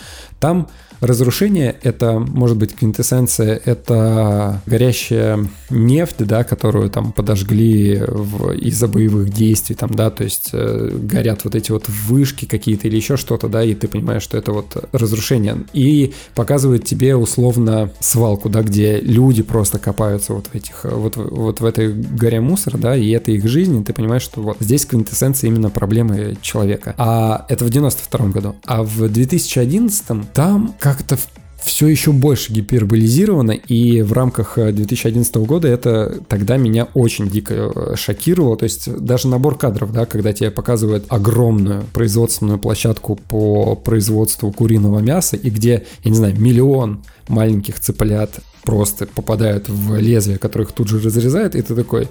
там 0.40 0.68
Разрушение— 1.00 1.76
это, 1.82 2.18
может 2.18 2.56
быть, 2.56 2.74
квинтэссенция, 2.74 3.60
это 3.64 4.60
горящая 4.66 5.46
нефть, 5.70 6.16
да, 6.18 6.44
которую 6.44 6.90
там 6.90 7.12
подожгли 7.12 8.02
в, 8.06 8.52
из-за 8.52 8.88
боевых 8.88 9.30
действий, 9.30 9.76
там, 9.76 9.94
да, 9.94 10.10
то 10.10 10.24
есть 10.24 10.50
э, 10.52 10.90
горят 10.92 11.44
вот 11.44 11.54
эти 11.54 11.70
вот 11.70 11.88
вышки 11.88 12.46
какие-то 12.46 12.88
или 12.88 12.96
еще 12.96 13.16
что-то, 13.16 13.48
да, 13.48 13.62
и 13.62 13.74
ты 13.74 13.88
понимаешь, 13.88 14.22
что 14.22 14.36
это 14.36 14.52
вот 14.52 14.88
разрушение. 14.92 15.64
И 15.72 16.12
показывает 16.34 16.84
тебе 16.84 17.16
условно 17.16 17.90
свалку, 18.00 18.48
да, 18.48 18.62
где 18.62 19.00
люди 19.00 19.42
просто 19.42 19.78
копаются 19.78 20.32
вот 20.32 20.46
в 20.46 20.54
этих, 20.54 20.84
вот, 20.84 21.16
вот 21.16 21.60
в 21.60 21.64
этой 21.64 21.92
горе 21.92 22.40
мусора, 22.40 22.76
да, 22.76 22.96
и 22.96 23.10
это 23.10 23.30
их 23.30 23.46
жизнь, 23.46 23.80
и 23.80 23.84
ты 23.84 23.92
понимаешь, 23.92 24.22
что 24.22 24.40
вот 24.40 24.56
здесь 24.60 24.84
квинтэссенция 24.84 25.48
именно 25.48 25.70
проблемы 25.70 26.36
человека. 26.42 26.94
А 26.98 27.46
это 27.48 27.64
в 27.64 27.70
92 27.70 28.26
году. 28.28 28.56
А 28.64 28.82
в 28.82 29.08
2011 29.08 30.32
там 30.32 30.74
как-то 30.94 31.18
все 31.60 31.88
еще 31.88 32.12
больше 32.12 32.52
гиперболизировано, 32.52 33.52
и 33.52 34.02
в 34.02 34.12
рамках 34.12 34.54
2011 34.56 35.36
э, 35.36 35.38
года 35.40 35.68
это 35.68 36.20
тогда 36.28 36.56
меня 36.56 36.88
очень 36.94 37.28
дико 37.28 37.54
э, 37.54 37.96
шокировало. 37.96 38.56
То 38.56 38.64
есть 38.64 38.90
даже 38.96 39.28
набор 39.28 39.58
кадров, 39.58 39.92
да, 39.92 40.06
когда 40.06 40.32
тебе 40.32 40.50
показывают 40.50 41.04
огромную 41.08 41.84
производственную 41.92 42.58
площадку 42.58 43.16
по 43.16 43.74
производству 43.74 44.52
куриного 44.52 45.00
мяса, 45.00 45.36
и 45.36 45.50
где, 45.50 45.84
я 46.04 46.10
не 46.10 46.16
знаю, 46.16 46.40
миллион 46.40 47.02
маленьких 47.28 47.80
цыплят 47.80 48.38
просто 48.62 49.06
попадают 49.06 49.68
в 49.68 49.96
лезвие, 49.98 50.38
которых 50.38 50.72
тут 50.72 50.88
же 50.88 51.00
разрезают, 51.00 51.54
и 51.54 51.62
ты 51.62 51.74
такой, 51.74 52.08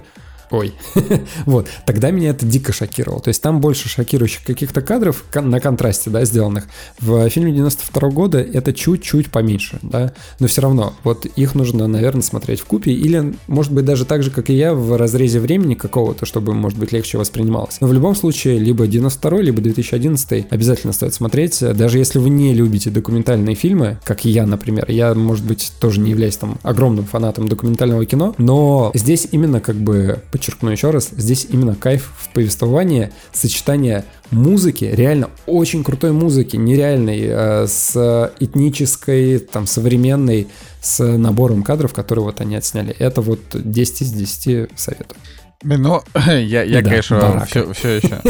Ой. 0.52 0.74
вот. 1.46 1.68
Тогда 1.86 2.12
меня 2.12 2.30
это 2.30 2.46
дико 2.46 2.74
шокировало. 2.74 3.22
То 3.22 3.30
есть 3.30 3.42
там 3.42 3.60
больше 3.60 3.90
шокирующих 3.90 4.44
каких-то 4.44 4.82
кадров 4.82 5.26
на 5.34 5.60
контрасте, 5.60 6.10
да, 6.10 6.26
сделанных. 6.26 6.66
В 7.00 7.30
фильме 7.30 7.52
92 7.54 8.10
года 8.10 8.40
это 8.40 8.74
чуть-чуть 8.74 9.32
поменьше, 9.32 9.80
да. 9.82 10.14
Но 10.40 10.48
все 10.48 10.62
равно, 10.62 10.94
вот 11.04 11.26
их 11.26 11.56
нужно, 11.56 11.88
наверное, 11.88 12.22
смотреть 12.22 12.62
в 12.62 12.66
купе. 12.66 12.92
Или, 12.92 13.36
может 13.48 13.74
быть, 13.74 13.86
даже 13.86 14.06
так 14.06 14.24
же, 14.24 14.32
как 14.32 14.50
и 14.50 14.54
я, 14.54 14.74
в 14.74 14.98
разрезе 14.98 15.40
времени 15.40 15.76
какого-то, 15.76 16.26
чтобы, 16.26 16.54
может 16.54 16.80
быть, 16.80 16.92
легче 16.92 17.18
воспринималось. 17.18 17.78
Но 17.82 17.88
в 17.88 17.94
любом 17.94 18.16
случае, 18.16 18.60
либо 18.60 18.88
92 18.88 19.42
либо 19.42 19.62
2011 19.62 20.48
обязательно 20.50 20.94
стоит 20.94 21.14
смотреть. 21.14 21.60
Даже 21.60 21.98
если 21.98 22.20
вы 22.20 22.30
не 22.30 22.54
любите 22.54 22.90
документальные 22.90 23.56
фильмы, 23.56 24.00
как 24.04 24.26
я, 24.26 24.46
например. 24.46 24.90
Я, 24.90 25.14
может 25.14 25.46
быть, 25.46 25.72
тоже 25.80 26.00
не 26.00 26.12
являюсь 26.12 26.38
там 26.38 26.58
огромным 26.64 27.06
фанатом 27.06 27.48
документального 27.48 28.06
кино, 28.06 28.34
но 28.38 28.92
здесь 28.94 29.28
именно 29.32 29.60
как 29.60 29.76
бы 29.76 30.20
подчеркну 30.38 30.70
еще 30.70 30.92
раз, 30.92 31.10
здесь 31.10 31.48
именно 31.50 31.76
кайф 31.76 32.12
в 32.16 32.30
повествовании, 32.30 33.12
сочетание 33.34 34.06
музыки, 34.30 34.86
реально 34.86 35.32
очень 35.48 35.84
крутой 35.84 36.12
музыки, 36.12 36.56
нереальной, 36.56 37.22
э, 37.24 37.68
с 37.68 38.32
этнической, 38.40 39.40
там, 39.40 39.66
современной, 39.66 40.48
с 40.82 41.04
набором 41.04 41.64
кадров, 41.64 41.94
которые 41.94 42.26
вот 42.26 42.40
они 42.40 42.56
отсняли. 42.56 42.96
Это 43.00 43.22
вот 43.22 43.40
10 43.54 44.02
из 44.04 44.12
10 44.12 44.70
советую. 44.76 45.20
Ну, 45.64 46.04
я, 46.28 46.64
я 46.64 46.82
да, 46.82 46.90
конечно, 46.90 47.46
все, 47.48 47.74
все 47.74 47.90
еще... 47.96 48.22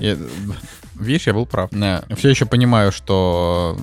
Я, 0.00 0.16
видишь, 0.94 1.26
я 1.26 1.34
был 1.34 1.46
прав. 1.46 1.70
Все 2.16 2.28
еще 2.28 2.46
понимаю, 2.46 2.92
что 2.92 3.76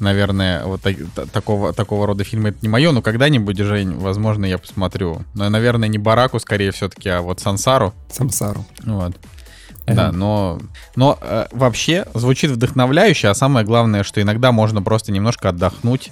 наверное, 0.00 0.64
вот 0.64 0.82
так, 0.82 0.96
такого, 1.32 1.72
такого 1.72 2.06
рода 2.06 2.24
фильмы 2.24 2.50
это 2.50 2.58
не 2.62 2.68
мое, 2.68 2.92
но 2.92 3.02
когда-нибудь, 3.02 3.58
Жень, 3.58 3.94
возможно, 3.94 4.44
я 4.46 4.58
посмотрю. 4.58 5.22
Но, 5.34 5.48
наверное, 5.48 5.88
не 5.88 5.98
Бараку, 5.98 6.38
скорее 6.38 6.70
все-таки, 6.72 7.08
а 7.08 7.22
вот 7.22 7.40
Сансару. 7.40 7.94
Сансару. 8.10 8.64
Вот. 8.84 9.14
Да, 9.86 10.12
но, 10.12 10.60
но 10.96 11.18
э, 11.20 11.46
вообще 11.50 12.06
звучит 12.12 12.50
вдохновляюще, 12.50 13.28
а 13.28 13.34
самое 13.34 13.64
главное, 13.64 14.02
что 14.02 14.20
иногда 14.20 14.52
можно 14.52 14.82
просто 14.82 15.12
немножко 15.12 15.48
отдохнуть. 15.48 16.10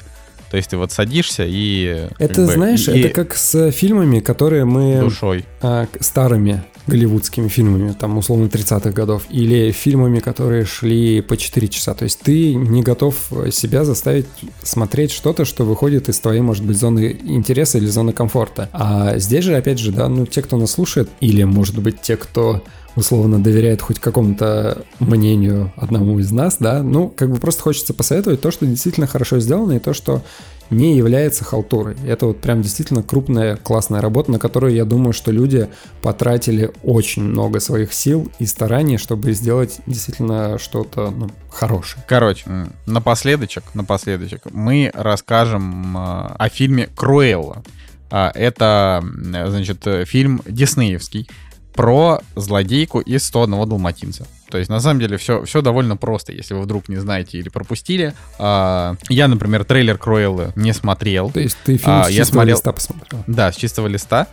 То 0.51 0.57
есть 0.57 0.71
ты 0.71 0.77
вот 0.77 0.93
садишься 0.93 1.45
и... 1.47 2.09
Это, 2.19 2.47
бы, 2.47 2.53
знаешь, 2.53 2.89
и, 2.89 3.01
это 3.01 3.15
как 3.15 3.37
с 3.37 3.71
фильмами, 3.73 4.21
которые 4.21 4.65
мы... 4.65 5.01
Душой. 5.01 5.45
А, 5.61 5.87
старыми 6.01 6.65
голливудскими 6.87 7.49
фильмами, 7.49 7.93
там, 7.93 8.19
условно, 8.19 8.47
30-х 8.47 8.91
годов, 8.91 9.25
или 9.29 9.71
фильмами, 9.73 10.21
которые 10.21 10.65
шли 10.65 11.21
по 11.21 11.37
4 11.37 11.69
часа. 11.69 11.95
То 11.95 12.05
есть 12.05 12.21
ты 12.21 12.55
не 12.55 12.83
готов 12.83 13.17
себя 13.51 13.85
заставить 13.85 14.27
смотреть 14.63 15.11
что-то, 15.11 15.45
что 15.45 15.65
выходит 15.65 16.09
из 16.09 16.19
твоей, 16.19 16.41
может 16.41 16.65
быть, 16.65 16.79
зоны 16.79 17.19
интереса 17.25 17.79
или 17.79 17.87
зоны 17.87 18.13
комфорта. 18.13 18.69
А 18.73 19.19
здесь 19.19 19.45
же, 19.45 19.57
опять 19.57 19.79
же, 19.79 19.93
да, 19.93 20.09
ну, 20.09 20.27
те, 20.27 20.43
кто 20.43 20.57
нас 20.57 20.73
слушает, 20.73 21.09
или, 21.21 21.43
может 21.45 21.79
быть, 21.79 22.01
те, 22.01 22.17
кто 22.17 22.63
условно 22.95 23.43
доверяет 23.43 23.83
хоть 23.83 23.99
какому-то 23.99 24.87
мнению 25.01 25.73
одному 25.77 26.19
из 26.19 26.31
нас, 26.33 26.57
да, 26.59 26.83
ну, 26.83 27.09
как 27.09 27.31
бы 27.31 27.37
просто 27.37 27.63
хочется 27.63 27.93
посоветовать 27.93 28.41
то, 28.41 28.51
что 28.51 28.65
действительно 28.65 29.07
хорошо 29.07 29.39
сделано, 29.39 29.73
и 29.73 29.79
то, 29.79 29.93
что 29.93 30.23
не 30.71 30.97
является 30.97 31.45
халтурой. 31.45 31.97
Это 32.07 32.27
вот 32.27 32.41
прям 32.41 32.63
действительно 32.63 33.03
крупная, 33.03 33.57
классная 33.57 34.01
работа, 34.01 34.33
на 34.33 34.39
которую 34.39 34.75
я 34.75 34.85
думаю, 34.85 35.13
что 35.13 35.31
люди 35.31 35.69
потратили 36.03 36.73
очень 36.83 37.23
много 37.23 37.61
своих 37.61 37.93
сил 37.93 38.31
и 38.39 38.47
стараний, 38.47 38.99
чтобы 38.99 39.33
сделать 39.33 39.81
действительно 39.87 40.59
что-то 40.59 41.11
ну, 41.11 41.31
хорошее. 41.51 42.05
Короче, 42.09 42.45
напоследочек, 42.87 43.65
напоследочек 43.75 44.43
мы 44.53 44.91
расскажем 44.95 45.97
э, 45.97 46.01
о 46.39 46.49
фильме 46.49 46.89
«Круэлла». 46.95 47.63
А, 48.11 48.31
это, 48.35 49.05
значит, 49.47 49.87
фильм 50.07 50.41
диснеевский 50.47 51.29
про 51.75 52.21
злодейку 52.35 53.01
из 53.01 53.27
101 53.27 53.69
далматинца. 53.69 54.27
То 54.51 54.59
есть, 54.59 54.71
на 54.71 54.81
самом 54.81 55.01
деле, 55.01 55.17
все, 55.17 55.45
все 55.45 55.61
довольно 55.61 55.97
просто, 55.97 56.33
если 56.33 56.55
вы 56.55 56.63
вдруг 56.63 56.89
не 56.89 56.97
знаете 56.97 57.39
или 57.39 57.49
пропустили. 57.49 58.15
А, 58.39 58.97
я, 59.09 59.29
например, 59.29 59.65
трейлер 59.65 59.99
Круэллы 59.99 60.53
не 60.55 60.73
смотрел. 60.73 61.31
То 61.31 61.41
есть 61.41 61.57
ты 61.65 61.77
фильм 61.77 61.97
а, 61.97 62.05
с 62.05 62.09
чистого 62.09 62.19
я 62.19 62.25
смотрел... 62.25 62.57
листа 62.57 62.73
посмотрел? 62.73 63.25
Да, 63.27 63.53
с 63.53 63.57
чистого 63.57 63.87
листа. 63.89 64.29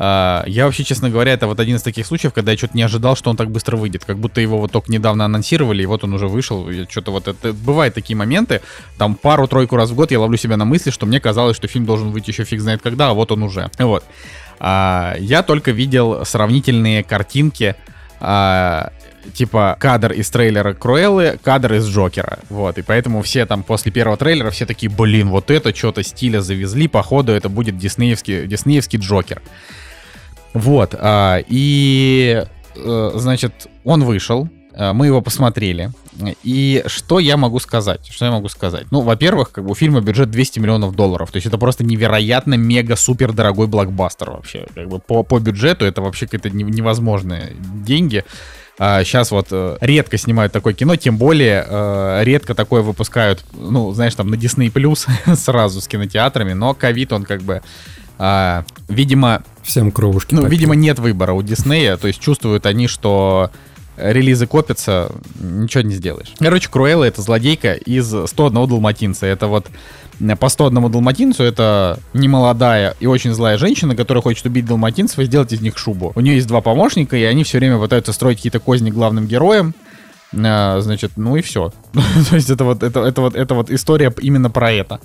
А, 0.00 0.44
я 0.46 0.64
вообще, 0.66 0.84
честно 0.84 1.10
говоря, 1.10 1.32
это 1.32 1.46
вот 1.46 1.60
один 1.60 1.76
из 1.76 1.82
таких 1.82 2.06
случаев, 2.06 2.32
когда 2.32 2.52
я 2.52 2.58
что-то 2.58 2.76
не 2.76 2.82
ожидал, 2.82 3.16
что 3.16 3.30
он 3.30 3.36
так 3.36 3.50
быстро 3.50 3.76
выйдет. 3.76 4.04
Как 4.04 4.16
будто 4.18 4.40
его 4.40 4.58
вот 4.58 4.72
только 4.72 4.90
недавно 4.90 5.24
анонсировали, 5.24 5.82
и 5.82 5.86
вот 5.86 6.04
он 6.04 6.14
уже 6.14 6.28
вышел. 6.28 6.66
Что-то 6.88 7.10
вот 7.10 7.28
это... 7.28 7.52
Бывают 7.52 7.94
такие 7.94 8.16
моменты, 8.16 8.62
там 8.96 9.16
пару-тройку 9.16 9.76
раз 9.76 9.90
в 9.90 9.94
год 9.94 10.12
я 10.12 10.20
ловлю 10.20 10.38
себя 10.38 10.56
на 10.56 10.64
мысли, 10.64 10.90
что 10.90 11.04
мне 11.04 11.20
казалось, 11.20 11.56
что 11.56 11.68
фильм 11.68 11.84
должен 11.84 12.10
выйти 12.10 12.30
еще 12.30 12.44
фиг 12.44 12.60
знает 12.60 12.80
когда, 12.80 13.10
а 13.10 13.12
вот 13.12 13.32
он 13.32 13.42
уже. 13.42 13.70
Вот. 13.78 14.04
А, 14.60 15.16
я 15.18 15.42
только 15.42 15.72
видел 15.72 16.24
сравнительные 16.24 17.02
картинки 17.02 17.74
а, 18.20 18.92
типа 19.34 19.76
кадр 19.78 20.12
из 20.12 20.30
трейлера 20.30 20.74
Круэллы, 20.74 21.38
кадр 21.42 21.74
из 21.74 21.88
Джокера. 21.88 22.38
Вот, 22.48 22.78
и 22.78 22.82
поэтому 22.82 23.22
все 23.22 23.46
там 23.46 23.62
после 23.62 23.92
первого 23.92 24.16
трейлера 24.16 24.50
все 24.50 24.66
такие, 24.66 24.90
блин, 24.90 25.28
вот 25.28 25.50
это 25.50 25.74
что-то 25.74 26.02
стиля 26.02 26.40
завезли, 26.40 26.88
походу 26.88 27.32
это 27.32 27.48
будет 27.48 27.76
диснеевский, 27.78 28.46
диснеевский 28.46 28.98
Джокер. 28.98 29.42
Вот, 30.54 30.94
а, 30.98 31.40
и, 31.46 32.44
а, 32.76 33.12
значит, 33.14 33.68
он 33.84 34.04
вышел, 34.04 34.48
а, 34.74 34.92
мы 34.92 35.06
его 35.06 35.20
посмотрели. 35.20 35.90
И 36.42 36.82
что 36.86 37.18
я 37.18 37.36
могу 37.36 37.58
сказать? 37.60 38.06
Что 38.10 38.24
я 38.24 38.30
могу 38.30 38.48
сказать? 38.48 38.86
Ну, 38.90 39.02
во-первых, 39.02 39.52
как 39.52 39.64
бы 39.64 39.70
у 39.70 39.74
фильма 39.74 40.00
бюджет 40.00 40.30
200 40.30 40.58
миллионов 40.58 40.94
долларов. 40.94 41.30
То 41.30 41.36
есть 41.36 41.46
это 41.46 41.58
просто 41.58 41.84
невероятно 41.84 42.54
мега-супер 42.54 43.32
дорогой 43.32 43.66
блокбастер 43.66 44.30
вообще. 44.30 44.66
Как 44.74 44.88
бы 44.88 44.98
по, 44.98 45.22
по 45.22 45.38
бюджету 45.38 45.84
это 45.84 46.02
вообще 46.02 46.26
какие-то 46.26 46.50
невозможные 46.50 47.54
деньги. 47.84 48.24
А, 48.78 49.02
сейчас 49.02 49.30
вот 49.30 49.48
э, 49.50 49.76
редко 49.80 50.16
снимают 50.18 50.52
такое 50.52 50.72
кино, 50.72 50.96
тем 50.96 51.16
более 51.16 51.66
э, 51.68 52.20
редко 52.22 52.54
такое 52.54 52.82
выпускают, 52.82 53.44
ну, 53.52 53.92
знаешь, 53.92 54.14
там 54.14 54.30
на 54.30 54.36
Disney 54.36 54.72
Plus 54.72 55.08
сразу 55.36 55.80
с 55.80 55.88
кинотеатрами, 55.88 56.52
но 56.52 56.74
ковид 56.74 57.12
он 57.12 57.24
как 57.24 57.42
бы 57.42 57.62
а, 58.18 58.64
видимо... 58.88 59.42
Всем 59.62 59.90
кровушки. 59.90 60.34
Ну, 60.34 60.42
попил. 60.42 60.50
видимо, 60.52 60.74
нет 60.74 60.98
выбора 60.98 61.32
у 61.32 61.42
Диснея, 61.42 61.96
то 61.96 62.08
есть 62.08 62.20
чувствуют 62.20 62.66
они, 62.66 62.88
что 62.88 63.50
релизы 63.96 64.46
копятся, 64.46 65.10
ничего 65.40 65.82
не 65.82 65.94
сделаешь. 65.94 66.32
Короче, 66.38 66.68
Круэлла— 66.68 67.04
это 67.04 67.20
злодейка 67.20 67.72
из 67.72 68.06
101 68.06 68.68
Далматинца. 68.68 69.26
Это 69.26 69.48
вот 69.48 69.66
по 70.40 70.48
101 70.48 70.90
Далматинцу 70.90 71.44
это 71.44 71.98
немолодая 72.12 72.94
и 73.00 73.06
очень 73.06 73.32
злая 73.32 73.58
женщина, 73.58 73.94
которая 73.94 74.22
хочет 74.22 74.46
убить 74.46 74.66
далматинцев 74.66 75.18
и 75.18 75.24
сделать 75.24 75.52
из 75.52 75.60
них 75.60 75.78
шубу. 75.78 76.12
У 76.14 76.20
нее 76.20 76.36
есть 76.36 76.48
два 76.48 76.60
помощника, 76.60 77.16
и 77.16 77.22
они 77.22 77.44
все 77.44 77.58
время 77.58 77.78
пытаются 77.78 78.12
строить 78.12 78.38
какие-то 78.38 78.60
козни 78.60 78.90
главным 78.90 79.26
героям. 79.26 79.74
А, 80.36 80.80
значит, 80.80 81.12
ну 81.16 81.36
и 81.36 81.42
все. 81.42 81.72
То 82.30 82.36
есть 82.36 82.50
это 82.50 82.64
вот, 82.64 82.82
это, 82.82 83.00
это, 83.00 83.20
вот, 83.20 83.34
это 83.34 83.54
вот 83.54 83.70
история 83.70 84.12
именно 84.20 84.50
про 84.50 84.72
это. 84.72 85.00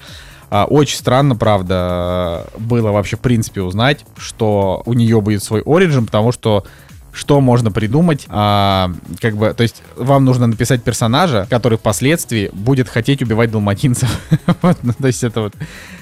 А, 0.49 0.65
очень 0.65 0.97
странно, 0.97 1.35
правда, 1.35 2.45
было 2.57 2.91
вообще 2.91 3.15
в 3.15 3.21
принципе 3.21 3.61
узнать, 3.61 4.05
что 4.17 4.83
у 4.85 4.93
нее 4.93 5.21
будет 5.21 5.43
свой 5.43 5.61
оригин, 5.65 6.05
потому 6.05 6.31
что 6.31 6.65
что 7.13 7.39
можно 7.39 7.71
придумать, 7.71 8.25
а, 8.27 8.91
как 9.21 9.37
бы, 9.37 9.53
то 9.53 9.61
есть 9.61 9.83
вам 9.95 10.25
нужно 10.25 10.47
написать 10.47 10.83
персонажа, 10.83 11.47
который 11.49 11.77
впоследствии 11.77 12.49
будет 12.51 12.89
хотеть 12.89 13.21
убивать 13.21 13.51
далматинцев. 13.51 14.09
Ну, 14.81 14.93
то 14.99 15.07
есть 15.07 15.23
это 15.23 15.41
вот 15.41 15.53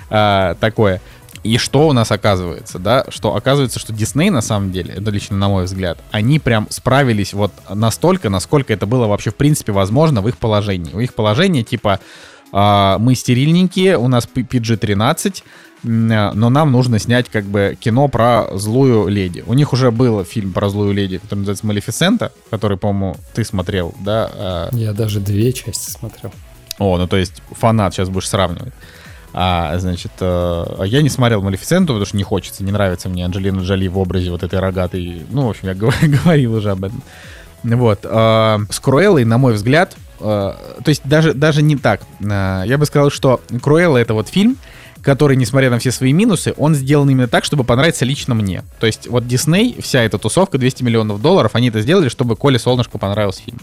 а, 0.10 0.56
такое. 0.56 1.02
И 1.44 1.58
что 1.58 1.88
у 1.88 1.94
нас 1.94 2.12
оказывается, 2.12 2.80
да? 2.80 3.06
Что 3.10 3.36
оказывается, 3.36 3.80
что 3.80 3.94
Дисней 3.94 4.30
на 4.30 4.42
самом 4.42 4.72
деле, 4.72 4.94
это 4.94 5.12
лично 5.12 5.38
на 5.38 5.50
мой 5.50 5.66
взгляд, 5.66 5.98
они 6.12 6.40
прям 6.40 6.68
справились 6.70 7.34
вот 7.34 7.52
настолько, 7.70 8.30
насколько 8.30 8.72
это 8.72 8.86
было 8.86 9.08
вообще 9.08 9.32
в 9.32 9.36
принципе 9.36 9.72
возможно 9.72 10.22
в 10.22 10.28
их 10.28 10.38
положении. 10.38 10.94
У 10.94 11.00
их 11.00 11.14
положения 11.14 11.64
типа 11.64 12.00
а, 12.54 12.98
мы 13.00 13.16
стерильненькие, 13.16 13.98
у 13.98 14.08
нас 14.08 14.28
PG-13, 14.34 15.44
Э, 15.44 15.44
но 15.84 16.50
нам 16.50 16.72
нужно 16.72 17.00
снять 17.00 17.30
как 17.30 17.46
бы 17.46 17.78
кино 17.80 18.08
про 18.08 18.48
злую 18.54 19.08
леди. 19.08 19.44
У 19.48 19.54
них 19.54 19.74
уже 19.74 19.92
был 19.92 20.24
фильм 20.24 20.54
про 20.54 20.70
злую 20.70 20.94
леди, 20.94 21.18
который 21.18 21.40
называется 21.40 21.66
«Малефисента», 21.66 22.32
который, 22.50 22.78
по-моему, 22.78 23.18
ты 23.34 23.44
смотрел, 23.44 23.94
да? 24.00 24.30
А 24.34 24.70
Я 24.74 24.94
даже 24.94 25.20
две 25.20 25.52
части 25.54 25.90
смотрел. 25.90 26.32
О, 26.78 26.98
ну 26.98 27.08
то 27.08 27.18
есть 27.18 27.42
фанат 27.52 27.94
сейчас 27.94 28.10
будешь 28.10 28.30
сравнивать. 28.30 28.74
А, 29.34 29.78
значит, 29.80 30.12
э, 30.20 30.66
я 30.86 31.02
не 31.02 31.10
смотрел 31.10 31.42
«Малефисенту», 31.42 31.94
потому 31.94 32.06
что 32.06 32.18
не 32.18 32.24
хочется, 32.24 32.64
не 32.64 32.72
нравится 32.72 33.08
мне 33.08 33.26
Анджелина 33.26 33.62
Джоли 33.62 33.88
в 33.88 33.98
образе 33.98 34.30
вот 34.30 34.44
этой 34.44 34.60
рогатой. 34.60 35.26
Ну, 35.30 35.48
в 35.48 35.50
общем, 35.52 35.70
я 35.70 35.74
говорил 36.24 36.56
уже 36.56 36.72
об 36.72 36.84
этом. 36.84 37.02
Вот. 37.64 38.00
Э, 38.04 38.60
с 38.70 38.80
Круэллой, 38.80 39.24
на 39.24 39.38
мой 39.38 39.54
взгляд, 39.54 39.96
э, 40.20 40.24
то 40.24 40.90
есть 40.90 41.02
даже, 41.06 41.34
даже 41.34 41.62
не 41.62 41.78
так. 41.78 42.02
Э, 42.20 42.64
я 42.66 42.78
бы 42.78 42.86
сказал, 42.86 43.10
что 43.10 43.42
Круэлла— 43.62 43.98
это 44.00 44.14
вот 44.14 44.28
фильм, 44.28 44.58
который, 45.04 45.36
несмотря 45.36 45.70
на 45.70 45.80
все 45.80 45.92
свои 45.92 46.14
минусы, 46.14 46.54
он 46.58 46.76
сделан 46.76 47.10
именно 47.10 47.28
так, 47.28 47.44
чтобы 47.44 47.64
понравиться 47.64 48.06
лично 48.06 48.36
мне. 48.36 48.64
То 48.80 48.88
есть 48.88 49.08
вот 49.08 49.28
Дисней, 49.28 49.78
вся 49.82 50.04
эта 50.04 50.18
тусовка, 50.18 50.58
200 50.58 50.84
миллионов 50.84 51.22
долларов, 51.22 51.52
они 51.56 51.70
это 51.70 51.82
сделали, 51.82 52.10
чтобы 52.10 52.36
Коле 52.36 52.60
Солнышко 52.60 52.98
понравился 52.98 53.42
фильм. 53.44 53.60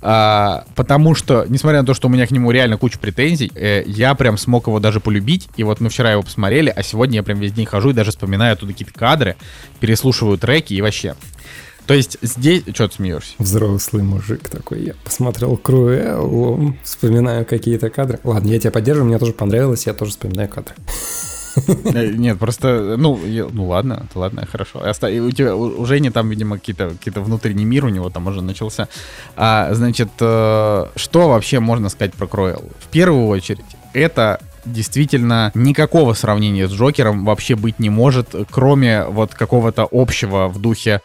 А, 0.00 0.64
потому 0.74 1.14
что, 1.14 1.46
несмотря 1.48 1.80
на 1.80 1.86
то, 1.86 1.94
что 1.94 2.08
у 2.08 2.10
меня 2.10 2.26
к 2.26 2.32
нему 2.32 2.50
реально 2.50 2.76
куча 2.76 2.98
претензий, 2.98 3.52
э, 3.54 3.84
я 3.86 4.14
прям 4.14 4.36
смог 4.36 4.66
его 4.66 4.80
даже 4.80 5.00
полюбить. 5.00 5.48
И 5.56 5.62
вот 5.62 5.80
мы 5.80 5.88
вчера 5.88 6.12
его 6.12 6.22
посмотрели, 6.22 6.72
а 6.74 6.82
сегодня 6.82 7.16
я 7.16 7.22
прям 7.22 7.38
весь 7.38 7.52
день 7.52 7.66
хожу 7.66 7.90
и 7.90 7.92
даже 7.92 8.10
вспоминаю 8.10 8.54
оттуда 8.54 8.72
какие-то 8.72 8.94
кадры, 8.94 9.36
переслушиваю 9.80 10.38
треки 10.38 10.74
и 10.74 10.80
вообще. 10.80 11.14
То 11.86 11.94
есть 11.94 12.18
здесь... 12.22 12.62
Что 12.72 12.88
ты 12.88 12.94
смеешься? 12.94 13.34
Взрослый 13.38 14.02
мужик 14.02 14.48
такой. 14.48 14.82
Я 14.82 14.94
посмотрел 15.04 15.56
Круэллу, 15.56 16.76
вспоминаю 16.82 17.44
какие-то 17.44 17.90
кадры. 17.90 18.20
Ладно, 18.24 18.48
я 18.48 18.58
тебя 18.58 18.70
поддерживаю, 18.70 19.08
мне 19.08 19.18
тоже 19.18 19.32
понравилось, 19.32 19.86
я 19.86 19.94
тоже 19.94 20.12
вспоминаю 20.12 20.48
кадры. 20.48 20.74
Э, 21.84 22.06
нет, 22.06 22.38
просто, 22.38 22.96
ну, 22.96 23.20
ну 23.52 23.66
ладно, 23.66 24.06
ладно, 24.14 24.46
хорошо. 24.46 24.80
У 24.80 25.30
тебя 25.30 25.54
у 25.54 25.84
Жени 25.84 26.10
там, 26.10 26.30
видимо, 26.30 26.58
какие-то 26.58 26.90
какие 26.90 27.12
внутренний 27.22 27.64
мир 27.64 27.84
у 27.84 27.88
него 27.88 28.10
там 28.10 28.26
уже 28.26 28.40
начался. 28.40 28.88
А, 29.36 29.72
значит, 29.74 30.08
э, 30.20 30.86
что 30.96 31.28
вообще 31.28 31.60
можно 31.60 31.88
сказать 31.88 32.14
про 32.14 32.26
Кроэл? 32.26 32.64
В 32.80 32.88
первую 32.88 33.26
очередь, 33.26 33.60
это 33.92 34.40
действительно 34.64 35.50
никакого 35.54 36.14
сравнения 36.14 36.68
с 36.68 36.72
Джокером 36.72 37.24
вообще 37.24 37.56
быть 37.56 37.78
не 37.78 37.90
может, 37.90 38.34
кроме 38.50 39.04
вот 39.04 39.34
какого-то 39.34 39.88
общего 39.90 40.48
в 40.48 40.60
духе 40.60 41.00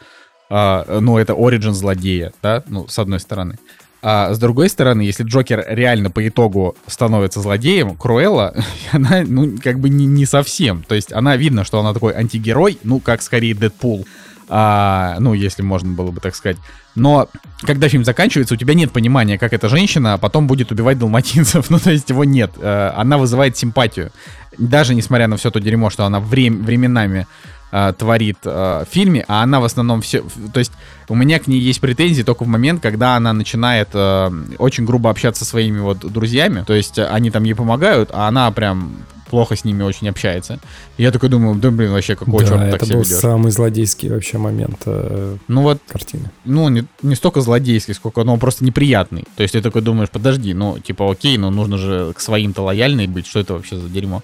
а, 0.49 0.99
ну, 0.99 1.17
это 1.17 1.33
оригин 1.33 1.73
злодея, 1.73 2.33
да, 2.41 2.63
ну, 2.67 2.87
с 2.87 2.97
одной 2.99 3.19
стороны. 3.19 3.57
А 4.01 4.33
с 4.33 4.39
другой 4.39 4.69
стороны, 4.69 5.01
если 5.01 5.23
Джокер 5.23 5.65
реально 5.67 6.11
по 6.11 6.25
итогу 6.27 6.75
становится 6.85 7.41
злодеем, 7.41 7.95
Круэлла, 7.95 8.53
она, 8.91 9.23
ну, 9.25 9.57
как 9.61 9.79
бы 9.79 9.89
не, 9.89 10.05
не 10.05 10.25
совсем. 10.25 10.83
То 10.83 10.95
есть 10.95 11.11
она 11.11 11.35
видно, 11.35 11.63
что 11.63 11.79
она 11.79 11.93
такой 11.93 12.13
антигерой, 12.13 12.77
ну, 12.83 12.99
как 12.99 13.21
скорее 13.21 13.55
Дэдпул. 13.55 14.05
А, 14.49 15.17
ну, 15.19 15.33
если 15.33 15.61
можно 15.61 15.91
было 15.91 16.11
бы 16.11 16.21
так 16.21 16.35
сказать. 16.35 16.57
Но 16.95 17.27
когда 17.61 17.89
фильм 17.89 18.05
заканчивается, 18.05 18.53
у 18.53 18.57
тебя 18.57 18.75
нет 18.75 18.91
понимания, 18.91 19.37
как 19.37 19.51
эта 19.51 19.67
женщина 19.67 20.17
потом 20.17 20.47
будет 20.47 20.71
убивать 20.71 20.97
далматинцев. 20.97 21.65
Ну, 21.69 21.79
то 21.79 21.91
есть 21.91 22.09
его 22.09 22.23
нет. 22.23 22.51
А, 22.57 22.93
она 22.95 23.17
вызывает 23.17 23.57
симпатию. 23.57 24.11
Даже 24.57 24.95
несмотря 24.95 25.27
на 25.27 25.37
все 25.37 25.51
то 25.51 25.59
дерьмо, 25.59 25.89
что 25.89 26.05
она 26.05 26.19
врем- 26.19 26.63
временами 26.63 27.27
э, 27.71 27.93
творит 27.97 28.37
э, 28.43 28.85
в 28.85 28.93
фильме, 28.93 29.25
а 29.27 29.43
она 29.43 29.59
в 29.59 29.63
основном 29.63 30.01
все... 30.01 30.23
То 30.53 30.59
есть 30.59 30.71
у 31.09 31.15
меня 31.15 31.39
к 31.39 31.47
ней 31.47 31.59
есть 31.59 31.81
претензии 31.81 32.23
только 32.23 32.43
в 32.43 32.47
момент, 32.47 32.81
когда 32.81 33.15
она 33.15 33.33
начинает 33.33 33.89
э, 33.93 34.31
очень 34.57 34.85
грубо 34.85 35.09
общаться 35.09 35.43
со 35.43 35.49
своими 35.51 35.79
вот 35.79 35.99
друзьями. 35.99 36.63
То 36.65 36.73
есть 36.73 36.99
они 36.99 37.31
там 37.31 37.43
ей 37.43 37.53
помогают, 37.53 38.09
а 38.13 38.27
она 38.27 38.51
прям 38.51 38.97
плохо 39.29 39.55
с 39.55 39.63
ними 39.63 39.83
очень 39.83 40.09
общается. 40.09 40.59
И 40.97 41.03
я 41.03 41.11
такой 41.11 41.29
думаю, 41.29 41.55
да 41.55 41.69
блин, 41.69 41.91
вообще 41.91 42.15
какой 42.15 42.43
да, 42.43 42.47
черт 42.47 42.71
так 42.71 42.85
себя 42.85 42.95
был 42.95 43.03
ведешь? 43.03 43.17
самый 43.17 43.51
злодейский 43.51 44.09
вообще 44.09 44.37
момент 44.37 44.81
э, 44.85 45.37
ну 45.47 45.61
вот, 45.61 45.79
картины. 45.87 46.31
Ну, 46.45 46.69
не, 46.69 46.85
не 47.01 47.15
столько 47.15 47.41
злодейский, 47.41 47.93
сколько, 47.93 48.23
ну, 48.23 48.37
просто 48.37 48.63
неприятный. 48.65 49.25
То 49.35 49.43
есть 49.43 49.53
ты 49.53 49.61
такой 49.61 49.81
думаешь, 49.81 50.09
подожди, 50.09 50.53
ну, 50.53 50.79
типа, 50.79 51.11
окей, 51.11 51.37
но 51.37 51.49
нужно 51.51 51.77
же 51.77 52.13
к 52.15 52.19
своим-то 52.19 52.63
лояльной 52.63 53.07
быть, 53.07 53.27
что 53.27 53.39
это 53.39 53.53
вообще 53.53 53.77
за 53.77 53.89
дерьмо? 53.89 54.23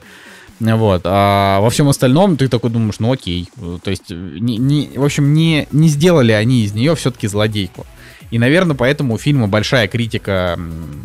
Вот. 0.60 1.02
А 1.06 1.60
во 1.60 1.70
всем 1.70 1.90
остальном 1.90 2.38
ты 2.38 2.48
такой 2.48 2.70
думаешь, 2.70 3.00
ну 3.00 3.12
окей. 3.12 3.50
То 3.84 3.90
есть, 3.90 4.10
не, 4.10 4.58
не, 4.58 4.92
в 4.96 5.04
общем, 5.04 5.34
не, 5.34 5.68
не 5.72 5.88
сделали 5.88 6.32
они 6.32 6.64
из 6.64 6.74
нее 6.74 6.96
все-таки 6.96 7.28
злодейку. 7.28 7.86
И, 8.32 8.40
наверное, 8.40 8.76
поэтому 8.76 9.14
у 9.14 9.18
фильма 9.18 9.48
большая 9.48 9.88
критика, 9.88 10.58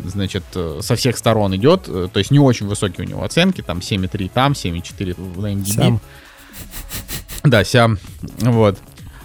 значит, 0.05 0.43
со 0.79 0.95
всех 0.95 1.17
сторон 1.17 1.55
идет. 1.55 1.83
То 1.83 2.11
есть 2.15 2.31
не 2.31 2.39
очень 2.39 2.67
высокие 2.67 3.05
у 3.05 3.09
него 3.09 3.23
оценки, 3.23 3.61
там 3.61 3.79
7,3 3.79 4.31
там, 4.33 4.53
7,4 4.53 5.15
в 5.15 5.45
MDB. 5.45 5.65
Сям. 5.65 6.01
Да, 7.43 7.63
Сям. 7.63 7.99
Вот. 8.39 8.77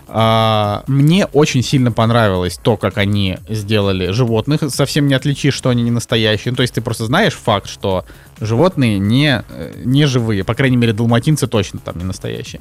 А, 0.06 0.84
мне 0.86 1.26
очень 1.26 1.62
сильно 1.62 1.90
понравилось 1.90 2.58
то, 2.62 2.76
как 2.76 2.98
они 2.98 3.38
сделали 3.48 4.10
животных. 4.10 4.60
Совсем 4.68 5.06
не 5.06 5.14
отличишь, 5.14 5.54
что 5.54 5.70
они 5.70 5.82
не 5.82 5.90
настоящие. 5.90 6.52
Ну, 6.52 6.56
то 6.56 6.62
есть 6.62 6.74
ты 6.74 6.80
просто 6.80 7.06
знаешь 7.06 7.34
факт, 7.34 7.68
что 7.68 8.04
животные 8.40 8.98
не, 8.98 9.44
э, 9.48 9.72
не 9.84 10.06
живые. 10.06 10.44
По 10.44 10.54
крайней 10.54 10.76
мере, 10.76 10.92
далматинцы 10.92 11.46
точно 11.46 11.80
там 11.80 11.98
не 11.98 12.04
настоящие. 12.04 12.60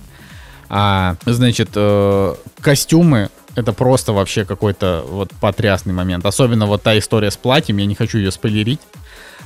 А, 0.70 1.18
значит, 1.26 1.70
э, 1.76 2.36
костюмы 2.62 3.30
это 3.56 3.74
просто 3.74 4.14
вообще 4.14 4.46
какой-то 4.46 5.06
вот 5.08 5.30
потрясный 5.40 5.94
момент. 5.94 6.26
Особенно 6.26 6.66
вот 6.66 6.82
та 6.82 6.98
история 6.98 7.30
с 7.30 7.38
платьем, 7.38 7.78
я 7.78 7.86
не 7.86 7.96
хочу 7.96 8.18
ее 8.18 8.32
спойлерить 8.32 8.80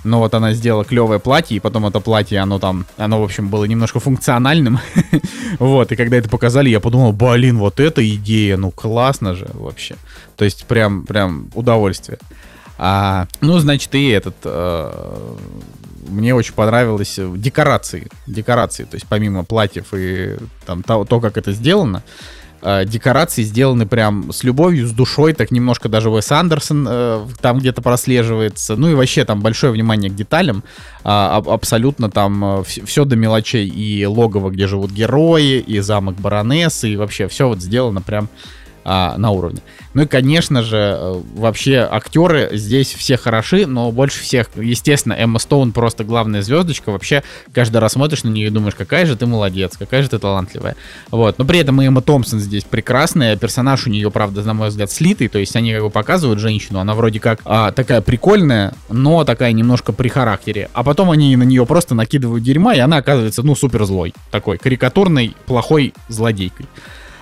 но 0.03 0.19
вот 0.19 0.33
она 0.33 0.53
сделала 0.53 0.85
клевое 0.85 1.19
платье, 1.19 1.57
и 1.57 1.59
потом 1.59 1.85
это 1.85 1.99
платье, 1.99 2.39
оно 2.39 2.59
там, 2.59 2.85
оно, 2.97 3.21
в 3.21 3.23
общем, 3.23 3.49
было 3.49 3.65
немножко 3.65 3.99
функциональным. 3.99 4.79
вот, 5.59 5.91
и 5.91 5.95
когда 5.95 6.17
это 6.17 6.29
показали, 6.29 6.69
я 6.69 6.79
подумал, 6.79 7.13
блин, 7.13 7.57
вот 7.57 7.79
эта 7.79 8.07
идея, 8.15 8.57
ну 8.57 8.71
классно 8.71 9.35
же 9.35 9.47
вообще. 9.53 9.95
То 10.35 10.45
есть 10.45 10.65
прям, 10.65 11.05
прям 11.05 11.49
удовольствие. 11.53 12.19
А, 12.77 13.27
ну, 13.41 13.57
значит, 13.59 13.93
и 13.95 14.09
этот... 14.09 14.35
Э, 14.43 15.35
мне 16.07 16.33
очень 16.33 16.53
понравилось 16.53 17.19
декорации. 17.35 18.07
Декорации, 18.27 18.83
то 18.83 18.95
есть 18.95 19.07
помимо 19.07 19.43
платьев 19.43 19.87
и 19.93 20.37
там 20.65 20.83
то, 20.83 21.03
то 21.03 21.19
как 21.19 21.37
это 21.37 21.51
сделано, 21.51 22.01
э, 22.61 22.85
декорации 22.85 23.43
сделаны 23.43 23.85
прям 23.85 24.31
с 24.31 24.43
любовью, 24.43 24.88
с 24.88 24.91
душой, 24.91 25.34
так 25.34 25.51
немножко 25.51 25.89
даже 25.89 26.09
Уэс 26.09 26.31
Андерсон 26.31 26.88
э, 26.89 27.25
там 27.41 27.59
где-то 27.59 27.81
прослеживается. 27.81 28.75
Ну 28.75 28.89
и 28.89 28.93
вообще 28.93 29.25
там 29.25 29.41
большое 29.41 29.71
внимание 29.73 30.09
к 30.11 30.15
деталям. 30.15 30.63
Э, 31.03 31.41
абсолютно 31.45 32.09
там 32.09 32.61
э, 32.61 32.63
все 32.63 33.05
до 33.05 33.15
мелочей. 33.15 33.67
И 33.67 34.05
логово, 34.05 34.49
где 34.49 34.67
живут 34.67 34.91
герои, 34.91 35.59
и 35.59 35.79
замок 35.79 36.15
баронессы, 36.15 36.89
и 36.89 36.95
вообще 36.95 37.27
все 37.27 37.47
вот 37.47 37.61
сделано 37.61 38.01
прям 38.01 38.29
а, 38.89 39.17
на 39.17 39.31
уровне. 39.31 39.59
Ну 39.97 40.03
и, 40.03 40.05
конечно 40.05 40.61
же, 40.61 40.77
э, 40.77 41.21
вообще 41.33 41.77
актеры 41.77 42.51
здесь 42.53 42.93
все 42.93 43.17
хороши, 43.17 43.65
но 43.65 43.91
больше 43.91 44.21
всех, 44.21 44.51
естественно, 44.55 45.13
Эмма 45.13 45.39
Стоун 45.39 45.71
просто 45.71 46.03
главная 46.03 46.43
звездочка. 46.43 46.91
Вообще, 46.91 47.23
каждый 47.51 47.77
раз 47.77 47.93
смотришь 47.93 48.23
на 48.23 48.29
нее 48.29 48.45
и 48.45 48.51
думаешь, 48.51 48.75
какая 48.75 49.07
же 49.07 49.17
ты 49.17 49.25
молодец, 49.25 49.75
какая 49.75 50.03
же 50.03 50.09
ты 50.09 50.19
талантливая. 50.19 50.75
Вот. 51.09 51.39
Но 51.39 51.45
при 51.45 51.57
этом 51.57 51.81
и 51.81 51.87
Эмма 51.87 52.03
Томпсон 52.03 52.39
здесь 52.39 52.63
прекрасная, 52.63 53.37
персонаж 53.37 53.87
у 53.87 53.89
нее, 53.89 54.11
правда, 54.11 54.43
на 54.43 54.53
мой 54.53 54.69
взгляд, 54.69 54.91
слитый, 54.91 55.29
то 55.29 55.39
есть 55.39 55.55
они 55.55 55.73
как 55.73 55.81
бы 55.81 55.89
показывают 55.89 56.39
женщину, 56.39 56.77
она 56.77 56.93
вроде 56.93 57.19
как 57.19 57.39
а, 57.43 57.71
такая 57.71 58.01
прикольная, 58.01 58.75
но 58.89 59.23
такая 59.23 59.51
немножко 59.51 59.93
при 59.93 60.09
характере. 60.09 60.69
А 60.73 60.83
потом 60.83 61.09
они 61.09 61.35
на 61.35 61.41
нее 61.41 61.65
просто 61.65 61.95
накидывают 61.95 62.43
дерьма, 62.43 62.75
и 62.75 62.79
она 62.79 62.97
оказывается, 62.97 63.41
ну, 63.41 63.55
супер 63.55 63.83
злой. 63.85 64.13
Такой 64.29 64.59
карикатурной, 64.59 65.35
плохой 65.47 65.95
злодейкой. 66.07 66.67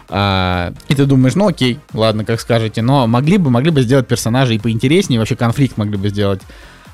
А, 0.09 0.73
и 0.87 0.95
ты 0.95 1.05
думаешь, 1.05 1.35
ну 1.35 1.47
окей, 1.47 1.79
ладно, 1.93 2.25
как 2.25 2.39
скажете, 2.39 2.81
но 2.81 3.07
могли 3.07 3.37
бы, 3.37 3.49
могли 3.49 3.71
бы 3.71 3.81
сделать 3.81 4.07
персонажей 4.07 4.59
поинтереснее, 4.59 5.19
вообще 5.19 5.35
конфликт 5.35 5.77
могли 5.77 5.97
бы 5.97 6.09
сделать 6.09 6.41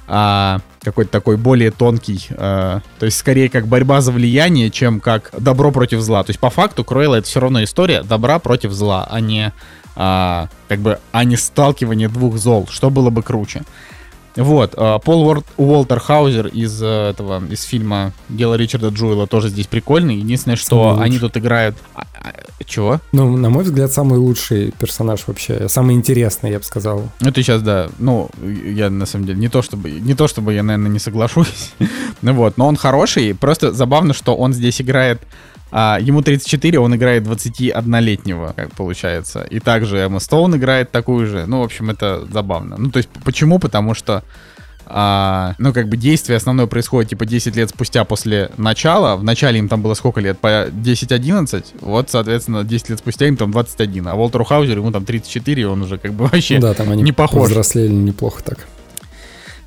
а, 0.08 0.60
какой-то 0.82 1.12
такой 1.12 1.38
более 1.38 1.72
тонкий, 1.72 2.28
а, 2.32 2.82
то 3.00 3.06
есть 3.06 3.18
скорее 3.18 3.50
как 3.50 3.68
борьба 3.68 4.02
за 4.02 4.12
влияние, 4.12 4.70
чем 4.70 5.00
как 5.00 5.32
добро 5.38 5.72
против 5.72 6.02
зла. 6.02 6.24
То 6.24 6.32
есть 6.32 6.40
по 6.40 6.50
факту 6.50 6.84
Круэлла 6.84 7.16
это 7.16 7.28
все 7.28 7.40
равно 7.40 7.64
история 7.64 8.04
добра 8.04 8.40
против 8.40 8.72
зла, 8.72 9.08
а 9.10 9.20
не 9.20 9.54
а, 9.96 10.48
как 10.68 10.80
бы 10.80 11.00
а 11.12 11.24
не 11.24 11.36
сталкивание 11.36 12.08
двух 12.08 12.38
зол, 12.38 12.68
что 12.70 12.90
было 12.90 13.10
бы 13.10 13.24
круче. 13.24 13.64
Вот, 14.36 14.74
а, 14.78 15.00
Пол 15.00 15.44
Уолтер 15.58 16.00
Хаузер 16.00 16.48
из 16.48 16.82
э, 16.82 17.10
этого, 17.10 17.44
из 17.50 17.64
фильма 17.64 18.14
«Дело 18.30 18.56
Ричарда 18.56 18.90
Джуэла» 18.90 19.28
тоже 19.28 19.50
здесь 19.50 19.68
прикольный. 19.68 20.16
Единственное, 20.16 20.56
что 20.56 21.00
они 21.00 21.20
тут 21.20 21.36
играют... 21.38 21.76
А, 21.96 22.04
а, 22.14 22.34
чего? 22.66 23.02
Ну, 23.12 23.36
на 23.36 23.50
мой 23.50 23.64
взгляд, 23.64 23.92
самый 23.92 24.18
лучший 24.18 24.72
персонаж 24.80 25.28
вообще, 25.28 25.68
самый 25.68 25.96
интересный, 25.96 26.52
я 26.52 26.60
бы 26.60 26.64
сказал. 26.64 27.10
Ну, 27.20 27.32
ты 27.32 27.44
сейчас, 27.44 27.62
да, 27.62 27.90
ну, 28.00 28.30
я 28.42 28.90
на 28.90 29.06
самом 29.06 29.26
деле, 29.26 29.40
не 29.40 29.50
то 29.50 29.62
чтобы, 29.62 29.92
не 29.92 30.16
то 30.16 30.28
чтобы 30.28 30.54
я, 30.54 30.64
наверное, 30.64 30.92
не 30.92 31.00
соглашусь, 31.00 31.74
ну 32.22 32.34
вот, 32.34 32.58
но 32.58 32.68
он 32.68 32.78
хороший, 32.78 33.36
просто 33.36 33.74
забавно, 33.74 34.14
что 34.14 34.36
он 34.36 34.54
здесь 34.54 34.82
играет 34.82 35.22
а, 35.72 35.98
ему 36.02 36.22
34, 36.22 36.80
он 36.80 36.96
играет 36.96 37.24
21-летнего, 37.24 38.54
как 38.56 38.72
получается. 38.72 39.42
И 39.44 39.60
также 39.60 39.98
Эмма 39.98 40.20
Стоун 40.20 40.56
играет 40.56 40.92
такую 40.92 41.28
же. 41.28 41.46
Ну, 41.48 41.62
в 41.62 41.64
общем, 41.64 41.90
это 41.90 42.26
забавно. 42.32 42.76
Ну, 42.78 42.92
то 42.92 42.98
есть, 42.98 43.10
почему? 43.24 43.58
Потому 43.58 43.94
что 43.94 44.24
а, 44.94 45.56
ну, 45.58 45.72
как 45.72 45.88
бы 45.88 45.96
действие 45.96 46.36
основное 46.36 46.68
происходит, 46.68 47.12
типа, 47.12 47.26
10 47.26 47.56
лет 47.56 47.70
спустя 47.70 48.04
после 48.04 48.52
начала. 48.58 49.16
В 49.16 49.24
начале 49.24 49.60
им 49.60 49.70
там 49.70 49.82
было 49.82 49.94
сколько 49.94 50.20
лет? 50.20 50.40
По 50.40 50.68
10-11. 50.68 51.66
Вот, 51.80 52.10
соответственно, 52.10 52.66
10 52.66 52.90
лет 52.90 53.00
спустя 53.00 53.28
им 53.28 53.38
там 53.38 53.52
21. 53.52 54.10
А 54.10 54.16
Волтеру 54.16 54.44
Хаузеру 54.44 54.82
ему 54.82 54.92
там 54.92 55.06
34, 55.06 55.62
и 55.62 55.66
он 55.66 55.82
уже 55.82 55.98
как 55.98 56.14
бы 56.14 56.26
вообще 56.32 56.60
да, 56.60 56.74
там 56.74 56.92
они 56.92 57.04
не 57.04 57.14
похож. 57.14 57.50
взрослели 57.50 57.94
неплохо 57.94 58.44
так. 58.44 58.68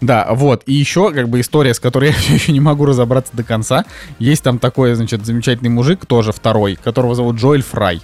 Да, 0.05 0.29
вот. 0.31 0.63
И 0.67 0.75
еще, 0.75 1.13
как 1.13 1.29
бы, 1.29 1.41
история, 1.41 1.73
с 1.73 1.81
которой 1.81 2.07
я 2.11 2.13
все 2.13 2.35
еще 2.35 2.53
не 2.53 2.61
могу 2.61 2.85
разобраться 2.85 3.35
до 3.35 3.43
конца. 3.43 3.85
Есть 4.19 4.43
там 4.43 4.59
такой, 4.59 4.95
значит, 4.95 5.25
замечательный 5.25 5.71
мужик, 5.71 6.05
тоже 6.07 6.33
второй, 6.33 6.77
которого 6.77 7.15
зовут 7.15 7.37
Джоэль 7.37 7.63
Фрай. 7.63 8.03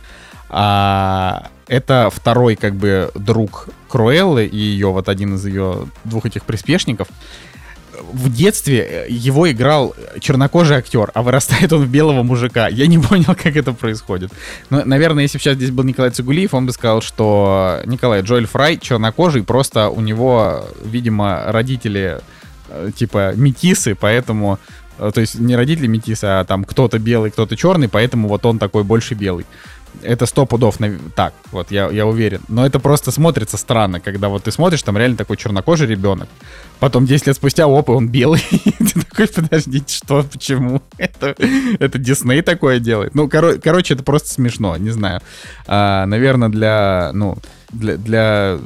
А, 0.49 1.49
это 1.69 2.11
второй, 2.13 2.57
как 2.57 2.75
бы, 2.75 3.11
друг 3.15 3.69
Круэллы 3.89 4.47
и 4.47 4.57
ее, 4.57 4.89
вот 4.89 5.09
один 5.09 5.35
из 5.35 5.45
ее 5.47 5.87
двух 6.05 6.27
этих 6.27 6.45
приспешников 6.45 7.09
в 8.13 8.33
детстве 8.33 9.07
его 9.09 9.51
играл 9.51 9.95
чернокожий 10.21 10.77
актер, 10.77 11.11
а 11.15 11.23
вырастает 11.23 11.73
он 11.73 11.85
в 11.85 11.89
белого 11.89 12.23
мужика. 12.23 12.69
Я 12.69 12.87
не 12.87 12.99
понял, 13.09 13.35
как 13.35 13.57
это 13.57 13.73
происходит. 13.73 14.33
Но, 14.71 14.85
наверное, 14.85 15.25
если 15.25 15.39
бы 15.39 15.43
сейчас 15.43 15.57
здесь 15.57 15.71
был 15.71 15.85
Николай 15.85 16.11
Цигулиев, 16.11 16.55
он 16.55 16.67
бы 16.67 16.73
сказал, 16.73 17.03
что 17.03 17.81
Николай 17.85 18.23
Джоэль 18.23 18.47
Фрай 18.47 18.79
чернокожий, 18.79 19.43
просто 19.43 19.89
у 19.89 20.01
него, 20.01 20.65
видимо, 20.85 21.45
родители 21.47 22.21
э, 22.69 22.91
типа 22.95 23.35
метисы, 23.35 23.95
поэтому 23.95 24.59
э, 24.99 25.11
то 25.15 25.21
есть 25.21 25.39
не 25.39 25.57
родители 25.57 25.87
метисы, 25.87 26.25
а 26.25 26.45
там 26.45 26.65
кто-то 26.65 26.99
белый, 26.99 27.31
кто-то 27.31 27.57
черный, 27.57 27.89
поэтому 27.89 28.29
вот 28.29 28.45
он 28.47 28.59
такой 28.59 28.85
больше 28.85 29.15
белый 29.15 29.47
это 30.03 30.27
сто 30.27 30.47
пудов 30.47 30.79
так, 31.15 31.35
вот 31.53 31.71
я, 31.71 31.89
я 31.91 32.07
уверен. 32.07 32.41
Но 32.49 32.67
это 32.67 32.79
просто 32.79 33.11
смотрится 33.11 33.57
странно, 33.57 34.01
когда 34.01 34.29
вот 34.29 34.45
ты 34.45 34.51
смотришь, 34.51 34.83
там 34.83 34.97
реально 34.97 35.17
такой 35.17 35.37
чернокожий 35.37 35.87
ребенок. 35.87 36.29
Потом 36.79 37.07
10 37.07 37.27
лет 37.27 37.37
спустя, 37.37 37.65
опа, 37.65 37.93
он 37.93 38.09
белый. 38.09 38.43
ты 38.51 39.01
такой, 39.01 39.29
подождите, 39.29 39.95
что, 39.95 40.23
почему? 40.23 40.83
это, 40.99 41.35
это 41.79 41.99
Дисней 41.99 42.43
такое 42.43 42.79
делает. 42.79 43.15
Ну, 43.15 43.29
коро, 43.29 43.55
короче, 43.55 43.95
это 43.95 44.03
просто 44.03 44.29
смешно, 44.29 44.77
не 44.77 44.91
знаю. 44.91 45.21
А, 45.67 46.07
наверное, 46.07 46.49
для, 46.49 47.11
ну, 47.13 47.37
для, 47.73 47.97
для 47.97 48.59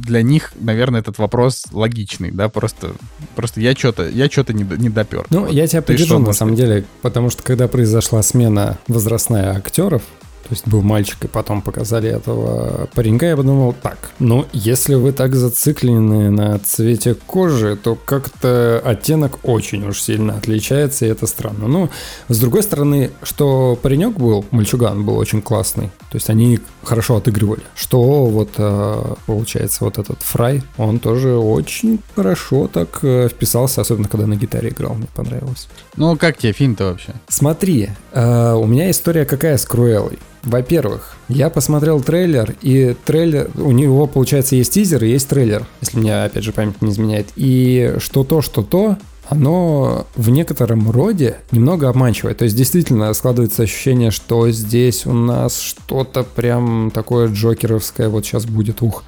для 0.00 0.22
них, 0.22 0.52
наверное, 0.58 1.00
этот 1.00 1.18
вопрос 1.18 1.64
логичный, 1.72 2.30
да, 2.30 2.48
просто, 2.48 2.92
просто 3.36 3.60
я 3.60 3.74
что-то, 3.74 4.08
я 4.08 4.28
что-то 4.28 4.52
не, 4.52 4.64
не 4.78 4.88
допер. 4.88 5.26
Ну, 5.30 5.40
вот. 5.40 5.52
я 5.52 5.66
тебя 5.66 5.82
поддержу, 5.82 6.18
на 6.18 6.32
самом 6.32 6.54
деле, 6.54 6.84
потому 7.02 7.30
что 7.30 7.42
когда 7.42 7.68
произошла 7.68 8.22
смена 8.22 8.78
возрастная 8.88 9.54
актеров, 9.54 10.02
то 10.50 10.54
есть 10.54 10.66
был 10.66 10.82
мальчик, 10.82 11.16
и 11.22 11.28
потом 11.28 11.62
показали 11.62 12.10
этого 12.10 12.88
паренька, 12.92 13.26
я 13.26 13.36
подумал, 13.36 13.72
так, 13.72 14.10
ну, 14.18 14.46
если 14.52 14.96
вы 14.96 15.12
так 15.12 15.36
зациклены 15.36 16.28
на 16.30 16.58
цвете 16.58 17.14
кожи, 17.14 17.76
то 17.76 17.94
как-то 17.94 18.82
оттенок 18.84 19.38
очень 19.44 19.86
уж 19.86 20.02
сильно 20.02 20.34
отличается, 20.34 21.06
и 21.06 21.08
это 21.08 21.28
странно. 21.28 21.68
Ну, 21.68 21.88
с 22.28 22.40
другой 22.40 22.64
стороны, 22.64 23.12
что 23.22 23.78
паренек 23.80 24.18
был, 24.18 24.44
мальчуган 24.50 25.04
был 25.04 25.18
очень 25.18 25.40
классный, 25.40 25.86
то 26.10 26.16
есть 26.16 26.28
они 26.28 26.58
хорошо 26.82 27.18
отыгрывали. 27.18 27.62
Что 27.76 28.24
вот, 28.24 28.50
э, 28.56 29.14
получается, 29.26 29.84
вот 29.84 29.98
этот 29.98 30.20
Фрай, 30.22 30.64
он 30.78 30.98
тоже 30.98 31.36
очень 31.36 32.00
хорошо 32.16 32.66
так 32.66 32.98
э, 33.02 33.28
вписался, 33.28 33.82
особенно 33.82 34.08
когда 34.08 34.26
на 34.26 34.34
гитаре 34.34 34.70
играл, 34.70 34.94
мне 34.94 35.06
понравилось. 35.14 35.68
Ну, 35.94 36.16
как 36.16 36.38
тебе 36.38 36.52
фильм-то 36.52 36.86
вообще? 36.86 37.14
Смотри, 37.28 37.90
э, 38.10 38.52
у 38.54 38.66
меня 38.66 38.90
история 38.90 39.24
какая 39.24 39.56
с 39.56 39.64
Круэллой. 39.64 40.18
Во-первых, 40.42 41.16
я 41.28 41.50
посмотрел 41.50 42.00
трейлер, 42.00 42.54
и 42.62 42.96
трейлер, 43.04 43.50
у 43.56 43.72
него, 43.72 44.06
получается, 44.06 44.56
есть 44.56 44.72
тизер 44.72 45.04
и 45.04 45.10
есть 45.10 45.28
трейлер, 45.28 45.66
если 45.80 45.98
мне, 45.98 46.24
опять 46.24 46.44
же, 46.44 46.52
память 46.52 46.80
не 46.80 46.90
изменяет. 46.90 47.28
И 47.36 47.94
что 47.98 48.24
то, 48.24 48.40
что 48.40 48.62
то, 48.62 48.96
оно 49.28 50.06
в 50.16 50.30
некотором 50.30 50.90
роде 50.90 51.36
немного 51.52 51.88
обманчивое. 51.88 52.34
То 52.34 52.44
есть 52.44 52.56
действительно 52.56 53.12
складывается 53.14 53.62
ощущение, 53.62 54.10
что 54.10 54.50
здесь 54.50 55.06
у 55.06 55.12
нас 55.12 55.60
что-то 55.60 56.24
прям 56.24 56.90
такое 56.92 57.28
джокеровское 57.28 58.08
вот 58.08 58.24
сейчас 58.24 58.44
будет, 58.44 58.82
ух. 58.82 59.04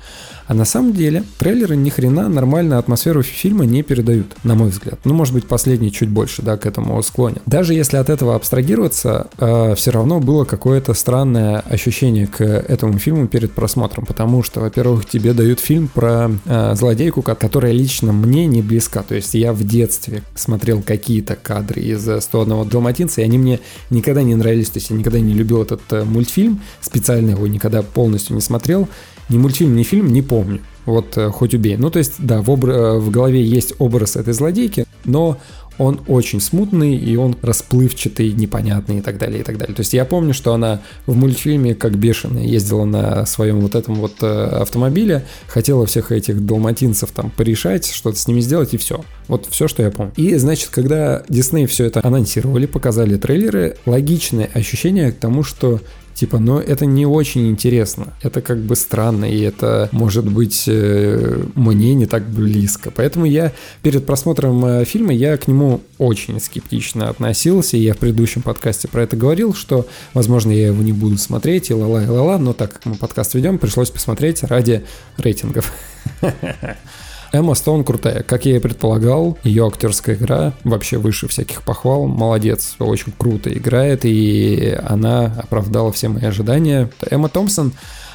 А 0.53 0.55
на 0.55 0.67
самом 0.67 0.93
деле 0.93 1.25
трейлеры 1.39 1.77
ни 1.77 1.89
хрена 1.89 2.29
нормально 2.29 2.77
атмосферу 2.77 3.23
фильма 3.23 3.65
не 3.65 3.83
передают, 3.83 4.27
на 4.45 4.55
мой 4.55 4.69
взгляд. 4.69 5.01
Ну, 5.05 5.15
может 5.15 5.33
быть, 5.33 5.47
последний 5.47 5.91
чуть 5.91 6.11
больше, 6.11 6.43
да, 6.43 6.59
к 6.59 6.67
этому 6.67 7.03
склонен. 7.03 7.39
Даже 7.47 7.73
если 7.73 7.97
от 7.97 8.11
этого 8.11 8.35
абстрагироваться, 8.35 9.29
э, 9.39 9.75
все 9.77 9.93
равно 9.93 10.21
было 10.21 10.45
какое-то 10.45 10.93
странное 10.93 11.61
ощущение 11.61 12.27
к 12.27 12.43
этому 12.43 12.99
фильму 12.99 13.29
перед 13.29 13.53
просмотром, 13.53 14.05
потому 14.05 14.43
что, 14.43 14.61
во-первых, 14.61 15.07
тебе 15.07 15.33
дают 15.33 15.59
фильм 15.59 15.89
про 15.89 16.31
э, 16.45 16.75
злодейку, 16.75 17.23
которая 17.23 17.73
лично 17.73 18.13
мне 18.13 18.45
не 18.45 18.61
близка. 18.61 19.03
То 19.03 19.15
есть 19.15 19.33
я 19.33 19.55
в 19.55 19.65
детстве 19.65 20.23
смотрел 20.35 20.83
какие-то 20.83 21.35
кадры 21.35 21.81
из 21.81 22.07
«101 22.07 22.69
Далматинца», 22.69 23.23
и 23.23 23.25
они 23.25 23.39
мне 23.39 23.61
никогда 23.89 24.23
не 24.23 24.35
нравились. 24.35 24.69
То 24.69 24.81
есть 24.81 24.91
я 24.91 24.97
никогда 24.97 25.19
не 25.19 25.33
любил 25.33 25.63
этот 25.63 25.81
э, 25.93 26.05
мультфильм, 26.05 26.61
специально 26.83 27.31
его 27.31 27.47
никогда 27.47 27.81
полностью 27.81 28.35
не 28.35 28.43
смотрел. 28.43 28.87
Ни 29.33 29.39
мультфильм, 29.39 29.75
ни 29.75 29.83
фильм 29.83 30.13
не 30.13 30.23
помню. 30.23 30.61
Вот 30.85 31.17
э, 31.17 31.31
хоть 31.31 31.55
убей. 31.55 31.77
Ну, 31.77 31.91
то 31.91 31.99
есть, 31.99 32.15
да, 32.19 32.43
в, 32.43 32.51
обр- 32.51 32.99
в 32.99 33.11
голове 33.11 33.43
есть 33.43 33.75
образ 33.79 34.17
этой 34.17 34.35
злодейки, 34.35 34.85
но 35.05 35.39
он 35.79 36.01
очень 36.07 36.41
смутный, 36.41 36.97
и 36.97 37.17
он 37.17 37.37
расплывчатый, 37.41 38.33
непонятный 38.33 38.99
и 38.99 39.01
так 39.01 39.19
далее, 39.19 39.41
и 39.41 39.43
так 39.43 39.59
далее. 39.59 39.75
То 39.75 39.81
есть 39.81 39.95
я 39.95 40.05
помню, 40.05 40.35
что 40.35 40.53
она 40.53 40.83
в 41.07 41.17
мультфильме 41.17 41.75
как 41.75 41.97
бешеная 41.97 42.45
ездила 42.45 42.85
на 42.85 43.25
своем 43.27 43.61
вот 43.61 43.75
этом 43.75 43.95
вот 43.95 44.17
э, 44.21 44.27
автомобиле, 44.27 45.25
хотела 45.47 45.87
всех 45.87 46.13
этих 46.13 46.45
далматинцев 46.45 47.11
там 47.13 47.31
порешать, 47.31 47.91
что-то 47.91 48.19
с 48.19 48.29
ними 48.29 48.41
сделать, 48.41 48.75
и 48.75 48.77
все. 48.77 49.03
Вот 49.29 49.47
все, 49.51 49.67
что 49.67 49.83
я 49.83 49.91
помню. 49.91 50.13
И, 50.17 50.35
значит, 50.37 50.69
когда 50.71 51.23
Дисней 51.29 51.67
все 51.67 51.87
это 51.87 52.01
анонсировали, 52.05 52.67
показали 52.67 53.17
трейлеры, 53.17 53.79
логичное 53.87 54.51
ощущение 54.53 55.11
к 55.11 55.17
тому, 55.17 55.43
что 55.43 55.81
Типа, 56.23 56.39
но 56.39 56.61
это 56.61 56.87
не 56.87 57.05
очень 57.05 57.51
интересно. 57.51 58.13
Это 58.23 58.43
как 58.43 58.61
бы 58.61 58.77
странно, 58.77 59.25
и 59.25 59.41
это 59.41 59.89
может 59.91 60.25
быть 60.25 60.67
э, 60.69 61.43
мне 61.57 61.95
не 61.95 62.07
так 62.07 62.23
близко. 62.31 62.93
Поэтому 62.95 63.25
я 63.25 63.51
перед 63.83 64.07
просмотром 64.07 64.65
э, 64.65 64.85
фильма 64.85 65.13
я 65.13 65.37
к 65.37 65.49
нему 65.49 65.81
очень 65.99 66.41
скептично 66.41 67.09
относился. 67.09 67.77
И 67.77 67.81
я 67.81 67.95
в 67.95 67.99
предыдущем 67.99 68.43
подкасте 68.43 68.87
про 68.87 69.03
это 69.03 69.17
говорил, 69.17 69.53
что, 69.53 69.89
возможно, 70.15 70.53
я 70.53 70.69
его 70.69 70.81
не 70.81 70.93
буду 70.93 71.19
смотреть, 71.19 71.71
и 71.71 71.75
ла-ла, 71.75 72.05
и 72.05 72.07
ла-ла, 72.07 72.39
но 72.39 72.53
так 72.53 72.75
как 72.75 72.87
мы 72.87 72.95
подкаст 72.95 73.35
ведем, 73.35 73.59
пришлось 73.59 73.91
посмотреть 73.91 74.45
ради 74.45 74.85
рейтингов. 75.17 75.73
Эмма 77.33 77.55
Стоун 77.55 77.83
крутая. 77.83 78.23
Как 78.23 78.45
я 78.45 78.57
и 78.57 78.61
предполагал, 78.61 79.39
ее 79.43 79.67
актерская 79.67 80.17
игра 80.17 80.53
вообще 80.65 80.99
выше 80.99 81.29
всяких 81.29 81.63
похвал. 81.63 82.07
Молодец, 82.07 82.75
очень 82.79 83.13
круто 83.17 83.51
играет, 83.53 84.05
и 84.05 84.79
она 84.85 85.33
оправдала 85.39 85.93
все 85.93 86.09
мои 86.09 86.25
ожидания. 86.25 86.91
Эмма 87.11 87.31
Томпсон 87.31 87.73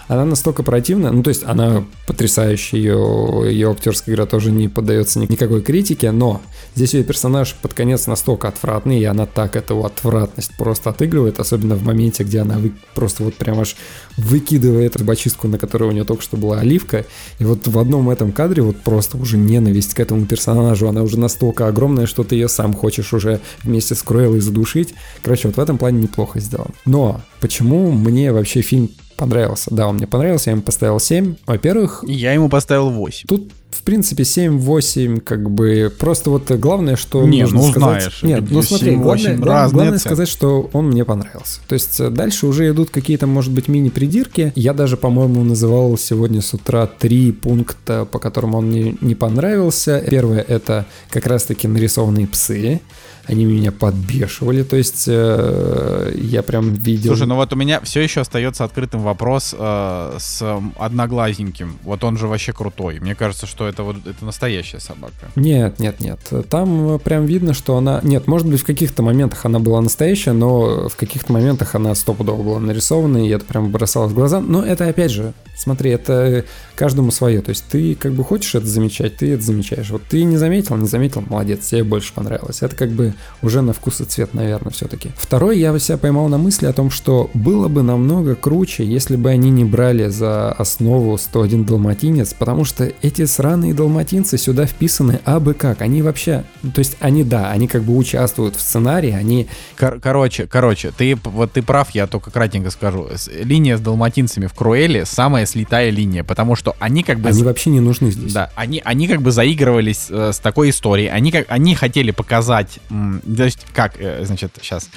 она 0.07 0.25
настолько 0.25 0.63
противная, 0.63 1.11
ну 1.11 1.23
то 1.23 1.29
есть 1.29 1.43
она 1.43 1.85
потрясающая, 2.05 2.79
ее, 2.79 3.41
ее 3.51 3.71
актерская 3.71 4.15
игра 4.15 4.25
тоже 4.25 4.51
не 4.51 4.69
поддается 4.69 5.19
никакой 5.19 5.61
критике, 5.61 6.11
но 6.11 6.41
здесь 6.75 6.93
ее 6.93 7.03
персонаж 7.03 7.55
под 7.55 7.73
конец 7.73 8.07
настолько 8.07 8.47
отвратный, 8.47 8.99
и 8.99 9.03
она 9.03 9.25
так 9.25 9.55
эту 9.55 9.83
отвратность 9.85 10.51
просто 10.57 10.89
отыгрывает, 10.91 11.39
особенно 11.39 11.75
в 11.75 11.83
моменте, 11.83 12.23
где 12.23 12.39
она 12.39 12.57
вы, 12.57 12.71
просто 12.95 13.23
вот 13.23 13.35
прям 13.35 13.59
аж 13.59 13.75
выкидывает 14.17 14.95
зубочистку, 14.97 15.47
на 15.47 15.57
которой 15.57 15.89
у 15.89 15.91
нее 15.91 16.05
только 16.05 16.23
что 16.23 16.37
была 16.37 16.59
оливка, 16.59 17.05
и 17.39 17.43
вот 17.43 17.67
в 17.67 17.77
одном 17.77 18.09
этом 18.09 18.31
кадре 18.31 18.63
вот 18.63 18.77
просто 18.77 19.17
уже 19.17 19.37
ненависть 19.37 19.93
к 19.93 19.99
этому 19.99 20.25
персонажу, 20.25 20.87
она 20.87 21.03
уже 21.03 21.19
настолько 21.19 21.67
огромная, 21.67 22.05
что 22.05 22.23
ты 22.23 22.35
ее 22.35 22.47
сам 22.47 22.73
хочешь 22.73 23.13
уже 23.13 23.41
вместе 23.63 23.95
с 23.95 24.01
Круэллой 24.01 24.39
задушить. 24.39 24.93
Короче, 25.21 25.47
вот 25.47 25.57
в 25.57 25.59
этом 25.59 25.77
плане 25.77 26.01
неплохо 26.01 26.39
сделан. 26.39 26.71
Но 26.85 27.21
почему 27.39 27.91
мне 27.91 28.31
вообще 28.31 28.61
фильм 28.61 28.89
понравился. 29.17 29.73
Да, 29.73 29.87
он 29.87 29.95
мне 29.95 30.07
понравился, 30.07 30.49
я 30.49 30.53
ему 30.53 30.63
поставил 30.63 30.99
7. 30.99 31.35
Во-первых... 31.45 32.03
Я 32.07 32.33
ему 32.33 32.49
поставил 32.49 32.89
8. 32.89 33.27
Тут 33.27 33.51
в 33.77 33.83
принципе, 33.83 34.23
7-8, 34.23 35.21
как 35.21 35.49
бы, 35.49 35.93
просто 35.97 36.29
вот 36.29 36.49
главное, 36.51 36.95
что 36.95 37.25
не, 37.25 37.43
нужно 37.43 37.59
ну, 37.59 37.71
сказать... 37.71 38.01
знаешь, 38.01 38.23
Нет, 38.23 38.43
ну 38.49 38.61
смотри, 38.61 38.95
главное, 38.95 39.37
главное, 39.37 39.69
главное 39.69 39.97
сказать, 39.99 40.27
что 40.27 40.69
он 40.73 40.87
мне 40.87 41.05
понравился. 41.05 41.61
То 41.67 41.73
есть 41.73 41.99
э, 41.99 42.09
дальше 42.09 42.47
уже 42.47 42.69
идут 42.69 42.89
какие-то, 42.89 43.27
может 43.27 43.53
быть, 43.53 43.67
мини-придирки. 43.67 44.51
Я 44.55 44.73
даже, 44.73 44.97
по-моему, 44.97 45.43
называл 45.43 45.97
сегодня 45.97 46.41
с 46.41 46.53
утра 46.53 46.87
три 46.87 47.31
пункта, 47.31 48.05
по 48.05 48.19
которым 48.19 48.55
он 48.55 48.67
мне 48.67 48.95
не 48.99 49.15
понравился. 49.15 50.03
Первое— 50.09 50.41
это 50.47 50.85
как 51.09 51.27
раз-таки 51.27 51.67
нарисованные 51.67 52.27
псы 52.27 52.81
они 53.27 53.45
меня 53.45 53.71
подбешивали, 53.71 54.63
то 54.63 54.75
есть 54.75 55.05
э, 55.07 56.13
я 56.15 56.43
прям 56.43 56.73
видел... 56.73 57.11
Слушай, 57.11 57.27
ну 57.27 57.35
вот 57.35 57.53
у 57.53 57.55
меня 57.55 57.81
все 57.81 58.01
еще 58.01 58.21
остается 58.21 58.63
открытым 58.63 59.01
вопрос 59.01 59.53
э, 59.57 60.17
с 60.19 60.61
одноглазненьким, 60.77 61.77
вот 61.83 62.03
он 62.03 62.17
же 62.17 62.27
вообще 62.27 62.53
крутой, 62.53 62.99
мне 62.99 63.15
кажется, 63.15 63.45
что 63.45 63.67
это 63.67 63.83
вот 63.83 63.97
это 64.05 64.25
настоящая 64.25 64.79
собака. 64.79 65.13
Нет, 65.35 65.79
нет, 65.79 65.99
нет, 65.99 66.19
там 66.49 66.99
прям 66.99 67.25
видно, 67.25 67.53
что 67.53 67.77
она... 67.77 67.99
Нет, 68.03 68.27
может 68.27 68.47
быть 68.47 68.61
в 68.61 68.65
каких-то 68.65 69.03
моментах 69.03 69.45
она 69.45 69.59
была 69.59 69.81
настоящая, 69.81 70.33
но 70.33 70.89
в 70.89 70.95
каких-то 70.95 71.33
моментах 71.33 71.75
она 71.75 71.93
стопудово 71.95 72.43
была 72.43 72.59
нарисована, 72.59 73.25
и 73.25 73.29
это 73.29 73.45
прям 73.45 73.71
бросалось 73.71 74.11
в 74.11 74.15
глаза, 74.15 74.39
но 74.39 74.63
это 74.63 74.87
опять 74.87 75.11
же, 75.11 75.33
смотри, 75.57 75.91
это 75.91 76.45
каждому 76.75 77.11
свое, 77.11 77.41
то 77.41 77.49
есть 77.49 77.65
ты 77.69 77.95
как 77.95 78.13
бы 78.13 78.23
хочешь 78.23 78.55
это 78.55 78.67
замечать, 78.67 79.17
ты 79.17 79.33
это 79.33 79.43
замечаешь, 79.43 79.89
вот 79.89 80.03
ты 80.07 80.23
не 80.23 80.37
заметил, 80.37 80.75
не 80.77 80.87
заметил, 80.87 81.23
молодец, 81.27 81.67
тебе 81.67 81.83
больше 81.83 82.13
понравилось, 82.13 82.61
это 82.61 82.75
как 82.75 82.91
бы 82.91 83.13
уже 83.41 83.61
на 83.61 83.73
вкус 83.73 84.01
и 84.01 84.05
цвет, 84.05 84.33
наверное, 84.33 84.71
все-таки. 84.71 85.09
Второй, 85.17 85.57
я 85.59 85.77
себя 85.79 85.97
поймал 85.97 86.27
на 86.27 86.37
мысли 86.37 86.67
о 86.67 86.73
том, 86.73 86.91
что 86.91 87.29
было 87.33 87.67
бы 87.67 87.81
намного 87.81 88.35
круче, 88.35 88.85
если 88.85 89.15
бы 89.15 89.29
они 89.29 89.49
не 89.49 89.65
брали 89.65 90.07
за 90.07 90.51
основу 90.51 91.17
101 91.17 91.65
далматинец, 91.65 92.33
потому 92.33 92.63
что 92.63 92.91
эти 93.01 93.25
сраные 93.25 93.73
далматинцы 93.73 94.37
сюда 94.37 94.65
вписаны 94.65 95.19
абы 95.25 95.53
как. 95.53 95.81
Они 95.81 96.01
вообще, 96.01 96.43
то 96.61 96.79
есть 96.79 96.97
они, 96.99 97.23
да, 97.23 97.51
они 97.51 97.67
как 97.67 97.83
бы 97.83 97.95
участвуют 97.95 98.55
в 98.55 98.61
сценарии, 98.61 99.11
они... 99.11 99.47
Кор- 99.77 99.99
короче, 99.99 100.45
короче, 100.47 100.91
ты, 100.95 101.17
вот 101.23 101.53
ты 101.53 101.63
прав, 101.63 101.89
я 101.91 102.05
только 102.07 102.29
кратенько 102.29 102.69
скажу. 102.69 103.07
Линия 103.43 103.77
с 103.77 103.81
далматинцами 103.81 104.45
в 104.45 104.53
Круэле 104.53 105.05
самая 105.05 105.46
слетая 105.47 105.89
линия, 105.89 106.23
потому 106.23 106.55
что 106.55 106.75
они 106.79 107.01
как 107.03 107.19
бы... 107.19 107.29
Они 107.29 107.43
вообще 107.43 107.71
не 107.71 107.79
нужны 107.79 108.11
здесь. 108.11 108.33
Да, 108.33 108.51
они, 108.55 108.81
они 108.85 109.07
как 109.07 109.21
бы 109.21 109.31
заигрывались 109.31 110.07
э, 110.09 110.31
с 110.33 110.39
такой 110.39 110.69
историей, 110.69 111.07
они, 111.07 111.31
как, 111.31 111.45
они 111.49 111.73
хотели 111.73 112.11
показать 112.11 112.79
то 112.89 113.43
есть, 113.43 113.65
как, 113.73 113.99
э, 113.99 114.23
значит, 114.25 114.51
сейчас. 114.61 114.89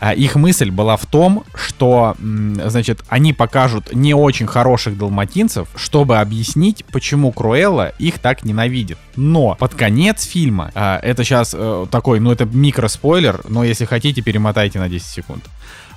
А, 0.00 0.14
их 0.14 0.36
мысль 0.36 0.70
была 0.70 0.96
в 0.96 1.06
том, 1.06 1.44
что, 1.54 2.16
значит, 2.64 3.00
они 3.08 3.32
покажут 3.32 3.92
не 3.92 4.14
очень 4.14 4.46
хороших 4.46 4.96
далматинцев, 4.96 5.68
чтобы 5.74 6.18
объяснить, 6.18 6.84
почему 6.84 7.32
Круэлла 7.32 7.92
их 7.98 8.20
так 8.20 8.44
ненавидит. 8.44 8.96
Но 9.16 9.56
под 9.56 9.74
конец 9.74 10.24
фильма, 10.24 10.70
а, 10.74 11.00
это 11.02 11.24
сейчас 11.24 11.54
э, 11.56 11.86
такой, 11.90 12.20
ну 12.20 12.30
это 12.30 12.44
микроспойлер, 12.44 13.42
но 13.48 13.64
если 13.64 13.86
хотите, 13.86 14.22
перемотайте 14.22 14.78
на 14.78 14.88
10 14.88 15.04
секунд 15.04 15.44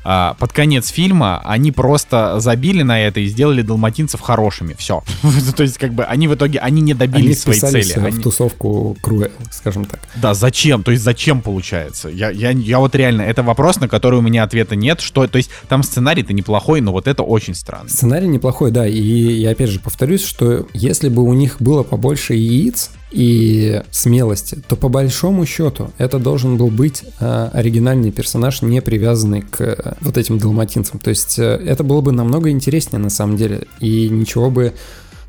а, 0.04 0.36
под 0.40 0.52
конец 0.52 0.90
фильма 0.90 1.42
они 1.46 1.72
просто 1.72 2.40
забили 2.40 2.82
на 2.82 3.00
это 3.00 3.20
и 3.20 3.28
сделали 3.28 3.62
далматинцев 3.62 4.20
хорошими. 4.22 4.76
Все. 4.78 5.04
То 5.56 5.64
есть, 5.64 5.78
как 5.78 5.94
бы, 5.94 6.04
они 6.04 6.28
в 6.28 6.36
итоге, 6.36 6.60
они 6.60 6.82
не 6.82 6.94
добились 6.94 7.46
они 7.46 7.58
своей 7.58 7.84
цели. 7.84 8.06
Они 8.06 8.20
в 8.20 8.24
тусовку 8.24 8.98
Круэлл, 9.02 9.32
скажем 9.52 9.86
так. 9.86 10.00
Да, 10.16 10.34
зачем? 10.34 10.84
То 10.84 10.92
есть, 10.92 11.04
зачем 11.04 11.42
получается? 11.42 12.10
Я, 12.10 12.32
я, 12.32 12.52
я 12.52 12.80
вот 12.80 12.96
реально, 12.96 13.22
это 13.22 13.44
вопрос, 13.44 13.80
на 13.80 13.88
который 13.88 14.20
у 14.20 14.22
меня 14.22 14.44
ответа 14.44 14.76
нет. 14.76 15.02
Что, 15.02 15.28
то 15.28 15.38
есть, 15.38 15.52
там 15.70 15.84
сценарий-то 15.84 16.34
неплохой, 16.34 16.82
но 16.82 16.92
вот 16.92 17.08
это 17.08 17.24
очень 17.24 17.54
странно. 17.56 17.90
Сценарий 17.90 18.28
неплохой, 18.28 18.72
да. 18.72 18.88
И 18.88 19.02
я 19.02 19.52
опять 19.52 19.70
же 19.70 19.80
повторюсь, 19.80 20.24
что 20.26 20.68
если 20.74 21.10
бы 21.10 21.24
у 21.24 21.34
них 21.34 21.58
было 21.60 21.84
побольше 21.84 22.34
яиц, 22.34 22.92
и 23.12 23.82
смелости, 23.92 24.58
то 24.68 24.76
по 24.76 24.90
большому 24.90 25.46
счету 25.46 25.92
это 25.98 26.18
должен 26.18 26.58
был 26.58 26.68
быть 26.68 27.04
э, 27.20 27.50
оригинальный 27.54 28.12
персонаж, 28.12 28.62
не 28.62 28.82
привязанный 28.82 29.42
к 29.42 29.62
э, 29.62 29.94
вот 30.02 30.18
этим 30.18 30.38
далматинцам. 30.38 31.00
То 31.00 31.10
есть 31.10 31.38
э, 31.38 31.44
это 31.44 31.84
было 31.84 32.02
бы 32.02 32.12
намного 32.12 32.50
интереснее 32.50 33.00
на 33.00 33.10
самом 33.10 33.36
деле, 33.36 33.68
и 33.80 34.10
ничего 34.10 34.50
бы 34.50 34.74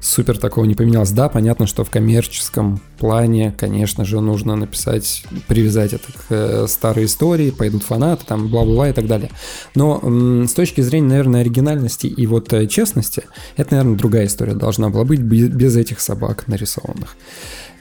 супер 0.02 0.36
такого 0.36 0.64
не 0.64 0.74
поменялось. 0.74 1.12
Да, 1.12 1.28
понятно, 1.28 1.66
что 1.66 1.84
в 1.84 1.90
коммерческом 1.90 2.80
плане, 2.98 3.54
конечно 3.56 4.04
же, 4.04 4.20
нужно 4.20 4.56
написать, 4.56 5.24
привязать 5.46 5.94
это 5.94 6.12
к 6.12 6.26
э, 6.30 6.66
старой 6.68 7.06
истории, 7.06 7.50
пойдут 7.50 7.84
фанаты, 7.84 8.24
там, 8.26 8.48
бла-бла-бла 8.48 8.90
и 8.90 8.92
так 8.92 9.06
далее. 9.06 9.30
Но 9.74 10.00
м, 10.02 10.48
с 10.48 10.52
точки 10.52 10.80
зрения, 10.80 11.08
наверное, 11.08 11.40
оригинальности 11.40 12.06
и 12.06 12.26
вот 12.26 12.52
э, 12.52 12.66
честности, 12.66 13.22
это, 13.56 13.76
наверное, 13.76 13.96
другая 13.96 14.26
история 14.26 14.54
должна 14.54 14.90
была 14.90 15.04
быть 15.04 15.20
без, 15.20 15.48
без 15.48 15.76
этих 15.76 16.00
собак 16.00 16.48
нарисованных. 16.48 17.16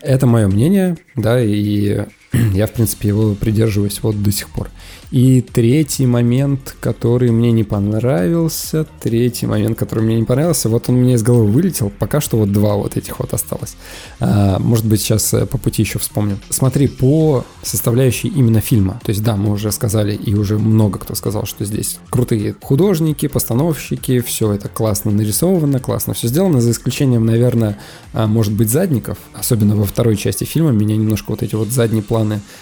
Это 0.01 0.25
мое 0.25 0.47
мнение, 0.47 0.97
да, 1.15 1.39
и 1.39 2.05
я, 2.53 2.67
в 2.67 2.71
принципе, 2.71 3.09
его 3.09 3.35
придерживаюсь 3.35 3.99
вот 4.01 4.21
до 4.21 4.31
сих 4.31 4.49
пор. 4.49 4.69
И 5.11 5.41
третий 5.41 6.05
момент, 6.05 6.73
который 6.79 7.31
мне 7.31 7.51
не 7.51 7.65
понравился, 7.65 8.85
третий 9.01 9.45
момент, 9.45 9.77
который 9.77 10.05
мне 10.05 10.15
не 10.15 10.23
понравился, 10.23 10.69
вот 10.69 10.87
он 10.87 10.95
у 10.95 10.97
меня 10.99 11.15
из 11.15 11.23
головы 11.23 11.47
вылетел, 11.47 11.91
пока 11.99 12.21
что 12.21 12.37
вот 12.37 12.53
два 12.53 12.77
вот 12.77 12.95
этих 12.95 13.19
вот 13.19 13.33
осталось. 13.33 13.75
А, 14.21 14.57
может 14.59 14.85
быть, 14.85 15.01
сейчас 15.01 15.33
э, 15.33 15.45
по 15.45 15.57
пути 15.57 15.81
еще 15.81 15.99
вспомню. 15.99 16.39
Смотри, 16.49 16.87
по 16.87 17.43
составляющей 17.61 18.29
именно 18.29 18.61
фильма, 18.61 19.01
то 19.03 19.09
есть 19.09 19.21
да, 19.21 19.35
мы 19.35 19.51
уже 19.51 19.73
сказали, 19.73 20.15
и 20.15 20.33
уже 20.33 20.57
много 20.57 20.97
кто 20.97 21.13
сказал, 21.13 21.45
что 21.45 21.65
здесь 21.65 21.97
крутые 22.09 22.55
художники, 22.61 23.27
постановщики, 23.27 24.21
все 24.21 24.53
это 24.53 24.69
классно 24.69 25.11
нарисовано, 25.11 25.81
классно 25.81 26.13
все 26.13 26.29
сделано, 26.29 26.61
за 26.61 26.71
исключением, 26.71 27.25
наверное, 27.25 27.77
а, 28.13 28.27
может 28.27 28.53
быть, 28.53 28.69
задников, 28.69 29.17
особенно 29.33 29.75
во 29.75 29.83
второй 29.83 30.15
части 30.15 30.45
фильма, 30.45 30.71
меня 30.71 30.95
немножко 30.95 31.31
вот 31.31 31.43
эти 31.43 31.55
вот 31.55 31.67
задние 31.67 32.01
планы 32.01 32.20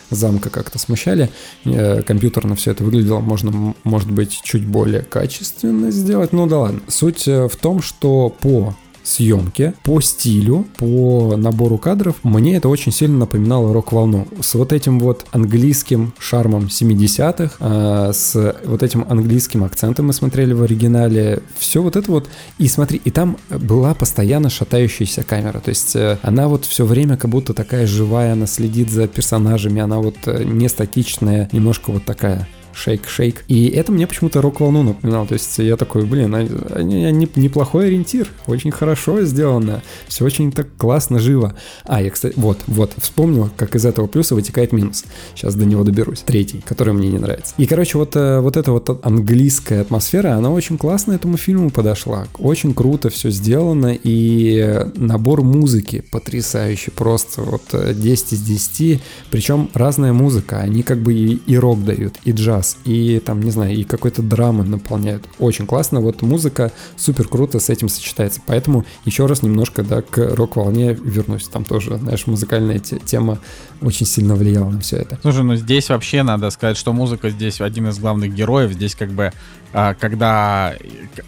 замка 0.10 0.50
как-то 0.50 0.80
смущали, 0.80 1.30
э, 1.66 2.02
компьютер 2.04 2.30
компьютерно 2.30 2.56
все 2.56 2.72
это 2.72 2.84
выглядело, 2.84 3.20
можно, 3.20 3.74
может 3.84 4.12
быть, 4.12 4.40
чуть 4.44 4.66
более 4.66 5.02
качественно 5.02 5.92
сделать. 5.92 6.32
Ну 6.34 6.48
да 6.48 6.60
ладно. 6.60 6.82
Суть 6.88 7.28
э, 7.28 7.48
в 7.48 7.56
том, 7.56 7.82
что 7.82 8.30
по 8.30 8.76
съемке, 9.04 9.74
по 9.84 10.02
стилю, 10.02 10.66
по 10.78 11.36
набору 11.38 11.78
кадров, 11.78 12.16
мне 12.24 12.56
это 12.56 12.70
очень 12.70 12.92
сильно 12.92 13.20
напоминало 13.20 13.74
рок-волну. 13.74 14.28
С 14.42 14.54
вот 14.56 14.74
этим 14.74 15.00
вот 15.00 15.26
английским 15.32 16.14
шармом 16.20 16.66
70-х, 16.66 17.56
э, 17.60 18.12
с 18.14 18.56
вот 18.66 18.84
этим 18.84 19.06
английским 19.10 19.64
акцентом 19.64 20.08
мы 20.08 20.14
смотрели 20.14 20.54
в 20.54 20.64
оригинале. 20.64 21.42
Все 21.58 21.82
вот 21.82 21.96
это 21.96 22.12
вот. 22.12 22.30
И 22.58 22.68
смотри, 22.68 23.02
и 23.04 23.12
там 23.12 23.38
была 23.50 23.94
постоянно 23.94 24.50
шатающаяся 24.50 25.24
камера. 25.24 25.60
То 25.60 25.70
есть 25.70 25.96
э, 25.96 26.18
она 26.22 26.48
вот 26.48 26.66
все 26.66 26.86
время 26.86 27.18
как 27.18 27.30
будто 27.32 27.54
такая 27.54 27.88
живая, 27.88 28.34
она 28.34 28.48
следит 28.48 28.90
за 28.92 29.08
персонажами, 29.08 29.82
она 29.82 30.00
вот 30.00 30.16
э, 30.26 30.44
не 30.44 30.70
статичная, 30.70 31.50
немножко 31.52 31.92
вот 31.92 32.06
такая 32.06 32.48
шейк-шейк. 32.80 33.44
И 33.48 33.68
это 33.68 33.92
мне 33.92 34.08
почему-то 34.08 34.42
рок-волну 34.42 34.84
напоминало. 34.84 35.28
То 35.28 35.34
есть 35.34 35.58
я 35.60 35.76
такой, 35.76 36.06
блин, 36.06 36.34
они, 36.34 37.06
они, 37.06 37.28
неплохой 37.36 37.88
ориентир, 37.88 38.30
очень 38.48 38.72
хорошо 38.72 39.22
сделано, 39.24 39.82
все 40.08 40.26
очень 40.26 40.52
так 40.52 40.68
классно, 40.78 41.20
живо. 41.20 41.56
А, 41.86 42.02
я, 42.02 42.10
кстати, 42.10 42.34
вот, 42.38 42.60
вот, 42.68 42.94
вспомнил, 42.98 43.50
как 43.56 43.76
из 43.76 43.86
этого 43.86 44.08
плюса 44.08 44.36
вытекает 44.36 44.72
минус. 44.72 45.06
Сейчас 45.36 45.56
до 45.56 45.66
него 45.66 45.84
доберусь. 45.84 46.20
Третий, 46.26 46.62
который 46.66 46.94
мне 46.94 47.10
не 47.10 47.18
нравится. 47.18 47.54
И, 47.58 47.66
короче, 47.66 47.98
вот, 47.98 48.16
э, 48.16 48.40
вот 48.40 48.58
эта 48.58 48.72
вот 48.72 49.06
английская 49.06 49.82
атмосфера, 49.82 50.34
она 50.34 50.50
очень 50.50 50.78
классно 50.78 51.14
этому 51.14 51.38
фильму 51.38 51.70
подошла. 51.70 52.28
Очень 52.38 52.74
круто 52.74 53.10
все 53.10 53.30
сделано, 53.30 53.98
и 54.02 54.86
набор 54.96 55.44
музыки 55.44 56.04
потрясающий, 56.12 56.92
просто 56.92 57.42
вот 57.42 57.64
10 57.74 58.32
э, 58.32 58.36
из 58.36 58.42
10. 58.42 59.02
Причем 59.32 59.70
разная 59.74 60.14
музыка, 60.14 60.60
они 60.60 60.84
как 60.84 61.00
бы 61.00 61.14
и, 61.14 61.36
и 61.46 61.58
рок 61.58 61.84
дают, 61.84 62.16
и 62.24 62.32
джаз, 62.32 62.69
джаз, 62.70 62.78
и 62.86 63.20
там, 63.20 63.42
не 63.42 63.52
знаю, 63.52 63.74
и 63.74 63.84
какой-то 63.84 64.22
драмы 64.22 64.64
наполняют. 64.64 65.26
Очень 65.40 65.66
классно, 65.66 66.02
вот 66.02 66.22
музыка 66.22 66.72
супер 66.96 67.28
круто 67.28 67.60
с 67.60 67.70
этим 67.70 67.90
сочетается. 67.90 68.42
Поэтому 68.46 68.86
еще 69.06 69.26
раз 69.26 69.44
немножко, 69.44 69.84
да, 69.84 70.02
к 70.02 70.18
рок-волне 70.36 70.94
вернусь. 70.94 71.48
Там 71.48 71.66
тоже, 71.66 71.98
знаешь, 71.98 72.28
музыкальная 72.28 72.80
тема 72.80 73.40
очень 73.82 74.06
сильно 74.06 74.36
влияла 74.36 74.70
на 74.70 74.80
все 74.80 74.98
это. 74.98 75.18
Слушай, 75.22 75.44
ну 75.44 75.56
здесь 75.56 75.90
вообще 75.90 76.24
надо 76.24 76.50
сказать, 76.50 76.78
что 76.78 76.94
музыка 76.94 77.30
здесь 77.30 77.62
один 77.62 77.88
из 77.88 78.00
главных 78.00 78.34
героев. 78.34 78.72
Здесь 78.72 78.96
как 78.96 79.10
бы, 79.10 79.32
а, 79.74 79.94
когда, 79.94 80.76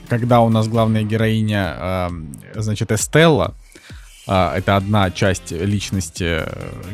когда 0.09 0.41
у 0.41 0.49
нас 0.49 0.67
главная 0.67 1.03
героиня, 1.03 2.09
значит, 2.55 2.91
Эстелла, 2.91 3.53
а, 4.27 4.55
это 4.55 4.77
одна 4.77 5.09
часть 5.11 5.51
личности 5.51 6.43
э, 6.45 6.45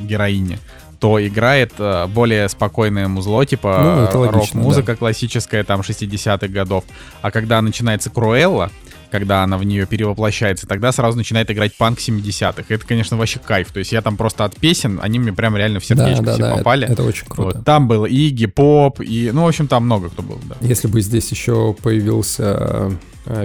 героини, 0.01 0.59
то 0.99 1.25
играет 1.25 1.73
э, 1.77 2.07
более 2.07 2.49
спокойное 2.49 3.07
музло, 3.07 3.45
типа 3.45 4.09
ну, 4.13 4.31
рок-музыка 4.31 4.93
да. 4.93 4.95
классическая, 4.95 5.63
там, 5.63 5.81
60-х 5.81 6.47
годов. 6.47 6.83
А 7.21 7.31
когда 7.31 7.61
начинается 7.61 8.09
Круэлла, 8.09 8.71
когда 9.11 9.43
она 9.43 9.57
в 9.57 9.63
нее 9.63 9.85
перевоплощается, 9.85 10.67
тогда 10.67 10.91
сразу 10.91 11.17
начинает 11.17 11.49
играть 11.49 11.77
панк 11.77 11.99
70-х. 11.99 12.65
Это, 12.67 12.85
конечно, 12.85 13.15
вообще 13.15 13.39
кайф. 13.39 13.71
То 13.71 13.79
есть 13.79 13.91
я 13.91 14.01
там 14.01 14.17
просто 14.17 14.43
от 14.43 14.57
песен, 14.57 14.99
они 15.01 15.19
мне 15.19 15.31
прям 15.31 15.55
реально 15.55 15.79
в 15.79 15.85
сердечко 15.85 16.23
да, 16.23 16.31
да, 16.31 16.33
все 16.33 16.43
да, 16.43 16.55
попали. 16.57 16.83
Это, 16.83 16.93
это 16.93 17.03
очень 17.03 17.25
круто. 17.25 17.57
Вот. 17.57 17.65
Там 17.65 17.87
был 17.87 18.05
Иги, 18.05 18.47
Поп, 18.47 18.99
и, 18.99 19.31
ну, 19.33 19.45
в 19.45 19.47
общем, 19.47 19.67
там 19.67 19.85
много 19.85 20.09
кто 20.09 20.23
был, 20.23 20.39
да. 20.43 20.55
Если 20.59 20.87
бы 20.87 20.99
здесь 21.01 21.31
еще 21.31 21.73
появился 21.81 22.57
Э, 22.57 22.91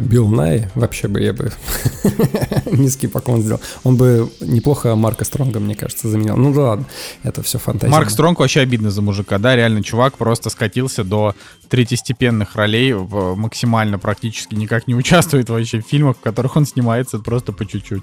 Билл 0.02 0.28
Най, 0.28 0.68
вообще 0.74 1.08
бы 1.08 1.20
я 1.20 1.32
бы 1.32 1.50
низкий 2.70 3.08
поклон 3.08 3.42
сделал. 3.42 3.60
Он 3.84 3.96
бы 3.96 4.30
неплохо 4.40 4.94
Марка 4.94 5.24
Стронга, 5.24 5.60
мне 5.60 5.74
кажется, 5.74 6.08
заменил. 6.08 6.36
Ну 6.36 6.52
да 6.52 6.60
ладно, 6.62 6.86
это 7.22 7.42
все 7.42 7.58
фантазия. 7.58 7.92
Марк 7.92 8.10
Стронг 8.10 8.40
вообще 8.40 8.60
обидно 8.60 8.90
за 8.90 9.02
мужика, 9.02 9.38
да, 9.38 9.56
реально 9.56 9.82
чувак 9.82 10.16
просто 10.16 10.50
скатился 10.50 11.04
до 11.04 11.34
третьестепенных 11.68 12.56
ролей, 12.56 12.94
максимально 12.94 13.98
практически 13.98 14.54
никак 14.54 14.86
не 14.86 14.94
участвует 14.94 15.48
вообще 15.48 15.80
в 15.80 15.86
фильмах, 15.86 16.16
в 16.16 16.20
которых 16.20 16.56
он 16.56 16.66
снимается 16.66 17.18
просто 17.18 17.52
по 17.52 17.66
чуть-чуть. 17.66 18.02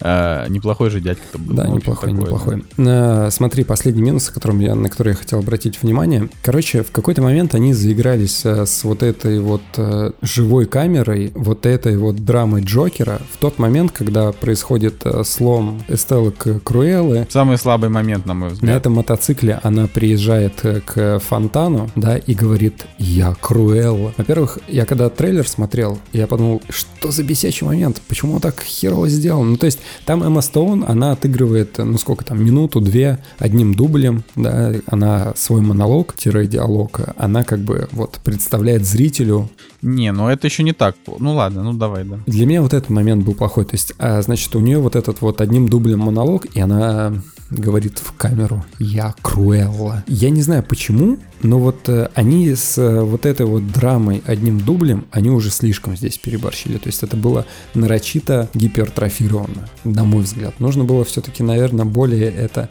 А, 0.00 0.46
неплохой 0.48 0.90
же 0.90 1.00
дядька-то 1.00 1.38
был. 1.38 1.54
Да, 1.54 1.68
неплохой, 1.68 2.10
такое, 2.10 2.24
неплохой. 2.24 2.64
Да. 2.76 3.26
А, 3.26 3.30
смотри, 3.30 3.64
последний 3.64 4.02
минус, 4.02 4.30
которым 4.30 4.60
я, 4.60 4.74
на 4.74 4.88
который 4.88 5.10
я 5.10 5.14
хотел 5.14 5.38
обратить 5.38 5.82
внимание. 5.82 6.28
Короче, 6.42 6.82
в 6.82 6.90
какой-то 6.90 7.22
момент 7.22 7.54
они 7.54 7.74
заигрались 7.74 8.44
а, 8.44 8.66
с 8.66 8.84
вот 8.84 9.02
этой 9.02 9.40
вот 9.40 9.62
а, 9.76 10.12
живой 10.22 10.66
камерой, 10.66 11.32
вот 11.34 11.66
этой 11.66 11.96
вот 11.96 12.16
драмой 12.24 12.62
Джокера 12.62 13.20
в 13.32 13.36
тот 13.38 13.58
момент, 13.58 13.92
когда 13.92 14.32
происходит 14.32 15.02
а, 15.04 15.24
слом 15.24 15.82
Эстеллы 15.88 16.32
к 16.32 16.60
Круэллы. 16.60 17.26
Самый 17.30 17.58
слабый 17.58 17.90
момент, 17.90 18.26
на 18.26 18.34
мой 18.34 18.50
взгляд. 18.50 18.70
На 18.70 18.76
этом 18.76 18.94
мотоцикле 18.94 19.60
она 19.62 19.86
приезжает 19.86 20.62
к 20.84 21.20
фонтану, 21.20 21.90
да, 21.96 22.16
и 22.16 22.34
говорит 22.34 22.86
«Я 22.98 23.34
Круэлла». 23.40 24.14
Во-первых, 24.16 24.58
я 24.68 24.86
когда 24.86 25.08
трейлер 25.10 25.46
смотрел, 25.46 25.98
я 26.12 26.26
подумал, 26.26 26.62
что 26.68 27.10
за 27.10 27.22
бесячий 27.22 27.66
момент, 27.66 28.00
почему 28.08 28.34
он 28.34 28.40
так 28.40 28.60
херово 28.60 29.08
сделан? 29.08 29.50
Ну, 29.50 29.56
то 29.56 29.66
есть 29.66 29.78
там 30.04 30.22
Эмма 30.22 30.40
Стоун, 30.40 30.84
она 30.86 31.12
отыгрывает, 31.12 31.78
ну 31.78 31.98
сколько 31.98 32.24
там, 32.24 32.44
минуту-две 32.44 33.18
одним 33.38 33.74
дублем, 33.74 34.24
да, 34.36 34.72
она 34.86 35.32
свой 35.36 35.60
монолог-диалог, 35.60 37.00
она 37.16 37.44
как 37.44 37.60
бы 37.60 37.88
вот 37.92 38.20
представляет 38.24 38.84
зрителю. 38.84 39.48
Не, 39.82 40.12
ну 40.12 40.28
это 40.28 40.46
еще 40.46 40.62
не 40.62 40.72
так. 40.72 40.96
Ну 41.18 41.34
ладно, 41.34 41.62
ну 41.62 41.72
давай, 41.72 42.04
да. 42.04 42.18
Для 42.26 42.46
меня 42.46 42.62
вот 42.62 42.74
этот 42.74 42.90
момент 42.90 43.24
был 43.24 43.34
плохой. 43.34 43.64
То 43.64 43.74
есть, 43.74 43.94
а, 43.98 44.20
значит, 44.22 44.54
у 44.54 44.60
нее 44.60 44.78
вот 44.78 44.96
этот 44.96 45.20
вот 45.20 45.40
одним 45.40 45.68
дублем 45.68 46.00
монолог, 46.00 46.46
и 46.54 46.60
она 46.60 47.14
говорит 47.50 47.98
в 47.98 48.12
камеру 48.12 48.64
«Я 48.78 49.14
Круэлла». 49.22 50.04
Я 50.06 50.30
не 50.30 50.42
знаю 50.42 50.62
почему, 50.62 51.18
но 51.42 51.58
вот 51.58 51.88
э, 51.88 52.08
они 52.14 52.54
с 52.54 52.78
э, 52.78 53.00
вот 53.00 53.26
этой 53.26 53.46
вот 53.46 53.66
драмой 53.72 54.22
одним 54.26 54.60
дублем, 54.60 55.06
они 55.10 55.30
уже 55.30 55.50
слишком 55.50 55.96
здесь 55.96 56.18
переборщили. 56.18 56.78
То 56.78 56.88
есть 56.88 57.02
это 57.02 57.16
было 57.16 57.46
нарочито 57.74 58.48
гипертрофировано, 58.54 59.68
на 59.84 60.04
мой 60.04 60.22
взгляд. 60.22 60.60
Нужно 60.60 60.84
было 60.84 61.04
все-таки, 61.04 61.42
наверное, 61.42 61.84
более 61.84 62.30
это 62.30 62.68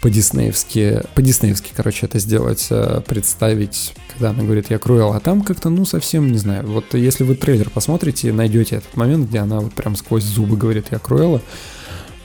по-диснеевски, 0.00 1.00
по-диснеевски, 1.14 1.72
короче, 1.74 2.06
это 2.06 2.18
сделать, 2.18 2.66
э, 2.70 3.00
представить, 3.06 3.94
когда 4.12 4.30
она 4.30 4.42
говорит 4.42 4.66
«я 4.68 4.78
Круэлла», 4.78 5.16
а 5.16 5.20
там 5.20 5.42
как-то, 5.42 5.70
ну, 5.70 5.86
совсем, 5.86 6.30
не 6.30 6.36
знаю, 6.38 6.66
вот 6.66 6.92
если 6.92 7.24
вы 7.24 7.36
трейлер 7.36 7.70
посмотрите, 7.70 8.30
найдете 8.32 8.76
этот 8.76 8.96
момент, 8.96 9.28
где 9.30 9.38
она 9.38 9.60
вот 9.60 9.72
прям 9.72 9.96
сквозь 9.96 10.24
зубы 10.24 10.58
говорит 10.58 10.88
«я 10.90 10.98
Круэлла», 10.98 11.40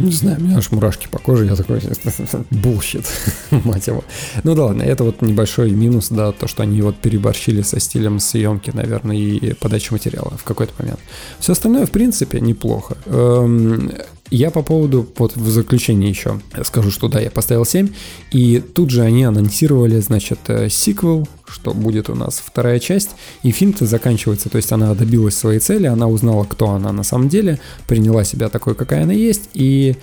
не 0.05 0.11
знаю, 0.11 0.37
у 0.39 0.43
меня 0.43 0.57
аж 0.57 0.71
мурашки 0.71 1.07
по 1.09 1.19
коже, 1.19 1.45
я 1.45 1.55
такой, 1.55 1.81
bullshit, 2.51 3.05
мать 3.51 3.87
его. 3.87 4.03
Ну 4.43 4.55
да 4.55 4.65
ладно, 4.65 4.83
это 4.83 5.03
вот 5.03 5.21
небольшой 5.21 5.71
минус, 5.71 6.09
да, 6.09 6.31
то, 6.31 6.47
что 6.47 6.63
они 6.63 6.81
вот 6.81 6.95
переборщили 6.95 7.61
со 7.61 7.79
стилем 7.79 8.19
съемки, 8.19 8.71
наверное, 8.73 9.17
и 9.17 9.53
подачи 9.53 9.91
материала 9.91 10.33
в 10.37 10.43
какой-то 10.43 10.73
момент. 10.79 10.99
Все 11.39 11.53
остальное, 11.53 11.85
в 11.85 11.91
принципе, 11.91 12.39
неплохо. 12.39 12.97
Эм, 13.05 13.91
я 14.31 14.51
по 14.51 14.61
поводу, 14.61 15.07
вот 15.17 15.35
в 15.35 15.49
заключение 15.49 16.09
еще 16.09 16.39
скажу, 16.63 16.91
что 16.91 17.07
да, 17.07 17.19
я 17.19 17.31
поставил 17.31 17.65
7, 17.65 17.89
и 18.31 18.59
тут 18.59 18.89
же 18.89 19.01
они 19.01 19.23
анонсировали, 19.23 19.99
значит, 19.99 20.39
э, 20.47 20.69
сиквел, 20.69 21.27
что 21.47 21.73
будет 21.73 22.09
у 22.09 22.15
нас 22.15 22.41
вторая 22.43 22.79
часть, 22.79 23.11
и 23.43 23.51
фильм-то 23.51 23.85
заканчивается, 23.85 24.49
то 24.49 24.57
есть 24.57 24.71
она 24.71 24.93
добилась 24.93 25.35
своей 25.35 25.59
цели, 25.59 25.87
она 25.87 26.07
узнала, 26.07 26.43
кто 26.43 26.69
она 26.69 26.91
на 26.91 27.03
самом 27.03 27.29
деле, 27.29 27.59
приняла 27.87 28.23
себя 28.23 28.49
такой, 28.49 28.75
какая 28.75 29.03
она 29.03 29.13
есть, 29.13 29.49
и 29.53 29.95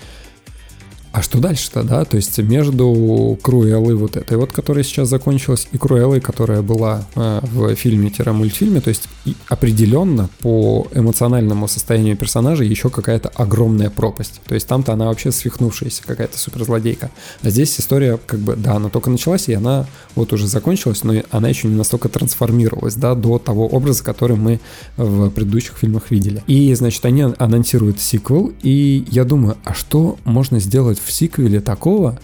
а 1.16 1.22
что 1.22 1.38
дальше-то, 1.38 1.82
да? 1.82 2.04
То 2.04 2.18
есть 2.18 2.36
между 2.36 3.38
Круэллой 3.40 3.94
вот 3.94 4.18
этой 4.18 4.36
вот, 4.36 4.52
которая 4.52 4.84
сейчас 4.84 5.08
закончилась, 5.08 5.66
и 5.72 5.78
Круэллой, 5.78 6.20
которая 6.20 6.60
была 6.60 7.06
э, 7.14 7.40
в 7.42 7.74
фильме-мультфильме, 7.74 8.82
то 8.82 8.90
есть 8.90 9.08
определенно 9.48 10.28
по 10.40 10.86
эмоциональному 10.92 11.68
состоянию 11.68 12.18
персонажа 12.18 12.64
еще 12.64 12.90
какая-то 12.90 13.30
огромная 13.30 13.88
пропасть. 13.88 14.42
То 14.46 14.54
есть 14.54 14.68
там-то 14.68 14.92
она 14.92 15.06
вообще 15.06 15.32
свихнувшаяся 15.32 16.02
какая-то 16.02 16.38
суперзлодейка. 16.38 17.10
А 17.40 17.48
здесь 17.48 17.80
история 17.80 18.18
как 18.26 18.40
бы, 18.40 18.54
да, 18.54 18.74
она 18.74 18.90
только 18.90 19.08
началась, 19.08 19.48
и 19.48 19.54
она 19.54 19.86
вот 20.16 20.34
уже 20.34 20.46
закончилась, 20.46 21.02
но 21.02 21.14
она 21.30 21.48
еще 21.48 21.66
не 21.66 21.76
настолько 21.76 22.10
трансформировалась, 22.10 22.94
да, 22.94 23.14
до 23.14 23.38
того 23.38 23.66
образа, 23.66 24.04
который 24.04 24.36
мы 24.36 24.60
в 24.98 25.30
предыдущих 25.30 25.78
фильмах 25.78 26.10
видели. 26.10 26.44
И, 26.46 26.74
значит, 26.74 27.02
они 27.06 27.22
анонсируют 27.38 28.02
сиквел, 28.02 28.52
и 28.62 29.06
я 29.10 29.24
думаю, 29.24 29.56
а 29.64 29.72
что 29.72 30.18
можно 30.24 30.60
сделать 30.60 30.98
в 31.06 31.12
сиквеле 31.12 31.60
такого, 31.60 32.18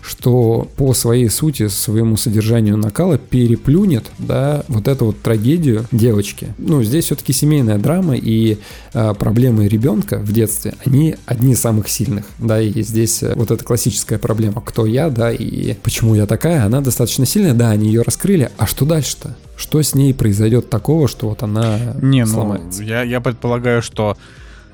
что 0.00 0.68
по 0.76 0.94
своей 0.94 1.28
сути, 1.28 1.68
своему 1.68 2.16
содержанию 2.16 2.76
накала 2.76 3.18
переплюнет, 3.18 4.06
да, 4.18 4.64
вот 4.68 4.88
эту 4.88 5.06
вот 5.06 5.20
трагедию 5.20 5.84
девочки. 5.92 6.54
Ну, 6.56 6.82
здесь 6.82 7.06
все-таки 7.06 7.32
семейная 7.32 7.78
драма, 7.78 8.16
и 8.16 8.58
э, 8.94 9.14
проблемы 9.14 9.68
ребенка 9.68 10.18
в 10.18 10.32
детстве, 10.32 10.74
они 10.86 11.16
одни 11.26 11.52
из 11.52 11.60
самых 11.60 11.88
сильных, 11.88 12.24
да, 12.38 12.60
и 12.60 12.82
здесь 12.82 13.22
э, 13.22 13.34
вот 13.34 13.50
эта 13.50 13.62
классическая 13.64 14.18
проблема, 14.18 14.62
кто 14.62 14.86
я, 14.86 15.10
да, 15.10 15.30
и 15.32 15.74
почему 15.74 16.14
я 16.14 16.26
такая, 16.26 16.64
она 16.64 16.80
достаточно 16.80 17.26
сильная, 17.26 17.54
да, 17.54 17.70
они 17.70 17.88
ее 17.88 18.02
раскрыли, 18.02 18.50
а 18.56 18.66
что 18.66 18.86
дальше-то? 18.86 19.36
Что 19.56 19.82
с 19.82 19.94
ней 19.94 20.14
произойдет 20.14 20.70
такого, 20.70 21.08
что 21.08 21.28
вот 21.28 21.42
она 21.42 21.78
Не, 22.00 22.24
сломается? 22.24 22.80
ну, 22.80 22.88
я, 22.88 23.02
я 23.02 23.20
предполагаю, 23.20 23.82
что 23.82 24.16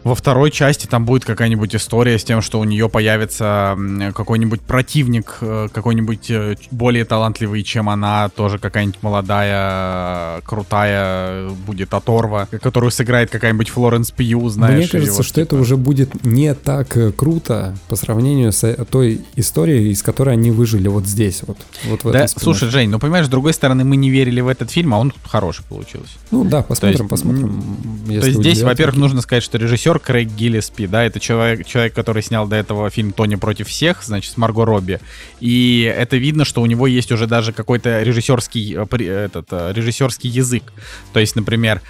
во 0.04 0.14
второй 0.14 0.50
части 0.50 0.86
там 0.86 1.06
будет 1.06 1.24
какая-нибудь 1.24 1.74
история 1.74 2.18
с 2.18 2.24
тем, 2.24 2.42
что 2.42 2.60
у 2.60 2.64
нее 2.64 2.90
появится 2.90 3.76
какой-нибудь 4.14 4.60
противник, 4.60 5.38
э, 5.40 5.68
какой-нибудь 5.72 6.30
э, 6.30 6.56
более 6.70 7.06
талантливый, 7.06 7.62
чем 7.62 7.88
она, 7.88 8.28
тоже 8.28 8.58
какая-нибудь 8.58 9.02
молодая, 9.02 10.42
крутая 10.42 11.48
будет 11.66 11.94
оторва, 11.94 12.46
которую 12.46 12.90
сыграет 12.90 13.30
какая-нибудь 13.30 13.70
Флоренс 13.70 14.10
Пью, 14.10 14.46
знаешь. 14.50 14.76
Мне 14.76 14.88
кажется, 14.88 15.16
вот, 15.16 15.26
что 15.26 15.36
типа... 15.36 15.44
это 15.44 15.56
уже 15.56 15.78
будет 15.78 16.24
не 16.24 16.54
так 16.54 16.96
э, 16.98 17.10
круто 17.10 17.74
по 17.88 17.96
сравнению 17.96 18.52
с 18.52 18.76
той 18.90 19.22
историей, 19.36 19.90
из 19.90 20.02
которой 20.02 20.34
они 20.34 20.50
выжили 20.50 20.88
вот 20.88 21.06
здесь, 21.06 21.40
вот, 21.46 21.56
вот 21.84 22.04
в 22.04 22.12
да, 22.12 22.28
слушай, 22.28 22.68
Жень, 22.68 22.90
ну 22.90 22.98
понимаешь, 22.98 23.26
с 23.26 23.30
другой 23.30 23.54
стороны, 23.54 23.84
мы 23.84 23.96
не 23.96 24.10
верили 24.10 24.42
в 24.42 24.48
этот 24.48 24.70
фильм, 24.70 24.92
а 24.92 24.98
он 24.98 25.14
хороший 25.24 25.64
получился. 25.64 26.12
Ну 26.30 26.44
да, 26.44 26.62
посмотрим, 26.62 26.98
то 26.98 27.02
есть, 27.04 27.10
посмотрим. 27.10 27.76
То 28.06 28.26
есть 28.26 28.38
здесь, 28.38 28.60
во-первых, 28.60 28.96
нужно 28.96 29.22
сказать, 29.22 29.42
что 29.42 29.56
режиссер 29.56 29.93
режиссер 29.94 29.98
Крейг 29.98 30.28
Гиллиспи, 30.28 30.86
да, 30.86 31.04
это 31.04 31.20
человек, 31.20 31.66
человек, 31.66 31.94
который 31.94 32.22
снял 32.22 32.46
до 32.46 32.56
этого 32.56 32.90
фильм 32.90 33.12
«Тони 33.12 33.36
против 33.36 33.68
всех», 33.68 34.02
значит, 34.02 34.32
с 34.32 34.36
Марго 34.36 34.64
Робби. 34.64 35.00
И 35.40 35.82
это 35.96 36.16
видно, 36.16 36.44
что 36.44 36.62
у 36.62 36.66
него 36.66 36.86
есть 36.86 37.12
уже 37.12 37.26
даже 37.26 37.52
какой-то 37.52 38.02
режиссерский, 38.02 38.76
э, 38.76 39.24
этот, 39.24 39.46
э, 39.50 39.72
режиссерский 39.74 40.30
язык. 40.30 40.64
То 41.12 41.20
есть, 41.20 41.36
например, 41.36 41.80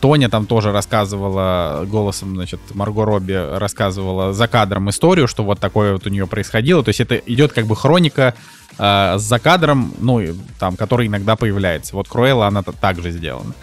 Тоня 0.00 0.28
там 0.28 0.46
тоже 0.46 0.72
рассказывала 0.72 1.84
голосом, 1.86 2.34
значит, 2.34 2.60
Марго 2.74 3.04
Робби 3.04 3.58
рассказывала 3.58 4.32
за 4.32 4.48
кадром 4.48 4.88
историю, 4.90 5.28
что 5.28 5.44
вот 5.44 5.60
такое 5.60 5.92
вот 5.92 6.06
у 6.06 6.10
нее 6.10 6.26
происходило. 6.26 6.82
То 6.82 6.90
есть 6.90 7.00
это 7.00 7.16
идет 7.16 7.52
как 7.52 7.66
бы 7.66 7.76
хроника 7.76 8.34
э, 8.78 9.18
с 9.18 9.22
закадром, 9.22 9.94
ну, 10.00 10.20
там, 10.58 10.76
который 10.76 11.06
иногда 11.06 11.36
появляется. 11.36 11.96
Вот 11.96 12.08
Круэлла, 12.08 12.46
она 12.46 12.62
также 12.62 13.10
сделана. 13.10 13.54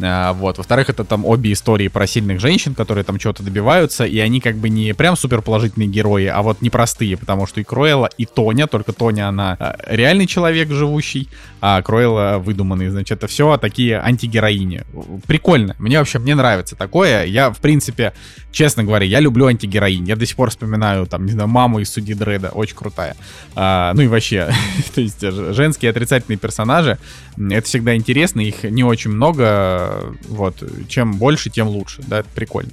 А, 0.00 0.32
вот. 0.32 0.58
Во-вторых, 0.58 0.90
это 0.90 1.04
там 1.04 1.24
обе 1.24 1.52
истории 1.52 1.88
про 1.88 2.06
сильных 2.06 2.40
женщин, 2.40 2.74
которые 2.74 3.04
там 3.04 3.18
чего-то 3.18 3.42
добиваются, 3.42 4.04
и 4.04 4.18
они 4.18 4.40
как 4.40 4.56
бы 4.56 4.68
не 4.68 4.94
прям 4.94 5.16
супер 5.16 5.42
положительные 5.42 5.88
герои, 5.88 6.26
а 6.26 6.42
вот 6.42 6.62
непростые, 6.62 7.16
потому 7.16 7.46
что 7.46 7.60
и 7.60 7.64
Кроэла, 7.64 8.10
и 8.18 8.26
Тоня, 8.26 8.66
только 8.66 8.92
Тоня, 8.92 9.28
она 9.28 9.56
а, 9.58 9.76
реальный 9.88 10.26
человек 10.26 10.70
живущий, 10.70 11.28
а 11.60 11.82
Кроэла 11.82 12.38
выдуманный, 12.38 12.88
значит, 12.90 13.18
это 13.18 13.26
все 13.26 13.56
такие 13.56 13.98
антигероини. 13.98 14.84
Прикольно. 15.26 15.74
Мне 15.78 15.98
вообще, 15.98 16.18
мне 16.18 16.34
нравится 16.34 16.76
такое. 16.76 17.24
Я, 17.24 17.50
в 17.50 17.58
принципе, 17.58 18.12
честно 18.52 18.84
говоря, 18.84 19.04
я 19.06 19.20
люблю 19.20 19.46
антигероинь. 19.46 20.06
Я 20.06 20.16
до 20.16 20.26
сих 20.26 20.36
пор 20.36 20.50
вспоминаю, 20.50 21.06
там, 21.06 21.26
не 21.26 21.32
знаю, 21.32 21.48
маму 21.48 21.80
из 21.80 21.92
Суди 21.92 22.14
Дреда, 22.14 22.50
очень 22.50 22.76
крутая. 22.76 23.16
А, 23.54 23.92
ну 23.94 24.02
и 24.02 24.06
вообще, 24.06 24.50
то 24.94 25.00
есть 25.00 25.20
женские 25.20 25.90
отрицательные 25.90 26.38
персонажи, 26.38 26.98
это 27.36 27.66
всегда 27.66 27.94
интересно, 27.96 28.40
их 28.40 28.62
не 28.62 28.84
очень 28.84 29.10
много, 29.10 29.85
вот, 30.28 30.62
чем 30.88 31.14
больше, 31.14 31.50
тем 31.50 31.68
лучше, 31.68 32.02
да, 32.06 32.20
это 32.20 32.28
прикольно. 32.34 32.70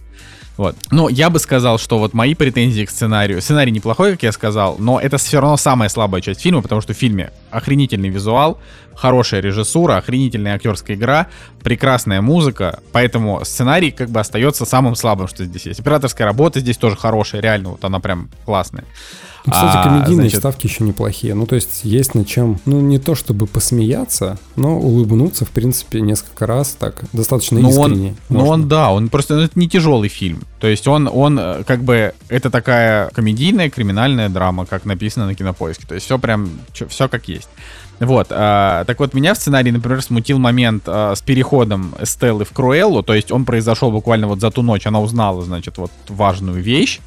Вот. 0.56 0.76
Но 0.91 1.10
я 1.10 1.30
бы 1.30 1.40
сказал, 1.40 1.80
что 1.80 1.98
вот 1.98 2.14
мои 2.14 2.35
претензии 2.35 2.85
к 2.85 2.91
сценарию. 2.91 3.41
Сценарий 3.41 3.72
неплохой, 3.72 4.11
как 4.11 4.23
я 4.23 4.31
сказал, 4.31 4.76
но 4.77 4.99
это 4.99 5.18
все 5.18 5.41
равно 5.41 5.57
самая 5.57 5.90
слабая 5.90 6.22
часть 6.22 6.41
фильма, 6.41 6.61
потому 6.61 6.81
что 6.81 6.94
в 6.94 6.98
фильме 6.98 7.31
охренительный 7.49 8.10
визуал, 8.10 8.60
хорошая 8.95 9.41
режиссура, 9.41 9.98
охренительная 9.98 10.56
актерская 10.56 10.95
игра, 10.95 11.27
прекрасная 11.64 12.22
музыка, 12.22 12.80
поэтому 12.91 13.41
сценарий 13.44 13.91
как 13.91 14.10
бы 14.10 14.19
остается 14.19 14.65
самым 14.65 14.95
слабым, 14.95 15.27
что 15.27 15.45
здесь 15.45 15.65
есть. 15.65 15.80
Операторская 15.80 16.27
работа 16.27 16.60
здесь 16.60 16.77
тоже 16.77 16.95
хорошая, 16.95 17.41
реально, 17.41 17.69
вот 17.69 17.85
она 17.85 17.99
прям 17.99 18.30
классная. 18.45 18.84
Ну, 19.45 19.52
кстати, 19.52 19.76
а, 19.76 19.84
комедийные 19.84 20.30
значит... 20.30 20.40
ставки 20.40 20.68
еще 20.68 20.85
неплохие. 20.85 21.34
Ну, 21.34 21.45
то 21.45 21.56
есть 21.56 21.81
есть 21.84 22.15
над 22.15 22.27
чем, 22.27 22.60
ну, 22.65 22.80
не 22.80 22.98
то 22.98 23.14
чтобы 23.14 23.45
посмеяться, 23.45 24.38
но 24.56 24.77
улыбнуться, 24.80 25.44
в 25.44 25.49
принципе, 25.49 25.99
несколько 25.99 26.45
раз 26.45 26.77
так 26.80 27.03
достаточно 27.11 27.60
но 27.60 27.69
искренне. 27.69 28.15
Он, 28.30 28.38
ну, 28.38 28.48
он, 28.48 28.68
да, 28.69 28.91
он 28.91 29.10
просто, 29.10 29.35
ну, 29.35 29.41
это 29.41 29.60
не 29.60 29.68
тяжелый 29.68 30.07
фильм. 30.07 30.44
То 30.61 30.68
есть 30.68 30.88
он, 30.88 31.10
он 31.11 31.38
э, 31.38 31.64
как 31.65 31.84
бы, 31.84 32.14
это 32.30 32.49
такая 32.49 33.10
комедийная 33.10 33.69
криминальная 33.69 34.30
драма, 34.30 34.65
как 34.65 34.85
написано 34.85 35.26
на 35.26 35.35
Кинопоиске. 35.35 35.85
То 35.88 35.95
есть 35.95 36.06
все 36.06 36.18
прям, 36.18 36.49
все 36.88 37.10
как 37.10 37.27
есть. 37.27 37.49
Вот, 37.99 38.28
а, 38.32 38.84
так 38.86 38.99
вот, 38.99 39.14
меня 39.14 39.34
в 39.34 39.38
сценарии, 39.38 39.72
например, 39.72 40.02
смутил 40.02 40.40
момент 40.40 40.84
а, 40.88 41.15
с 41.15 41.22
переходом 41.22 41.94
Эстеллы 41.99 42.44
в 42.44 42.52
Круэллу, 42.52 43.03
то 43.03 43.14
есть 43.14 43.32
он 43.32 43.45
произошел 43.45 43.91
буквально 43.91 44.28
вот 44.28 44.41
за 44.41 44.52
ту 44.52 44.61
ночь, 44.61 44.86
она 44.86 44.99
узнала, 44.99 45.41
значит, 45.44 45.78
вот 45.78 45.91
важную 46.10 46.61
вещь, 46.61 46.99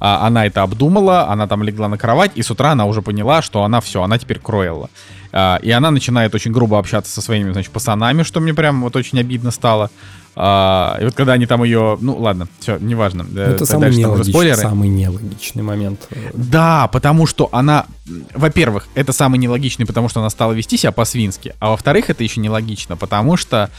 а, 0.00 0.26
она 0.26 0.46
это 0.46 0.62
обдумала, 0.62 1.28
она 1.28 1.46
там 1.46 1.62
легла 1.62 1.88
на 1.88 1.96
кровать, 1.96 2.32
и 2.34 2.42
с 2.42 2.50
утра 2.50 2.72
она 2.72 2.84
уже 2.84 3.02
поняла, 3.02 3.42
что 3.42 3.64
она 3.64 3.80
все, 3.80 4.02
она 4.02 4.18
теперь 4.18 4.38
Круэлла. 4.38 4.90
А, 5.32 5.58
и 5.62 5.70
она 5.70 5.90
начинает 5.90 6.34
очень 6.34 6.52
грубо 6.52 6.78
общаться 6.78 7.12
со 7.12 7.22
своими, 7.22 7.52
значит, 7.52 7.72
пацанами, 7.72 8.22
что 8.22 8.40
мне 8.40 8.54
прям 8.54 8.82
вот 8.82 8.96
очень 8.96 9.18
обидно 9.18 9.50
стало. 9.50 9.90
А, 10.36 10.98
и 11.00 11.04
вот 11.04 11.14
когда 11.14 11.34
они 11.34 11.46
там 11.46 11.62
ее, 11.62 11.96
ну 12.00 12.16
ладно, 12.16 12.48
все, 12.58 12.78
неважно. 12.78 13.26
Э, 13.34 13.54
это 13.54 13.66
самый, 13.66 13.94
нелогичный, 13.94 14.54
самый 14.56 14.88
нелогичный 14.88 15.62
момент. 15.62 16.08
Да, 16.32 16.88
потому 16.88 17.26
что 17.26 17.48
она, 17.52 17.86
во-первых, 18.34 18.88
это 18.94 19.12
самый 19.12 19.38
нелогичный, 19.38 19.86
потому 19.86 20.08
что 20.08 20.20
она 20.20 20.30
стала 20.30 20.52
вести 20.52 20.76
себя 20.76 20.92
по-свински, 20.92 21.54
а 21.60 21.70
во-вторых, 21.70 22.10
это 22.10 22.24
еще 22.24 22.40
нелогично, 22.40 22.96
потому 22.96 23.36
что 23.36 23.70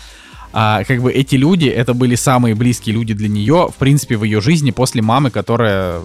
а, 0.58 0.86
как 0.86 1.02
бы 1.02 1.12
эти 1.12 1.36
люди, 1.36 1.68
это 1.68 1.94
были 1.94 2.16
самые 2.16 2.56
близкие 2.56 2.96
люди 2.96 3.14
для 3.14 3.28
нее, 3.28 3.68
в 3.70 3.76
принципе, 3.76 4.16
в 4.16 4.24
ее 4.24 4.40
жизни 4.40 4.72
после 4.72 5.02
мамы, 5.02 5.30
которая 5.30 6.00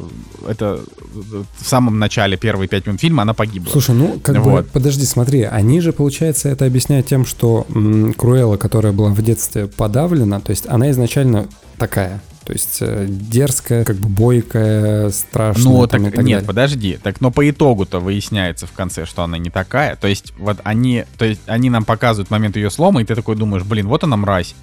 это 0.45 0.81
в 1.15 1.65
самом 1.65 2.01
начале, 2.01 2.37
первые 2.37 2.67
пять 2.67 2.85
минут 2.85 3.01
фильма, 3.01 3.23
она 3.23 3.33
погибла. 3.33 3.71
Слушай, 3.71 3.95
ну, 3.95 4.19
как 4.21 4.39
вот. 4.39 4.65
бы, 4.65 4.71
подожди, 4.73 5.05
смотри, 5.05 5.43
они 5.43 5.81
же, 5.81 5.93
получается, 5.93 6.49
это 6.49 6.67
объясняют 6.67 7.07
тем, 7.07 7.27
что 7.27 7.65
м, 7.73 8.13
Круэлла, 8.13 8.57
которая 8.57 8.93
была 8.93 9.11
в 9.11 9.23
детстве 9.23 9.69
подавлена, 9.69 10.41
то 10.41 10.51
есть 10.51 10.67
она 10.67 10.91
изначально 10.91 11.47
такая, 11.79 12.21
то 12.51 12.55
есть 12.55 12.79
э, 12.81 13.07
дерзкая, 13.09 13.85
как 13.85 13.95
бы 13.95 14.09
бойкая, 14.09 15.11
страшная. 15.11 15.63
Ну, 15.63 15.87
так, 15.87 16.03
так 16.03 16.17
нет, 16.17 16.25
далее. 16.25 16.43
подожди. 16.43 16.99
Так, 17.01 17.21
но 17.21 17.31
по 17.31 17.49
итогу-то 17.49 18.01
выясняется 18.01 18.67
в 18.67 18.73
конце, 18.73 19.07
что 19.07 19.23
она 19.23 19.39
не 19.39 19.51
такая. 19.51 19.95
То 19.95 20.09
есть, 20.09 20.33
вот 20.37 20.59
они, 20.65 21.05
то 21.17 21.25
есть, 21.25 21.41
они 21.47 21.71
нам 21.71 21.85
показывают 21.85 22.29
момент 22.29 22.57
ее 22.57 22.73
слома, 22.73 23.03
и 23.03 23.05
ты 23.05 23.15
такой 23.15 23.37
думаешь, 23.37 23.63
блин, 23.63 23.87
вот 23.87 24.03
она 24.03 24.17
мразь 24.17 24.57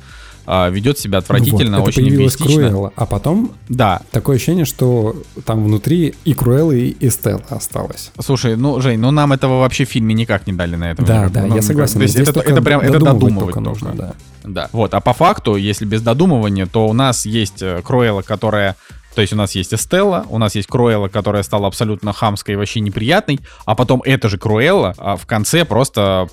а, 0.50 0.70
ведет 0.70 0.98
себя 0.98 1.18
отвратительно, 1.18 1.80
вот, 1.80 1.90
очень 1.90 2.08
эгоистично. 2.08 2.70
Круэлла, 2.70 2.94
а 2.96 3.06
потом 3.06 3.52
да. 3.68 4.02
такое 4.12 4.38
ощущение, 4.38 4.64
что 4.64 5.14
там 5.46 5.66
внутри 5.66 6.16
и 6.24 6.34
Круэлла, 6.34 6.72
и 6.72 6.96
Эстелла 7.06 7.44
осталось. 7.50 8.12
Слушай, 8.18 8.56
ну, 8.56 8.80
Жень, 8.80 8.98
ну 8.98 9.12
нам 9.12 9.34
этого 9.34 9.60
вообще 9.60 9.84
в 9.84 9.90
фильме 9.90 10.14
никак 10.14 10.48
не 10.48 10.54
дали 10.54 10.78
на 10.78 10.92
этом. 10.92 11.04
Да, 11.04 11.28
да, 11.28 11.46
я 11.46 11.62
согласен. 11.62 11.96
То 11.96 12.04
есть 12.04 12.16
это, 12.16 12.40
это 12.40 12.62
прям 12.62 12.80
это 12.80 12.98
додумывать 12.98 13.40
только 13.40 13.60
нужно, 13.60 13.94
да. 13.94 14.14
Да. 14.46 14.70
Вот, 14.72 14.94
а 14.94 15.02
по 15.02 15.12
факту, 15.12 15.58
если 15.58 15.84
без 15.84 16.02
додумывания, 16.02 16.66
то 16.66 16.88
у 16.88 16.94
нас 16.94 17.26
есть 17.26 17.62
э, 17.62 17.82
Круэлла, 17.84 18.22
которая 18.22 18.78
то 19.18 19.22
есть 19.22 19.34
у 19.34 19.36
нас 19.36 19.56
есть 19.56 19.74
Эстелла, 19.74 20.28
у 20.30 20.38
нас 20.38 20.54
есть 20.54 20.68
Круэлла, 20.68 21.08
которая 21.08 21.42
стала 21.42 21.66
абсолютно 21.66 22.14
хамской 22.14 22.54
и 22.54 22.56
вообще 22.56 22.82
неприятной, 22.82 23.40
а 23.66 23.74
потом 23.74 24.04
эта 24.06 24.30
же 24.30 24.38
Круэлла 24.38 24.94
а 24.96 25.16
в 25.16 25.26
конце 25.26 25.66
просто 25.66 26.28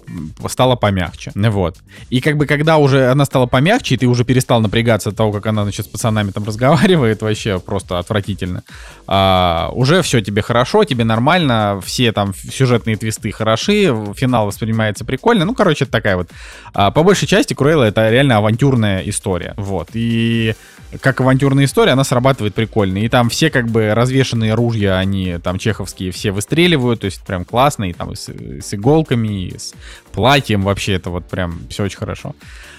стала 0.49 0.77
помягче. 0.77 1.33
Вот. 1.35 1.79
И 2.11 2.21
как 2.21 2.37
бы 2.37 2.45
когда 2.45 2.77
уже 2.77 3.11
она 3.11 3.25
стала 3.25 3.47
помягче, 3.47 3.95
и 3.95 3.97
ты 3.97 4.07
уже 4.07 4.25
перестал 4.25 4.61
напрягаться 4.61 5.09
от 5.09 5.17
того, 5.17 5.33
как 5.33 5.47
она, 5.47 5.63
значит, 5.63 5.87
с 5.87 5.89
пацанами 5.89 6.31
там 6.31 6.45
разговаривает, 6.45 7.23
вообще 7.23 7.59
просто 7.59 7.99
отвратительно, 7.99 8.65
а, 9.07 9.71
уже 9.73 10.03
все 10.03 10.21
тебе 10.21 10.43
хорошо, 10.43 10.85
тебе 10.85 11.05
нормально, 11.05 11.81
все 11.83 12.13
там 12.13 12.35
сюжетные 12.35 12.97
твисты 12.97 13.33
хороши, 13.33 13.97
финал 14.15 14.45
воспринимается 14.45 15.07
прикольно. 15.07 15.47
Ну, 15.47 15.55
короче, 15.55 15.85
это 15.85 15.93
такая 15.93 16.17
вот. 16.17 16.29
А, 16.75 16.91
по 16.91 17.03
большей 17.03 17.27
части 17.27 17.55
Круэлла 17.55 17.85
это 17.85 18.11
реально 18.11 18.37
авантюрная 18.37 19.01
история. 19.07 19.55
Вот. 19.57 19.89
И 19.95 20.55
как 21.01 21.21
авантюрная 21.21 21.65
история, 21.65 21.93
она 21.93 22.05
срабатывает 22.05 22.55
прикольно. 22.55 22.99
И 22.99 23.09
там 23.09 23.29
все 23.29 23.51
как 23.51 23.69
бы 23.69 23.95
развешенные 23.95 24.55
ружья, 24.55 24.99
они 24.99 25.39
там 25.43 25.59
чеховские 25.59 26.11
все 26.13 26.31
выстреливают, 26.31 27.01
то 27.01 27.07
есть 27.07 27.23
прям 27.23 27.45
классно, 27.45 27.85
и 27.85 27.93
там 27.93 28.13
и 28.13 28.17
с, 28.17 28.29
и 28.29 28.61
с 28.61 28.75
иголками, 28.75 29.47
и 29.47 29.59
с 29.59 29.75
платьем 30.13 30.63
вообще 30.63 30.95
это 30.95 31.11
вот 31.11 31.27
прям 31.27 31.61
все 31.69 31.85
очень 31.85 31.99
хорошо. 31.99 32.35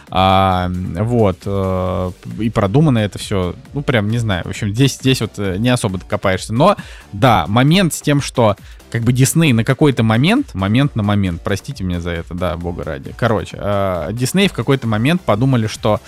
А, 0.10 0.70
вот, 0.70 1.40
э, 1.46 2.12
и 2.40 2.50
продумано 2.52 3.00
это 3.00 3.18
все, 3.18 3.56
ну 3.74 3.82
прям 3.82 4.10
не 4.10 4.20
знаю, 4.20 4.44
в 4.44 4.50
общем 4.50 4.72
здесь, 4.74 4.96
здесь 4.96 5.22
вот 5.22 5.32
э, 5.38 5.58
не 5.58 5.70
особо 5.70 5.98
докопаешься. 5.98 6.54
Но 6.54 6.76
да, 7.12 7.46
момент 7.48 7.94
с 7.94 8.02
тем, 8.02 8.22
что 8.22 8.56
как 8.92 9.02
бы 9.02 9.14
Дисней 9.14 9.52
на 9.52 9.64
какой-то 9.64 10.04
момент, 10.04 10.54
момент 10.54 10.96
на 10.96 11.04
момент, 11.04 11.42
простите 11.44 11.84
меня 11.84 12.02
за 12.02 12.12
это, 12.12 12.36
да, 12.36 12.56
бога 12.56 12.84
ради. 12.84 13.14
Короче, 13.18 13.58
э, 13.60 14.10
Дисней 14.14 14.48
в 14.48 14.54
какой-то 14.54 14.88
момент 14.88 15.22
подумали, 15.22 15.68
что 15.68 16.00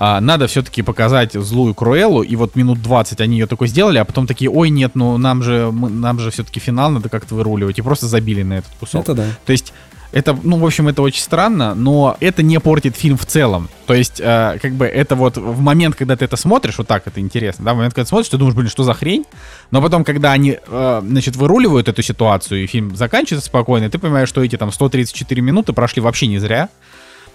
а, 0.00 0.20
надо 0.20 0.46
все-таки 0.46 0.82
показать 0.82 1.32
злую 1.32 1.74
Круэллу, 1.74 2.22
и 2.22 2.36
вот 2.36 2.54
минут 2.54 2.80
20 2.80 3.20
они 3.20 3.36
ее 3.36 3.46
такой 3.46 3.66
сделали, 3.66 3.98
а 3.98 4.04
потом 4.04 4.28
такие, 4.28 4.48
ой, 4.48 4.70
нет, 4.70 4.92
ну 4.94 5.18
нам 5.18 5.42
же, 5.42 5.70
мы, 5.72 5.90
нам 5.90 6.20
же 6.20 6.30
все-таки 6.30 6.60
финал 6.60 6.90
надо 6.92 7.08
как-то 7.08 7.34
выруливать, 7.34 7.78
и 7.80 7.82
просто 7.82 8.06
забили 8.06 8.44
на 8.44 8.58
этот 8.58 8.70
кусок. 8.78 9.02
Это 9.02 9.14
да. 9.14 9.24
То 9.44 9.50
есть 9.50 9.74
это, 10.10 10.38
ну, 10.42 10.56
в 10.56 10.64
общем, 10.64 10.88
это 10.88 11.02
очень 11.02 11.20
странно, 11.20 11.74
но 11.74 12.16
это 12.20 12.42
не 12.42 12.58
портит 12.60 12.96
фильм 12.96 13.18
в 13.18 13.26
целом. 13.26 13.68
То 13.86 13.92
есть, 13.92 14.20
э, 14.20 14.58
как 14.62 14.72
бы, 14.72 14.86
это 14.86 15.16
вот 15.16 15.36
в 15.36 15.60
момент, 15.60 15.96
когда 15.96 16.16
ты 16.16 16.24
это 16.24 16.36
смотришь, 16.36 16.78
вот 16.78 16.86
так 16.86 17.06
это 17.06 17.20
интересно, 17.20 17.64
да, 17.64 17.74
в 17.74 17.76
момент, 17.76 17.92
когда 17.92 18.04
ты 18.04 18.08
смотришь, 18.08 18.30
ты 18.30 18.38
думаешь, 18.38 18.54
блин, 18.54 18.70
что 18.70 18.84
за 18.84 18.94
хрень? 18.94 19.24
Но 19.70 19.82
потом, 19.82 20.04
когда 20.04 20.32
они, 20.32 20.58
э, 20.64 21.02
значит, 21.04 21.36
выруливают 21.36 21.88
эту 21.88 22.02
ситуацию, 22.02 22.62
и 22.62 22.66
фильм 22.66 22.96
заканчивается 22.96 23.48
спокойно, 23.48 23.90
ты 23.90 23.98
понимаешь, 23.98 24.28
что 24.28 24.42
эти 24.42 24.56
там 24.56 24.72
134 24.72 25.42
минуты 25.42 25.72
прошли 25.72 26.00
вообще 26.00 26.26
не 26.28 26.38
зря. 26.38 26.68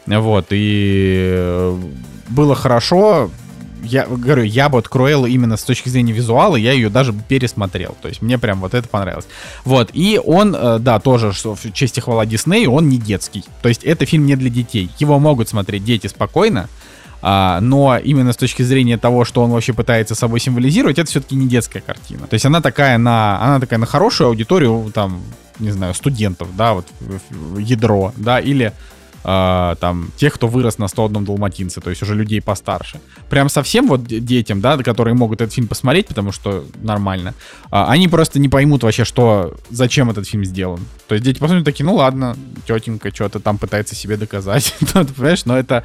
Вот, 0.05 0.47
и 0.49 1.34
э, 1.35 1.80
было 2.30 2.55
хорошо, 2.55 3.30
я 3.84 4.05
говорю, 4.05 4.43
я 4.43 4.69
бы 4.69 4.75
вот 4.75 4.88
Круэллу 4.88 5.27
именно 5.27 5.57
с 5.57 5.63
точки 5.63 5.89
зрения 5.89 6.13
визуала, 6.13 6.55
я 6.55 6.71
ее 6.71 6.89
даже 6.89 7.13
пересмотрел. 7.13 7.95
То 8.01 8.07
есть 8.07 8.21
мне 8.21 8.38
прям 8.38 8.61
вот 8.61 8.73
это 8.73 8.88
понравилось. 8.88 9.27
Вот, 9.65 9.89
и 9.93 10.19
он, 10.23 10.55
э, 10.55 10.80
да, 10.80 10.99
тоже, 10.99 11.34
что 11.34 11.55
в 11.55 11.73
честь 11.73 11.97
и 11.97 12.01
хвала 12.01 12.25
Диснею, 12.25 12.71
он 12.71 12.89
не 12.89 12.97
детский. 12.97 13.43
То 13.61 13.69
есть 13.69 13.84
это 13.84 14.05
фильм 14.05 14.25
не 14.25 14.35
для 14.35 14.49
детей. 14.49 14.89
Его 14.99 15.19
могут 15.19 15.49
смотреть 15.49 15.84
дети 15.84 16.07
спокойно, 16.07 16.69
а, 17.21 17.61
но 17.61 17.97
именно 17.97 18.34
с 18.34 18.38
точки 18.38 18.63
зрения 18.63 18.97
того, 18.97 19.23
что 19.23 19.43
он 19.43 19.51
вообще 19.51 19.71
пытается 19.73 20.13
собой 20.15 20.41
символизировать, 20.41 20.99
это 20.99 21.09
все-таки 21.09 21.35
не 21.35 21.47
детская 21.47 21.80
картина. 21.80 22.27
То 22.27 22.34
есть 22.34 22.45
она 22.45 22.59
такая 22.61 22.97
на, 22.97 23.41
она 23.41 23.59
такая 23.61 23.80
на 23.80 23.85
хорошую 23.85 24.27
аудиторию, 24.27 24.91
там, 24.93 25.21
не 25.59 25.71
знаю, 25.71 25.93
студентов, 25.93 26.49
да, 26.57 26.73
вот 26.73 26.88
ядро, 27.57 28.13
да, 28.17 28.39
или 28.39 28.73
э, 29.24 29.76
там, 29.80 30.12
тех, 30.18 30.34
кто 30.34 30.48
вырос 30.48 30.78
на 30.78 30.88
101 30.88 31.26
далматинце, 31.26 31.82
то 31.82 31.90
есть 31.90 32.02
уже 32.02 32.16
людей 32.16 32.41
постарше. 32.41 33.00
Прям 33.30 33.50
совсем 33.50 33.88
вот 33.88 34.04
детям, 34.04 34.62
да, 34.62 34.78
которые 34.78 35.14
могут 35.14 35.41
этот 35.41 35.54
фильм 35.54 35.68
посмотреть, 35.68 36.08
потому 36.08 36.32
что 36.32 36.66
нормально, 36.82 37.34
э, 37.72 37.84
они 37.88 38.08
просто 38.08 38.40
не 38.40 38.50
поймут 38.50 38.84
вообще, 38.84 39.06
что, 39.06 39.56
зачем 39.70 40.10
этот 40.10 40.28
фильм 40.28 40.45
сделан. 40.45 40.80
То 41.08 41.16
есть 41.16 41.26
дети 41.26 41.40
посмотрят 41.40 41.66
такие, 41.66 41.86
ну 41.86 41.95
ладно, 41.95 42.36
тетенька 42.68 43.14
что-то 43.14 43.40
там 43.40 43.58
пытается 43.58 43.95
себе 43.95 44.18
доказать, 44.18 44.76
ну, 44.94 45.06
понимаешь, 45.06 45.45
но 45.45 45.58
это 45.58 45.84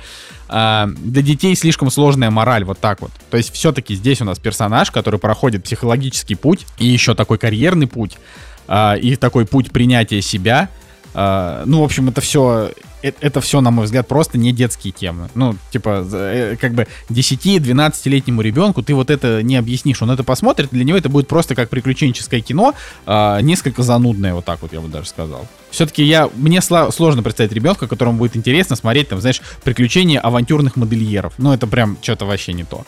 э, 0.48 0.86
для 0.98 1.22
детей 1.22 1.54
слишком 1.54 1.90
сложная 1.90 2.30
мораль, 2.30 2.64
вот 2.64 2.78
так 2.78 3.00
вот. 3.00 3.10
То 3.30 3.36
есть 3.36 3.52
все-таки 3.52 3.94
здесь 3.94 4.20
у 4.20 4.24
нас 4.24 4.38
персонаж, 4.38 4.90
который 4.90 5.20
проходит 5.20 5.64
психологический 5.64 6.34
путь 6.34 6.66
и 6.78 6.86
еще 6.86 7.14
такой 7.14 7.38
карьерный 7.38 7.86
путь, 7.86 8.18
и 8.70 9.16
такой 9.18 9.46
путь 9.46 9.72
принятия 9.72 10.20
себя, 10.20 10.68
ну, 11.14 11.80
в 11.80 11.82
общем, 11.82 12.10
это 12.10 12.20
все 12.20 12.70
это, 13.02 13.18
это 13.20 13.40
все, 13.40 13.60
на 13.60 13.70
мой 13.70 13.84
взгляд, 13.84 14.06
просто 14.08 14.38
не 14.38 14.52
детские 14.52 14.92
темы. 14.92 15.28
Ну, 15.34 15.56
типа, 15.70 16.06
э, 16.12 16.56
как 16.60 16.74
бы 16.74 16.86
10-12-летнему 17.10 18.40
ребенку 18.42 18.82
ты 18.82 18.94
вот 18.94 19.10
это 19.10 19.42
не 19.42 19.56
объяснишь. 19.56 20.02
Он 20.02 20.10
это 20.10 20.24
посмотрит, 20.24 20.70
для 20.70 20.84
него 20.84 20.98
это 20.98 21.08
будет 21.08 21.28
просто 21.28 21.54
как 21.54 21.70
приключенческое 21.70 22.40
кино, 22.40 22.74
э, 23.06 23.38
несколько 23.42 23.82
занудное, 23.82 24.34
вот 24.34 24.44
так 24.44 24.62
вот 24.62 24.72
я 24.72 24.80
бы 24.80 24.88
даже 24.88 25.08
сказал. 25.08 25.46
Все-таки 25.70 26.02
я, 26.02 26.28
мне 26.34 26.60
сложно 26.60 27.22
представить 27.22 27.52
ребенка, 27.52 27.86
которому 27.86 28.18
будет 28.18 28.36
интересно 28.36 28.76
смотреть, 28.76 29.08
там, 29.08 29.20
знаешь, 29.20 29.40
приключения 29.64 30.20
авантюрных 30.20 30.76
модельеров. 30.76 31.34
Ну, 31.38 31.52
это 31.52 31.66
прям 31.66 31.98
что-то 32.00 32.24
вообще 32.24 32.52
не 32.52 32.64
то. 32.64 32.84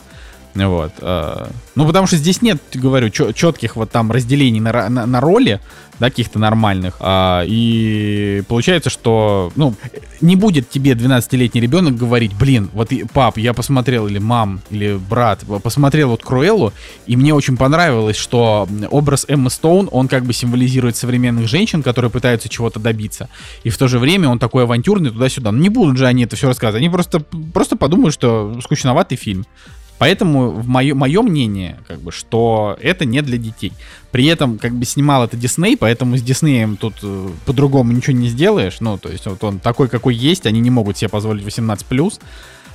Вот. 0.55 0.91
Э, 0.99 1.47
ну, 1.75 1.85
потому 1.87 2.07
что 2.07 2.17
здесь 2.17 2.41
нет, 2.41 2.61
говорю, 2.73 3.09
четких 3.09 3.75
вот 3.75 3.91
там 3.91 4.11
разделений 4.11 4.59
на, 4.59 4.89
на, 4.89 5.05
на 5.05 5.21
роли, 5.21 5.59
да, 6.01 6.09
каких-то 6.09 6.39
нормальных. 6.39 6.95
А, 6.99 7.43
и 7.45 8.41
получается, 8.47 8.89
что, 8.89 9.51
ну, 9.55 9.75
не 10.19 10.35
будет 10.35 10.67
тебе 10.67 10.93
12-летний 10.93 11.61
ребенок 11.61 11.95
говорить, 11.95 12.33
блин, 12.33 12.69
вот 12.73 12.91
пап, 13.13 13.37
я 13.37 13.53
посмотрел, 13.53 14.07
или 14.07 14.17
мам, 14.17 14.61
или 14.71 14.95
брат, 14.95 15.43
посмотрел 15.63 16.09
вот 16.09 16.23
Круэллу, 16.23 16.73
и 17.05 17.15
мне 17.15 17.35
очень 17.35 17.55
понравилось, 17.55 18.17
что 18.17 18.67
образ 18.89 19.25
Эммы 19.27 19.51
Стоун, 19.51 19.89
он 19.91 20.07
как 20.07 20.25
бы 20.25 20.33
символизирует 20.33 20.97
современных 20.97 21.47
женщин, 21.47 21.83
которые 21.83 22.09
пытаются 22.09 22.49
чего-то 22.49 22.79
добиться. 22.79 23.29
И 23.63 23.69
в 23.69 23.77
то 23.77 23.87
же 23.87 23.99
время 23.99 24.27
он 24.27 24.39
такой 24.39 24.63
авантюрный 24.63 25.11
туда-сюда. 25.11 25.51
Ну, 25.51 25.59
не 25.59 25.69
будут 25.69 25.97
же 25.97 26.07
они 26.07 26.23
это 26.23 26.35
все 26.35 26.47
рассказывать. 26.47 26.81
Они 26.81 26.89
просто, 26.89 27.19
просто 27.53 27.75
подумают, 27.75 28.13
что 28.13 28.59
скучноватый 28.61 29.17
фильм. 29.17 29.45
Поэтому 30.01 30.49
в 30.49 30.67
мое, 30.67 30.95
мое 30.95 31.21
мнение, 31.21 31.77
как 31.87 31.99
бы, 31.99 32.11
что 32.11 32.75
это 32.81 33.05
не 33.05 33.21
для 33.21 33.37
детей. 33.37 33.71
При 34.09 34.25
этом, 34.25 34.57
как 34.57 34.73
бы, 34.73 34.83
снимал 34.83 35.25
это 35.25 35.37
Дисней, 35.37 35.77
поэтому 35.77 36.17
с 36.17 36.23
Диснеем 36.23 36.75
тут 36.75 36.95
э, 37.03 37.29
по-другому 37.45 37.91
ничего 37.91 38.17
не 38.17 38.27
сделаешь. 38.27 38.77
Ну, 38.79 38.97
то 38.97 39.09
есть, 39.09 39.27
вот 39.27 39.43
он 39.43 39.59
такой, 39.59 39.89
какой 39.89 40.15
есть, 40.15 40.47
они 40.47 40.59
не 40.59 40.71
могут 40.71 40.97
себе 40.97 41.07
позволить 41.07 41.45
18+ 41.45 42.19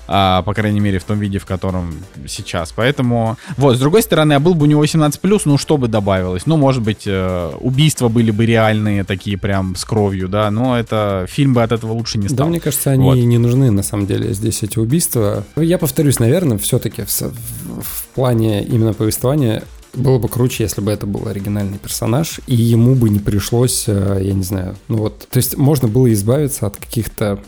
а, 0.09 0.43
по 0.43 0.55
крайней 0.55 0.81
мере, 0.81 0.99
в 0.99 1.05
том 1.05 1.19
виде, 1.19 1.39
в 1.39 1.47
котором 1.47 1.95
сейчас. 2.27 2.73
Поэтому, 2.75 3.37
вот, 3.57 3.77
с 3.77 3.81
другой 3.81 4.03
стороны, 4.03 4.35
а 4.35 4.41
был 4.41 4.55
бы 4.55 4.65
у 4.65 4.67
него 4.67 4.85
18+, 4.85 5.43
ну, 5.45 5.59
что 5.59 5.77
бы 5.77 5.89
добавилось? 5.89 6.47
Ну, 6.47 6.57
может 6.57 6.83
быть, 6.83 7.03
э, 7.07 7.53
убийства 7.61 8.09
были 8.09 8.31
бы 8.31 8.47
реальные, 8.47 9.05
такие 9.05 9.37
прям 9.39 9.77
с 9.77 9.85
кровью, 9.85 10.29
да, 10.29 10.51
но 10.51 10.79
это, 10.79 11.27
фильм 11.29 11.55
бы 11.55 11.63
от 11.63 11.73
этого 11.73 11.93
лучше 11.93 12.19
не 12.19 12.29
стал. 12.29 12.39
Да, 12.39 12.47
мне 12.47 12.61
кажется, 12.61 12.91
они 12.91 13.05
вот. 13.05 13.17
не 13.17 13.39
нужны, 13.39 13.71
на 13.71 13.83
самом 13.83 14.07
деле, 14.07 14.33
здесь 14.33 14.63
эти 14.63 14.79
убийства. 14.79 15.45
Ну, 15.57 15.63
я 15.63 15.79
повторюсь, 15.79 16.19
наверное, 16.19 16.59
все-таки 16.59 17.03
в, 17.03 17.11
в 17.11 18.05
плане 18.15 18.65
именно 18.65 18.93
повествования 18.93 19.63
было 19.97 20.19
бы 20.19 20.29
круче, 20.29 20.65
если 20.65 20.81
бы 20.81 20.93
это 20.93 21.07
был 21.07 21.27
оригинальный 21.27 21.79
персонаж, 21.79 22.41
и 22.47 22.55
ему 22.55 22.95
бы 22.95 23.09
не 23.09 23.19
пришлось, 23.19 23.85
э, 23.87 24.21
я 24.23 24.35
не 24.35 24.43
знаю, 24.43 24.77
ну 24.89 24.99
вот, 24.99 25.27
то 25.31 25.37
есть 25.39 25.57
можно 25.57 25.89
было 25.89 26.13
избавиться 26.13 26.67
от 26.67 26.77
каких-то 26.77 27.41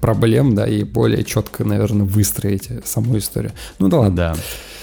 проблем, 0.00 0.54
да, 0.54 0.66
и 0.66 0.84
более 0.84 1.24
четко, 1.24 1.64
наверное, 1.64 2.06
выстроить 2.06 2.68
саму 2.84 3.18
историю. 3.18 3.52
Ну 3.78 3.88
да 3.88 3.98
ладно. 3.98 4.16
Да. 4.16 4.36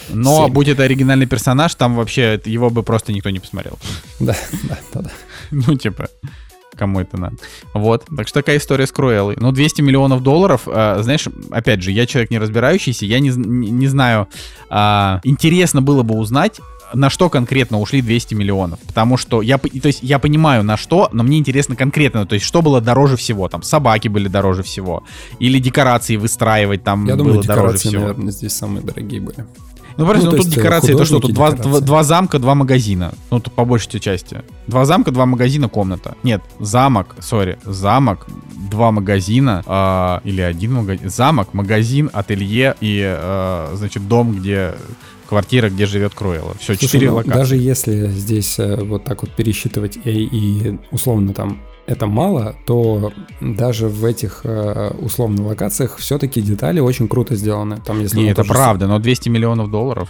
Но 0.10 0.46
7. 0.46 0.54
будь 0.54 0.68
это 0.68 0.84
оригинальный 0.84 1.26
персонаж, 1.26 1.76
там 1.76 1.96
вообще 1.96 2.42
его 2.46 2.70
бы 2.70 2.84
просто 2.84 3.14
никто 3.14 3.30
не 3.30 3.40
посмотрел. 3.40 3.78
Да, 4.20 4.36
да, 4.64 4.78
да, 4.94 5.02
да. 5.02 5.12
Ну, 5.52 5.76
типа, 5.76 6.10
кому 6.76 7.00
это 7.00 7.18
надо. 7.18 7.38
Вот, 7.74 8.06
так 8.16 8.28
что 8.28 8.40
такая 8.40 8.58
история 8.58 8.88
с 8.88 8.92
Круэллой. 8.92 9.36
Ну, 9.40 9.52
200 9.52 9.82
миллионов 9.82 10.24
долларов, 10.24 10.64
э, 10.68 11.00
знаешь, 11.02 11.28
опять 11.52 11.82
же, 11.82 11.92
я 11.92 12.06
человек 12.06 12.32
не 12.32 12.40
разбирающийся, 12.40 13.06
я 13.06 13.20
не, 13.20 13.30
не, 13.30 13.72
не 13.72 13.88
знаю, 13.88 14.28
э, 14.70 15.20
интересно 15.24 15.82
было 15.82 16.04
бы 16.04 16.16
узнать, 16.16 16.60
на 16.94 17.10
что 17.10 17.30
конкретно 17.30 17.80
ушли 17.80 18.02
200 18.02 18.34
миллионов. 18.36 18.80
Потому 18.80 19.18
что 19.18 19.42
я, 19.42 19.58
то 19.58 19.88
есть 19.88 20.00
я 20.02 20.20
понимаю 20.20 20.64
на 20.64 20.78
что, 20.78 21.10
но 21.12 21.24
мне 21.24 21.38
интересно 21.38 21.76
конкретно, 21.76 22.26
то 22.26 22.36
есть 22.36 22.46
что 22.46 22.62
было 22.62 22.82
дороже 22.82 23.18
всего. 23.18 23.48
Там 23.50 23.64
собаки 23.64 24.08
были 24.08 24.28
дороже 24.28 24.64
всего. 24.64 25.04
Или 25.40 25.60
декорации 25.60 26.16
выстраивать 26.16 26.84
там 26.84 27.06
я 27.06 27.16
было 27.16 27.26
думаю, 27.26 27.44
дороже 27.44 27.78
всего. 27.78 28.02
наверное, 28.02 28.32
здесь 28.32 28.54
самые 28.54 28.84
дорогие 28.84 29.22
были. 29.22 29.46
Ну, 29.98 30.06
просто, 30.06 30.26
ну, 30.26 30.32
ну 30.32 30.38
тут 30.38 30.46
есть, 30.48 30.58
декорации, 30.58 30.96
это 30.96 31.06
что, 31.06 31.20
тут 31.20 31.34
два, 31.34 31.52
два, 31.52 31.80
два 31.80 32.04
замка, 32.04 32.40
два 32.40 32.56
магазина. 32.56 33.14
Ну, 33.30 33.40
тут 33.40 33.54
по 33.54 33.64
большей 33.64 34.00
части. 34.00 34.42
Два 34.68 34.86
замка, 34.86 35.12
два 35.12 35.26
магазина, 35.26 35.70
комната. 35.70 36.16
Нет, 36.24 36.42
замок, 36.60 37.16
сори, 37.20 37.60
замок, 37.64 38.26
два 38.72 38.92
магазина, 38.92 39.64
э, 39.66 40.28
или 40.28 40.42
один 40.42 40.74
магазин. 40.74 41.10
Замок, 41.10 41.54
магазин, 41.54 42.10
ателье 42.12 42.76
и, 42.82 43.04
э, 43.06 43.74
значит, 43.76 44.08
дом, 44.08 44.34
где 44.34 44.74
квартира, 45.34 45.70
где 45.70 45.88
живет 45.88 46.14
Круэлла. 46.14 46.54
Все, 46.60 46.76
четыре 46.76 47.10
ну, 47.10 47.16
локации. 47.16 47.40
Даже 47.40 47.58
если 47.58 48.08
здесь 48.08 48.60
э, 48.60 48.76
вот 48.76 49.04
так 49.04 49.24
вот 49.24 49.32
пересчитывать 49.32 49.98
и, 50.06 50.12
и 50.12 50.80
условно 50.92 51.34
там 51.34 51.60
это 51.88 52.06
мало, 52.06 52.56
то 52.68 53.12
даже 53.42 53.88
в 53.88 54.06
этих 54.06 54.42
э, 54.44 54.92
условно 55.00 55.48
локациях 55.48 55.98
все-таки 55.98 56.40
детали 56.40 56.80
очень 56.80 57.08
круто 57.08 57.36
сделаны. 57.36 57.82
Там, 57.84 58.00
если 58.00 58.20
Не, 58.20 58.30
это 58.30 58.44
правда, 58.44 58.86
но 58.86 59.00
200 59.00 59.30
миллионов 59.30 59.72
долларов 59.72 60.10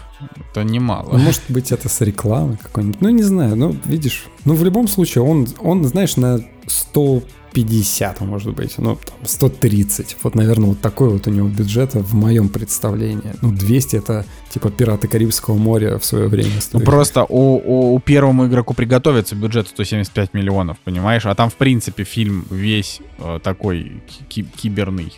это 0.52 0.66
немало. 0.66 1.14
Ну, 1.14 1.20
может 1.20 1.42
быть, 1.48 1.72
это 1.72 1.88
с 1.88 2.02
рекламы 2.02 2.58
какой-нибудь. 2.62 3.00
Ну, 3.00 3.10
не 3.10 3.24
знаю, 3.24 3.56
ну, 3.56 3.76
видишь. 3.86 4.26
Ну, 4.44 4.56
в 4.56 4.64
любом 4.66 4.90
случае, 4.90 5.24
он, 5.24 5.48
он 5.62 5.86
знаешь, 5.86 6.18
на 6.18 6.42
100 6.68 7.24
150, 7.54 8.22
может 8.22 8.54
быть, 8.54 8.78
ну, 8.78 8.96
там, 8.96 9.18
130. 9.26 10.18
Вот, 10.24 10.36
наверное, 10.36 10.70
вот 10.70 10.82
такой 10.82 11.10
вот 11.10 11.28
у 11.28 11.30
него 11.30 11.48
бюджет 11.48 11.94
в 11.94 12.16
моем 12.16 12.50
представлении. 12.50 13.34
Ну, 13.42 13.52
200 13.52 13.96
это 13.98 14.26
типа 14.50 14.72
«Пираты 14.72 15.08
Карибского 15.08 15.56
моря» 15.56 15.98
в 16.00 16.06
свое 16.06 16.28
время 16.28 16.60
стоит. 16.62 16.74
Ну, 16.74 16.80
просто 16.82 17.24
у, 17.24 17.56
у, 17.58 17.96
у 17.96 18.00
первому 18.00 18.48
игроку 18.48 18.74
приготовится 18.74 19.36
бюджет 19.36 19.68
175 19.68 20.34
миллионов, 20.34 20.78
понимаешь? 20.84 21.26
А 21.26 21.36
там, 21.36 21.50
в 21.50 21.56
принципе, 21.56 22.04
фильм 22.04 22.46
весь 22.50 23.00
э, 23.20 23.40
такой 23.44 24.02
ки- 24.30 24.46
киберный. 24.56 25.14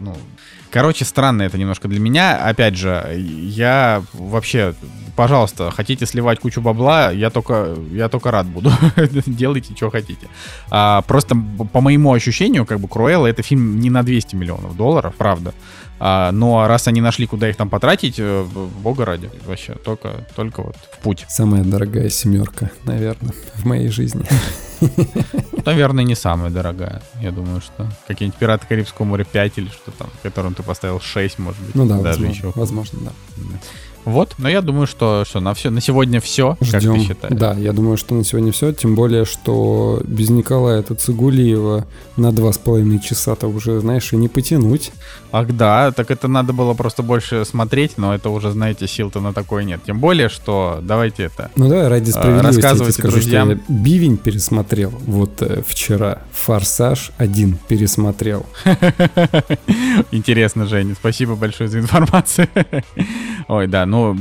Ну, 0.00 0.16
Короче, 0.70 1.04
странно 1.04 1.42
это 1.42 1.58
немножко 1.58 1.88
для 1.88 1.98
меня. 1.98 2.36
Опять 2.36 2.76
же, 2.76 3.12
я 3.16 4.02
вообще, 4.12 4.74
пожалуйста, 5.16 5.70
хотите 5.70 6.06
сливать 6.06 6.38
кучу 6.38 6.60
бабла, 6.60 7.10
я 7.10 7.30
только, 7.30 7.76
я 7.92 8.08
только 8.08 8.30
рад 8.30 8.46
буду. 8.46 8.70
Делайте, 9.26 9.74
что 9.74 9.90
хотите. 9.90 10.28
А, 10.70 11.02
просто 11.02 11.36
по 11.72 11.80
моему 11.80 12.12
ощущению, 12.12 12.66
как 12.66 12.78
бы 12.78 12.86
Круэлла 12.86 13.26
это 13.26 13.42
фильм 13.42 13.80
не 13.80 13.90
на 13.90 14.04
200 14.04 14.36
миллионов 14.36 14.76
долларов, 14.76 15.14
правда. 15.18 15.52
А, 16.02 16.32
но 16.32 16.66
раз 16.66 16.88
они 16.88 17.02
нашли, 17.02 17.26
куда 17.26 17.50
их 17.50 17.56
там 17.56 17.68
потратить, 17.68 18.14
э, 18.18 18.46
бога 18.82 19.04
ради, 19.04 19.30
вообще, 19.44 19.74
только, 19.74 20.26
только 20.34 20.62
вот 20.62 20.76
в 20.90 20.98
путь. 20.98 21.26
Самая 21.28 21.62
дорогая 21.62 22.08
семерка, 22.08 22.70
наверное, 22.84 23.34
в 23.54 23.66
моей 23.66 23.88
жизни. 23.88 24.24
Наверное, 25.66 26.04
не 26.04 26.14
самая 26.14 26.50
дорогая. 26.50 27.02
Я 27.20 27.32
думаю, 27.32 27.60
что 27.60 27.86
какие-нибудь 28.06 28.38
«Пираты 28.38 28.66
Карибского 28.66 29.04
моря 29.04 29.26
5» 29.30 29.52
или 29.56 29.68
что 29.68 29.90
там, 29.90 30.08
которым 30.22 30.54
ты 30.54 30.62
поставил 30.62 31.00
6, 31.00 31.38
может 31.38 31.60
быть. 31.60 31.74
Ну 31.74 31.86
да, 31.86 31.98
даже 31.98 32.20
возможно, 32.20 32.34
еще. 32.34 32.52
возможно, 32.54 32.98
да. 33.02 33.12
Вот, 34.04 34.34
но 34.38 34.48
я 34.48 34.62
думаю, 34.62 34.86
что, 34.86 35.24
что 35.26 35.40
на, 35.40 35.54
все, 35.54 35.70
на 35.70 35.80
сегодня 35.80 36.20
все, 36.20 36.56
как 36.70 36.80
Ждем. 36.80 36.94
ты 36.94 37.06
считаешь? 37.06 37.36
Да, 37.36 37.52
я 37.54 37.72
думаю, 37.72 37.96
что 37.96 38.14
на 38.14 38.24
сегодня 38.24 38.52
все. 38.52 38.72
Тем 38.72 38.94
более, 38.94 39.24
что 39.24 40.00
без 40.04 40.30
Николая 40.30 40.82
Тацигулиева 40.82 41.86
на 42.16 42.32
два 42.32 42.52
с 42.52 42.58
половиной 42.58 43.00
часа-то 43.00 43.46
уже, 43.48 43.80
знаешь, 43.80 44.12
и 44.12 44.16
не 44.16 44.28
потянуть. 44.28 44.92
Ах 45.32 45.48
да, 45.48 45.92
так 45.92 46.10
это 46.10 46.28
надо 46.28 46.52
было 46.52 46.74
просто 46.74 47.02
больше 47.02 47.44
смотреть, 47.44 47.98
но 47.98 48.14
это 48.14 48.30
уже, 48.30 48.50
знаете, 48.50 48.88
сил-то 48.88 49.20
на 49.20 49.32
такое 49.32 49.64
нет. 49.64 49.80
Тем 49.84 50.00
более, 50.00 50.28
что 50.28 50.80
давайте 50.82 51.24
это... 51.24 51.50
Ну 51.56 51.68
да, 51.68 51.88
ради 51.88 52.10
справедливости 52.10 52.62
я 52.62 52.74
тебе 52.74 52.92
скажу, 52.92 53.14
друзьям. 53.14 53.50
что 53.50 53.58
я 53.58 53.60
Бивень 53.68 54.16
пересмотрел 54.16 54.92
вот 55.06 55.42
э, 55.42 55.62
вчера. 55.66 56.22
Форсаж 56.32 57.12
один 57.18 57.58
пересмотрел. 57.68 58.46
Интересно, 60.10 60.66
Женя, 60.66 60.94
спасибо 60.98 61.34
большое 61.36 61.68
за 61.68 61.78
информацию. 61.78 62.48
Ой, 63.48 63.66
да, 63.66 63.86
ну, 63.90 64.16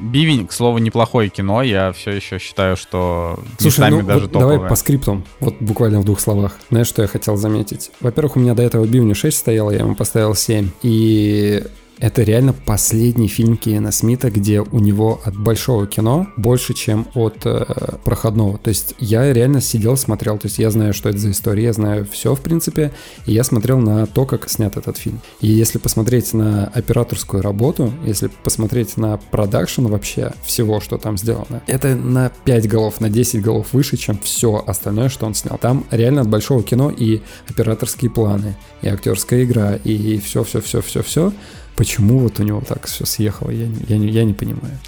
Бивень, 0.00 0.46
к 0.46 0.52
слову, 0.52 0.78
неплохое 0.78 1.28
кино, 1.28 1.62
я 1.62 1.92
все 1.92 2.10
еще 2.12 2.38
считаю, 2.38 2.76
что 2.76 3.40
Слушай, 3.58 3.66
местами 3.66 4.00
ну 4.02 4.06
даже 4.06 4.20
вот 4.20 4.32
давай 4.32 4.48
топовое. 4.56 4.68
по 4.68 4.76
скриптам, 4.76 5.24
вот 5.40 5.54
буквально 5.60 6.00
в 6.00 6.04
двух 6.04 6.20
словах. 6.20 6.56
Знаешь, 6.70 6.86
что 6.86 7.02
я 7.02 7.08
хотел 7.08 7.36
заметить? 7.36 7.90
Во-первых, 8.00 8.36
у 8.36 8.40
меня 8.40 8.54
до 8.54 8.62
этого 8.62 8.84
Бивня 8.84 9.14
6 9.14 9.36
стояло, 9.36 9.70
я 9.70 9.78
ему 9.78 9.94
поставил 9.94 10.34
7. 10.34 10.70
И 10.82 11.64
это 11.98 12.22
реально 12.22 12.52
последний 12.52 13.28
фильм 13.28 13.56
Киена 13.56 13.90
Смита, 13.90 14.30
где 14.30 14.60
у 14.60 14.78
него 14.78 15.20
от 15.24 15.36
большого 15.36 15.86
кино 15.86 16.26
больше, 16.36 16.74
чем 16.74 17.06
от 17.14 17.46
э, 17.46 17.64
проходного. 18.04 18.58
То 18.58 18.68
есть 18.68 18.94
я 18.98 19.32
реально 19.32 19.60
сидел, 19.60 19.96
смотрел, 19.96 20.38
то 20.38 20.46
есть 20.46 20.58
я 20.58 20.70
знаю, 20.70 20.92
что 20.92 21.08
это 21.08 21.18
за 21.18 21.30
история, 21.30 21.64
я 21.64 21.72
знаю 21.72 22.06
все, 22.10 22.34
в 22.34 22.40
принципе, 22.40 22.92
и 23.24 23.32
я 23.32 23.44
смотрел 23.44 23.78
на 23.78 24.06
то, 24.06 24.26
как 24.26 24.48
снят 24.50 24.76
этот 24.76 24.98
фильм. 24.98 25.20
И 25.40 25.48
если 25.48 25.78
посмотреть 25.78 26.34
на 26.34 26.66
операторскую 26.66 27.42
работу, 27.42 27.92
если 28.04 28.28
посмотреть 28.42 28.96
на 28.96 29.16
продакшн 29.16 29.86
вообще 29.86 30.32
всего, 30.44 30.80
что 30.80 30.98
там 30.98 31.16
сделано, 31.16 31.62
это 31.66 31.94
на 31.94 32.30
5 32.44 32.68
голов, 32.68 33.00
на 33.00 33.08
10 33.08 33.40
голов 33.42 33.72
выше, 33.72 33.96
чем 33.96 34.18
все 34.18 34.62
остальное, 34.66 35.08
что 35.08 35.26
он 35.26 35.34
снял. 35.34 35.58
Там 35.58 35.84
реально 35.90 36.22
от 36.22 36.28
большого 36.28 36.62
кино 36.62 36.90
и 36.90 37.22
операторские 37.48 38.10
планы, 38.10 38.56
и 38.82 38.88
актерская 38.88 39.44
игра, 39.44 39.76
и 39.76 40.18
все-все-все-все-все. 40.18 41.32
Почему 41.76 42.18
вот 42.18 42.40
у 42.40 42.42
него 42.42 42.60
так 42.60 42.86
все 42.86 43.04
съехало, 43.04 43.50
я, 43.50 43.66
я, 43.88 43.96
я 43.96 44.24
не 44.24 44.32
понимаю. 44.32 44.78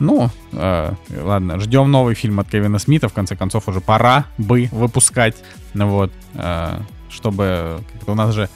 Ну, 0.00 0.30
э, 0.52 0.92
ладно, 1.24 1.58
ждем 1.58 1.90
новый 1.90 2.14
фильм 2.14 2.38
от 2.38 2.48
Кевина 2.48 2.78
Смита. 2.78 3.08
В 3.08 3.12
конце 3.12 3.34
концов, 3.34 3.68
уже 3.68 3.80
пора 3.80 4.26
бы 4.38 4.68
выпускать. 4.70 5.36
Ну 5.74 5.88
вот, 5.88 6.12
э, 6.34 6.80
чтобы... 7.10 7.80
У 8.06 8.14
нас 8.14 8.34
же 8.34 8.48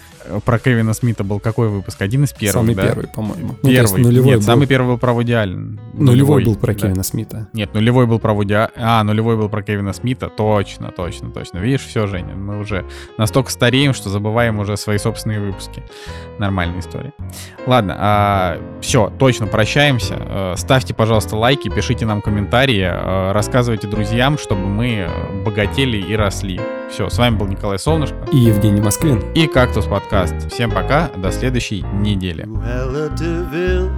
про 0.44 0.58
Кевина 0.58 0.92
Смита 0.94 1.24
был 1.24 1.40
какой 1.40 1.68
выпуск? 1.68 2.00
Один 2.02 2.24
из 2.24 2.32
первых, 2.32 2.52
Самый 2.62 2.74
да? 2.74 2.86
первый, 2.86 3.08
по-моему. 3.08 3.56
Ну, 3.62 3.68
Первый. 3.68 4.02
нулевой 4.02 4.26
Нет, 4.30 4.36
был, 4.38 4.42
самый 4.42 4.66
первый 4.66 4.88
был 4.88 4.98
про 4.98 5.12
Вуди 5.12 5.32
Аллен. 5.32 5.80
нулевой 5.94 6.44
был 6.44 6.56
про 6.56 6.72
да. 6.74 6.80
Кевина 6.80 7.02
Смита. 7.02 7.48
Нет, 7.52 7.74
нулевой 7.74 8.06
был 8.06 8.18
про 8.18 8.32
Вуди 8.32 8.54
А- 8.54 8.70
А, 8.76 9.02
нулевой 9.04 9.36
был 9.36 9.48
про 9.48 9.62
Кевина 9.62 9.92
Смита. 9.92 10.28
Точно, 10.28 10.90
точно, 10.90 11.30
точно. 11.30 11.58
Видишь, 11.58 11.82
все, 11.86 12.06
Женя, 12.06 12.34
мы 12.34 12.58
уже 12.58 12.84
настолько 13.18 13.50
стареем, 13.50 13.94
что 13.94 14.08
забываем 14.10 14.58
уже 14.58 14.76
свои 14.76 14.98
собственные 14.98 15.40
выпуски. 15.40 15.82
Нормальная 16.38 16.80
история. 16.80 17.12
Ладно, 17.66 18.58
все, 18.80 19.12
точно 19.18 19.46
прощаемся. 19.46 20.14
Э, 20.18 20.54
Ставьте, 20.56 20.94
пожалуйста, 20.94 21.36
лайки, 21.36 21.68
пишите 21.68 22.06
нам 22.06 22.20
комментарии, 22.22 22.82
э, 22.82 23.32
рассказывайте 23.32 23.86
друзьям, 23.86 24.38
чтобы 24.38 24.66
мы 24.66 25.06
э, 25.06 25.42
богатели 25.44 25.96
и 25.98 26.14
росли. 26.16 26.60
Все, 26.92 27.08
с 27.08 27.16
вами 27.16 27.36
был 27.36 27.46
Николай 27.46 27.78
Солнышко 27.78 28.16
И 28.32 28.36
Евгений 28.36 28.80
Москвин. 28.82 29.20
и 29.32 29.46
Кактус 29.46 29.86
Подкаст. 29.86 30.34
Всем 30.52 30.70
пока, 30.70 31.08
до 31.16 31.32
следующей 31.32 31.82
недели. 31.82 32.44
Cruella 32.44 33.08
Deville, 33.16 33.90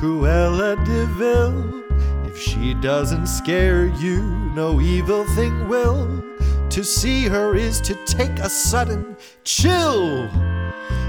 Cruella 0.00 0.76
Deville. 0.84 1.84
If 2.26 2.36
she 2.40 2.74
doesn't 2.82 3.26
scare 3.28 3.86
you, 4.00 4.20
no 4.56 4.80
evil 4.80 5.24
thing 5.36 5.68
will. 5.68 6.24
To 6.70 6.82
see 6.82 7.28
her 7.28 7.54
is 7.54 7.80
to 7.82 7.94
take 8.04 8.40
a 8.40 8.48
sudden 8.48 9.16
chill. 9.44 10.28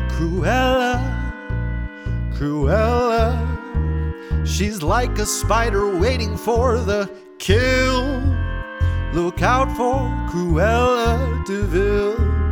Cruella, 0.10 1.00
Cruella. 2.38 3.36
She's 4.46 4.84
like 4.84 5.18
a 5.18 5.26
spider 5.26 5.98
waiting 5.98 6.38
for 6.38 6.78
the 6.78 7.10
kill. 7.40 8.22
Look 9.16 9.42
out 9.42 9.72
for 9.78 10.12
Cruella 10.30 11.46
Deville. 11.46 12.45